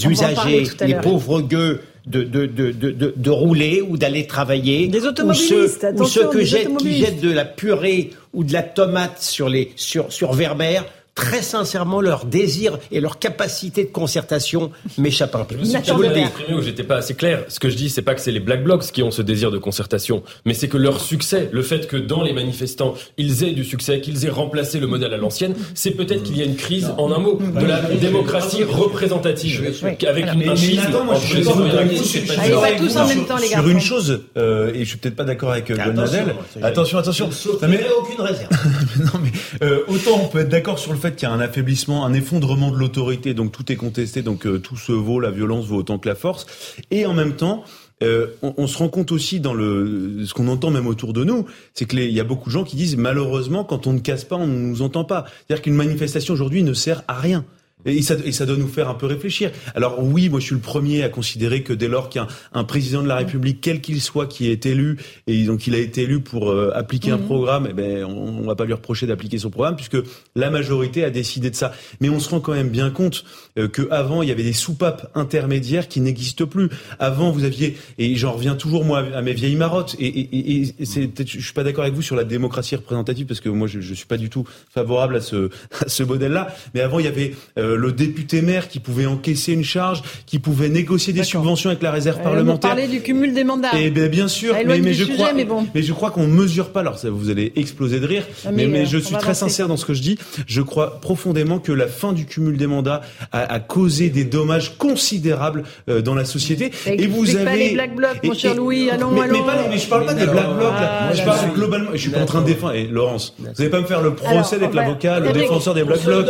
usagers, 0.07 0.65
les 0.81 0.95
pauvres 0.95 1.43
gueux 1.43 1.81
de, 2.07 2.23
de, 2.23 2.47
de, 2.47 2.73
de, 2.73 2.91
de, 2.91 3.15
de 3.17 3.31
rouler 3.31 3.83
ou 3.83 3.97
d'aller 3.97 4.27
travailler. 4.27 4.89
Des 4.89 5.05
ou 5.05 5.09
automobilistes, 5.09 5.81
ceux, 5.81 6.03
ou 6.03 6.05
ceux 6.05 6.29
que 6.29 6.39
des 6.39 6.45
jettent, 6.45 6.77
qui 6.79 6.99
jettent 6.99 7.21
de 7.21 7.31
la 7.31 7.45
purée 7.45 8.11
ou 8.33 8.45
de 8.45 8.53
la 8.53 8.63
tomate 8.63 9.21
sur, 9.21 9.49
les, 9.49 9.73
sur, 9.77 10.13
sur 10.13 10.33
Vermeer. 10.33 10.83
Très 11.21 11.43
sincèrement, 11.43 12.01
leur 12.01 12.25
désir 12.25 12.79
et 12.91 13.01
leur 13.01 13.19
capacité 13.19 13.85
de 13.85 13.91
concertation 13.91 14.71
m'échappent 14.99 15.35
un 15.37 15.45
peu. 15.45 15.55
Je 15.57 15.61
me 15.61 15.65
suis 15.65 15.77
exprimé 15.77 16.55
ou 16.59 16.63
j'étais 16.63 16.83
pas 16.83 16.97
assez 16.97 17.15
clair. 17.15 17.45
Ce 17.49 17.61
que 17.61 17.69
je 17.69 17.77
dis, 17.77 17.91
c'est 17.91 18.03
pas 18.03 18.15
que 18.15 18.21
c'est 18.21 18.33
les 18.33 18.41
Black 18.41 18.65
Blocs 18.65 18.85
qui 18.93 19.03
ont 19.03 19.11
ce 19.11 19.23
désir 19.23 19.51
de 19.51 19.59
concertation, 19.59 20.23
mais 20.45 20.55
c'est 20.55 20.69
que 20.69 20.77
leur 20.79 21.01
succès, 21.01 21.49
le 21.53 21.63
fait 21.63 21.87
que 21.87 21.97
dans 21.97 22.23
les 22.23 22.33
manifestants, 22.33 22.95
ils 23.19 23.45
aient 23.45 23.53
du 23.53 23.65
succès, 23.65 24.01
qu'ils 24.01 24.25
aient 24.25 24.31
remplacé 24.31 24.81
le 24.81 24.87
modèle 24.87 25.13
à 25.13 25.17
l'ancienne, 25.19 25.55
c'est 25.75 25.91
peut-être 25.93 26.23
qu'il 26.23 26.39
y 26.39 26.43
a 26.43 26.45
une 26.45 26.57
crise, 26.57 26.91
en 26.99 27.13
un 27.13 27.19
mot, 27.19 27.39
de 27.39 27.67
la 27.67 27.81
démocratie 27.83 28.65
représentative, 28.65 29.73
avec 29.83 30.03
une, 30.25 30.29
un 30.29 30.35
Mais 30.35 30.57
schisme 30.57 30.81
attends, 30.89 31.05
moi, 31.05 31.15
je 31.23 31.37
pas 31.37 32.73
tous 32.79 32.97
en 32.97 33.07
sur- 33.07 33.17
même 33.17 33.27
temps, 33.27 33.37
les 33.37 33.47
Sur 33.47 33.57
garçons. 33.57 33.69
une 33.71 33.81
chose, 33.81 34.21
euh, 34.37 34.73
et 34.75 34.81
je 34.85 34.89
suis 34.91 34.99
peut-être 34.99 35.17
pas 35.17 35.25
d'accord 35.25 35.51
avec 35.53 35.71
euh, 35.71 35.77
Mademoiselle. 35.77 36.35
Attention, 36.63 36.99
attention. 36.99 37.29
Non, 37.63 37.69
mais 37.69 37.81
aucune 37.99 38.21
réserve. 38.21 38.49
non 39.01 39.21
mais 39.23 39.31
euh, 39.67 39.81
autant 39.89 40.21
on 40.23 40.29
peut 40.29 40.41
être 40.41 40.49
d'accord 40.49 40.79
sur 40.79 40.93
le 40.93 40.99
fait 40.99 41.10
qu'il 41.17 41.29
y 41.29 41.31
a 41.31 41.35
un 41.35 41.41
affaiblissement, 41.41 42.05
un 42.05 42.13
effondrement 42.13 42.71
de 42.71 42.77
l'autorité, 42.77 43.35
donc 43.35 43.53
tout 43.53 43.71
est 43.71 43.77
contesté, 43.77 44.23
donc 44.23 44.47
euh, 44.47 44.59
tout 44.59 44.77
se 44.77 44.93
vaut, 44.93 45.21
la 45.21 45.31
violence 45.31 45.67
vaut 45.67 45.77
autant 45.77 45.99
que 45.99 46.09
la 46.09 46.15
force, 46.15 46.47
et 46.91 47.07
en 47.07 47.15
même 47.15 47.37
temps. 47.37 47.65
euh, 48.03 48.29
on, 48.43 48.67
se 48.67 48.79
rend 48.79 48.89
compte 48.89 49.13
aussi 49.13 49.41
dans 49.41 49.53
le 49.53 50.25
ce 50.25 50.33
qu'on 50.33 50.49
entend 50.49 50.71
même 50.71 50.87
autour 50.87 51.13
de 51.13 51.23
nous, 51.23 51.47
c'est 51.75 51.85
que 51.85 51.97
il 51.97 52.13
y 52.13 52.21
a 52.21 52.25
beaucoup 52.25 52.49
de 52.49 52.55
gens 52.55 52.65
qui 52.65 52.77
disent 52.77 52.97
malheureusement 52.97 53.63
quand 53.63 53.87
on 53.87 53.93
ne 53.93 53.99
casse 53.99 54.25
pas, 54.25 54.37
on 54.37 54.47
ne 54.47 54.57
nous 54.57 54.81
entend 54.81 55.05
pas. 55.05 55.27
C'est-à-dire 55.47 55.63
qu'une 55.63 55.75
manifestation 55.75 56.33
aujourd'hui 56.33 56.63
ne 56.63 56.73
sert 56.73 57.03
à 57.09 57.21
rien. 57.21 57.45
Et 57.87 58.03
ça, 58.03 58.15
et 58.25 58.33
ça 58.33 58.47
doit 58.47 58.57
nous 58.57 58.69
faire 58.69 58.89
un 58.89 58.95
peu 58.95 59.07
réfléchir. 59.07 59.51
Alors 59.75 60.03
oui, 60.03 60.29
moi 60.29 60.41
je 60.41 60.47
suis 60.47 60.55
le 60.55 60.61
premier 60.61 61.03
à 61.03 61.09
considérer 61.09 61.63
que 61.63 61.73
dès 61.73 61.89
lors 61.89 62.11
a 62.17 62.27
un, 62.53 62.65
président 62.65 63.03
de 63.03 63.09
la 63.09 63.17
République, 63.17 63.61
quel 63.61 63.81
qu'il 63.81 64.01
soit, 64.01 64.27
qui 64.27 64.51
est 64.51 64.67
élu, 64.67 64.99
et 65.27 65.45
donc 65.45 65.67
il 65.67 65.75
a 65.75 65.79
été 65.79 66.03
élu 66.03 66.21
pour 66.21 66.51
euh, 66.51 66.71
appliquer 66.75 67.11
un 67.11 67.17
Mhm. 67.19 67.27
programme, 67.27 67.67
eh 67.71 67.73
ben 67.73 68.05
on, 68.05 68.41
on 68.41 68.47
va 68.47 68.55
pas 68.55 68.65
lui 68.65 68.73
reprocher 68.73 69.07
d'appliquer 69.07 69.39
son 69.39 69.51
programme 69.51 69.77
puisque 69.77 69.99
la 70.35 70.51
majorité 70.51 71.05
a 71.05 71.11
décidé 71.11 71.51
de 71.51 71.55
ça. 71.57 71.73
Mais 72.01 72.09
on 72.09 72.19
se 72.21 72.29
rend 72.29 72.41
quand 72.41 72.53
même 72.53 72.69
bien 72.71 72.91
compte 72.91 73.25
euh, 73.59 73.69
que 73.69 73.89
avant 73.91 74.23
il 74.23 74.29
y 74.29 74.33
avait 74.33 74.43
des 74.43 74.53
soupapes 74.53 75.11
intermédiaires 75.15 75.89
qui 75.89 76.01
n'existent 76.01 76.47
plus. 76.47 76.69
Avant 76.99 77.31
vous 77.31 77.45
aviez 77.45 77.77
et 77.99 78.15
j'en 78.17 78.33
reviens 78.33 78.55
toujours 78.55 78.85
moi 78.85 79.05
à 79.15 79.23
mes 79.23 79.33
vieilles 79.33 79.57
marottes 79.57 79.95
et, 79.99 80.07
et, 80.07 80.63
et- 80.63 80.75
je 80.81 81.41
suis 81.41 81.53
pas 81.55 81.65
d'accord 81.65 81.85
avec 81.85 81.95
vous 81.95 82.03
sur 82.03 82.17
la 82.17 82.25
démocratie 82.25 82.77
représentative 82.77 83.27
parce 83.27 83.41
que 83.41 83.49
moi 83.49 83.67
je, 83.69 83.81
je 83.81 83.95
suis 83.95 84.07
pas 84.07 84.17
du 84.17 84.29
tout 84.31 84.45
favorable 84.73 85.17
à 85.17 85.21
ce 85.21 85.51
à 85.85 85.89
ce 85.89 86.03
modèle-là. 86.03 86.55
Mais 86.75 86.81
avant 86.81 86.99
il 86.99 87.05
y 87.05 87.09
avait 87.09 87.35
euh, 87.59 87.70
le 87.77 87.93
député 87.93 88.43
maire 88.43 88.69
qui 88.69 88.81
pouvait 88.81 89.07
encaisser 89.07 89.53
une 89.53 89.65
charge, 89.65 90.03
qui 90.27 90.39
pouvait 90.39 90.69
négocier 90.69 91.13
des 91.13 91.23
subventions 91.25 91.71
avec 91.71 91.83
la 91.83 91.91
réserve 91.91 92.19
On 92.21 92.25
parlementaire. 92.25 92.71
parlait 92.71 92.89
du 92.89 93.01
cumul 93.01 93.35
des 93.35 93.45
mandats. 93.45 93.71
Eh 93.79 93.91
bien, 93.91 94.07
bien 94.09 94.29
sûr, 94.29 94.55
mais, 94.67 94.79
mais 94.81 94.93
je 94.95 95.05
sujet, 95.05 95.15
crois, 95.17 95.33
mais 95.33 95.45
bon. 95.45 95.67
je 95.75 95.93
crois 95.93 96.11
qu'on 96.11 96.27
mesure 96.27 96.71
pas. 96.71 96.81
Alors, 96.81 96.99
ça, 96.99 97.11
vous 97.11 97.31
allez 97.31 97.53
exploser 97.57 98.01
de 98.01 98.07
rire, 98.07 98.25
Ah, 98.45 98.51
mais, 98.53 98.67
mais, 98.67 98.73
mais 98.73 98.81
euh, 98.83 98.87
je 98.87 98.99
suis 98.99 99.15
très 99.15 99.25
avancer. 99.31 99.41
sincère 99.41 99.69
dans 99.69 99.77
ce 99.77 99.85
que 99.85 99.95
je 99.95 100.03
dis. 100.03 100.19
Je 100.47 100.63
crois 100.63 101.01
profondément 101.01 101.59
que 101.59 101.73
la 101.73 101.87
fin 101.89 102.13
du 102.13 102.27
cumul 102.27 102.57
des 102.57 102.67
mandats 102.67 103.01
a, 103.33 103.41
a 103.53 103.61
causé 103.61 104.09
des 104.11 104.25
dommages 104.25 104.77
considérables 104.79 105.65
euh, 105.89 106.01
dans 106.03 106.15
la 106.15 106.25
société. 106.25 106.71
Et 106.87 107.07
vous 107.07 107.25
pas 107.25 107.41
avez 107.51 107.59
les 107.69 107.75
Black 107.75 107.95
Blocs, 107.97 108.21
mon 108.25 108.33
et- 108.33 108.39
cher 108.39 108.53
et- 108.53 108.57
Louis, 108.57 108.91
allons, 108.91 109.11
mais, 109.11 109.23
allons. 109.23 109.33
Mais, 109.41 109.47
pas, 109.47 109.69
mais 109.69 109.79
je 109.79 109.87
parle 109.89 110.07
pas 110.07 110.15
des 110.15 110.27
Black 110.27 110.47
Blocs 110.57 110.73
là. 110.81 110.91
Ah, 111.01 111.05
Moi, 111.07 111.15
je 111.15 111.23
parle 111.25 111.53
globalement. 111.55 111.91
Je 111.93 111.99
suis 111.99 112.11
pas 112.11 112.21
en 112.23 112.27
train 112.27 112.41
de 112.43 112.47
défendre. 112.47 112.75
Et 112.75 112.87
Laurence, 112.87 113.35
vous 113.39 113.47
allez 113.61 113.71
pas 113.71 113.81
me 113.81 113.87
faire 113.87 114.01
le 114.03 114.15
procès 114.15 114.59
d'être 114.59 114.75
l'avocat, 114.75 115.21
le 115.21 115.33
défenseur 115.33 115.75
des 115.75 115.85
Black 115.85 116.03
Blocs. 116.05 116.27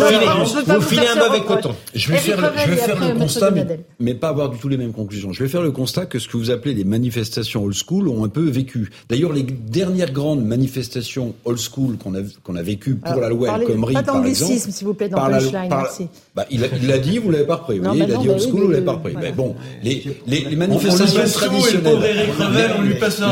Vous 0.00 0.80
filez- 0.82 1.06
un 1.06 1.22
reproche. 1.28 1.46
coton. 1.62 1.74
Je 1.94 2.10
vais 2.12 2.18
faire, 2.18 2.52
je 2.64 2.70
vais 2.70 2.76
faire 2.76 3.00
le 3.14 3.18
constat, 3.18 3.50
mais, 3.98 4.14
pas 4.14 4.28
avoir 4.28 4.50
du 4.50 4.58
tout 4.58 4.68
les 4.68 4.76
mêmes 4.76 4.92
conclusions. 4.92 5.32
Je 5.32 5.42
vais 5.42 5.48
faire 5.48 5.62
le 5.62 5.70
constat 5.72 6.06
que 6.06 6.18
ce 6.18 6.28
que 6.28 6.36
vous 6.36 6.50
appelez 6.50 6.74
les 6.74 6.84
manifestations 6.84 7.64
old 7.64 7.74
school 7.74 8.08
ont 8.08 8.24
un 8.24 8.28
peu 8.28 8.48
vécu. 8.48 8.90
D'ailleurs, 9.08 9.32
les 9.32 9.42
dernières 9.42 10.12
grandes 10.12 10.44
manifestations 10.44 11.34
old 11.44 11.58
school 11.58 11.96
qu'on 11.96 12.14
a, 12.14 12.20
qu'on 12.44 12.56
a 12.56 12.62
vécues 12.62 12.96
pour 12.96 13.08
Alors, 13.12 13.20
la 13.22 13.28
loi 13.28 13.58
El 13.60 13.66
Khomri, 13.66 13.94
pas 13.94 14.02
par 14.02 14.14
d'anglicisme, 14.16 14.52
exemple. 14.52 14.72
s'il 14.72 14.86
vous 14.86 14.94
plaît, 14.94 15.08
dans 15.08 15.18
Punchline, 15.18 15.68
par- 15.68 15.82
merci. 15.82 16.08
bah, 16.34 16.46
il 16.50 16.60
l'a 16.86 16.98
dit, 16.98 17.18
vous 17.18 17.30
l'avez 17.30 17.44
pas 17.46 17.56
repris. 17.56 17.78
Vous 17.78 17.84
voyez, 17.84 18.00
bah 18.00 18.06
il 18.08 18.14
a 18.14 18.18
dit 18.18 18.28
old 18.28 18.40
school, 18.40 18.60
vous 18.64 18.70
l'avez 18.70 18.84
pas 18.84 18.92
repris. 18.92 19.14
Mais 19.20 19.32
bon, 19.32 19.54
les, 19.82 20.02
les, 20.26 20.40
les 20.40 20.46
On- 20.50 20.54
on 20.54 20.56
manifestations 20.58 21.22
traditionnelles. 21.32 21.98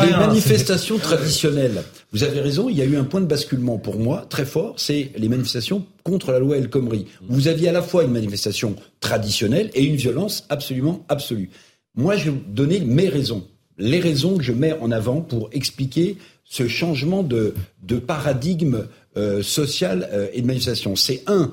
les 0.04 0.16
manifestations 0.16 0.98
traditionnelles. 0.98 1.82
Vous 2.12 2.24
avez 2.24 2.40
raison, 2.40 2.70
il 2.70 2.76
y 2.76 2.80
a 2.80 2.86
eu 2.86 2.96
un 2.96 3.04
point 3.04 3.20
de 3.20 3.26
basculement 3.26 3.76
pour 3.76 3.98
moi 3.98 4.24
très 4.30 4.46
fort, 4.46 4.74
c'est 4.78 5.12
les 5.16 5.28
manifestations 5.28 5.84
contre 6.04 6.32
la 6.32 6.38
loi 6.38 6.56
El 6.56 6.70
Khomri. 6.70 7.06
Vous 7.28 7.48
aviez 7.48 7.68
à 7.68 7.72
la 7.72 7.82
fois 7.82 8.04
une 8.04 8.12
manifestation 8.12 8.76
traditionnelle 9.00 9.70
et 9.74 9.84
une 9.84 9.96
violence 9.96 10.46
absolument 10.48 11.04
absolue. 11.10 11.50
Moi, 11.94 12.16
je 12.16 12.24
vais 12.24 12.30
vous 12.30 12.42
donner 12.48 12.80
mes 12.80 13.08
raisons, 13.08 13.46
les 13.76 14.00
raisons 14.00 14.38
que 14.38 14.42
je 14.42 14.52
mets 14.52 14.72
en 14.72 14.90
avant 14.90 15.20
pour 15.20 15.50
expliquer 15.52 16.16
ce 16.44 16.66
changement 16.66 17.22
de, 17.22 17.54
de 17.82 17.98
paradigme 17.98 18.86
euh, 19.18 19.42
social 19.42 20.08
euh, 20.12 20.28
et 20.32 20.40
de 20.40 20.46
manifestation. 20.46 20.96
C'est 20.96 21.24
un, 21.26 21.52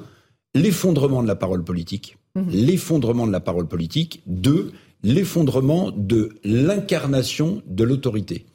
l'effondrement 0.53 1.21
de 1.21 1.27
la 1.27 1.35
parole 1.35 1.65
politique, 1.65 2.17
l'effondrement 2.49 3.27
de 3.27 3.31
la 3.33 3.41
parole 3.41 3.67
politique. 3.67 4.23
Deux, 4.25 4.71
l'effondrement 5.03 5.91
de 5.91 6.29
l'incarnation 6.45 7.61
de 7.67 7.83
l'autorité. 7.83 8.45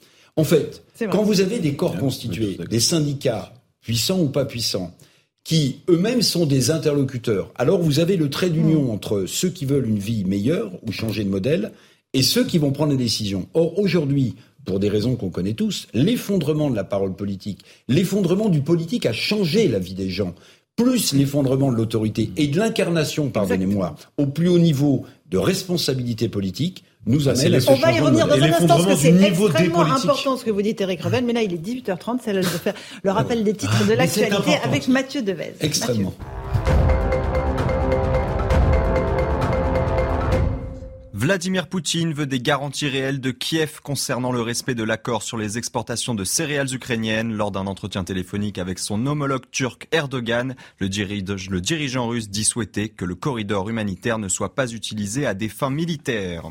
En 0.40 0.44
fait, 0.44 0.82
quand 1.12 1.22
vous 1.22 1.42
avez 1.42 1.58
des 1.58 1.74
corps 1.74 1.98
constitués, 1.98 2.56
des 2.70 2.80
syndicats, 2.80 3.52
puissants 3.82 4.20
ou 4.20 4.28
pas 4.28 4.46
puissants, 4.46 4.96
qui 5.44 5.80
eux-mêmes 5.90 6.22
sont 6.22 6.46
des 6.46 6.70
interlocuteurs, 6.70 7.52
alors 7.56 7.78
vous 7.78 7.98
avez 7.98 8.16
le 8.16 8.30
trait 8.30 8.48
d'union 8.48 8.90
entre 8.90 9.26
ceux 9.26 9.50
qui 9.50 9.66
veulent 9.66 9.86
une 9.86 9.98
vie 9.98 10.24
meilleure 10.24 10.72
ou 10.86 10.92
changer 10.92 11.24
de 11.24 11.28
modèle 11.28 11.72
et 12.14 12.22
ceux 12.22 12.46
qui 12.46 12.56
vont 12.56 12.72
prendre 12.72 12.92
les 12.92 12.96
décisions. 12.96 13.48
Or, 13.52 13.78
aujourd'hui, 13.78 14.34
pour 14.64 14.80
des 14.80 14.88
raisons 14.88 15.14
qu'on 15.14 15.28
connaît 15.28 15.52
tous, 15.52 15.88
l'effondrement 15.92 16.70
de 16.70 16.76
la 16.76 16.84
parole 16.84 17.14
politique, 17.14 17.60
l'effondrement 17.86 18.48
du 18.48 18.62
politique 18.62 19.04
a 19.04 19.12
changé 19.12 19.68
la 19.68 19.78
vie 19.78 19.92
des 19.92 20.08
gens, 20.08 20.34
plus 20.74 21.12
l'effondrement 21.12 21.70
de 21.70 21.76
l'autorité 21.76 22.30
et 22.38 22.46
de 22.46 22.56
l'incarnation, 22.56 23.28
pardonnez-moi, 23.28 23.94
au 24.16 24.24
plus 24.24 24.48
haut 24.48 24.58
niveau 24.58 25.04
de 25.28 25.36
responsabilité 25.36 26.30
politique, 26.30 26.84
nous 27.06 27.28
Ah, 27.28 27.32
amène 27.32 27.54
à 27.54 27.60
ce 27.60 27.70
On 27.70 27.76
va 27.76 27.92
y 27.92 28.00
revenir 28.00 28.26
dans 28.26 28.34
un 28.34 28.42
instant 28.42 28.66
parce 28.66 28.86
que 28.86 28.94
c'est 28.96 29.22
extrêmement 29.22 29.80
important 29.82 30.36
ce 30.36 30.44
que 30.44 30.50
vous 30.50 30.62
dites, 30.62 30.80
Eric 30.80 31.02
Revel. 31.02 31.24
Mais 31.24 31.32
là, 31.32 31.42
il 31.42 31.52
est 31.52 31.56
18h30, 31.64 32.18
c'est 32.24 32.32
l'heure 32.32 32.42
de 32.42 32.48
faire 32.48 32.74
le 33.02 33.10
rappel 33.10 33.42
des 33.44 33.54
titres 33.54 33.80
de 33.84 33.88
c'est 33.88 33.96
l'actualité 33.96 34.56
avec 34.64 34.88
Mathieu 34.88 35.22
Devez. 35.22 35.54
Extrêmement. 35.60 36.14
Vladimir 41.12 41.66
Poutine 41.66 42.14
veut 42.14 42.24
des 42.26 42.40
garanties 42.40 42.88
réelles 42.88 43.20
de 43.20 43.30
Kiev 43.30 43.80
concernant 43.82 44.32
le 44.32 44.40
respect 44.40 44.74
de 44.74 44.84
l'accord 44.84 45.22
sur 45.22 45.36
les 45.36 45.58
exportations 45.58 46.14
de 46.14 46.24
céréales 46.24 46.72
ukrainiennes. 46.74 47.34
Lors 47.34 47.50
d'un 47.50 47.66
entretien 47.66 48.04
téléphonique 48.04 48.56
avec 48.56 48.78
son 48.78 49.04
homologue 49.06 49.42
turc 49.50 49.86
Erdogan, 49.92 50.54
le, 50.78 50.88
dirige- 50.88 51.50
le 51.50 51.60
dirigeant 51.60 52.08
russe 52.08 52.30
dit 52.30 52.44
souhaiter 52.44 52.88
que 52.88 53.04
le 53.04 53.16
corridor 53.16 53.68
humanitaire 53.68 54.18
ne 54.18 54.28
soit 54.28 54.54
pas 54.54 54.72
utilisé 54.72 55.26
à 55.26 55.34
des 55.34 55.50
fins 55.50 55.68
militaires. 55.68 56.44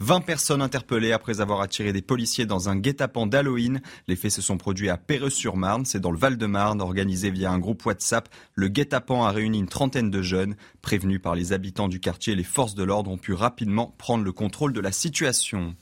20 0.00 0.20
personnes 0.20 0.62
interpellées 0.62 1.12
après 1.12 1.40
avoir 1.40 1.60
attiré 1.60 1.92
des 1.92 2.02
policiers 2.02 2.46
dans 2.46 2.68
un 2.68 2.76
guet-apens 2.76 3.26
d'Halloween. 3.26 3.80
Les 4.08 4.16
faits 4.16 4.32
se 4.32 4.42
sont 4.42 4.56
produits 4.56 4.90
à 4.90 4.96
Perreux-sur-Marne, 4.96 5.84
c'est 5.84 6.00
dans 6.00 6.10
le 6.10 6.18
Val-de-Marne, 6.18 6.80
organisé 6.80 7.30
via 7.30 7.50
un 7.50 7.58
groupe 7.58 7.84
WhatsApp. 7.86 8.28
Le 8.54 8.68
guet-apens 8.68 9.24
a 9.24 9.30
réuni 9.30 9.58
une 9.58 9.68
trentaine 9.68 10.10
de 10.10 10.22
jeunes. 10.22 10.56
Prévenus 10.82 11.20
par 11.22 11.34
les 11.34 11.52
habitants 11.52 11.88
du 11.88 12.00
quartier, 12.00 12.34
les 12.34 12.44
forces 12.44 12.74
de 12.74 12.82
l'ordre 12.82 13.10
ont 13.10 13.18
pu 13.18 13.32
rapidement 13.32 13.94
prendre 13.98 14.24
le 14.24 14.32
contrôle 14.32 14.72
de 14.72 14.80
la 14.80 14.92
situation. 14.92 15.74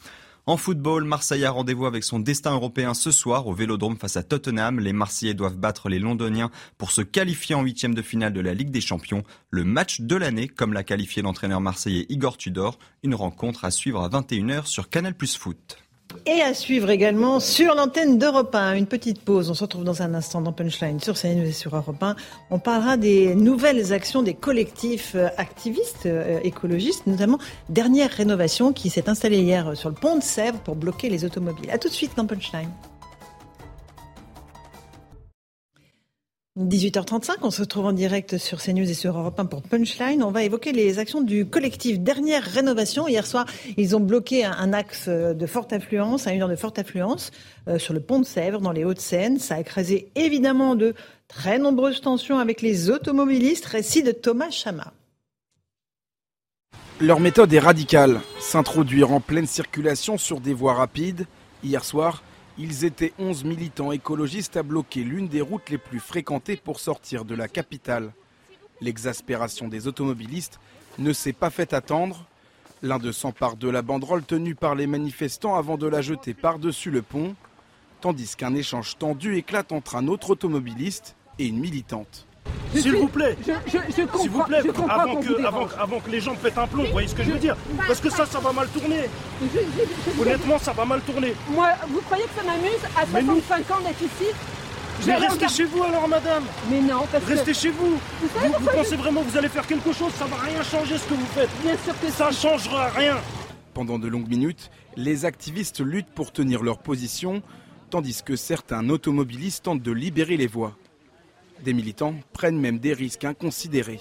En 0.44 0.56
football, 0.56 1.04
Marseille 1.04 1.44
a 1.44 1.52
rendez-vous 1.52 1.86
avec 1.86 2.02
son 2.02 2.18
destin 2.18 2.52
européen 2.52 2.94
ce 2.94 3.12
soir 3.12 3.46
au 3.46 3.54
Vélodrome 3.54 3.96
face 3.96 4.16
à 4.16 4.24
Tottenham. 4.24 4.80
Les 4.80 4.92
Marseillais 4.92 5.34
doivent 5.34 5.56
battre 5.56 5.88
les 5.88 6.00
Londoniens 6.00 6.50
pour 6.78 6.90
se 6.90 7.00
qualifier 7.00 7.54
en 7.54 7.62
huitième 7.62 7.94
de 7.94 8.02
finale 8.02 8.32
de 8.32 8.40
la 8.40 8.52
Ligue 8.52 8.72
des 8.72 8.80
Champions. 8.80 9.22
Le 9.50 9.62
match 9.62 10.00
de 10.00 10.16
l'année, 10.16 10.48
comme 10.48 10.72
l'a 10.72 10.82
qualifié 10.82 11.22
l'entraîneur 11.22 11.60
marseillais 11.60 12.06
Igor 12.08 12.38
Tudor. 12.38 12.80
Une 13.04 13.14
rencontre 13.14 13.64
à 13.64 13.70
suivre 13.70 14.02
à 14.02 14.08
21h 14.08 14.66
sur 14.66 14.90
Canal 14.90 15.14
Plus 15.14 15.36
Foot. 15.36 15.78
Et 16.26 16.40
à 16.40 16.54
suivre 16.54 16.90
également 16.90 17.40
sur 17.40 17.74
l'antenne 17.74 18.18
d'Europe 18.18 18.54
1. 18.54 18.74
Une 18.74 18.86
petite 18.86 19.20
pause. 19.20 19.50
On 19.50 19.54
se 19.54 19.64
retrouve 19.64 19.84
dans 19.84 20.02
un 20.02 20.14
instant 20.14 20.40
dans 20.40 20.52
Punchline 20.52 21.00
sur 21.00 21.14
CNews 21.14 21.46
et 21.46 21.52
sur 21.52 21.74
Europe 21.74 22.02
1. 22.02 22.16
On 22.50 22.58
parlera 22.58 22.96
des 22.96 23.34
nouvelles 23.34 23.92
actions 23.92 24.22
des 24.22 24.34
collectifs 24.34 25.12
euh, 25.14 25.28
activistes 25.36 26.06
euh, 26.06 26.38
écologistes, 26.42 27.06
notamment 27.06 27.38
dernière 27.68 28.10
rénovation 28.10 28.72
qui 28.72 28.90
s'est 28.90 29.08
installée 29.08 29.38
hier 29.38 29.76
sur 29.76 29.88
le 29.88 29.94
pont 29.94 30.16
de 30.16 30.22
Sèvres 30.22 30.60
pour 30.60 30.76
bloquer 30.76 31.08
les 31.08 31.24
automobiles. 31.24 31.70
À 31.70 31.78
tout 31.78 31.88
de 31.88 31.94
suite 31.94 32.12
dans 32.16 32.26
Punchline. 32.26 32.70
18h35, 36.58 37.36
on 37.40 37.50
se 37.50 37.62
retrouve 37.62 37.86
en 37.86 37.92
direct 37.92 38.36
sur 38.36 38.60
CNews 38.60 38.90
et 38.90 38.92
sur 38.92 39.16
Europe 39.16 39.40
1 39.40 39.46
pour 39.46 39.62
Punchline. 39.62 40.22
On 40.22 40.30
va 40.30 40.42
évoquer 40.42 40.72
les 40.72 40.98
actions 40.98 41.22
du 41.22 41.46
collectif 41.46 41.98
Dernière 41.98 42.44
Rénovation. 42.44 43.08
Hier 43.08 43.26
soir, 43.26 43.46
ils 43.78 43.96
ont 43.96 44.00
bloqué 44.00 44.44
un 44.44 44.74
axe 44.74 45.08
de 45.08 45.46
forte 45.46 45.72
affluence, 45.72 46.26
à 46.26 46.34
une 46.34 46.42
heure 46.42 46.50
de 46.50 46.56
forte 46.56 46.78
affluence, 46.78 47.30
euh, 47.68 47.78
sur 47.78 47.94
le 47.94 48.00
pont 48.00 48.18
de 48.18 48.26
Sèvres, 48.26 48.60
dans 48.60 48.72
les 48.72 48.84
Hauts-de-Seine. 48.84 49.38
Ça 49.38 49.54
a 49.54 49.60
écrasé 49.60 50.10
évidemment 50.14 50.74
de 50.74 50.92
très 51.26 51.58
nombreuses 51.58 52.02
tensions 52.02 52.38
avec 52.38 52.60
les 52.60 52.90
automobilistes. 52.90 53.64
Récit 53.64 54.02
de 54.02 54.12
Thomas 54.12 54.50
Chama. 54.50 54.92
Leur 57.00 57.18
méthode 57.18 57.50
est 57.54 57.60
radicale. 57.60 58.20
S'introduire 58.40 59.10
en 59.10 59.20
pleine 59.20 59.46
circulation 59.46 60.18
sur 60.18 60.38
des 60.38 60.52
voies 60.52 60.74
rapides. 60.74 61.24
Hier 61.64 61.82
soir, 61.82 62.22
ils 62.58 62.84
étaient 62.84 63.12
11 63.18 63.44
militants 63.44 63.92
écologistes 63.92 64.56
à 64.56 64.62
bloquer 64.62 65.04
l'une 65.04 65.28
des 65.28 65.40
routes 65.40 65.70
les 65.70 65.78
plus 65.78 66.00
fréquentées 66.00 66.56
pour 66.56 66.80
sortir 66.80 67.24
de 67.24 67.34
la 67.34 67.48
capitale. 67.48 68.12
L'exaspération 68.80 69.68
des 69.68 69.86
automobilistes 69.86 70.60
ne 70.98 71.12
s'est 71.12 71.32
pas 71.32 71.50
fait 71.50 71.72
attendre. 71.72 72.26
L'un 72.82 72.98
d'eux 72.98 73.12
s'empare 73.12 73.56
de 73.56 73.70
la 73.70 73.80
banderole 73.80 74.24
tenue 74.24 74.54
par 74.54 74.74
les 74.74 74.86
manifestants 74.86 75.54
avant 75.54 75.78
de 75.78 75.86
la 75.86 76.02
jeter 76.02 76.34
par-dessus 76.34 76.90
le 76.90 77.00
pont, 77.00 77.34
tandis 78.00 78.36
qu'un 78.36 78.54
échange 78.54 78.98
tendu 78.98 79.36
éclate 79.36 79.72
entre 79.72 79.96
un 79.96 80.08
autre 80.08 80.30
automobiliste 80.30 81.16
et 81.38 81.46
une 81.46 81.60
militante. 81.60 82.26
S'il 82.74 82.96
vous 82.96 83.08
plaît, 83.08 83.36
je, 83.46 83.52
je, 83.66 83.78
je 83.96 84.02
comprends, 84.02 84.18
s'il 84.18 84.30
vous 84.30 84.42
plaît, 84.44 84.60
je 84.64 84.70
avant, 84.70 85.16
que, 85.16 85.26
vous 85.26 85.34
avant, 85.46 85.58
dérange. 85.58 85.70
avant 85.78 86.00
que 86.00 86.10
les 86.10 86.20
gens 86.20 86.34
pètent 86.34 86.56
un 86.56 86.66
plomb, 86.66 86.84
vous 86.84 86.90
voyez 86.92 87.06
ce 87.08 87.14
que 87.14 87.22
je 87.22 87.30
veux 87.32 87.38
dire 87.38 87.54
Parce 87.86 88.00
que 88.00 88.08
ça, 88.08 88.24
ça 88.24 88.38
va 88.40 88.50
mal 88.52 88.66
tourner. 88.68 89.02
Je- 89.42 89.46
je- 89.58 90.12
je- 90.16 90.20
Honnêtement, 90.22 90.58
ça 90.58 90.72
va 90.72 90.84
mal 90.86 91.02
tourner. 91.02 91.34
Moi, 91.50 91.68
vous 91.88 92.00
croyez 92.00 92.24
que 92.24 92.30
ça 92.34 92.42
m'amuse 92.42 92.80
à 92.96 93.04
Mais 93.12 93.22
nous- 93.22 93.40
65 93.42 93.70
ans 93.76 93.80
d'être 93.80 94.00
ici 94.00 94.24
Je 95.02 95.06
Mais 95.06 95.16
restez 95.16 95.48
chez 95.48 95.64
vous 95.64 95.82
alors, 95.82 96.08
madame. 96.08 96.44
Mais 96.70 96.80
non, 96.80 97.06
parce 97.12 97.24
que... 97.24 97.30
Restez 97.30 97.52
chez 97.54 97.70
vous. 97.70 97.98
Vous 98.22 98.28
savez 98.40 98.76
pensez 98.78 98.96
vraiment 98.96 99.22
que 99.22 99.28
vous 99.28 99.36
allez 99.36 99.48
faire 99.48 99.66
quelque 99.66 99.92
chose 99.92 100.12
Ça 100.18 100.24
va 100.24 100.36
rien 100.36 100.62
changer 100.62 100.96
ce 100.96 101.04
que 101.04 101.14
vous 101.14 101.26
faites. 101.34 101.50
Bien 101.62 101.76
sûr 101.84 101.94
que 102.00 102.10
ça 102.10 102.30
changera 102.30 102.88
rien. 102.88 103.16
Pendant 103.74 103.98
de 103.98 104.08
longues 104.08 104.28
minutes, 104.28 104.70
les 104.96 105.24
activistes 105.26 105.80
luttent 105.80 106.12
pour 106.14 106.32
tenir 106.32 106.62
leur 106.62 106.78
position, 106.78 107.42
tandis 107.90 108.22
que 108.24 108.34
certains 108.36 108.88
automobilistes 108.88 109.64
tentent 109.64 109.82
de 109.82 109.92
libérer 109.92 110.36
les 110.38 110.46
voies. 110.46 110.74
Des 111.62 111.72
militants 111.74 112.14
prennent 112.32 112.58
même 112.58 112.78
des 112.78 112.92
risques 112.92 113.24
inconsidérés. 113.24 114.00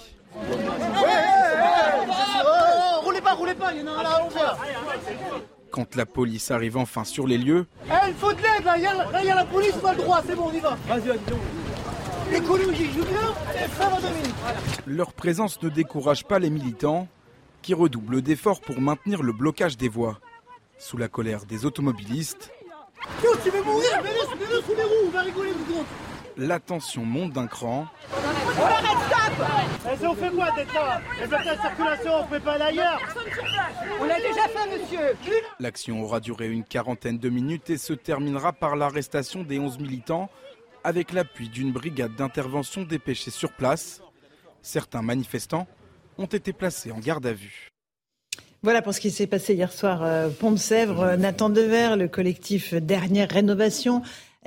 roulez 3.03 3.21
pas, 3.21 3.33
roulez 3.33 3.53
pas, 3.55 3.73
il 3.73 3.81
y 3.81 3.83
en 3.83 3.87
a 3.87 3.91
un 3.99 4.03
là 4.03 4.09
à 4.15 4.19
l'envers. 4.19 4.57
Quand 5.69 5.95
la 5.95 6.05
police 6.05 6.51
arrive 6.51 6.77
enfin 6.77 7.03
sur 7.03 7.27
les 7.27 7.37
lieux, 7.37 7.65
Eh, 7.85 7.91
il 8.09 8.13
faut 8.15 8.33
de 8.33 8.41
l'aide 8.41 8.65
là, 8.65 8.77
il 8.77 8.83
y, 8.83 8.87
a- 9.31 9.35
la 9.35 9.45
police, 9.45 9.73
on 9.81 9.87
a 9.87 9.91
le 9.93 9.97
droit, 10.01 10.21
c'est 10.25 10.35
bon, 10.35 10.49
on 10.49 10.53
y 10.53 10.59
va. 10.59 10.77
Vas-y, 10.87 11.07
vas-y. 11.07 12.35
Écologie, 12.35 12.89
je 12.95 13.01
viens, 13.01 13.33
et 13.55 13.67
ça 13.77 13.89
va 13.89 14.01
deux 14.01 14.07
minutes. 14.15 14.35
leur 14.87 15.13
présence 15.13 15.61
ne 15.61 15.69
décourage 15.69 16.23
pas 16.25 16.39
les 16.39 16.49
militants, 16.49 17.07
qui 17.61 17.73
redoublent 17.73 18.21
d'efforts 18.21 18.61
pour 18.61 18.81
maintenir 18.81 19.21
le 19.21 19.33
blocage 19.33 19.77
des 19.77 19.89
voies. 19.89 20.17
Sous 20.79 20.97
la 20.97 21.07
colère 21.07 21.45
des 21.45 21.65
automobilistes, 21.65 22.51
tu 23.43 23.49
veux 23.49 23.63
mourir 23.63 24.01
Mets-le 24.03 24.61
sous 24.61 24.75
les 24.75 24.83
roues, 24.83 25.07
on 25.07 25.09
va 25.11 25.21
rigoler 25.21 25.51
secondes. 25.51 25.85
La 26.37 26.59
tension 26.59 27.05
monte 27.05 27.33
d'un 27.33 27.47
cran. 27.47 27.87
On 28.57 28.63
arrête, 28.63 28.97
stop 29.07 29.47
on 30.03 30.15
fait 30.15 30.29
quoi 30.29 30.47
Les 31.19 31.27
circulation, 31.57 32.11
on 32.21 32.27
peut 32.27 32.39
pas 32.39 32.57
On 33.99 34.03
l'a 34.05 34.17
déjà 34.17 34.47
fait, 34.47 34.79
monsieur 34.79 35.17
L'action 35.59 36.01
aura 36.01 36.19
duré 36.19 36.49
une 36.49 36.63
quarantaine 36.63 37.17
de 37.17 37.29
minutes 37.29 37.69
et 37.69 37.77
se 37.77 37.93
terminera 37.93 38.53
par 38.53 38.75
l'arrestation 38.75 39.43
des 39.43 39.59
11 39.59 39.79
militants 39.79 40.29
avec 40.83 41.13
l'appui 41.13 41.49
d'une 41.49 41.71
brigade 41.71 42.15
d'intervention 42.15 42.83
dépêchée 42.83 43.31
sur 43.31 43.51
place. 43.53 44.01
Certains 44.61 45.01
manifestants 45.01 45.67
ont 46.17 46.25
été 46.25 46.53
placés 46.53 46.91
en 46.91 46.99
garde 46.99 47.25
à 47.25 47.33
vue. 47.33 47.69
Voilà 48.63 48.83
pour 48.83 48.93
ce 48.93 48.99
qui 48.99 49.09
s'est 49.09 49.27
passé 49.27 49.55
hier 49.55 49.73
soir, 49.73 50.03
euh, 50.03 50.29
Pont 50.29 50.51
de 50.51 50.57
Sèvres, 50.57 51.01
euh, 51.01 51.17
Nathan 51.17 51.49
Dever, 51.49 51.95
le 51.97 52.07
collectif 52.07 52.75
Dernière 52.75 53.29
Rénovation. 53.29 54.03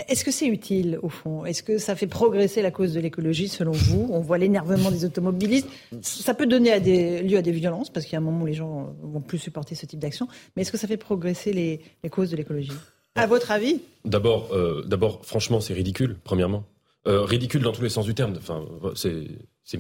Est-ce 0.09 0.25
que 0.25 0.33
c'est 0.33 0.49
utile, 0.49 0.99
au 1.03 1.09
fond? 1.09 1.45
Est-ce 1.45 1.63
que 1.63 1.79
ça 1.79 1.95
fait 1.95 2.09
progresser 2.09 2.63
la 2.63 2.73
cause 2.73 2.95
de 2.95 3.01
l'écologie, 3.01 3.47
selon 3.49 3.71
vous? 3.71 4.09
On 4.11 4.21
voit 4.21 4.39
l'énervement 4.39 4.91
des 4.91 5.05
automobilistes. 5.05 5.69
Ça 6.03 6.35
peut 6.35 6.47
donner 6.47 6.73
à 6.73 6.81
des, 6.81 7.23
lieu 7.23 7.39
à 7.39 7.43
des 7.43 7.53
violences, 7.53 7.91
parce 7.91 8.05
qu'il 8.05 8.15
y 8.15 8.17
a 8.17 8.19
un 8.19 8.25
moment 8.25 8.43
où 8.43 8.47
les 8.47 8.55
gens 8.55 8.93
vont 9.03 9.21
plus 9.21 9.39
supporter 9.39 9.77
ce 9.77 9.87
type 9.87 10.01
d'action. 10.01 10.27
Mais 10.57 10.63
est-ce 10.63 10.73
que 10.73 10.79
ça 10.79 10.89
fait 10.89 10.97
progresser 10.97 11.53
les, 11.53 11.81
les 12.03 12.11
causes 12.11 12.31
de 12.31 12.37
l'écologie? 12.37 12.73
À 13.15 13.29
votre 13.29 13.53
avis? 13.53 13.83
D'abord, 14.05 14.53
euh, 14.53 14.83
d'abord, 14.85 15.25
franchement, 15.25 15.61
c'est 15.61 15.75
ridicule, 15.75 16.17
premièrement. 16.25 16.65
Euh, 17.07 17.23
ridicule 17.23 17.63
dans 17.63 17.73
tous 17.73 17.83
les 17.83 17.89
sens 17.89 18.05
du 18.05 18.15
terme. 18.15 18.35
Enfin, 18.37 18.65
c'est, 18.97 19.29
c'est, 19.63 19.79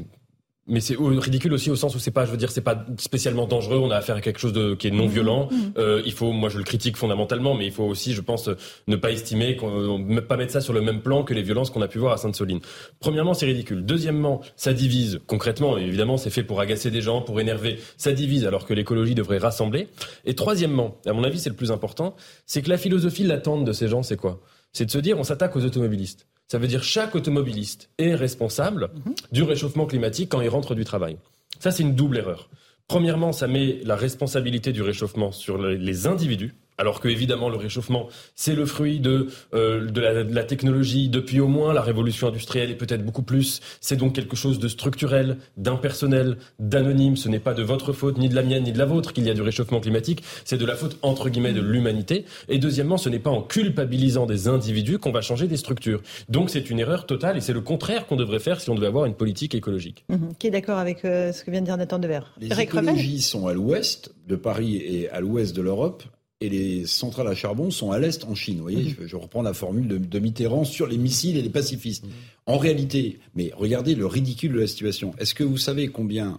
mais 0.66 0.80
c'est 0.80 0.96
ridicule 0.98 1.52
aussi 1.52 1.70
au 1.70 1.76
sens 1.76 1.94
où 1.94 1.98
c'est 1.98 2.10
pas, 2.10 2.24
je 2.24 2.30
veux 2.30 2.36
dire, 2.36 2.50
c'est 2.50 2.62
pas 2.62 2.86
spécialement 2.98 3.46
dangereux. 3.46 3.78
On 3.78 3.90
a 3.90 3.96
affaire 3.96 4.16
à 4.16 4.20
quelque 4.22 4.38
chose 4.38 4.54
de 4.54 4.74
qui 4.74 4.86
est 4.86 4.90
non 4.90 5.06
violent. 5.06 5.48
Euh, 5.76 6.02
il 6.06 6.12
faut, 6.12 6.32
moi, 6.32 6.48
je 6.48 6.56
le 6.56 6.64
critique 6.64 6.96
fondamentalement, 6.96 7.54
mais 7.54 7.66
il 7.66 7.72
faut 7.72 7.84
aussi, 7.84 8.14
je 8.14 8.22
pense, 8.22 8.48
ne 8.86 8.96
pas 8.96 9.10
estimer, 9.10 9.58
ne 9.62 10.20
pas 10.20 10.36
mettre 10.36 10.52
ça 10.52 10.62
sur 10.62 10.72
le 10.72 10.80
même 10.80 11.02
plan 11.02 11.22
que 11.22 11.34
les 11.34 11.42
violences 11.42 11.70
qu'on 11.70 11.82
a 11.82 11.88
pu 11.88 11.98
voir 11.98 12.14
à 12.14 12.16
Sainte-Soline. 12.16 12.60
Premièrement, 12.98 13.34
c'est 13.34 13.46
ridicule. 13.46 13.84
Deuxièmement, 13.84 14.40
ça 14.56 14.72
divise 14.72 15.20
concrètement. 15.26 15.76
Et 15.76 15.82
évidemment, 15.82 16.16
c'est 16.16 16.30
fait 16.30 16.44
pour 16.44 16.60
agacer 16.60 16.90
des 16.90 17.02
gens, 17.02 17.20
pour 17.20 17.40
énerver. 17.40 17.78
Ça 17.98 18.12
divise 18.12 18.46
alors 18.46 18.64
que 18.64 18.72
l'écologie 18.72 19.14
devrait 19.14 19.38
rassembler. 19.38 19.88
Et 20.24 20.34
troisièmement, 20.34 20.96
à 21.04 21.12
mon 21.12 21.24
avis, 21.24 21.40
c'est 21.40 21.50
le 21.50 21.56
plus 21.56 21.72
important, 21.72 22.16
c'est 22.46 22.62
que 22.62 22.70
la 22.70 22.78
philosophie 22.78 23.24
latente 23.24 23.64
de 23.64 23.72
ces 23.72 23.88
gens, 23.88 24.02
c'est 24.02 24.16
quoi? 24.16 24.40
C'est 24.72 24.86
de 24.86 24.90
se 24.90 24.98
dire, 24.98 25.18
on 25.18 25.24
s'attaque 25.24 25.54
aux 25.56 25.64
automobilistes. 25.64 26.26
Ça 26.48 26.58
veut 26.58 26.68
dire 26.68 26.82
chaque 26.82 27.14
automobiliste 27.14 27.90
est 27.98 28.14
responsable 28.14 28.90
du 29.32 29.42
réchauffement 29.42 29.86
climatique 29.86 30.30
quand 30.30 30.40
il 30.40 30.48
rentre 30.48 30.74
du 30.74 30.84
travail. 30.84 31.16
Ça, 31.58 31.70
c'est 31.70 31.82
une 31.82 31.94
double 31.94 32.18
erreur. 32.18 32.50
Premièrement, 32.86 33.32
ça 33.32 33.46
met 33.46 33.80
la 33.84 33.96
responsabilité 33.96 34.72
du 34.72 34.82
réchauffement 34.82 35.32
sur 35.32 35.58
les 35.58 36.06
individus. 36.06 36.54
Alors 36.78 37.00
que 37.00 37.08
évidemment 37.08 37.48
le 37.48 37.56
réchauffement 37.56 38.08
c'est 38.34 38.54
le 38.54 38.66
fruit 38.66 39.00
de 39.00 39.28
euh, 39.54 39.86
de, 39.86 40.00
la, 40.00 40.24
de 40.24 40.34
la 40.34 40.44
technologie 40.44 41.08
depuis 41.08 41.40
au 41.40 41.48
moins 41.48 41.72
la 41.72 41.82
révolution 41.82 42.28
industrielle 42.28 42.70
et 42.70 42.74
peut-être 42.74 43.04
beaucoup 43.04 43.22
plus. 43.22 43.60
C'est 43.80 43.96
donc 43.96 44.14
quelque 44.14 44.36
chose 44.36 44.58
de 44.58 44.68
structurel, 44.68 45.38
d'impersonnel, 45.56 46.36
d'anonyme. 46.58 47.16
Ce 47.16 47.28
n'est 47.28 47.38
pas 47.38 47.54
de 47.54 47.62
votre 47.62 47.92
faute 47.92 48.18
ni 48.18 48.28
de 48.28 48.34
la 48.34 48.42
mienne 48.42 48.64
ni 48.64 48.72
de 48.72 48.78
la 48.78 48.84
vôtre 48.84 49.12
qu'il 49.12 49.24
y 49.24 49.30
a 49.30 49.34
du 49.34 49.42
réchauffement 49.42 49.80
climatique. 49.80 50.22
C'est 50.44 50.58
de 50.58 50.64
la 50.66 50.76
faute 50.76 50.98
entre 51.02 51.28
guillemets 51.28 51.52
de 51.52 51.60
l'humanité. 51.60 52.24
Et 52.48 52.58
deuxièmement, 52.58 52.96
ce 52.96 53.08
n'est 53.08 53.18
pas 53.18 53.30
en 53.30 53.42
culpabilisant 53.42 54.26
des 54.26 54.48
individus 54.48 54.98
qu'on 54.98 55.12
va 55.12 55.20
changer 55.20 55.46
des 55.46 55.56
structures. 55.56 56.02
Donc 56.28 56.50
c'est 56.50 56.70
une 56.70 56.80
erreur 56.80 57.06
totale 57.06 57.36
et 57.36 57.40
c'est 57.40 57.52
le 57.52 57.60
contraire 57.60 58.06
qu'on 58.06 58.16
devrait 58.16 58.38
faire 58.38 58.60
si 58.60 58.70
on 58.70 58.74
devait 58.74 58.86
avoir 58.86 59.06
une 59.06 59.14
politique 59.14 59.54
écologique. 59.54 60.04
Mhm. 60.08 60.34
Qui 60.38 60.48
est 60.48 60.50
d'accord 60.50 60.78
avec 60.78 61.04
euh, 61.04 61.32
ce 61.32 61.44
que 61.44 61.50
vient 61.50 61.60
de 61.60 61.66
dire 61.66 61.76
Nathan 61.76 61.98
Dever 61.98 62.20
Les 62.40 62.60
écologies 62.60 63.22
sont 63.22 63.46
à 63.46 63.54
l'ouest 63.54 64.14
de 64.26 64.36
Paris 64.36 64.76
et 64.76 65.10
à 65.10 65.20
l'ouest 65.20 65.54
de 65.54 65.62
l'Europe. 65.62 66.02
Et 66.44 66.48
les 66.50 66.86
centrales 66.86 67.28
à 67.28 67.34
charbon 67.34 67.70
sont 67.70 67.90
à 67.90 67.98
l'est 67.98 68.22
en 68.24 68.34
Chine. 68.34 68.56
Vous 68.56 68.62
voyez, 68.64 68.82
Mhm. 68.84 68.94
je, 69.00 69.06
je 69.06 69.16
reprends 69.16 69.40
la 69.40 69.54
formule 69.54 69.88
de, 69.88 69.96
de 69.96 70.18
Mitterrand 70.18 70.64
sur 70.64 70.86
les 70.86 70.98
missiles 70.98 71.38
et 71.38 71.42
les 71.42 71.48
pacifistes. 71.48 72.04
En 72.44 72.58
réalité, 72.58 73.18
mais 73.34 73.50
regardez 73.56 73.94
le 73.94 74.04
ridicule 74.06 74.52
de 74.52 74.60
la 74.60 74.66
situation. 74.66 75.14
Est-ce 75.18 75.32
que 75.34 75.44
vous 75.44 75.56
savez 75.56 75.88
combien 75.88 76.38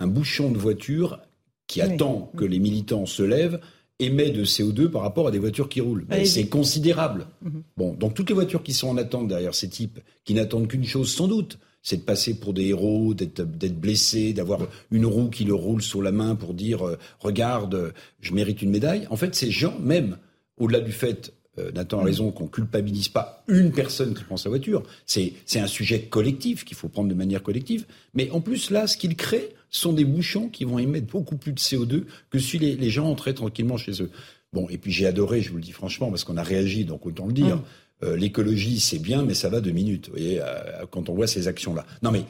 un 0.00 0.08
bouchon 0.08 0.50
de 0.50 0.58
voiture 0.58 1.20
qui 1.68 1.80
Oui. 1.80 1.86
attend 1.86 2.32
que 2.36 2.44
les 2.44 2.58
militants 2.58 3.06
se 3.06 3.22
lèvent 3.22 3.60
émet 4.00 4.30
de 4.30 4.44
CO2 4.44 4.88
par 4.90 5.02
rapport 5.02 5.28
à 5.28 5.30
des 5.30 5.38
voitures 5.38 5.68
qui 5.68 5.80
roulent? 5.80 6.04
C'est 6.24 6.48
considérable. 6.48 7.28
Mhm. 7.42 7.62
Bon, 7.76 7.94
donc 7.94 8.14
toutes 8.14 8.28
les 8.30 8.34
voitures 8.34 8.64
qui 8.64 8.72
sont 8.72 8.88
en 8.88 8.96
attente 8.96 9.28
derrière 9.28 9.54
ces 9.54 9.68
types, 9.68 10.00
qui 10.24 10.34
n'attendent 10.34 10.66
qu'une 10.66 10.84
chose 10.84 11.12
sans 11.14 11.28
doute, 11.28 11.58
c'est 11.84 11.98
de 11.98 12.02
passer 12.02 12.34
pour 12.34 12.54
des 12.54 12.68
héros, 12.68 13.14
d'être 13.14 13.78
blessés, 13.78 14.32
d'avoir 14.32 14.66
une 14.90 15.06
roue 15.06 15.28
qui 15.28 15.44
leur 15.44 15.58
roule 15.58 15.82
sur 15.82 16.02
la 16.02 16.10
main 16.10 16.34
pour 16.34 16.54
dire 16.54 16.84
euh, 16.84 16.98
regarde, 17.20 17.92
je 18.20 18.32
mérite 18.32 18.62
une 18.62 18.70
médaille. 18.70 19.06
En 19.10 19.16
fait, 19.16 19.34
ces 19.34 19.50
gens, 19.50 19.78
même 19.78 20.16
au-delà 20.56 20.80
du 20.80 20.92
fait 20.92 21.32
euh, 21.58 21.70
Nathan 21.72 22.00
a 22.00 22.04
raison 22.04 22.32
qu'on 22.32 22.48
culpabilise 22.48 23.08
pas 23.08 23.44
une 23.46 23.70
personne 23.70 24.14
qui 24.14 24.24
prend 24.24 24.36
sa 24.36 24.48
voiture. 24.48 24.82
C'est 25.06 25.34
c'est 25.46 25.60
un 25.60 25.66
sujet 25.68 26.00
collectif 26.00 26.64
qu'il 26.64 26.76
faut 26.76 26.88
prendre 26.88 27.08
de 27.08 27.14
manière 27.14 27.42
collective. 27.42 27.84
Mais 28.14 28.30
en 28.30 28.40
plus 28.40 28.70
là, 28.70 28.86
ce 28.86 28.96
qu'il 28.96 29.14
crée 29.14 29.50
sont 29.70 29.92
des 29.92 30.04
bouchons 30.04 30.48
qui 30.48 30.64
vont 30.64 30.78
émettre 30.78 31.06
beaucoup 31.06 31.36
plus 31.36 31.52
de 31.52 31.60
CO2 31.60 32.04
que 32.30 32.38
si 32.38 32.58
les, 32.58 32.76
les 32.76 32.90
gens 32.90 33.08
entraient 33.08 33.34
tranquillement 33.34 33.76
chez 33.76 34.02
eux. 34.02 34.10
Bon, 34.52 34.68
et 34.70 34.78
puis 34.78 34.92
j'ai 34.92 35.06
adoré, 35.06 35.42
je 35.42 35.50
vous 35.50 35.56
le 35.56 35.62
dis 35.62 35.72
franchement, 35.72 36.10
parce 36.10 36.22
qu'on 36.24 36.36
a 36.36 36.42
réagi, 36.42 36.84
donc 36.84 37.04
autant 37.06 37.26
le 37.26 37.32
dire. 37.32 37.56
Mmh. 37.56 37.64
Euh, 38.02 38.16
L'écologie, 38.16 38.80
c'est 38.80 38.98
bien, 38.98 39.22
mais 39.22 39.34
ça 39.34 39.48
va 39.48 39.60
deux 39.60 39.70
minutes. 39.70 40.06
Vous 40.08 40.14
voyez, 40.16 40.40
euh, 40.40 40.84
quand 40.90 41.08
on 41.08 41.14
voit 41.14 41.26
ces 41.26 41.48
actions-là. 41.48 41.86
Non, 42.02 42.10
mais 42.10 42.24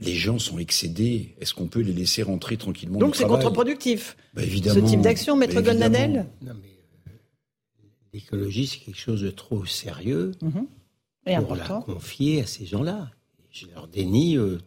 les 0.00 0.14
gens 0.14 0.38
sont 0.38 0.58
excédés. 0.58 1.34
Est-ce 1.40 1.54
qu'on 1.54 1.66
peut 1.68 1.80
les 1.80 1.92
laisser 1.92 2.22
rentrer 2.22 2.56
tranquillement 2.56 2.98
Donc 2.98 3.14
c'est 3.16 3.26
contre-productif. 3.26 4.16
Bah, 4.34 4.42
évidemment. 4.42 4.86
Ce 4.86 4.90
type 4.90 5.00
d'action, 5.02 5.36
Maître 5.36 5.60
Bah, 5.60 5.74
Non, 5.74 5.90
mais 5.90 6.70
euh, 7.08 7.10
l'écologie, 8.12 8.66
c'est 8.66 8.78
quelque 8.78 8.98
chose 8.98 9.22
de 9.22 9.30
trop 9.30 9.64
sérieux 9.64 10.32
Mhm. 10.42 10.66
Et 11.26 11.36
pour 11.36 11.54
la 11.54 11.64
confier 11.68 12.42
à 12.42 12.46
ces 12.46 12.66
gens-là. 12.66 13.10
Je 13.50 13.66
leur 13.72 13.86
dénie 13.86 14.36
euh, 14.38 14.58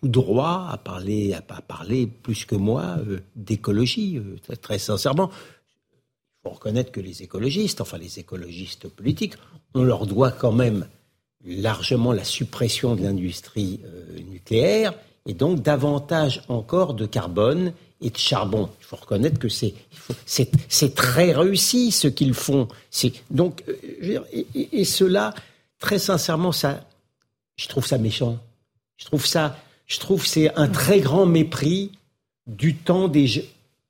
tout 0.00 0.06
droit 0.06 0.68
à 0.70 0.78
parler, 0.78 1.32
à, 1.32 1.38
à 1.38 1.60
parler 1.62 2.06
plus 2.06 2.44
que 2.44 2.54
moi 2.54 2.98
euh, 3.08 3.18
d'écologie, 3.34 4.18
euh, 4.18 4.36
très, 4.42 4.54
très 4.56 4.78
sincèrement. 4.78 5.30
Il 5.32 6.48
faut 6.48 6.54
reconnaître 6.54 6.92
que 6.92 7.00
les 7.00 7.22
écologistes, 7.24 7.80
enfin 7.80 7.98
les 7.98 8.20
écologistes 8.20 8.86
politiques, 8.88 9.34
on 9.74 9.82
leur 9.82 10.06
doit 10.06 10.30
quand 10.32 10.52
même 10.52 10.86
largement 11.44 12.12
la 12.12 12.24
suppression 12.24 12.94
de 12.96 13.02
l'industrie 13.02 13.80
euh, 13.84 14.18
nucléaire 14.30 14.94
et 15.26 15.34
donc 15.34 15.62
davantage 15.62 16.42
encore 16.48 16.94
de 16.94 17.06
carbone 17.06 17.72
et 18.00 18.10
de 18.10 18.16
charbon. 18.16 18.68
Il 18.80 18.84
faut 18.86 18.96
reconnaître 18.96 19.38
que 19.38 19.48
c'est 19.48 20.94
très 20.94 21.32
réussi 21.32 21.90
ce 21.90 22.08
qu'ils 22.08 22.34
font. 22.34 22.68
Donc 23.30 23.62
euh, 23.68 24.20
et, 24.32 24.46
et- 24.80 24.84
cela 24.84 25.34
très 25.78 25.98
sincèrement 25.98 26.52
ça 26.52 26.86
je 27.56 27.68
trouve 27.68 27.86
ça 27.86 27.98
méchant. 27.98 28.38
Je 28.96 29.04
trouve 29.06 29.26
ça 29.26 29.58
je 29.86 29.98
trouve 29.98 30.26
c'est 30.26 30.54
un 30.56 30.68
très 30.68 31.00
grand 31.00 31.26
mépris 31.26 31.92
du 32.46 32.74
temps 32.74 33.08
des 33.08 33.44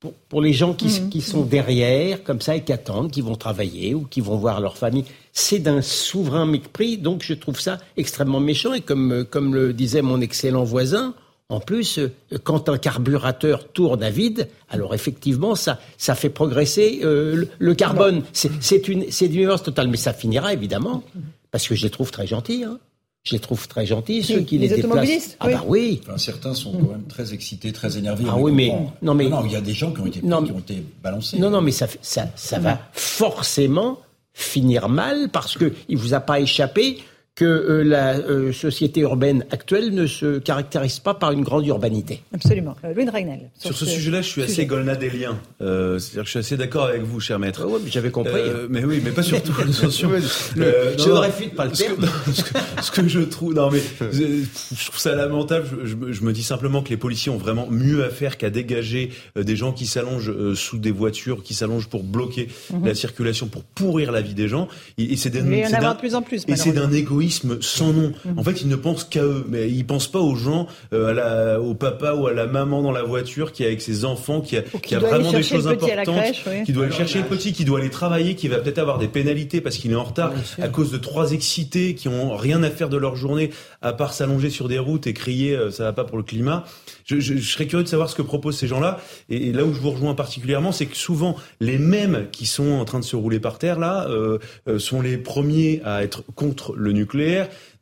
pour, 0.05 0.12
pour 0.28 0.43
les 0.43 0.52
gens 0.52 0.74
qui, 0.74 1.09
qui 1.09 1.22
sont 1.22 1.44
derrière, 1.44 2.22
comme 2.22 2.43
ça, 2.43 2.56
et 2.56 2.62
qui 2.62 2.74
attendent, 2.74 3.10
qui 3.10 3.22
vont 3.22 3.36
travailler 3.36 3.94
ou 3.94 4.02
qui 4.02 4.20
vont 4.20 4.36
voir 4.36 4.60
leur 4.60 4.76
famille. 4.76 5.06
C'est 5.32 5.60
d'un 5.60 5.81
souverain 5.81 6.44
mépris, 6.44 6.98
donc 6.98 7.22
je 7.22 7.32
trouve 7.32 7.59
ça 7.59 7.78
extrêmement 7.97 8.39
méchant. 8.39 8.74
Et 8.74 8.82
comme, 8.82 9.12
euh, 9.12 9.24
comme 9.24 9.55
le 9.55 9.72
disait 9.72 10.02
mon 10.02 10.20
excellent 10.20 10.64
voisin, 10.64 11.14
en 11.48 11.59
plus, 11.59 11.98
euh, 11.98 12.12
quand 12.43 12.68
un 12.68 12.76
carburateur 12.76 13.72
tourne 13.72 14.02
à 14.02 14.10
vide, 14.10 14.48
alors 14.68 14.94
effectivement, 14.94 15.55
ça, 15.55 15.81
ça 15.97 16.14
fait 16.14 16.28
progresser 16.28 17.01
euh, 17.02 17.35
le, 17.35 17.48
le 17.59 17.74
carbone. 17.74 18.24
C'est 18.32 18.89
une, 18.89 19.10
c'est 19.10 19.26
une 19.26 19.56
totale, 19.56 19.89
mais 19.89 19.97
ça 19.97 20.12
finira 20.12 20.52
évidemment, 20.52 21.02
parce 21.51 21.66
que 21.66 21.74
je 21.74 21.82
les 21.85 21.90
trouve 21.90 22.10
très 22.10 22.26
gentils. 22.26 22.64
Hein. 22.64 22.78
Je 23.24 23.32
les 23.32 23.38
trouve 23.38 23.66
très 23.68 23.86
gentils, 23.86 24.22
ceux 24.22 24.40
qui 24.40 24.59
les, 24.59 24.68
les 24.68 24.76
déplacent. 24.76 24.84
automobilistes, 24.92 25.36
Ah 25.40 25.46
oui. 25.46 25.52
bah 25.55 25.62
oui. 25.66 26.01
Enfin, 26.06 26.18
certains 26.18 26.52
sont 26.52 26.72
quand 26.72 26.90
même 26.90 27.05
très 27.09 27.32
excités, 27.32 27.72
très 27.72 27.96
énervés. 27.96 28.24
Ah 28.28 28.36
oui, 28.36 28.52
mais- 28.52 28.70
non, 29.01 29.14
mais- 29.14 29.30
non, 29.30 29.42
il 29.46 29.52
y 29.52 29.56
a 29.56 29.62
des 29.62 29.72
gens 29.72 29.92
qui 29.92 30.01
ont 30.02 30.06
été, 30.06 30.20
Non, 30.22 30.42
qui 30.44 30.52
ont 30.52 30.59
été 30.59 30.84
balancés. 31.02 31.38
Non, 31.38 31.48
non, 31.48 31.62
mais 31.62 31.70
ça, 31.70 31.86
ça 32.02 32.59
va 32.59 32.78
forcément 32.92 33.98
finir 34.34 34.90
mal 34.90 35.30
parce 35.32 35.56
que 35.56 35.72
il 35.88 35.96
vous 35.96 36.12
a 36.12 36.20
pas 36.20 36.38
échappé 36.40 36.98
que 37.36 37.44
euh, 37.44 37.82
la 37.82 38.15
euh, 38.19 38.52
société 38.52 39.01
urbaine 39.01 39.44
actuelle 39.51 39.93
ne 39.93 40.06
se 40.06 40.39
caractérise 40.39 41.01
pas 41.01 41.15
par 41.15 41.32
une 41.32 41.43
grande 41.43 41.66
urbanité. 41.66 42.23
Absolument. 42.32 42.77
Euh, 42.85 42.94
Louis 42.94 43.06
Dragnel. 43.06 43.51
Sur 43.59 43.74
ce 43.77 43.85
sujet-là, 43.86 44.23
je 44.23 44.28
suis 44.28 44.43
assez 44.44 44.66
golnadélien. 44.66 45.36
Euh, 45.61 45.98
C'est-à-dire 45.98 46.20
que 46.23 46.27
je 46.27 46.31
suis 46.31 46.39
assez 46.39 46.56
d'accord 46.56 46.85
avec 46.85 47.02
vous, 47.02 47.19
cher 47.19 47.40
maître. 47.40 47.66
Ouais, 47.66 47.81
mais 47.85 47.90
j'avais 47.90 48.12
compris. 48.12 48.32
Euh, 48.36 48.69
mais 48.70 48.85
oui, 48.85 49.01
mais 49.05 49.11
pas 49.11 49.24
surtout. 49.24 49.52
attention. 49.61 50.11
Euh, 50.59 50.94
je 50.97 51.09
ne 51.09 51.15
réfute 51.15 51.55
pas 51.56 51.65
le 51.66 51.74
Ce 51.74 51.82
que- 51.82 51.89
terme. 51.89 52.02
non, 52.02 52.32
Ce 52.32 52.43
que, 52.44 52.59
ce 52.82 52.90
que 52.93 53.09
je 53.09 53.20
trouve, 53.20 53.55
non 53.55 53.69
mais 53.70 53.81
je, 54.12 54.86
trouve 54.86 54.98
ça 54.98 55.15
lamentable. 55.16 55.66
Je, 55.82 55.89
je 55.89 55.94
me- 55.97 56.12
je 56.12 56.23
me 56.23 56.32
dis 56.32 56.43
simplement 56.44 56.82
que 56.82 56.90
les 56.90 56.97
policiers 56.97 57.32
ont 57.32 57.36
vraiment 57.39 57.66
mieux 57.69 58.05
à 58.05 58.11
faire 58.11 58.39
qu'à 58.39 58.51
dégager 58.51 59.11
euh, 59.36 59.43
des 59.43 59.56
gens 59.56 59.73
qui 59.73 59.86
s'allongent 59.86 60.31
euh, 60.31 60.55
sous 60.55 60.78
des 60.78 60.93
voitures, 60.93 61.43
qui 61.43 61.55
s'allongent 61.55 61.89
pour 61.89 62.05
bloquer 62.05 62.48
Mhm. 62.73 62.86
la 62.86 62.94
circulation, 62.94 63.48
pour 63.48 63.65
pourrir 63.65 64.12
la 64.12 64.20
vie 64.23 64.35
des 64.35 64.47
gens. 64.48 64.69
Et, 64.98 65.12
et 65.12 65.16
c'est 65.16 65.31
d'un- 65.31 65.43
Mais 65.43 65.59
il 65.59 65.62
y 65.62 65.66
en 65.66 65.70
c'est 65.70 65.74
a 65.77 65.81
d'un- 65.81 65.94
de 65.94 65.98
plus 65.98 66.15
en 66.15 66.23
plus. 66.23 66.44
et 66.47 66.56
c'est 66.56 66.73
d'un 66.73 66.93
égoïsme 66.93 67.23
sans 67.30 67.92
nom. 67.92 68.12
Mhm. 68.24 68.38
En 68.38 68.42
fait, 68.42 68.60
ils 68.62 68.68
ne 68.68 68.76
pensent 68.76 69.05
qu'à 69.05 69.22
eux, 69.22 69.44
mais 69.48 69.68
ils 69.70 69.84
pensent 69.86 70.09
pas 70.09 70.18
aux 70.20 70.34
gens, 70.36 70.66
euh, 70.92 71.09
à 71.10 71.12
la, 71.12 71.60
au 71.60 71.74
papa 71.74 72.12
ou 72.14 72.26
à 72.26 72.32
la 72.32 72.46
maman 72.46 72.82
dans 72.82 72.92
la 72.92 73.02
voiture 73.02 73.52
qui 73.52 73.62
est 73.62 73.66
avec 73.66 73.80
ses 73.82 74.05
enfants, 74.05 74.40
qui 74.40 74.56
a, 74.56 74.62
qui 74.62 74.94
vraiment 74.94 75.30
des 75.32 75.42
choses 75.42 75.66
importantes, 75.68 76.14
crèche, 76.16 76.44
oui. 76.46 76.64
qui 76.64 76.72
doit 76.72 76.84
aller 76.84 76.94
chercher 76.94 77.18
le 77.20 77.24
petit, 77.26 77.52
qui 77.52 77.64
doit 77.64 77.78
aller 77.80 77.90
travailler, 77.90 78.34
qui 78.34 78.48
va 78.48 78.59
peut-être 78.59 78.78
avoir 78.78 78.98
des 78.98 79.09
pénalités 79.09 79.60
parce 79.60 79.76
qu'il 79.76 79.90
est 79.92 79.96
en 79.96 80.05
retard 80.05 80.32
à 80.60 80.68
cause 80.68 80.90
de 80.90 80.98
trois 80.98 81.32
excités 81.32 81.94
qui 81.94 82.09
ont 82.09 82.36
rien 82.36 82.62
à 82.62 82.70
faire 82.70 82.88
de 82.88 82.96
leur 82.96 83.16
journée 83.16 83.51
à 83.82 83.92
part 83.92 84.12
s'allonger 84.12 84.51
sur 84.51 84.68
des 84.68 84.78
routes 84.78 85.06
et 85.06 85.12
crier 85.12 85.55
euh, 85.56 85.70
ça 85.70 85.84
va 85.84 85.92
pas 85.92 86.05
pour 86.05 86.16
le 86.16 86.22
climat. 86.24 86.64
Je, 87.06 87.20
je- 87.20 87.36
je 87.36 87.52
serais 87.52 87.66
curieux 87.66 87.84
de 87.84 87.88
savoir 87.88 88.09
ce 88.09 88.14
que 88.14 88.22
proposent 88.22 88.56
ces 88.56 88.66
gens-là. 88.66 88.98
Et, 89.28 89.48
et 89.48 89.52
là 89.52 89.64
où 89.64 89.74
je 89.74 89.80
vous 89.80 89.90
rejoins 89.90 90.14
particulièrement, 90.14 90.72
c'est 90.72 90.86
que 90.86 90.96
souvent 90.96 91.36
les 91.60 91.78
mêmes 91.78 92.26
qui 92.32 92.46
sont 92.46 92.72
en 92.72 92.84
train 92.84 92.98
de 93.01 93.05
se 93.05 93.16
rouler 93.16 93.40
par 93.40 93.59
terre 93.59 93.78
là 93.78 94.06
euh, 94.09 94.38
euh, 94.68 94.78
sont 94.78 95.01
les 95.02 95.16
premiers 95.18 95.80
à 95.84 96.02
être 96.02 96.22
contre 96.34 96.74
le 96.74 96.92
nucléaire. 96.92 97.14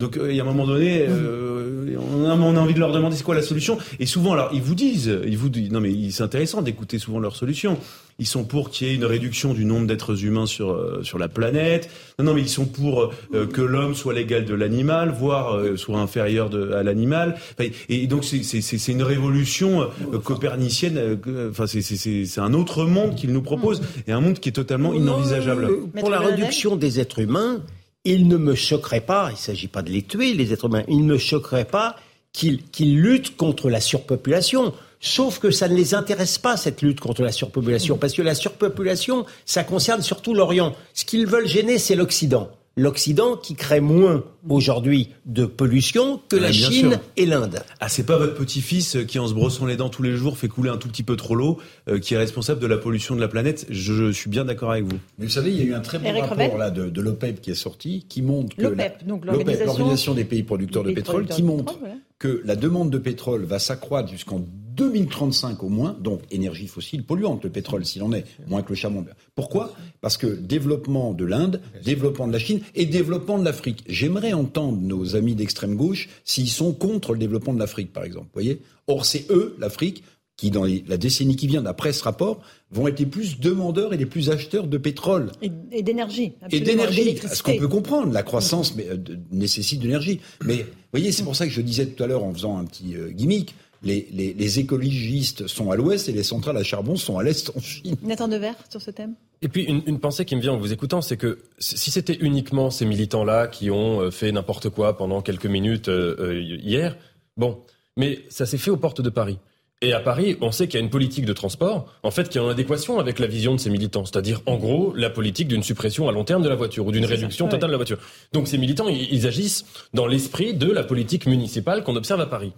Donc 0.01 0.17
euh, 0.17 0.31
il 0.31 0.37
y 0.37 0.41
a 0.41 0.43
un 0.43 0.47
moment 0.47 0.67
donné, 0.67 1.07
euh, 1.09 1.97
on, 1.97 2.25
a, 2.25 2.35
on 2.35 2.57
a 2.57 2.61
envie 2.61 2.75
de 2.75 2.81
leur 2.81 2.93
demander 2.93 3.17
c'est 3.17 3.23
quoi 3.23 3.35
la 3.35 3.43
solution. 3.43 3.79
Et 4.01 4.07
souvent, 4.07 4.33
alors 4.33 4.51
ils 4.53 4.63
vous 4.63 4.75
disent, 4.75 5.13
ils 5.27 5.39
vous 5.39 5.49
disent, 5.49 5.71
non 5.71 5.81
mais 5.81 5.93
c'est 6.11 6.23
intéressant 6.25 6.61
d'écouter 6.63 6.99
souvent 6.99 7.21
leurs 7.21 7.37
solutions. 7.37 7.79
Ils 8.19 8.27
sont 8.27 8.45
pour 8.45 8.71
qu'il 8.71 8.87
y 8.87 8.91
ait 8.91 8.95
une 8.95 9.07
réduction 9.07 9.55
du 9.55 9.65
nombre 9.65 9.87
d'êtres 9.87 10.25
humains 10.25 10.47
sur 10.47 10.71
euh, 10.71 11.01
sur 11.03 11.19
la 11.19 11.29
planète. 11.29 11.89
Non, 12.19 12.27
non, 12.27 12.35
mais 12.35 12.43
ils 12.43 12.49
sont 12.49 12.67
pour 12.67 13.11
euh, 13.35 13.47
que 13.47 13.63
l'homme 13.63 13.95
soit 13.95 14.13
l'égal 14.13 14.45
de 14.45 14.55
l'animal, 14.55 15.11
voire 15.19 15.57
euh, 15.57 15.77
soit 15.77 15.99
inférieur 15.99 16.51
de, 16.51 16.73
à 16.73 16.83
l'animal. 16.83 17.37
Enfin, 17.59 17.71
et, 17.89 18.03
et 18.03 18.07
donc 18.07 18.25
c'est 18.25 18.43
c'est 18.43 18.61
c'est 18.61 18.77
c'est 18.79 18.93
une 18.93 19.03
révolution 19.03 19.83
euh, 20.13 20.19
copernicienne. 20.19 20.99
euh, 20.99 21.51
Enfin, 21.51 21.67
c'est 21.67 21.81
c'est 21.81 21.97
c'est 21.97 22.27
c'est 22.27 22.41
un 22.41 22.53
autre 22.53 22.85
monde 22.85 23.15
qu'ils 23.15 23.33
nous 23.33 23.43
proposent 23.43 23.83
et 24.07 24.13
un 24.13 24.21
monde 24.21 24.39
qui 24.41 24.49
est 24.51 24.53
totalement 24.53 24.93
inenvisageable. 24.93 25.69
Pour 25.99 26.11
la 26.11 26.21
réduction 26.21 26.77
des 26.77 27.01
êtres 27.01 27.21
humains, 27.21 27.63
il 28.05 28.29
ne 28.29 28.37
me 28.37 28.55
choquerait 28.55 29.01
pas, 29.01 29.29
il 29.31 29.35
ne 29.35 29.39
s'agit 29.39 29.69
pas 29.69 29.83
de 29.83 29.91
les 29.91 30.03
tuer, 30.03 30.35
les 30.35 30.53
êtres 30.53 30.67
humains, 30.67 30.85
il 30.89 31.07
ne 31.07 31.13
me 31.13 31.19
choquerait 31.19 31.65
pas 31.65 31.97
qu'ils 32.33 33.01
luttent 33.01 33.37
contre 33.37 33.71
la 33.71 33.81
surpopulation. 33.81 34.73
Sauf 35.01 35.41
que 35.41 35.51
ça 35.51 35.69
ne 35.69 35.75
les 35.75 35.95
intéresse 35.95 36.39
pas, 36.39 36.57
cette 36.57 36.81
lutte 36.81 37.01
contre 37.01 37.23
la 37.23 37.33
surpopulation, 37.33 37.99
parce 37.99 38.13
que 38.13 38.23
la 38.23 38.35
surpopulation, 38.35 39.27
ça 39.45 39.65
concerne 39.65 40.01
surtout 40.01 40.33
l'Orient. 40.33 40.75
Ce 40.95 41.05
qu'ils 41.05 41.27
veulent 41.27 41.49
gêner, 41.49 41.79
c'est 41.79 41.97
l'Occident. 41.97 42.51
L'Occident 42.77 43.37
qui 43.37 43.55
crée 43.55 43.81
moins 43.81 44.25
aujourd'hui 44.49 45.11
de 45.27 45.45
pollution 45.45 46.21
que 46.29 46.37
la 46.37 46.51
Chine 46.51 46.93
sûr. 46.93 47.01
et 47.19 47.27
l'Inde. 47.27 47.63
Ah, 47.81 47.91
c'est 47.91 48.07
pas 48.07 48.17
votre 48.17 48.35
petit-fils 48.35 48.97
euh, 48.97 49.05
qui, 49.05 49.19
en 49.19 49.29
se 49.29 49.35
brossant 49.35 49.67
les 49.67 49.77
dents 49.77 49.91
tous 49.91 50.03
les 50.03 50.17
jours, 50.17 50.39
fait 50.39 50.49
couler 50.49 50.71
un 50.71 50.79
tout 50.79 50.89
petit 50.89 51.03
peu 51.03 51.17
trop 51.17 51.35
l'eau, 51.35 51.59
euh, 51.89 51.99
qui 51.99 52.15
est 52.15 52.17
responsable 52.17 52.61
de 52.61 52.67
la 52.67 52.79
pollution 52.79 53.15
de 53.15 53.21
la 53.21 53.29
planète? 53.29 53.67
Je, 53.69 53.93
je 53.93 54.11
suis 54.11 54.31
bien 54.31 54.47
d'accord 54.47 54.73
avec 54.73 54.85
vous. 54.85 54.99
Mais 55.19 55.27
vous 55.27 55.33
savez, 55.33 55.51
il 55.51 55.59
y 55.59 55.61
a 55.61 55.65
eu 55.65 55.75
un 55.75 55.81
très 55.81 55.99
bon 55.99 56.07
Eric 56.07 56.23
rapport 56.23 56.39
Revel 56.39 56.59
là 56.59 56.71
de, 56.71 56.89
de 56.89 57.01
l'OPEP 57.03 57.43
qui 57.43 57.51
est 57.51 57.55
sorti, 57.55 58.07
qui 58.09 58.23
montre 58.23 58.57
que 58.57 58.63
L'OPEP, 58.63 59.03
l'organisation 59.23 60.15
des 60.15 60.25
pays 60.25 60.43
producteurs 60.43 60.83
de 60.83 60.93
pétrole, 60.93 61.27
qui 61.27 61.43
montre 61.43 61.79
que 62.19 62.41
la 62.45 62.57
demande 62.57 62.91
de 62.91 62.99
pétrole 62.99 63.45
va 63.45 63.59
s'accroître 63.59 64.09
jusqu'en 64.09 64.45
2035 64.77 65.63
au 65.63 65.69
moins, 65.69 65.97
donc 66.01 66.21
énergie 66.31 66.67
fossile 66.67 67.05
polluante, 67.05 67.45
le 67.45 67.51
pétrole 67.51 67.85
s'il 67.85 68.03
en 68.03 68.13
est, 68.13 68.25
moins 68.49 68.63
que 68.63 68.71
le 68.71 68.75
charbon. 68.75 69.05
Pourquoi? 69.35 69.75
Parce 70.01 70.17
que 70.17 70.27
développement 70.27 71.13
de 71.13 71.25
l'Inde, 71.25 71.61
développement 71.85 72.27
de 72.27 72.33
la 72.33 72.39
Chine 72.39 72.61
et 72.75 72.87
développement 72.87 73.39
de 73.39 73.45
l'Afrique. 73.45 73.85
J'aimerais 73.89 74.33
entendre 74.33 74.79
nos 74.81 75.17
amis 75.17 75.35
d'extrême 75.35 75.75
gauche 75.77 76.09
s'ils 76.25 76.49
sont 76.49 76.73
contre 76.73 77.13
le 77.13 77.19
développement 77.19 77.55
de 77.55 77.59
l'Afrique, 77.59 77.93
par 77.93 78.05
exemple. 78.05 78.29
Voyez? 78.33 78.61
Or, 78.87 79.05
c'est 79.07 79.27
eux, 79.31 79.57
l'Afrique, 79.59 80.03
qui 80.37 80.51
dans 80.51 80.65
les- 80.65 80.83
la 80.89 80.97
décennie 80.97 81.37
qui 81.37 81.47
vient, 81.47 81.63
d'après 81.63 81.93
ce 81.93 82.03
rapport, 82.03 82.41
vont 82.71 82.89
être 82.89 82.99
les 82.99 83.07
plus 83.07 83.39
demandeurs 83.39 83.93
et 83.93 83.97
les 83.99 84.07
plus 84.07 84.31
acheteurs 84.31 84.67
de 84.67 84.79
pétrole 84.79 85.31
Et, 85.43 85.51
d'énergie. 85.83 86.33
et 86.51 86.61
d'énergie. 86.61 87.17
Ce 87.33 87.43
qu'on 87.43 87.57
peut 87.59 87.69
comprendre, 87.69 88.13
la 88.13 88.23
croissance 88.23 88.75
mais, 88.75 88.89
euh, 88.89 88.97
nécessite 89.31 89.79
de 89.81 89.85
l'énergie. 89.85 90.21
Mais 90.45 90.57
vous 90.63 90.65
voyez, 90.93 91.13
c'est 91.13 91.23
pour 91.23 91.37
ça 91.37 91.47
que 91.47 91.53
je 91.53 91.61
disais 91.61 91.87
tout 91.87 92.03
à 92.03 92.07
l'heure 92.07 92.25
en 92.25 92.33
faisant 92.33 92.57
un 92.59 92.65
petit 92.65 92.97
euh, 92.97 93.11
gimmick, 93.11 93.55
les, 93.83 94.09
les, 94.13 94.33
les 94.35 94.59
écologistes 94.59 95.47
sont 95.47 95.71
à 95.71 95.77
l'ouest 95.77 96.09
et 96.09 96.13
les 96.13 96.23
centrales 96.23 96.57
à 96.57 96.63
charbon 96.63 96.97
sont 96.97 97.19
à 97.19 97.23
l'est 97.23 97.51
en 97.57 97.61
Chine. 97.61 97.97
Nathan 98.03 98.29
Devers 98.29 98.55
sur 98.69 98.81
ce 98.81 98.91
thème 98.91 99.15
Et 99.43 99.49
puis 99.49 99.65
une, 99.65 99.83
une 99.87 99.99
pensée 99.99 100.25
qui 100.25 100.37
me 100.37 100.41
vient 100.41 100.53
en 100.53 100.59
vous 100.59 100.73
écoutant, 100.73 101.03
c'est 101.03 101.17
que 101.17 101.41
si 101.59 101.91
c'était 101.91 102.17
uniquement 102.21 102.71
ces 102.71 102.85
militants-là 102.85 103.49
qui 103.49 103.71
ont 103.71 104.01
euh, 104.01 104.11
fait 104.11 104.31
n'importe 104.33 104.69
quoi 104.69 104.97
pendant 104.97 105.21
quelques 105.23 105.47
minutes 105.47 105.89
euh, 105.89 106.17
euh, 106.19 106.41
hier, 106.41 106.97
bon, 107.37 107.59
mais 107.97 108.21
ça 108.29 108.47
s'est 108.47 108.59
fait 108.59 108.71
aux 108.71 108.77
portes 108.77 109.01
de 109.01 109.11
Paris. 109.11 109.39
Et 109.85 109.93
à 109.93 109.99
Paris, 109.99 110.37
on 110.41 110.53
sait 110.53 110.69
qu'il 110.69 110.79
y 110.79 110.81
a 110.81 110.85
une 110.85 110.91
politique 110.91 111.25
de 111.25 111.33
transport, 111.33 111.93
en 112.05 112.13
fait, 112.13 112.29
qui 112.29 112.39
est 112.39 112.41
en 112.41 112.49
adéquation 112.49 113.01
avec 113.01 113.19
la 113.19 113.27
vision 113.27 113.53
de 113.53 113.59
ces 113.59 113.69
militants. 113.69 114.05
C'est-à-dire, 114.05 114.41
en 114.47 114.57
gros, 114.57 114.95
la 114.95 115.11
politique 115.11 115.49
d'une 115.49 115.65
suppression 115.65 116.09
à 116.09 116.13
long 116.13 116.23
terme 116.23 116.41
de 116.41 116.49
la 116.49 116.55
voiture 116.55 116.87
ou 116.87 116.93
d'une 116.93 117.05
réduction 117.05 117.47
ouais. 117.47 117.51
totale 117.51 117.71
de 117.71 117.73
la 117.73 117.79
voiture. 117.79 117.99
Donc 118.33 118.47
ces 118.47 118.59
militants, 118.59 118.87
ils, 118.89 119.13
ils 119.13 119.27
agissent 119.27 119.65
dans 119.93 120.07
l'esprit 120.07 120.55
de 120.55 120.71
la 120.71 120.85
politique 120.85 121.27
municipale 121.27 121.83
qu'on 121.83 121.97
observe 121.97 122.21
à 122.21 122.27
Paris. 122.27 122.53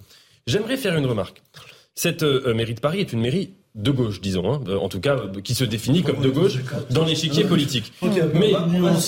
J'aimerais 0.46 0.76
faire 0.76 0.96
une 0.96 1.06
remarque. 1.06 1.42
Cette 1.94 2.22
euh, 2.22 2.52
mairie 2.54 2.74
de 2.74 2.80
Paris 2.80 3.00
est 3.00 3.12
une 3.12 3.20
mairie 3.20 3.50
de 3.76 3.90
gauche, 3.90 4.20
disons, 4.20 4.52
hein, 4.52 4.60
euh, 4.68 4.76
en 4.78 4.88
tout 4.88 5.00
cas, 5.00 5.16
euh, 5.16 5.40
qui 5.42 5.54
se 5.54 5.64
définit 5.64 6.02
comme 6.04 6.20
de 6.20 6.28
gauche 6.28 6.58
dans 6.90 7.04
l'échiquier 7.04 7.42
politique. 7.44 7.92
Mais 8.02 8.52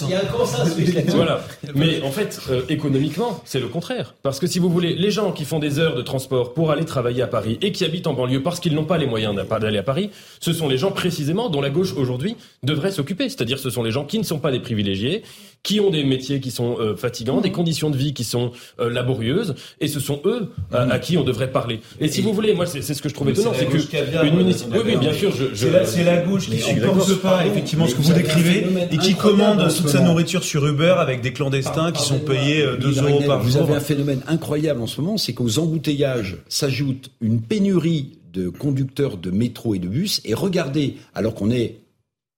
il 0.05 0.11
y 0.11 0.15
a 0.15 0.23
un 0.23 0.25
consensus 0.25 0.93
là-dessus. 0.95 1.17
voilà. 1.17 1.45
Mais 1.77 2.03
en 2.03 2.11
fait, 2.11 2.41
euh, 2.51 2.63
économiquement, 2.69 3.41
c'est 3.45 3.61
le 3.61 3.69
contraire. 3.69 4.15
Parce 4.25 4.41
que 4.41 4.47
si 4.49 4.59
vous 4.59 4.69
voulez, 4.69 4.95
les 4.97 5.11
gens 5.13 5.31
qui 5.31 5.45
font 5.45 5.61
des 5.61 5.79
heures 5.79 5.95
de 5.95 6.03
transport 6.03 6.53
pour 6.55 6.73
aller 6.73 6.85
travailler 6.85 7.23
à 7.23 7.29
Paris 7.29 7.59
et 7.63 7.71
qui 7.71 7.85
habitent 7.85 8.09
en 8.09 8.15
banlieue 8.15 8.43
parce 8.43 8.59
qu'ils 8.59 8.75
n'ont 8.75 8.85
pas 8.85 8.99
les 8.99 9.07
moyens 9.07 9.37
d'a- 9.37 9.59
d'aller 9.61 9.79
à 9.79 9.85
Paris, 9.85 10.11
ce 10.41 10.53
sont 10.53 10.69
les 10.69 10.79
gens 10.79 10.91
précisément 10.91 11.49
dont 11.49 11.61
la 11.61 11.71
gauche 11.71 11.93
aujourd'hui 11.97 12.37
devrait 12.65 12.91
s'occuper. 12.93 13.29
C'est-à-dire, 13.29 13.61
ce 13.61 13.71
sont 13.71 13.85
les 13.85 13.93
gens 13.93 14.05
qui 14.05 14.19
ne 14.19 14.25
sont 14.25 14.39
pas 14.41 14.51
des 14.51 14.61
privilégiés, 14.61 15.23
qui 15.67 15.81
ont 15.81 15.91
des 15.91 16.05
métiers 16.05 16.39
qui 16.41 16.53
sont 16.53 16.77
euh, 16.79 16.95
fatigants, 16.95 17.41
des 17.41 17.51
conditions 17.51 17.91
de 17.91 17.97
vie 17.97 18.15
qui 18.15 18.23
sont 18.23 18.53
euh, 18.79 18.89
laborieuses, 18.89 19.57
et 19.81 19.89
ce 19.89 19.99
sont 19.99 20.21
eux 20.25 20.53
à, 20.73 20.83
à 20.83 20.99
qui 21.01 21.19
on 21.19 21.25
devrait 21.25 21.51
parler. 21.51 21.81
Et 22.01 22.07
si 22.09 22.23
vous 22.23 22.33
voulez, 22.33 22.55
moi, 22.55 22.67
c'est 22.67 22.83
c'est 22.83 22.95
ce 22.95 23.03
que 23.03 23.09
je 23.09 23.15
trouve 23.15 23.31
étonnant, 23.31 23.53
c'est 23.59 23.67
que 23.67 23.79
caviar, 23.79 24.25
une 24.25 24.37
ouais, 24.37 24.45
munici- 24.45 24.65
on 24.71 24.75
est 24.75 24.79
oui, 24.79 24.85
oui, 24.93 24.97
bien 24.97 25.13
sûr, 25.13 25.33
je, 25.33 25.47
je- 25.55 25.67
C'est 25.85 26.05
la, 26.05 26.19
gauche 26.19 26.49
qui 26.49 26.59
supporte 26.59 27.15
pas 27.17 27.45
effectivement 27.47 27.87
ce 27.89 27.97
que 27.97 28.03
vous 28.03 28.13
décrivez 28.15 28.65
et 28.93 28.97
qui 28.99 29.15
commande 29.17 29.59
toute 29.77 29.89
sa 29.89 30.01
nourriture 30.01 30.45
sur 30.45 30.65
Uber 30.67 30.95
avec 30.99 31.21
des 31.21 31.33
clandestins 31.33 31.91
qui 31.91 32.03
sont 32.03 32.21
payés 32.21 32.63
euh, 32.63 32.77
2 32.77 33.03
euros 33.03 33.21
par 33.27 33.43
Vous 33.43 33.51
jour. 33.51 33.63
avez 33.63 33.75
un 33.75 33.81
phénomène 33.81 34.21
incroyable 34.29 34.81
en 34.81 34.87
ce 34.87 35.01
moment, 35.01 35.17
c'est 35.19 35.33
qu'aux 35.35 35.59
embouteillages 35.59 36.37
s'ajoute 36.49 37.11
une 37.21 37.41
pénurie 37.41 38.19
de 38.33 38.49
conducteurs 38.51 39.17
de 39.17 39.31
métro 39.33 39.75
et 39.75 39.79
de 39.81 39.89
bus. 39.89 40.21
Et 40.25 40.35
regardez, 40.35 40.97
alors 41.15 41.35
qu'on 41.35 41.51
est 41.51 41.79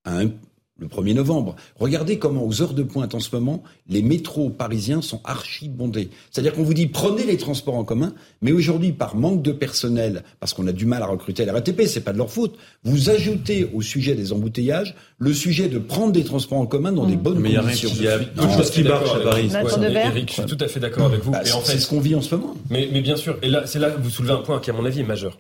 à 0.05 0.19
un- 0.21 0.31
le 0.79 0.87
1er 0.87 1.15
novembre, 1.15 1.57
regardez 1.79 2.19
comment 2.19 2.45
aux 2.47 2.63
heures 2.63 2.75
de 2.75 2.83
pointe 2.83 3.15
en 3.15 3.21
ce 3.21 3.35
moment, 3.35 3.63
les 3.89 4.03
métros 4.03 4.49
parisiens 4.51 5.03
sont 5.03 5.21
archi 5.25 5.69
bondés. 5.69 6.11
C'est-à-dire 6.31 6.55
qu'on 6.55 6.63
vous 6.63 6.75
dit 6.75 6.87
prenez 6.87 7.25
les 7.25 7.37
transports 7.37 7.75
en 7.75 7.85
commun, 7.85 8.15
mais 8.43 8.53
aujourd'hui 8.53 8.93
par 8.93 9.17
manque 9.17 9.43
de 9.43 9.53
personnel, 9.53 10.23
parce 10.41 10.55
qu'on 10.55 10.67
a 10.67 10.73
du 10.73 10.87
mal 10.87 11.03
à 11.03 11.07
recruter 11.07 11.43
à 11.43 11.47
la 11.47 11.53
RATP, 11.55 11.83
c'est 11.87 12.01
pas 12.01 12.13
de 12.13 12.19
leur 12.19 12.31
faute, 12.31 12.57
vous 12.85 13.11
ajoutez 13.11 13.69
au 13.75 13.83
sujet 13.83 14.15
des 14.15 14.33
embouteillages 14.33 14.95
le 15.19 15.33
sujet 15.33 15.69
de 15.69 15.79
prendre 15.79 16.13
des 16.13 16.25
transports 16.25 16.59
en 16.59 16.67
commun 16.67 16.93
dans 16.93 17.07
des 17.07 17.17
bonnes 17.17 17.41
Mais 17.41 17.55
conditions. 17.55 17.91
il 17.95 18.05
y 18.05 18.09
a 18.09 18.19
suis 18.19 18.57
choses 18.57 18.71
qui 18.71 18.83
marchent 18.85 19.15
à 19.15 19.21
Paris. 19.21 19.51
Eric, 19.53 20.29
je 20.29 20.33
suis 20.35 20.45
tout 20.45 20.59
à 20.61 20.69
fait 20.69 20.81
d'accord 20.81 21.07
avec 21.07 21.23
vous. 21.23 21.33
Bah, 21.33 21.43
et 21.45 21.53
en 21.53 21.61
c'est 21.63 21.79
ce 21.79 21.89
qu'on 21.89 22.01
vit 22.01 22.15
en 22.15 22.23
ce 22.23 22.35
moment. 22.35 22.55
mais, 22.71 22.89
mais 22.93 23.01
bien 23.01 23.17
sûr, 23.17 23.37
et 23.43 23.49
là, 23.49 23.67
c'est 23.67 23.79
là 23.79 23.91
que 23.91 24.01
vous 24.01 24.11
soulevez 24.11 24.33
un 24.33 24.39
point 24.39 24.61
qui, 24.61 24.71
à 24.71 24.73
mon 24.73 24.85
avis, 24.85 25.01
est 25.01 25.05
majeur. 25.05 25.39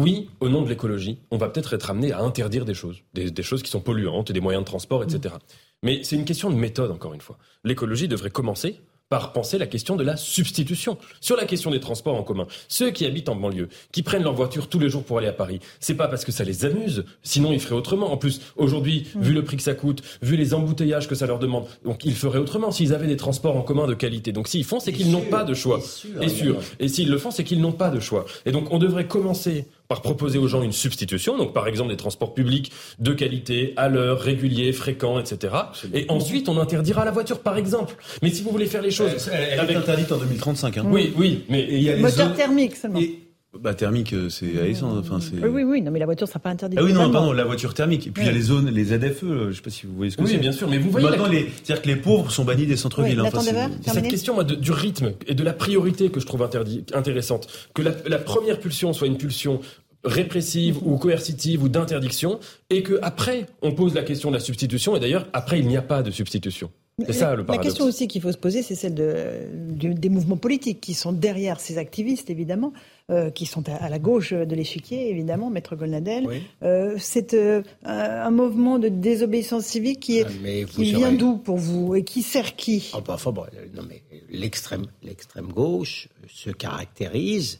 Oui, 0.00 0.30
au 0.40 0.48
nom 0.48 0.62
de 0.62 0.68
l'écologie, 0.68 1.18
on 1.30 1.36
va 1.36 1.50
peut-être 1.50 1.74
être 1.74 1.90
amené 1.90 2.12
à 2.12 2.20
interdire 2.20 2.64
des 2.64 2.72
choses, 2.72 3.02
des, 3.12 3.30
des 3.30 3.42
choses 3.42 3.62
qui 3.62 3.70
sont 3.70 3.80
polluantes, 3.80 4.32
des 4.32 4.40
moyens 4.40 4.64
de 4.64 4.66
transport, 4.66 5.02
etc. 5.02 5.34
Mais 5.82 6.02
c'est 6.04 6.16
une 6.16 6.24
question 6.24 6.48
de 6.48 6.54
méthode, 6.54 6.90
encore 6.90 7.12
une 7.12 7.20
fois. 7.20 7.36
L'écologie 7.64 8.08
devrait 8.08 8.30
commencer 8.30 8.80
par 9.10 9.32
penser 9.32 9.58
la 9.58 9.66
question 9.66 9.96
de 9.96 10.04
la 10.04 10.16
substitution. 10.16 10.96
Sur 11.20 11.36
la 11.36 11.44
question 11.44 11.72
des 11.72 11.80
transports 11.80 12.14
en 12.14 12.22
commun, 12.22 12.46
ceux 12.68 12.92
qui 12.92 13.04
habitent 13.04 13.28
en 13.28 13.34
banlieue, 13.34 13.68
qui 13.90 14.02
prennent 14.02 14.22
leur 14.22 14.34
voiture 14.34 14.68
tous 14.68 14.78
les 14.78 14.88
jours 14.88 15.02
pour 15.02 15.18
aller 15.18 15.26
à 15.26 15.32
Paris, 15.32 15.58
c'est 15.80 15.96
pas 15.96 16.06
parce 16.06 16.24
que 16.24 16.30
ça 16.30 16.44
les 16.44 16.64
amuse, 16.64 17.04
sinon 17.22 17.52
ils 17.52 17.60
feraient 17.60 17.74
autrement. 17.74 18.12
En 18.12 18.16
plus, 18.16 18.40
aujourd'hui, 18.56 19.08
vu 19.16 19.34
le 19.34 19.42
prix 19.42 19.56
que 19.56 19.64
ça 19.64 19.74
coûte, 19.74 20.02
vu 20.22 20.36
les 20.36 20.54
embouteillages 20.54 21.08
que 21.08 21.16
ça 21.16 21.26
leur 21.26 21.40
demande, 21.40 21.66
donc 21.84 22.04
ils 22.04 22.14
feraient 22.14 22.38
autrement 22.38 22.70
s'ils 22.70 22.94
avaient 22.94 23.08
des 23.08 23.16
transports 23.16 23.56
en 23.56 23.62
commun 23.62 23.88
de 23.88 23.94
qualité. 23.94 24.30
Donc 24.30 24.46
s'ils 24.46 24.64
font, 24.64 24.78
c'est 24.78 24.92
qu'ils 24.92 25.10
n'ont 25.10 25.28
pas 25.28 25.42
de 25.42 25.54
choix. 25.54 25.80
Et 26.20 26.28
sûr. 26.28 26.60
Et 26.78 26.86
s'ils 26.86 27.10
le 27.10 27.18
font, 27.18 27.32
c'est 27.32 27.42
qu'ils 27.42 27.60
n'ont 27.60 27.72
pas 27.72 27.90
de 27.90 27.98
choix. 27.98 28.26
Et 28.46 28.52
donc 28.52 28.68
on 28.70 28.78
devrait 28.78 29.08
commencer 29.08 29.66
par 29.90 30.02
proposer 30.02 30.38
aux 30.38 30.46
gens 30.46 30.62
une 30.62 30.70
substitution, 30.72 31.36
donc 31.36 31.52
par 31.52 31.66
exemple 31.66 31.90
des 31.90 31.96
transports 31.96 32.32
publics 32.32 32.70
de 33.00 33.12
qualité, 33.12 33.74
à 33.76 33.88
l'heure, 33.88 34.20
réguliers, 34.20 34.72
fréquents, 34.72 35.18
etc. 35.18 35.52
Et 35.92 36.06
ensuite 36.08 36.48
on 36.48 36.56
interdira 36.58 37.04
la 37.04 37.10
voiture, 37.10 37.40
par 37.40 37.58
exemple. 37.58 37.96
Mais 38.22 38.30
si 38.30 38.42
vous 38.44 38.50
voulez 38.50 38.66
faire 38.66 38.82
les 38.82 38.92
choses, 38.92 39.28
Elle, 39.32 39.40
elle 39.50 39.58
est 39.58 39.62
avec- 39.62 39.76
interdite 39.76 40.12
en 40.12 40.18
2035. 40.18 40.78
Hein. 40.78 40.84
oui, 40.86 41.12
oui, 41.16 41.44
mais 41.48 41.60
Et 41.62 41.76
il 41.78 41.82
y 41.82 41.90
a 41.90 41.96
les 41.96 42.02
Moteur 42.02 42.28
zones- 42.28 42.36
thermique 42.36 42.76
seulement. 42.76 43.00
et- 43.00 43.18
Bah 43.58 43.74
thermique, 43.74 44.12
euh, 44.12 44.28
c'est 44.28 44.60
à 44.60 44.66
essence. 44.68 44.96
Enfin, 45.00 45.18
c'est. 45.20 45.34
Oui, 45.44 45.48
oui, 45.52 45.62
oui, 45.64 45.82
non, 45.82 45.90
mais 45.90 45.98
la 45.98 46.04
voiture 46.06 46.26
ne 46.26 46.28
sera 46.28 46.38
pas 46.38 46.50
interdite. 46.50 46.78
Ah 46.80 46.84
oui, 46.84 46.92
non, 46.92 47.10
pardon, 47.10 47.32
la 47.32 47.44
voiture 47.44 47.74
thermique. 47.74 48.06
Et 48.06 48.10
puis 48.10 48.22
il 48.22 48.26
y 48.26 48.28
a 48.28 48.32
les 48.32 48.42
zones, 48.42 48.70
les 48.70 48.84
ZFE, 48.84 49.24
euh, 49.24 49.50
je 49.50 49.56
sais 49.56 49.62
pas 49.62 49.70
si 49.70 49.86
vous 49.86 49.94
voyez 49.96 50.12
ce 50.12 50.16
que 50.16 50.22
Oui, 50.22 50.30
c'est. 50.30 50.38
bien 50.38 50.52
sûr, 50.52 50.68
mais 50.68 50.78
vous 50.78 50.88
voyez 50.90 51.08
Maintenant, 51.08 51.24
la- 51.26 51.32
les, 51.32 51.50
c'est-à-dire 51.64 51.82
que 51.82 51.88
les 51.88 51.96
pauvres 51.96 52.30
sont 52.30 52.44
bannis 52.44 52.66
des 52.66 52.76
centres-villes. 52.76 53.20
Oui, 53.20 53.26
hein. 53.26 53.30
Enfin, 53.34 53.40
c'est- 53.82 53.92
Cette 53.92 54.08
question 54.08 54.34
moi, 54.34 54.44
de- 54.44 54.54
du 54.54 54.70
rythme 54.70 55.12
et 55.26 55.34
de 55.34 55.42
la 55.42 55.52
priorité 55.52 56.10
que 56.10 56.20
je 56.20 56.26
trouve 56.26 56.42
interdit- 56.42 56.84
intéressante, 56.94 57.48
que 57.74 57.82
la, 57.82 57.90
la 58.06 58.18
première 58.18 58.60
pulsion 58.60 58.92
soit 58.92 59.08
une 59.08 59.16
pulsion 59.18 59.60
répressive 60.04 60.78
ou 60.82 60.96
coercitive 60.96 61.62
ou 61.62 61.68
d'interdiction, 61.68 62.38
et 62.70 62.82
que 62.82 62.98
après 63.02 63.46
on 63.62 63.72
pose 63.72 63.94
la 63.94 64.02
question 64.02 64.30
de 64.30 64.34
la 64.36 64.40
substitution, 64.40 64.96
et 64.96 65.00
d'ailleurs 65.00 65.26
après 65.32 65.58
il 65.58 65.66
n'y 65.66 65.76
a 65.76 65.82
pas 65.82 66.02
de 66.02 66.10
substitution. 66.10 66.70
C'est 67.06 67.12
ça 67.12 67.34
le 67.34 67.44
La 67.46 67.58
question 67.58 67.84
aussi 67.84 68.08
qu'il 68.08 68.22
faut 68.22 68.32
se 68.32 68.38
poser, 68.38 68.62
c'est 68.62 68.74
celle 68.74 68.94
de, 68.94 69.46
des 69.92 70.08
mouvements 70.08 70.36
politiques 70.36 70.80
qui 70.80 70.94
sont 70.94 71.12
derrière 71.12 71.60
ces 71.60 71.78
activistes, 71.78 72.30
évidemment, 72.30 72.72
euh, 73.10 73.30
qui 73.30 73.46
sont 73.46 73.68
à, 73.68 73.74
à 73.74 73.88
la 73.88 73.98
gauche 73.98 74.32
de 74.32 74.54
l'échiquier, 74.54 75.10
évidemment, 75.10 75.50
Maître 75.50 75.76
Golnadel. 75.76 76.28
Euh, 76.62 76.94
c'est 76.98 77.34
euh, 77.34 77.62
un, 77.84 78.30
mouvement 78.30 78.78
de 78.78 78.88
désobéissance 78.88 79.64
civique 79.64 80.00
qui, 80.00 80.18
est, 80.18 80.26
Ah, 80.26 80.64
qui 80.70 80.92
vient 80.92 81.12
d'où 81.12 81.36
pour 81.36 81.56
vous 81.56 81.94
et 81.94 82.04
qui 82.04 82.22
sert 82.22 82.56
qui? 82.56 82.90
Ah 82.94 83.00
bah, 83.00 83.14
enfin, 83.14 83.32
bon, 83.32 83.44
non, 83.74 83.82
mais 83.88 84.02
l'extrême, 84.30 84.86
l'extrême 85.02 85.48
gauche 85.48 86.08
se 86.28 86.50
caractérise 86.50 87.58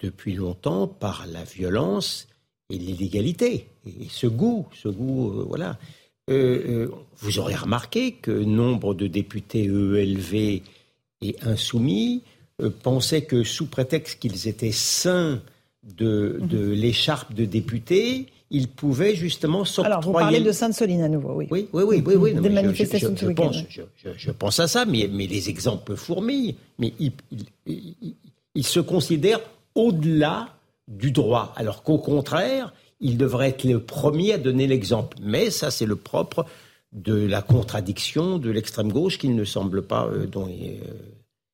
depuis 0.00 0.34
longtemps 0.34 0.86
par 0.86 1.26
la 1.26 1.44
violence 1.44 2.28
et 2.70 2.78
l'illégalité. 2.78 3.68
Et 3.86 4.06
ce 4.08 4.26
goût, 4.26 4.66
ce 4.72 4.88
goût, 4.88 5.44
voilà. 5.48 5.78
Euh, 6.28 6.86
euh, 6.86 6.90
vous 7.18 7.38
aurez 7.38 7.54
remarqué 7.54 8.12
que 8.12 8.32
nombre 8.32 8.94
de 8.94 9.06
députés 9.06 9.64
EELV 9.66 10.62
et 11.22 11.36
insoumis 11.42 12.22
euh, 12.60 12.70
pensaient 12.82 13.22
que 13.22 13.44
sous 13.44 13.66
prétexte 13.66 14.18
qu'ils 14.18 14.48
étaient 14.48 14.72
saints 14.72 15.40
de, 15.84 16.38
de 16.42 16.58
l'écharpe 16.72 17.32
de 17.32 17.44
député, 17.44 18.26
ils 18.50 18.66
pouvaient 18.68 19.14
justement 19.14 19.64
s'octroyer... 19.64 19.86
Alors, 19.92 20.02
vous 20.02 20.12
parlez 20.12 20.40
de 20.40 20.50
Sainte-Soline 20.50 21.02
à 21.02 21.08
nouveau, 21.08 21.34
oui. 21.34 21.46
Oui, 21.50 21.68
oui, 21.72 21.82
oui, 21.86 22.02
oui. 22.04 22.14
oui. 22.16 22.34
Non, 22.34 22.42
Des 22.42 22.48
mais 22.48 22.54
je- 22.56 22.60
je- 22.60 22.62
manifestations 22.66 23.14
je, 23.16 23.26
je 23.26 24.30
pense, 24.30 24.56
je, 24.56 24.62
à 24.62 24.66
ça, 24.68 24.84
mais, 24.84 25.08
mais 25.12 25.28
les 25.28 25.48
exemples 25.48 25.94
fourmillent. 25.94 26.56
Mais 26.80 26.92
ils 26.98 27.12
il, 27.30 27.44
il- 27.66 27.94
il- 28.02 28.14
il 28.56 28.66
se 28.66 28.80
considèrent 28.80 29.40
au-delà 29.76 30.48
du 30.88 31.12
droit, 31.12 31.52
alors 31.56 31.82
qu'au 31.84 31.98
contraire, 31.98 32.72
ils 33.00 33.16
devraient 33.18 33.48
être 33.50 33.64
les 33.64 33.78
premiers 33.78 34.32
à 34.34 34.38
donner 34.38 34.66
l'exemple. 34.66 35.16
Mais 35.22 35.50
ça, 35.50 35.70
c'est 35.70 35.86
le 35.86 35.96
propre 35.96 36.46
de 36.92 37.14
la 37.14 37.42
contradiction 37.42 38.38
de 38.38 38.50
l'extrême 38.50 38.90
gauche 38.92 39.18
qui 39.18 39.28
ne 39.28 39.44
semble 39.44 39.82
pas 39.82 40.06
euh, 40.06 40.26
dont 40.26 40.48
il, 40.48 40.78
euh, 40.82 40.92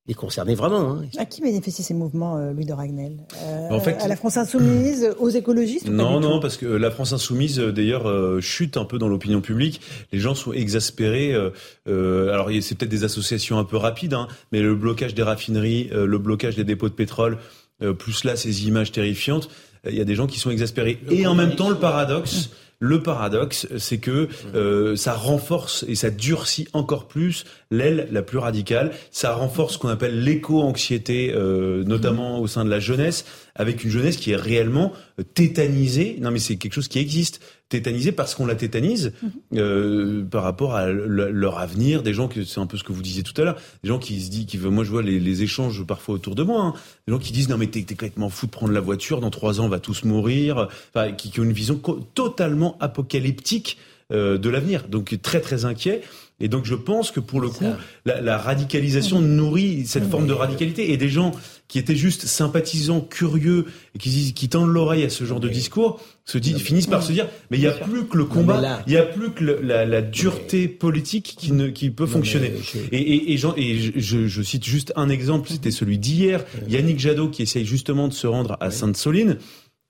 les 0.06 0.14
concerner 0.14 0.54
vraiment. 0.56 0.90
hein. 0.92 1.04
À 1.16 1.24
qui 1.24 1.40
bénéficient 1.40 1.82
ces 1.84 1.94
mouvements, 1.94 2.36
euh, 2.36 2.52
Louis 2.52 2.64
de 2.66 2.72
Ragnel? 2.72 3.18
Euh, 3.44 3.68
En 3.70 3.80
fait- 3.80 3.94
À 4.00 4.08
la 4.08 4.16
France 4.16 4.36
Insoumise, 4.36 5.10
aux 5.20 5.28
écologistes 5.30 5.88
Non, 5.88 6.18
non, 6.20 6.38
parce 6.40 6.56
que 6.56 6.66
la 6.66 6.90
France 6.90 7.12
insoumise, 7.12 7.58
d'ailleurs, 7.58 8.08
euh, 8.08 8.40
chute 8.40 8.76
un 8.76 8.84
peu 8.84 8.98
dans 8.98 9.08
l'opinion 9.08 9.40
publique. 9.40 9.80
Les 10.12 10.18
gens 10.18 10.34
sont 10.34 10.52
exaspérés. 10.52 11.32
euh, 11.34 11.50
euh, 11.88 12.32
alors, 12.32 12.50
il 12.50 12.56
y 12.56 12.58
a- 12.58 12.62
c'est 12.62 12.74
peut-être 12.76 12.90
des 12.90 13.04
associations 13.04 13.58
un 13.58 13.64
peu 13.64 13.76
rapides, 13.76 14.14
hein, 14.14 14.26
mais 14.50 14.60
le 14.60 14.74
blocage 14.74 15.14
des 15.14 15.22
raffineries, 15.22 15.88
euh, 15.92 16.04
le 16.06 16.18
blocage 16.18 16.56
des 16.56 16.64
dépôts 16.64 16.88
de 16.88 16.94
pétrole, 16.94 17.38
euh, 17.80 17.92
plus 17.92 18.24
là, 18.24 18.34
ces 18.36 18.66
images 18.66 18.90
terrifiantes, 18.92 19.48
il 19.88 19.96
y 19.96 20.00
a 20.00 20.04
des 20.04 20.14
gens 20.14 20.26
qui 20.26 20.38
sont 20.38 20.50
exaspérés. 20.50 20.98
Et 21.10 21.26
en 21.26 21.34
même 21.34 21.54
temps, 21.56 21.70
le 21.70 21.76
paradoxe... 21.76 22.50
Le 22.84 23.00
paradoxe, 23.00 23.68
c'est 23.78 23.98
que 23.98 24.26
euh, 24.56 24.96
ça 24.96 25.14
renforce 25.14 25.84
et 25.86 25.94
ça 25.94 26.10
durcit 26.10 26.66
encore 26.72 27.06
plus 27.06 27.44
l'aile 27.70 28.08
la 28.10 28.22
plus 28.22 28.38
radicale. 28.38 28.90
Ça 29.12 29.32
renforce 29.34 29.74
ce 29.74 29.78
qu'on 29.78 29.88
appelle 29.88 30.24
l'éco-anxiété, 30.24 31.32
euh, 31.32 31.84
notamment 31.84 32.40
au 32.40 32.48
sein 32.48 32.64
de 32.64 32.70
la 32.70 32.80
jeunesse, 32.80 33.24
avec 33.54 33.84
une 33.84 33.90
jeunesse 33.90 34.16
qui 34.16 34.32
est 34.32 34.36
réellement 34.36 34.92
tétanisée. 35.34 36.18
Non, 36.20 36.32
mais 36.32 36.40
c'est 36.40 36.56
quelque 36.56 36.74
chose 36.74 36.88
qui 36.88 36.98
existe. 36.98 37.40
Tétanisée 37.72 38.12
parce 38.12 38.34
qu'on 38.34 38.44
la 38.46 38.54
tétanise 38.54 39.12
euh, 39.54 40.22
par 40.24 40.42
rapport 40.42 40.74
à 40.74 40.86
le- 40.88 41.30
leur 41.30 41.58
avenir. 41.58 42.02
Des 42.02 42.12
gens 42.14 42.28
que 42.28 42.44
c'est 42.44 42.60
un 42.60 42.66
peu 42.66 42.76
ce 42.76 42.84
que 42.84 42.92
vous 42.92 43.02
disiez 43.02 43.22
tout 43.22 43.38
à 43.40 43.44
l'heure. 43.44 43.56
Des 43.82 43.88
gens 43.88 43.98
qui 43.98 44.20
se 44.20 44.30
disent, 44.30 44.46
qui 44.46 44.58
veulent. 44.58 44.72
Moi, 44.72 44.84
je 44.84 44.90
vois 44.90 45.02
les, 45.02 45.18
les 45.18 45.42
échanges 45.42 45.82
parfois 45.84 46.14
autour 46.14 46.34
de 46.34 46.42
moi. 46.42 46.62
hein. 46.62 46.74
Des 47.06 47.12
gens 47.12 47.18
qui 47.18 47.32
disent 47.32 47.48
non 47.48 47.56
mais 47.58 47.66
t'es 47.68 47.82
complètement 47.82 48.28
fou 48.28 48.46
de 48.46 48.50
prendre 48.50 48.72
la 48.72 48.80
voiture. 48.80 49.20
Dans 49.20 49.30
trois 49.30 49.60
ans, 49.60 49.64
on 49.64 49.68
va 49.68 49.80
tous 49.80 50.04
mourir. 50.04 50.68
Enfin, 50.94 51.12
qui, 51.12 51.30
qui 51.30 51.40
ont 51.40 51.44
une 51.44 51.52
vision 51.52 51.80
totalement 52.14 52.76
apocalyptique 52.80 53.78
euh, 54.12 54.38
de 54.38 54.48
l'avenir. 54.50 54.84
Donc 54.88 55.18
très 55.22 55.40
très 55.40 55.64
inquiet. 55.64 56.02
Et 56.40 56.48
donc 56.48 56.64
je 56.64 56.74
pense 56.74 57.10
que 57.12 57.20
pour 57.20 57.40
le 57.40 57.48
coup, 57.48 57.64
la, 58.04 58.20
la 58.20 58.36
radicalisation 58.36 59.20
nourrit 59.20 59.86
cette 59.86 60.10
forme 60.10 60.26
de 60.26 60.32
radicalité. 60.32 60.92
Et 60.92 60.96
des 60.96 61.08
gens 61.08 61.30
qui 61.72 61.78
étaient 61.78 61.96
juste 61.96 62.26
sympathisants, 62.26 63.00
curieux, 63.00 63.64
et 63.94 63.98
qui, 63.98 64.48
tendent 64.50 64.68
l'oreille 64.70 65.04
à 65.04 65.08
ce 65.08 65.24
genre 65.24 65.40
de 65.40 65.48
discours, 65.48 66.02
se 66.26 66.36
disent, 66.36 66.58
finissent 66.58 66.86
par 66.86 67.02
se 67.02 67.12
dire, 67.12 67.26
mais 67.50 67.56
il 67.56 67.60
n'y 67.60 67.66
a 67.66 67.72
plus 67.72 68.04
que 68.04 68.18
le 68.18 68.26
combat, 68.26 68.82
il 68.86 68.90
n'y 68.90 68.98
a 68.98 69.04
plus 69.04 69.30
que 69.30 69.42
le- 69.42 69.60
la, 69.62 69.86
la 69.86 70.02
dureté 70.02 70.68
politique 70.68 71.34
qui, 71.38 71.50
ne, 71.52 71.68
qui 71.68 71.88
peut 71.88 72.04
fonctionner. 72.04 72.52
Et, 72.92 72.98
et, 73.00 73.32
et, 73.32 73.36
j'en- 73.38 73.54
et 73.56 73.78
je, 73.78 73.92
je- 73.96 74.26
je 74.26 74.42
cite 74.42 74.66
juste 74.66 74.92
un 74.96 75.08
exemple, 75.08 75.48
c'était 75.48 75.70
celui 75.70 75.96
d'hier, 75.96 76.44
Yannick 76.68 76.98
Jadot 77.00 77.28
qui 77.30 77.40
essaye 77.40 77.64
justement 77.64 78.06
de 78.06 78.12
se 78.12 78.26
rendre 78.26 78.58
à 78.60 78.70
Sainte-Soline. 78.70 79.38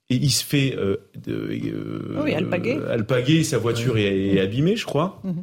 Et 0.09 0.17
il 0.17 0.31
se 0.31 0.45
fait 0.45 0.77
euh, 0.79 0.99
euh, 1.29 2.21
Oui, 2.23 2.33
alpaguer. 2.35 2.77
euh, 2.77 2.93
alpaguer, 2.93 3.43
sa 3.43 3.59
voiture 3.59 3.99
est, 3.99 4.35
est 4.35 4.41
abîmée, 4.41 4.77
je 4.77 4.85
crois. 4.85 5.21
Mhm. 5.25 5.43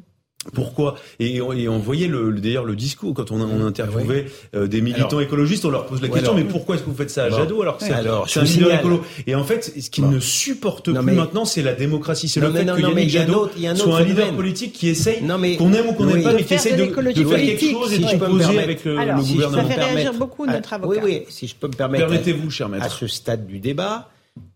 Pourquoi? 0.53 0.95
Et 1.19 1.41
on, 1.41 1.51
et 1.51 1.67
on 1.67 1.79
voyait 1.79 2.07
le, 2.07 2.29
le- 2.31 2.39
d'ailleurs 2.39 2.63
le 2.63 2.75
discours 2.77 3.13
quand 3.13 3.29
on, 3.31 3.41
on 3.41 3.65
interviewait 3.65 4.27
euh, 4.55 4.67
des 4.67 4.79
militants 4.79 5.07
Alors- 5.09 5.21
écologistes, 5.21 5.65
on 5.65 5.69
leur 5.69 5.85
pose 5.85 6.01
la 6.01 6.07
Ouais, 6.07 6.13
question 6.13 6.31
alors- 6.31 6.45
mais 6.45 6.49
pourquoi 6.49 6.75
est-ce 6.75 6.83
que 6.85 6.89
vous 6.89 6.95
faites 6.95 7.09
ça 7.09 7.25
à 7.25 7.29
Bon. 7.29 7.35
Jadot 7.37 7.61
alors 7.61 7.77
que 7.77 7.83
c'est 7.83 7.91
Alors, 7.91 8.29
c'est 8.29 8.39
je 8.39 8.39
un 8.39 8.43
leader 8.65 8.79
écolo? 8.79 9.01
Et 9.27 9.35
en 9.35 9.43
fait, 9.43 9.73
ce 9.79 9.89
qu'ils 9.89 10.05
Bon. 10.05 10.11
ne 10.11 10.19
supportent 10.21 10.87
Non, 10.87 11.01
plus 11.01 11.07
mais- 11.07 11.17
maintenant, 11.17 11.43
c'est 11.43 11.61
la 11.61 11.73
démocratie, 11.73 12.29
c'est 12.29 12.39
Non, 12.39 12.47
le 12.47 12.53
fait 12.53 12.63
non, 12.63 12.75
que 12.77 12.81
non, 12.81 12.87
Yannick 12.89 13.05
il 13.09 13.13
y 13.13 13.17
a 13.17 13.21
un 13.21 13.25
Jadot 13.25 13.39
autre- 13.39 13.59
y 13.59 13.67
a 13.67 13.71
un 13.71 13.75
soit 13.75 13.97
un 13.97 14.03
leader 14.03 14.31
politique 14.33 14.71
qui 14.73 14.87
essaye, 14.87 15.21
Non, 15.23 15.37
mais- 15.37 15.57
qu'on 15.57 15.73
aime 15.73 15.87
ou 15.89 15.93
qu'on 15.93 16.05
n'aime 16.05 16.15
oui. 16.17 16.23
pas, 16.23 16.29
De 16.31 16.35
mais 16.37 16.41
qui 16.43 16.47
faire 16.47 16.57
essaye 16.59 16.71
de 16.73 16.77
de, 16.77 16.85
de 16.85 17.25
faire 17.25 17.37
quelque 17.37 17.71
chose 17.71 17.91
et 17.91 17.95
Si 17.97 18.01
de 18.01 18.07
je 18.07 18.11
peux 18.11 18.15
me 18.15 18.19
composer 18.19 18.39
permettre. 18.45 18.63
avec 18.63 18.85
le, 18.85 18.97
Alors, 18.97 19.17
le 19.17 19.23
si 19.23 19.29
je 19.29 19.33
gouvernement. 19.33 19.67
Ça 19.69 19.75
fait 19.75 19.83
réagir 19.83 20.13
beaucoup 20.13 20.45
Ah, 20.47 20.53
notre 20.53 20.73
avocat. 20.73 21.01
Oui, 21.03 21.11
oui, 21.19 21.21
si 21.27 21.47
je 21.47 21.55
peux 21.55 21.67
me 21.67 21.73
permettre. 21.73 22.07
Permettez-vous, 22.07 22.49
cher 22.49 22.67
À 22.67 22.69
maître. 22.69 22.91
ce 22.97 23.07
stade 23.07 23.45
du 23.45 23.59
débat, 23.59 24.09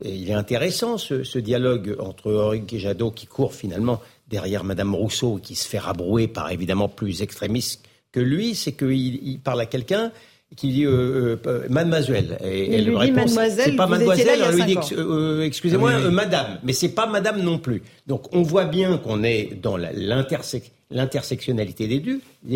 et 0.03 0.11
il 0.15 0.29
est 0.29 0.33
intéressant 0.33 0.97
ce, 0.97 1.39
dialogue 1.39 1.97
entre 1.99 2.31
Henri 2.33 2.63
Jadot 2.75 3.11
qui 3.11 3.27
court 3.27 3.53
finalement 3.53 4.01
derrière 4.27 4.63
Madame 4.63 4.95
Rousseau 4.95 5.37
qui 5.41 5.55
se 5.55 5.67
fait 5.67 5.79
rabrouer 5.79 6.27
par 6.27 6.51
évidemment 6.51 6.89
plus 6.89 7.21
extrémistes 7.21 7.83
que 8.11 8.19
lui, 8.19 8.55
c'est 8.55 8.73
qu'il 8.73 8.93
il 9.27 9.39
parle 9.39 9.61
à 9.61 9.65
quelqu'un 9.65 10.11
qui 10.55 10.71
dit 10.71 10.85
euh, 10.85 11.35
euh, 11.47 11.67
mademoiselle. 11.69 12.37
Et 12.43 12.67
Il 12.67 12.73
elle 12.75 12.85
lui 12.85 12.91
dit, 12.91 12.97
répond, 12.97 13.15
mademoiselle, 13.21 13.65
c'est 13.71 13.75
pas 13.75 13.87
mademoiselle, 13.87 14.39
elle 14.47 14.55
lui 14.55 14.65
dit 14.65 14.77
euh, 14.95 15.41
excusez-moi, 15.43 15.91
Ah 15.93 15.97
oui, 15.97 16.01
oui. 16.03 16.07
euh, 16.09 16.11
madame, 16.11 16.59
mais 16.63 16.73
c'est 16.73 16.93
pas 16.93 17.07
madame 17.07 17.41
non 17.41 17.57
plus. 17.57 17.81
Donc 18.05 18.31
on 18.35 18.43
voit 18.43 18.65
bien 18.65 18.97
qu'on 18.99 19.23
est 19.23 19.57
dans 19.59 19.77
l'intersectionnalité 19.77 21.87
des, 21.87 21.99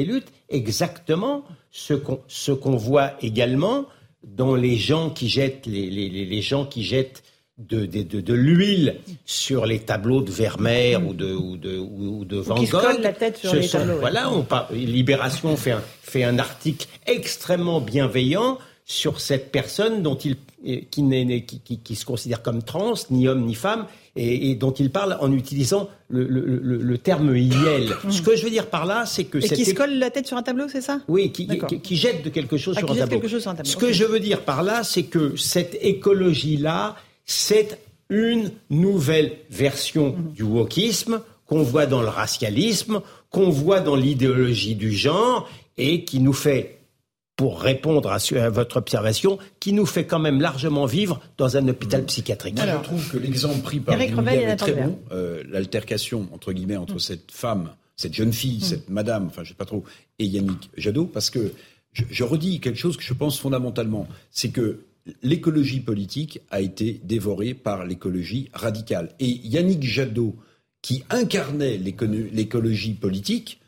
luttes, 0.05 0.27
exactement 0.49 1.43
ce 1.71 1.95
qu'on 2.51 2.75
voit 2.75 3.13
également 3.21 3.85
dans 4.23 4.55
les 4.55 4.75
gens 4.75 5.09
qui 5.09 5.29
jettent 5.29 5.65
les, 5.65 5.89
les, 5.89 6.09
les- 6.09 6.25
les 6.25 6.41
gens 6.41 6.65
qui 6.65 6.83
jettent 6.83 7.23
de, 7.57 7.85
de, 7.85 8.03
de, 8.03 8.21
de 8.21 8.33
l'huile 8.33 8.97
sur 9.25 9.65
les 9.65 9.79
tableaux 9.79 10.21
de 10.21 10.31
Vermeer 10.31 10.97
ou 10.97 11.13
de 11.13 11.33
ou 11.33 11.57
de 11.57 11.77
ou, 11.79 12.19
ou 12.19 12.25
de 12.25 12.37
Van 12.37 12.55
Gogh. 12.55 12.69
collent 12.69 13.01
la 13.01 13.13
tête 13.13 13.37
sur 13.37 13.49
Ce 13.51 13.55
les 13.55 13.63
sont- 13.63 13.79
tableaux. 13.79 13.97
Voilà, 13.99 14.31
on 14.31 14.43
par- 14.43 14.71
Libération 14.71 15.55
fait 15.57 15.71
un, 15.71 15.81
fait 16.03 16.23
un 16.23 16.37
article 16.37 16.87
extrêmement 17.07 17.81
bienveillant 17.81 18.59
sur 18.85 19.19
cette 19.19 19.51
personne 19.51 20.01
dont 20.03 20.15
il 20.15 20.35
euh, 20.67 20.77
qui, 20.89 21.01
n'est- 21.03 21.43
qui, 21.43 21.59
qui- 21.59 21.77
qui 21.79 21.95
se 21.95 22.05
considère 22.05 22.41
comme 22.41 22.61
trans, 22.63 22.93
ni 23.11 23.27
homme 23.27 23.45
ni 23.45 23.53
femme, 23.53 23.85
et, 24.15 24.49
et 24.51 24.55
dont 24.55 24.71
il 24.71 24.89
parle 24.91 25.17
en 25.19 25.31
utilisant 25.31 25.89
le, 26.09 26.23
le, 26.25 26.41
le, 26.45 26.77
le 26.77 26.97
terme 26.97 27.35
IEL. 27.35 27.89
Ce 28.09 28.21
que 28.21 28.35
je 28.35 28.43
veux 28.43 28.49
dire 28.49 28.67
par 28.67 28.85
là, 28.85 29.05
c'est 29.05 29.25
que 29.25 29.37
Et 29.39 29.49
qui 29.49 29.65
se 29.65 29.73
colle 29.75 29.93
la 29.99 30.09
tête 30.09 30.25
sur 30.25 30.37
un 30.37 30.41
tableau, 30.43 30.67
c'est 30.67 30.81
ça? 30.81 30.99
Oui, 31.07 31.31
qui, 31.31 31.47
qui, 31.83 31.95
jette 31.95 32.23
de 32.23 32.29
quelque 32.29 32.57
chose 32.57 32.75
Ah, 32.77 32.79
sur 32.81 32.91
un 32.91 32.95
jette 32.95 33.09
quelque 33.09 33.27
chose 33.27 33.41
sur 33.41 33.51
un 33.51 33.55
tableau, 33.55 33.69
Ce 33.71 33.77
que 33.77 33.91
je 33.91 34.05
veux 34.05 34.19
dire 34.19 34.41
par 34.41 34.63
là, 34.63 34.83
c'est 34.83 35.03
que 35.03 35.35
cette 35.35 35.77
écologie-là, 35.81 36.95
c'est 37.27 37.77
une 38.09 38.51
nouvelle 38.69 39.33
version 39.51 40.15
Mhm. 40.17 40.33
du 40.33 40.43
wokisme 40.43 41.21
qu'on 41.45 41.61
voit 41.61 41.85
dans 41.85 42.01
le 42.01 42.07
racialisme, 42.07 43.01
qu'on 43.29 43.49
voit 43.49 43.79
dans 43.81 43.95
l'idéologie 43.95 44.75
du 44.75 44.91
genre, 44.91 45.47
et 45.77 46.03
qui 46.03 46.19
nous 46.19 46.33
fait 46.33 46.79
pour 47.35 47.61
répondre 47.61 48.11
à, 48.11 48.49
votre 48.49 48.77
observation, 48.77 49.37
qui 49.59 49.71
nous 49.71 49.85
fait 49.85 50.05
quand 50.05 50.17
même 50.17 50.41
largement 50.41 50.85
vivre 50.87 51.21
dans 51.37 51.55
un 51.55 51.67
hôpital 51.67 52.03
psychiatrique. 52.05 52.55
Moi, 52.55 52.65
je 52.65 52.83
trouve 52.83 53.11
que 53.11 53.17
l'exemple 53.17 53.59
pris 53.59 53.79
par 53.79 54.01
et 54.01 54.05
est 54.07 54.55
très 54.55 54.73
bon. 54.73 54.97
Euh, 55.11 55.43
L'altercation, 55.47 56.27
entre 56.33 56.51
guillemets, 56.51 56.77
entre 56.77 56.97
cette 56.97 57.31
femme, 57.31 57.69
cette 57.95 58.15
jeune 58.15 58.33
fille, 58.33 58.61
cette 58.61 58.89
madame, 58.89 59.27
enfin, 59.27 59.43
je 59.43 59.49
sais 59.49 59.55
pas 59.55 59.65
trop, 59.65 59.83
et 60.17 60.25
Yannick 60.25 60.69
Jadot, 60.77 61.05
parce 61.05 61.29
que 61.29 61.53
je, 61.93 62.03
je 62.09 62.23
redis 62.23 62.59
quelque 62.59 62.79
chose 62.79 62.97
que 62.97 63.03
je 63.03 63.13
pense 63.13 63.39
fondamentalement, 63.39 64.07
c'est 64.31 64.49
que 64.49 64.79
l'écologie 65.23 65.79
politique 65.79 66.41
a 66.49 66.61
été 66.61 66.99
dévorée 67.03 67.53
par 67.53 67.85
l'écologie 67.85 68.49
radicale. 68.53 69.09
Et 69.19 69.27
Yannick 69.43 69.83
Jadot, 69.83 70.35
qui 70.81 71.03
incarnait 71.09 71.77
l'écologie 71.77 72.93
politique, 72.93 73.59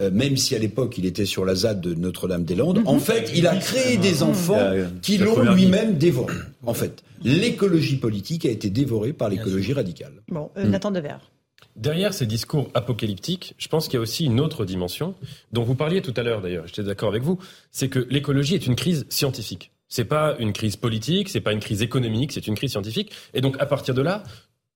euh, 0.00 0.10
même 0.10 0.36
si 0.36 0.56
à 0.56 0.58
l'époque 0.58 0.98
il 0.98 1.06
était 1.06 1.24
sur 1.26 1.44
la 1.44 1.54
ZAD 1.54 1.80
de 1.80 1.94
Notre-Dame-des-Landes, 1.94 2.82
en 2.84 2.98
fait, 2.98 3.30
il 3.34 3.46
a 3.46 3.54
créé 3.56 3.96
des 3.96 4.22
enfants 4.24 4.58
Euh, 4.58 4.88
qui 5.02 5.18
l'ont 5.18 5.52
lui-même 5.54 5.96
dévoré. 5.98 6.34
En 6.66 6.74
fait, 6.74 7.04
l'écologie 7.22 7.96
politique 7.96 8.44
a 8.44 8.50
été 8.50 8.70
dévorée 8.70 9.12
par 9.12 9.28
l'écologie 9.28 9.72
radicale. 9.72 10.12
Bon, 10.28 10.50
Hmm. 10.56 10.58
euh, 10.60 10.68
Nathan 10.68 10.90
Devers. 10.90 11.30
Derrière 11.76 12.14
ces 12.14 12.26
discours 12.26 12.70
apocalyptiques, 12.74 13.54
je 13.58 13.66
pense 13.68 13.86
qu'il 13.86 13.94
y 13.94 13.96
a 13.98 14.00
aussi 14.00 14.24
une 14.24 14.38
autre 14.40 14.64
dimension 14.64 15.14
dont 15.52 15.64
vous 15.64 15.74
parliez 15.74 16.02
tout 16.02 16.14
à 16.16 16.22
l'heure 16.22 16.40
d'ailleurs, 16.40 16.66
j'étais 16.68 16.84
d'accord 16.84 17.08
avec 17.08 17.22
vous, 17.22 17.38
c'est 17.72 17.88
que 17.88 18.06
l'écologie 18.10 18.54
est 18.54 18.66
une 18.66 18.76
crise 18.76 19.06
scientifique. 19.08 19.72
C'est 19.94 20.04
pas 20.04 20.34
une 20.40 20.52
crise 20.52 20.74
politique, 20.74 21.28
c'est 21.28 21.40
pas 21.40 21.52
une 21.52 21.60
crise 21.60 21.80
économique, 21.80 22.32
c'est 22.32 22.48
une 22.48 22.56
crise 22.56 22.72
scientifique. 22.72 23.12
Et 23.32 23.40
donc 23.40 23.54
à 23.60 23.66
partir 23.66 23.94
de 23.94 24.02
là, 24.02 24.24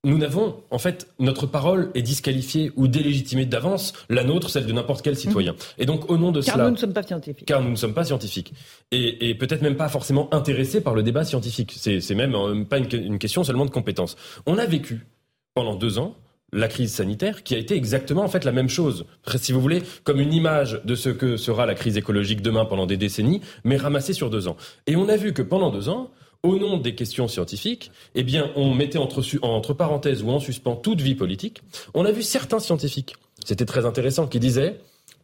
nous 0.04 0.16
n'avons, 0.16 0.62
en 0.70 0.78
fait, 0.78 1.08
notre 1.18 1.48
parole 1.48 1.90
est 1.96 2.02
disqualifiée 2.02 2.70
ou 2.76 2.86
délégitimée 2.86 3.44
d'avance, 3.44 3.94
la 4.08 4.22
nôtre, 4.22 4.48
celle 4.48 4.66
de 4.66 4.72
n'importe 4.72 5.02
quel 5.02 5.16
citoyen. 5.16 5.56
Et 5.76 5.86
donc 5.86 6.08
au 6.08 6.18
nom 6.18 6.30
de 6.30 6.40
Car 6.40 6.54
cela, 6.54 6.66
nous 6.66 6.70
ne 6.70 6.76
sommes 6.76 6.92
pas 6.92 7.02
scientifiques. 7.02 7.46
car 7.48 7.60
nous 7.62 7.70
ne 7.70 7.74
sommes 7.74 7.94
pas 7.94 8.04
scientifiques 8.04 8.52
et, 8.92 9.28
et 9.28 9.34
peut-être 9.34 9.62
même 9.62 9.74
pas 9.74 9.88
forcément 9.88 10.32
intéressés 10.32 10.80
par 10.80 10.94
le 10.94 11.02
débat 11.02 11.24
scientifique. 11.24 11.72
C'est 11.76 12.14
même 12.14 12.36
euh, 12.36 12.62
pas 12.62 12.78
une, 12.78 12.86
une 12.92 13.18
question 13.18 13.42
seulement 13.42 13.66
de 13.66 13.72
compétences. 13.72 14.14
On 14.46 14.56
a 14.56 14.66
vécu 14.66 15.04
pendant 15.52 15.74
deux 15.74 15.98
ans 15.98 16.14
la 16.52 16.68
crise 16.68 16.92
sanitaire 16.92 17.42
qui 17.42 17.54
a 17.54 17.58
été 17.58 17.74
exactement 17.76 18.22
en 18.22 18.28
fait 18.28 18.44
la 18.44 18.52
même 18.52 18.68
chose, 18.68 19.06
si 19.36 19.52
vous 19.52 19.60
voulez, 19.60 19.82
comme 20.04 20.20
une 20.20 20.32
image 20.32 20.80
de 20.84 20.94
ce 20.94 21.10
que 21.10 21.36
sera 21.36 21.66
la 21.66 21.74
crise 21.74 21.96
écologique 21.96 22.42
demain 22.42 22.64
pendant 22.64 22.86
des 22.86 22.96
décennies, 22.96 23.40
mais 23.64 23.76
ramassée 23.76 24.12
sur 24.12 24.30
deux 24.30 24.48
ans. 24.48 24.56
Et 24.86 24.96
on 24.96 25.08
a 25.08 25.16
vu 25.16 25.32
que 25.32 25.42
pendant 25.42 25.70
deux 25.70 25.88
ans, 25.88 26.10
au 26.42 26.56
nom 26.58 26.78
des 26.78 26.94
questions 26.94 27.28
scientifiques, 27.28 27.90
eh 28.14 28.22
bien, 28.22 28.50
on 28.54 28.72
mettait 28.72 28.98
entre, 28.98 29.22
entre 29.42 29.74
parenthèses 29.74 30.22
ou 30.22 30.30
en 30.30 30.38
suspens 30.38 30.76
toute 30.76 31.00
vie 31.00 31.16
politique. 31.16 31.62
On 31.94 32.04
a 32.04 32.12
vu 32.12 32.22
certains 32.22 32.60
scientifiques, 32.60 33.16
c'était 33.44 33.64
très 33.64 33.84
intéressant, 33.84 34.26
qui 34.26 34.38
disaient 34.38 34.78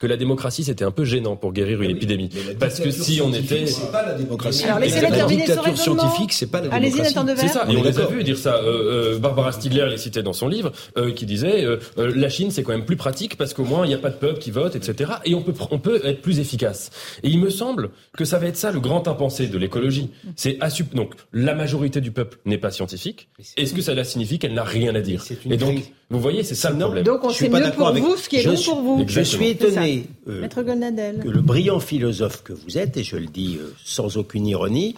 que 0.05 0.09
la 0.09 0.17
démocratie 0.19 0.65
c'était 0.65 0.85
un 0.85 0.91
peu 0.91 1.05
gênant 1.07 1.35
pour 1.35 1.53
guérir 1.55 1.81
une 1.81 1.91
épidémie. 1.91 2.29
Parce 2.61 2.79
que 2.79 2.91
si 2.91 3.23
on 3.23 3.33
était 3.33 3.67
c'est 3.67 3.91
pas 3.91 4.05
la 4.05 4.13
démocratie. 4.13 4.65
Alors, 4.65 4.79
laissez-le 4.79 5.09
la 5.17 5.25
dictature 5.25 5.79
scientifique, 5.79 6.33
c'est 6.35 6.47
pas 6.51 6.61
la 6.61 6.73
Allez-y, 6.75 7.01
démocratie. 7.01 7.37
C'est 7.41 7.49
ça, 7.49 7.65
On 7.67 7.73
et 7.73 7.77
on 7.79 7.83
les 7.83 7.99
a 7.99 8.07
vus 8.07 8.23
dire 8.23 8.37
ça. 8.37 8.57
Euh, 8.57 9.15
euh, 9.15 9.19
Barbara 9.19 9.53
Stiegler 9.53 9.87
les 9.89 9.97
citait 9.97 10.23
dans 10.23 10.35
son 10.35 10.47
livre, 10.49 10.73
euh, 10.99 11.11
qui 11.13 11.25
disait 11.25 11.65
euh, 11.65 11.79
euh, 11.97 12.13
la 12.15 12.29
Chine 12.29 12.51
c'est 12.51 12.63
quand 12.63 12.73
même 12.73 12.85
plus 12.85 12.97
pratique 12.97 13.37
parce 13.39 13.55
qu'au 13.55 13.65
moins 13.65 13.87
il 13.87 13.89
n'y 13.89 13.95
a 13.95 13.99
pas 13.99 14.11
de 14.11 14.17
peuple 14.17 14.41
qui 14.41 14.51
vote, 14.51 14.77
etc. 14.77 15.13
Et 15.25 15.35
on 15.35 15.41
peut 15.43 15.55
on 15.71 15.79
peut 15.79 16.01
être 16.05 16.21
plus 16.21 16.39
efficace. 16.39 16.91
Et 17.23 17.29
il 17.31 17.41
me 17.41 17.49
semble 17.49 17.89
que 18.19 18.27
ça 18.27 18.39
va 18.39 18.47
être 18.47 18.57
ça 18.59 18.73
le 18.73 18.81
grand 18.81 19.09
impensé 19.09 19.47
de 19.47 19.57
l'écologie. 19.57 20.11
C'est 20.37 20.59
assup- 20.61 20.95
donc 20.95 21.15
la 21.33 21.55
majorité 21.55 22.03
du 22.03 22.11
peuple 22.11 22.39
n'est 22.45 22.59
pas 22.59 22.71
scientifique. 22.71 23.29
Est-ce 23.57 23.73
que 23.73 23.81
cela 23.81 24.05
signifie 24.05 24.39
qu'elle 24.39 24.55
n'a 24.55 24.65
rien 24.65 24.95
à 24.95 25.01
dire? 25.01 25.25
Une 25.47 25.53
Et 25.53 25.57
donc 25.57 25.75
crise. 25.77 25.91
Vous 26.11 26.21
voyez 26.21 26.43
c'est 26.45 26.55
ça 26.55 26.71
le 26.71 26.77
Non, 26.77 26.87
problème. 26.87 27.05
Donc 27.05 27.25
on 27.25 27.29
Je 27.31 27.35
suis 27.35 27.45
sait 27.47 27.51
pas 27.51 27.59
mieux 27.59 27.65
d'accord 27.65 27.79
pour 27.79 27.89
avec- 27.89 28.03
vous 28.05 28.17
ce 28.17 28.29
qui 28.29 28.37
est 28.37 28.43
je 28.43 28.51
bon 28.51 28.57
suis- 28.57 28.71
pour 28.71 28.83
vous. 28.83 29.05
Je 29.07 29.21
suis 29.23 29.49
étonné 29.49 30.07
euh, 30.29 30.47
que 30.49 31.29
le 31.29 31.41
brillant 31.41 31.81
philosophe 31.81 32.43
que 32.43 32.53
vous 32.53 32.79
êtes, 32.79 32.97
et 32.97 33.03
je 33.05 33.17
le 33.17 33.27
dis 33.27 33.57
euh, 33.61 33.73
sans 33.85 34.17
aucune 34.17 34.47
ironie, 34.47 34.95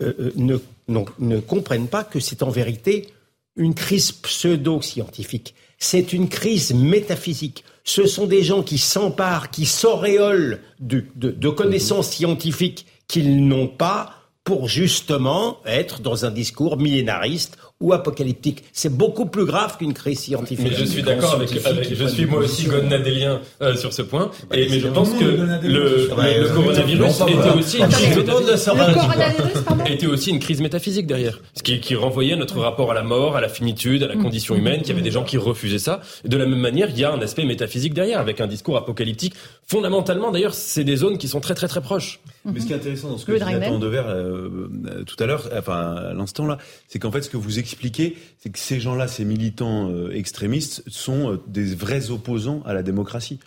euh, 0.00 0.32
ne, 0.36 0.56
non- 0.88 1.04
ne 1.18 1.38
comprenne 1.40 1.86
pas 1.88 2.04
que 2.04 2.20
c'est 2.20 2.42
en 2.42 2.50
vérité 2.50 3.08
une 3.56 3.74
crise 3.74 4.12
pseudo-scientifique. 4.12 5.54
C'est 5.78 6.12
une 6.12 6.28
crise 6.28 6.72
métaphysique. 6.74 7.64
Ce 7.84 8.06
sont 8.06 8.26
des 8.26 8.42
gens 8.42 8.62
qui 8.62 8.78
s'emparent, 8.78 9.50
qui 9.50 9.66
s'auréolent 9.66 10.56
de, 10.80 11.04
de- 11.16 11.30
de 11.30 11.48
connaissances 11.48 12.10
scientifiques 12.10 12.86
qu'ils 13.08 13.46
n'ont 13.46 13.66
pas 13.68 14.14
pour 14.44 14.68
justement 14.68 15.58
être 15.66 16.00
dans 16.00 16.24
un 16.24 16.30
discours 16.30 16.76
millénariste 16.76 17.58
ou 17.82 17.92
apocalyptique. 17.92 18.64
C'est 18.72 18.96
beaucoup 18.96 19.26
plus 19.26 19.44
grave 19.44 19.76
qu'une 19.76 19.92
crise 19.92 20.20
scientifique. 20.20 20.66
Mais 20.70 20.76
je 20.76 20.84
suis 20.84 21.02
d'accord 21.02 21.34
avec, 21.34 21.50
avec- 21.66 21.94
je 21.94 22.06
suis 22.06 22.24
moi 22.26 22.38
aussi 22.40 22.64
gonadélien 22.66 23.40
euh, 23.60 23.76
sur 23.76 23.92
ce 23.92 24.00
point. 24.02 24.30
Et, 24.54 24.68
mais 24.70 24.80
je 24.80 24.88
pense 24.88 25.10
que 25.12 25.24
le, 25.24 25.68
le, 25.68 26.08
Ouais, 26.16 26.38
le 26.38 26.48
coronavirus 26.48 27.20
était 27.20 27.50
aussi 27.58 27.78
une 27.78 27.88
crise 27.88 28.16
métaphysique. 28.16 29.92
était 29.92 30.06
aussi 30.06 30.30
une 30.30 30.38
crise 30.38 30.60
métaphysique 30.60 31.06
derrière, 31.06 31.40
ce 31.54 31.62
qui, 31.62 31.80
qui 31.80 31.94
renvoyait 31.94 32.36
notre 32.36 32.58
rapport 32.60 32.90
à 32.90 32.94
la 32.94 33.02
mort, 33.02 33.36
à 33.36 33.40
la 33.40 33.48
finitude, 33.48 34.02
à 34.02 34.08
la 34.08 34.16
condition 34.16 34.54
humaine, 34.54 34.80
qu'il 34.80 34.88
y 34.88 34.92
avait 34.92 35.02
des 35.02 35.10
gens 35.10 35.24
qui 35.24 35.36
refusaient 35.36 35.78
ça. 35.78 36.00
De 36.24 36.36
la 36.36 36.46
même 36.46 36.58
manière, 36.60 36.88
il 36.90 36.98
y 36.98 37.04
a 37.04 37.12
un 37.12 37.20
aspect 37.20 37.44
métaphysique 37.44 37.94
derrière, 37.94 38.20
avec 38.20 38.40
un 38.40 38.46
discours 38.46 38.76
apocalyptique. 38.76 39.34
Fondamentalement, 39.72 40.30
d'ailleurs, 40.30 40.52
c'est 40.52 40.84
des 40.84 40.96
zones 40.96 41.16
qui 41.16 41.28
sont 41.28 41.40
très 41.40 41.54
très 41.54 41.66
très 41.66 41.80
proches. 41.80 42.20
Mais 42.44 42.60
ce 42.60 42.66
qui 42.66 42.74
est 42.74 42.76
intéressant 42.76 43.08
dans 43.08 43.16
ce 43.16 43.24
que 43.24 43.32
Devers 43.78 44.06
euh, 44.06 44.68
euh, 44.84 45.04
tout 45.04 45.16
à 45.18 45.24
l'heure, 45.24 45.48
enfin 45.56 45.94
à 45.94 46.12
l'instant 46.12 46.44
là, 46.44 46.58
c'est 46.88 46.98
qu'en 46.98 47.10
fait 47.10 47.22
ce 47.22 47.30
que 47.30 47.38
vous 47.38 47.58
expliquez, 47.58 48.18
c'est 48.38 48.50
que 48.50 48.58
ces 48.58 48.80
gens-là, 48.80 49.08
ces 49.08 49.24
militants 49.24 49.88
euh, 49.90 50.12
extrémistes, 50.12 50.82
sont 50.88 51.32
euh, 51.32 51.40
des 51.46 51.74
vrais 51.74 52.10
opposants 52.10 52.62
à 52.66 52.74
la 52.74 52.82
démocratie. 52.82 53.38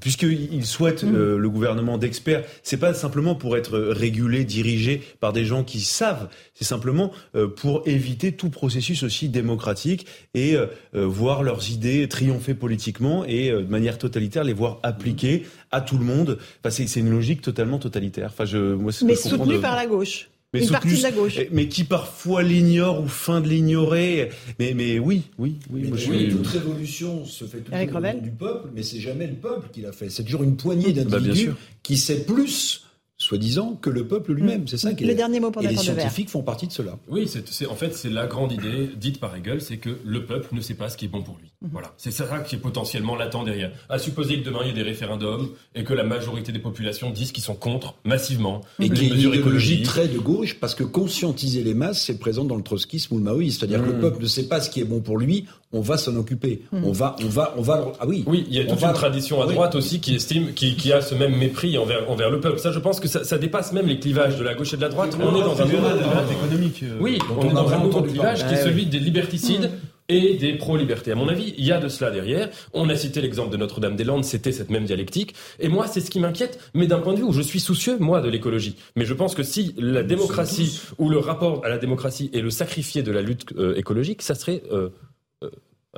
Puisqu'ils 0.00 0.64
souhaitent 0.64 1.02
euh, 1.02 1.36
le 1.36 1.50
gouvernement 1.50 1.98
d'experts, 1.98 2.44
c'est 2.62 2.76
pas 2.76 2.94
simplement 2.94 3.34
pour 3.34 3.56
être 3.56 3.76
régulé, 3.80 4.44
dirigé 4.44 5.02
par 5.18 5.32
des 5.32 5.44
gens 5.44 5.64
qui 5.64 5.80
savent, 5.80 6.28
c'est 6.54 6.64
simplement 6.64 7.10
euh, 7.34 7.48
pour 7.48 7.82
éviter 7.86 8.30
tout 8.30 8.48
processus 8.48 9.02
aussi 9.02 9.28
démocratique 9.28 10.06
et 10.34 10.54
euh, 10.54 10.66
voir 10.94 11.42
leurs 11.42 11.68
idées 11.72 12.06
triompher 12.08 12.54
politiquement 12.54 13.24
et 13.26 13.50
euh, 13.50 13.62
de 13.62 13.68
manière 13.68 13.98
totalitaire 13.98 14.44
les 14.44 14.52
voir 14.52 14.78
appliquées 14.84 15.46
à 15.72 15.80
tout 15.80 15.98
le 15.98 16.04
monde. 16.04 16.38
Enfin, 16.64 16.70
c'est 16.70 17.00
une 17.00 17.10
logique 17.10 17.40
totalement 17.42 17.80
totalitaire. 17.80 18.28
Enfin, 18.32 18.44
je, 18.44 18.58
moi, 18.74 18.92
ce 18.92 19.04
Mais 19.04 19.16
je 19.16 19.22
comprends 19.22 19.38
soutenu 19.38 19.56
de- 19.56 19.60
par 19.62 19.74
la 19.74 19.86
gauche. 19.86 20.28
Mais 20.52 20.60
Une 20.60 20.66
soutenu, 20.66 20.80
partie 20.80 20.96
de 20.98 21.02
la 21.02 21.10
gauche. 21.12 21.38
mais 21.50 21.68
qui 21.68 21.84
parfois 21.84 22.42
l'ignore 22.42 23.02
ou 23.02 23.08
feint 23.08 23.40
de 23.40 23.48
l'ignorer. 23.48 24.30
Mais, 24.58 24.74
mais 24.74 24.98
oui, 24.98 25.22
oui, 25.38 25.56
oui. 25.70 25.80
Mais 25.84 25.88
moi, 25.88 25.98
oui, 26.10 26.28
toute 26.30 26.46
révolution 26.46 27.24
se 27.24 27.44
fait 27.46 27.58
toujours 27.60 28.20
du 28.22 28.30
peuple, 28.30 28.68
mais 28.74 28.82
c'est 28.82 29.00
jamais 29.00 29.26
le 29.26 29.34
peuple 29.34 29.68
qui 29.72 29.80
l'a 29.80 29.92
fait. 29.92 30.10
C'est 30.10 30.24
toujours 30.24 30.42
une 30.42 30.56
poignée 30.56 30.92
Bah, 30.92 31.04
d'individus 31.04 31.52
qui 31.82 31.96
sait 31.96 32.24
plus, 32.24 32.84
soi-disant, 33.18 33.78
que 33.80 33.90
le 33.90 34.06
peuple 34.06 34.32
lui-même. 34.32 34.66
C'est 34.66 34.76
ça 34.76 34.94
qui 34.94 35.04
est. 35.04 35.06
Le 35.06 35.14
dernier 35.14 35.40
mot 35.40 35.50
pour 35.50 35.62
Et 35.62 35.68
les 35.68 35.76
scientifiques 35.76 36.28
font 36.28 36.42
partie 36.42 36.66
de 36.66 36.72
cela. 36.72 36.98
Oui, 37.08 37.28
en 37.70 37.74
fait, 37.74 37.94
c'est 37.94 38.10
la 38.10 38.26
grande 38.26 38.52
idée 38.52 38.90
dite 38.96 39.20
par 39.20 39.34
Hegel, 39.36 39.60
c'est 39.60 39.76
que 39.76 39.90
le 40.04 40.26
peuple 40.26 40.48
ne 40.52 40.60
sait 40.60 40.74
pas 40.74 40.88
ce 40.88 40.96
qui 40.96 41.04
est 41.04 41.08
bon 41.08 41.22
pour 41.22 41.38
lui. 41.40 41.52
Mhm. 41.62 41.68
Voilà. 41.72 41.92
C'est 41.96 42.10
ça 42.10 42.26
qui 42.40 42.56
est 42.56 42.58
potentiellement 42.58 43.14
latent 43.16 43.44
derrière. 43.44 43.72
À 43.88 43.98
supposer 43.98 44.40
que 44.40 44.44
demain 44.44 44.60
il 44.62 44.68
y 44.68 44.70
ait 44.70 44.74
des 44.74 44.82
référendums 44.82 45.50
et 45.74 45.84
que 45.84 45.92
la 45.94 46.04
majorité 46.04 46.50
des 46.52 46.58
populations 46.58 47.10
disent 47.10 47.32
qu'ils 47.32 47.44
sont 47.44 47.54
contre 47.54 47.94
massivement 48.04 48.62
Et 48.80 48.84
les 48.84 48.90
qui 48.90 49.04
est 49.04 49.08
une 49.08 49.18
idéologie 49.18 49.82
très 49.82 50.08
de 50.08 50.18
gauche, 50.18 50.58
parce 50.58 50.74
que 50.74 50.84
conscientiser 50.84 51.62
les 51.62 51.74
masses, 51.74 52.02
c'est 52.02 52.18
présent 52.18 52.44
dans 52.44 52.56
le 52.56 52.62
trotskisme 52.62 53.14
ou 53.14 53.18
le 53.18 53.24
maoïsme. 53.24 53.60
C'est-à-dire 53.60 53.82
que 53.82 53.90
le 53.90 53.98
Mm. 53.98 54.00
peuple 54.00 54.22
ne 54.22 54.26
sait 54.26 54.48
pas 54.48 54.60
ce 54.60 54.70
qui 54.70 54.80
est 54.80 54.84
bon 54.84 55.00
pour 55.00 55.18
lui, 55.18 55.46
on 55.72 55.80
va 55.80 55.96
s'en 55.96 56.14
occuper. 56.16 56.62
Mm. 56.72 56.84
On 56.84 56.92
va, 56.92 57.16
on 57.22 57.28
va, 57.28 57.54
on 57.56 57.62
va. 57.62 57.92
Ah 58.00 58.04
oui. 58.06 58.24
Oui, 58.26 58.44
il 58.48 58.54
y 58.56 58.60
a 58.60 58.64
On 58.64 58.70
toute 58.70 58.78
va- 58.80 58.88
une 58.88 58.94
tradition 58.94 59.40
à 59.42 59.46
Oui. 59.46 59.54
droite 59.54 59.74
aussi 59.74 60.00
qui 60.00 60.14
estime, 60.14 60.52
qui, 60.54 60.76
qui 60.76 60.92
a 60.92 61.00
ce 61.00 61.14
même 61.14 61.36
mépris 61.36 61.78
envers, 61.78 62.10
envers 62.10 62.30
le 62.30 62.40
peuple. 62.40 62.58
Ça, 62.58 62.72
je 62.72 62.78
pense 62.78 63.00
que 63.00 63.08
ça, 63.08 63.24
ça 63.24 63.38
dépasse 63.38 63.72
même 63.72 63.86
les 63.86 63.98
clivages 63.98 64.36
de 64.38 64.44
la 64.44 64.54
gauche 64.54 64.74
et 64.74 64.76
de 64.76 64.82
la 64.82 64.88
droite. 64.88 65.16
On 65.20 65.34
est 65.36 65.40
dans 65.40 65.60
un 65.60 65.64
nouveau 65.64 65.88
économique, 66.30 66.82
euh, 66.82 66.96
Oui, 67.00 67.18
on 67.38 67.48
est 67.50 67.52
dans 67.52 67.68
un 67.72 67.78
nouveau 67.80 68.02
clivage 68.02 68.46
qui 68.46 68.54
est 68.54 68.58
Ouais, 68.58 68.62
celui 68.64 68.86
des 68.86 68.98
liberticides. 68.98 69.70
Et 70.08 70.34
des 70.34 70.54
pro-libertés. 70.54 71.12
À 71.12 71.14
mon 71.14 71.28
avis, 71.28 71.54
il 71.56 71.64
y 71.64 71.72
a 71.72 71.78
de 71.78 71.88
cela 71.88 72.10
derrière. 72.10 72.50
On 72.74 72.88
a 72.90 72.96
cité 72.96 73.22
l'exemple 73.22 73.50
de 73.50 73.56
Notre-Dame-des-Landes, 73.56 74.24
c'était 74.24 74.52
cette 74.52 74.68
même 74.68 74.84
dialectique. 74.84 75.32
Et 75.58 75.68
moi, 75.68 75.86
c'est 75.86 76.00
ce 76.00 76.10
qui 76.10 76.18
m'inquiète, 76.20 76.58
mais 76.74 76.86
d'un 76.88 76.98
point 76.98 77.14
de 77.14 77.18
vue 77.18 77.24
où 77.24 77.32
je 77.32 77.40
suis 77.40 77.60
soucieux, 77.60 77.96
moi, 77.98 78.20
de 78.20 78.28
l'écologie. 78.28 78.74
Mais 78.96 79.06
je 79.06 79.14
pense 79.14 79.34
que 79.34 79.42
si 79.44 79.74
la 79.78 80.02
démocratie 80.02 80.80
ou 80.98 81.08
le 81.08 81.18
rapport 81.18 81.64
à 81.64 81.68
la 81.70 81.78
démocratie 81.78 82.30
est 82.34 82.40
le 82.40 82.50
sacrifié 82.50 83.02
de 83.02 83.12
la 83.12 83.22
lutte 83.22 83.46
euh, 83.56 83.74
écologique, 83.76 84.20
ça 84.22 84.34
serait 84.34 84.64
euh, 84.72 84.90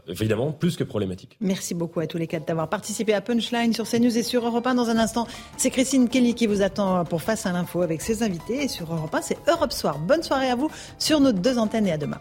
évidemment 0.08 0.52
plus 0.52 0.76
que 0.76 0.84
problématique. 0.84 1.36
Merci 1.40 1.74
beaucoup 1.74 2.00
à 2.00 2.06
tous 2.06 2.18
les 2.18 2.26
quatre 2.26 2.46
d'avoir 2.46 2.68
participé 2.68 3.14
à 3.14 3.20
Punchline 3.20 3.72
sur 3.72 3.88
CNews 3.88 4.16
et 4.16 4.22
sur 4.22 4.46
Europe 4.46 4.66
1. 4.66 4.74
Dans 4.74 4.88
un 4.88 4.98
instant, 4.98 5.26
c'est 5.56 5.70
Christine 5.70 6.08
Kelly 6.08 6.34
qui 6.34 6.46
vous 6.46 6.62
attend 6.62 7.04
pour 7.04 7.22
Face 7.22 7.46
à 7.46 7.52
l'info 7.52 7.82
avec 7.82 8.02
ses 8.02 8.22
invités. 8.22 8.64
Et 8.64 8.68
sur 8.68 8.92
Europe 8.92 9.14
1, 9.14 9.22
c'est 9.22 9.38
Europe 9.48 9.72
Soir. 9.72 9.98
Bonne 9.98 10.22
soirée 10.22 10.50
à 10.50 10.56
vous 10.56 10.70
sur 10.98 11.20
nos 11.20 11.32
deux 11.32 11.58
antennes 11.58 11.86
et 11.86 11.92
à 11.92 11.98
demain. 11.98 12.20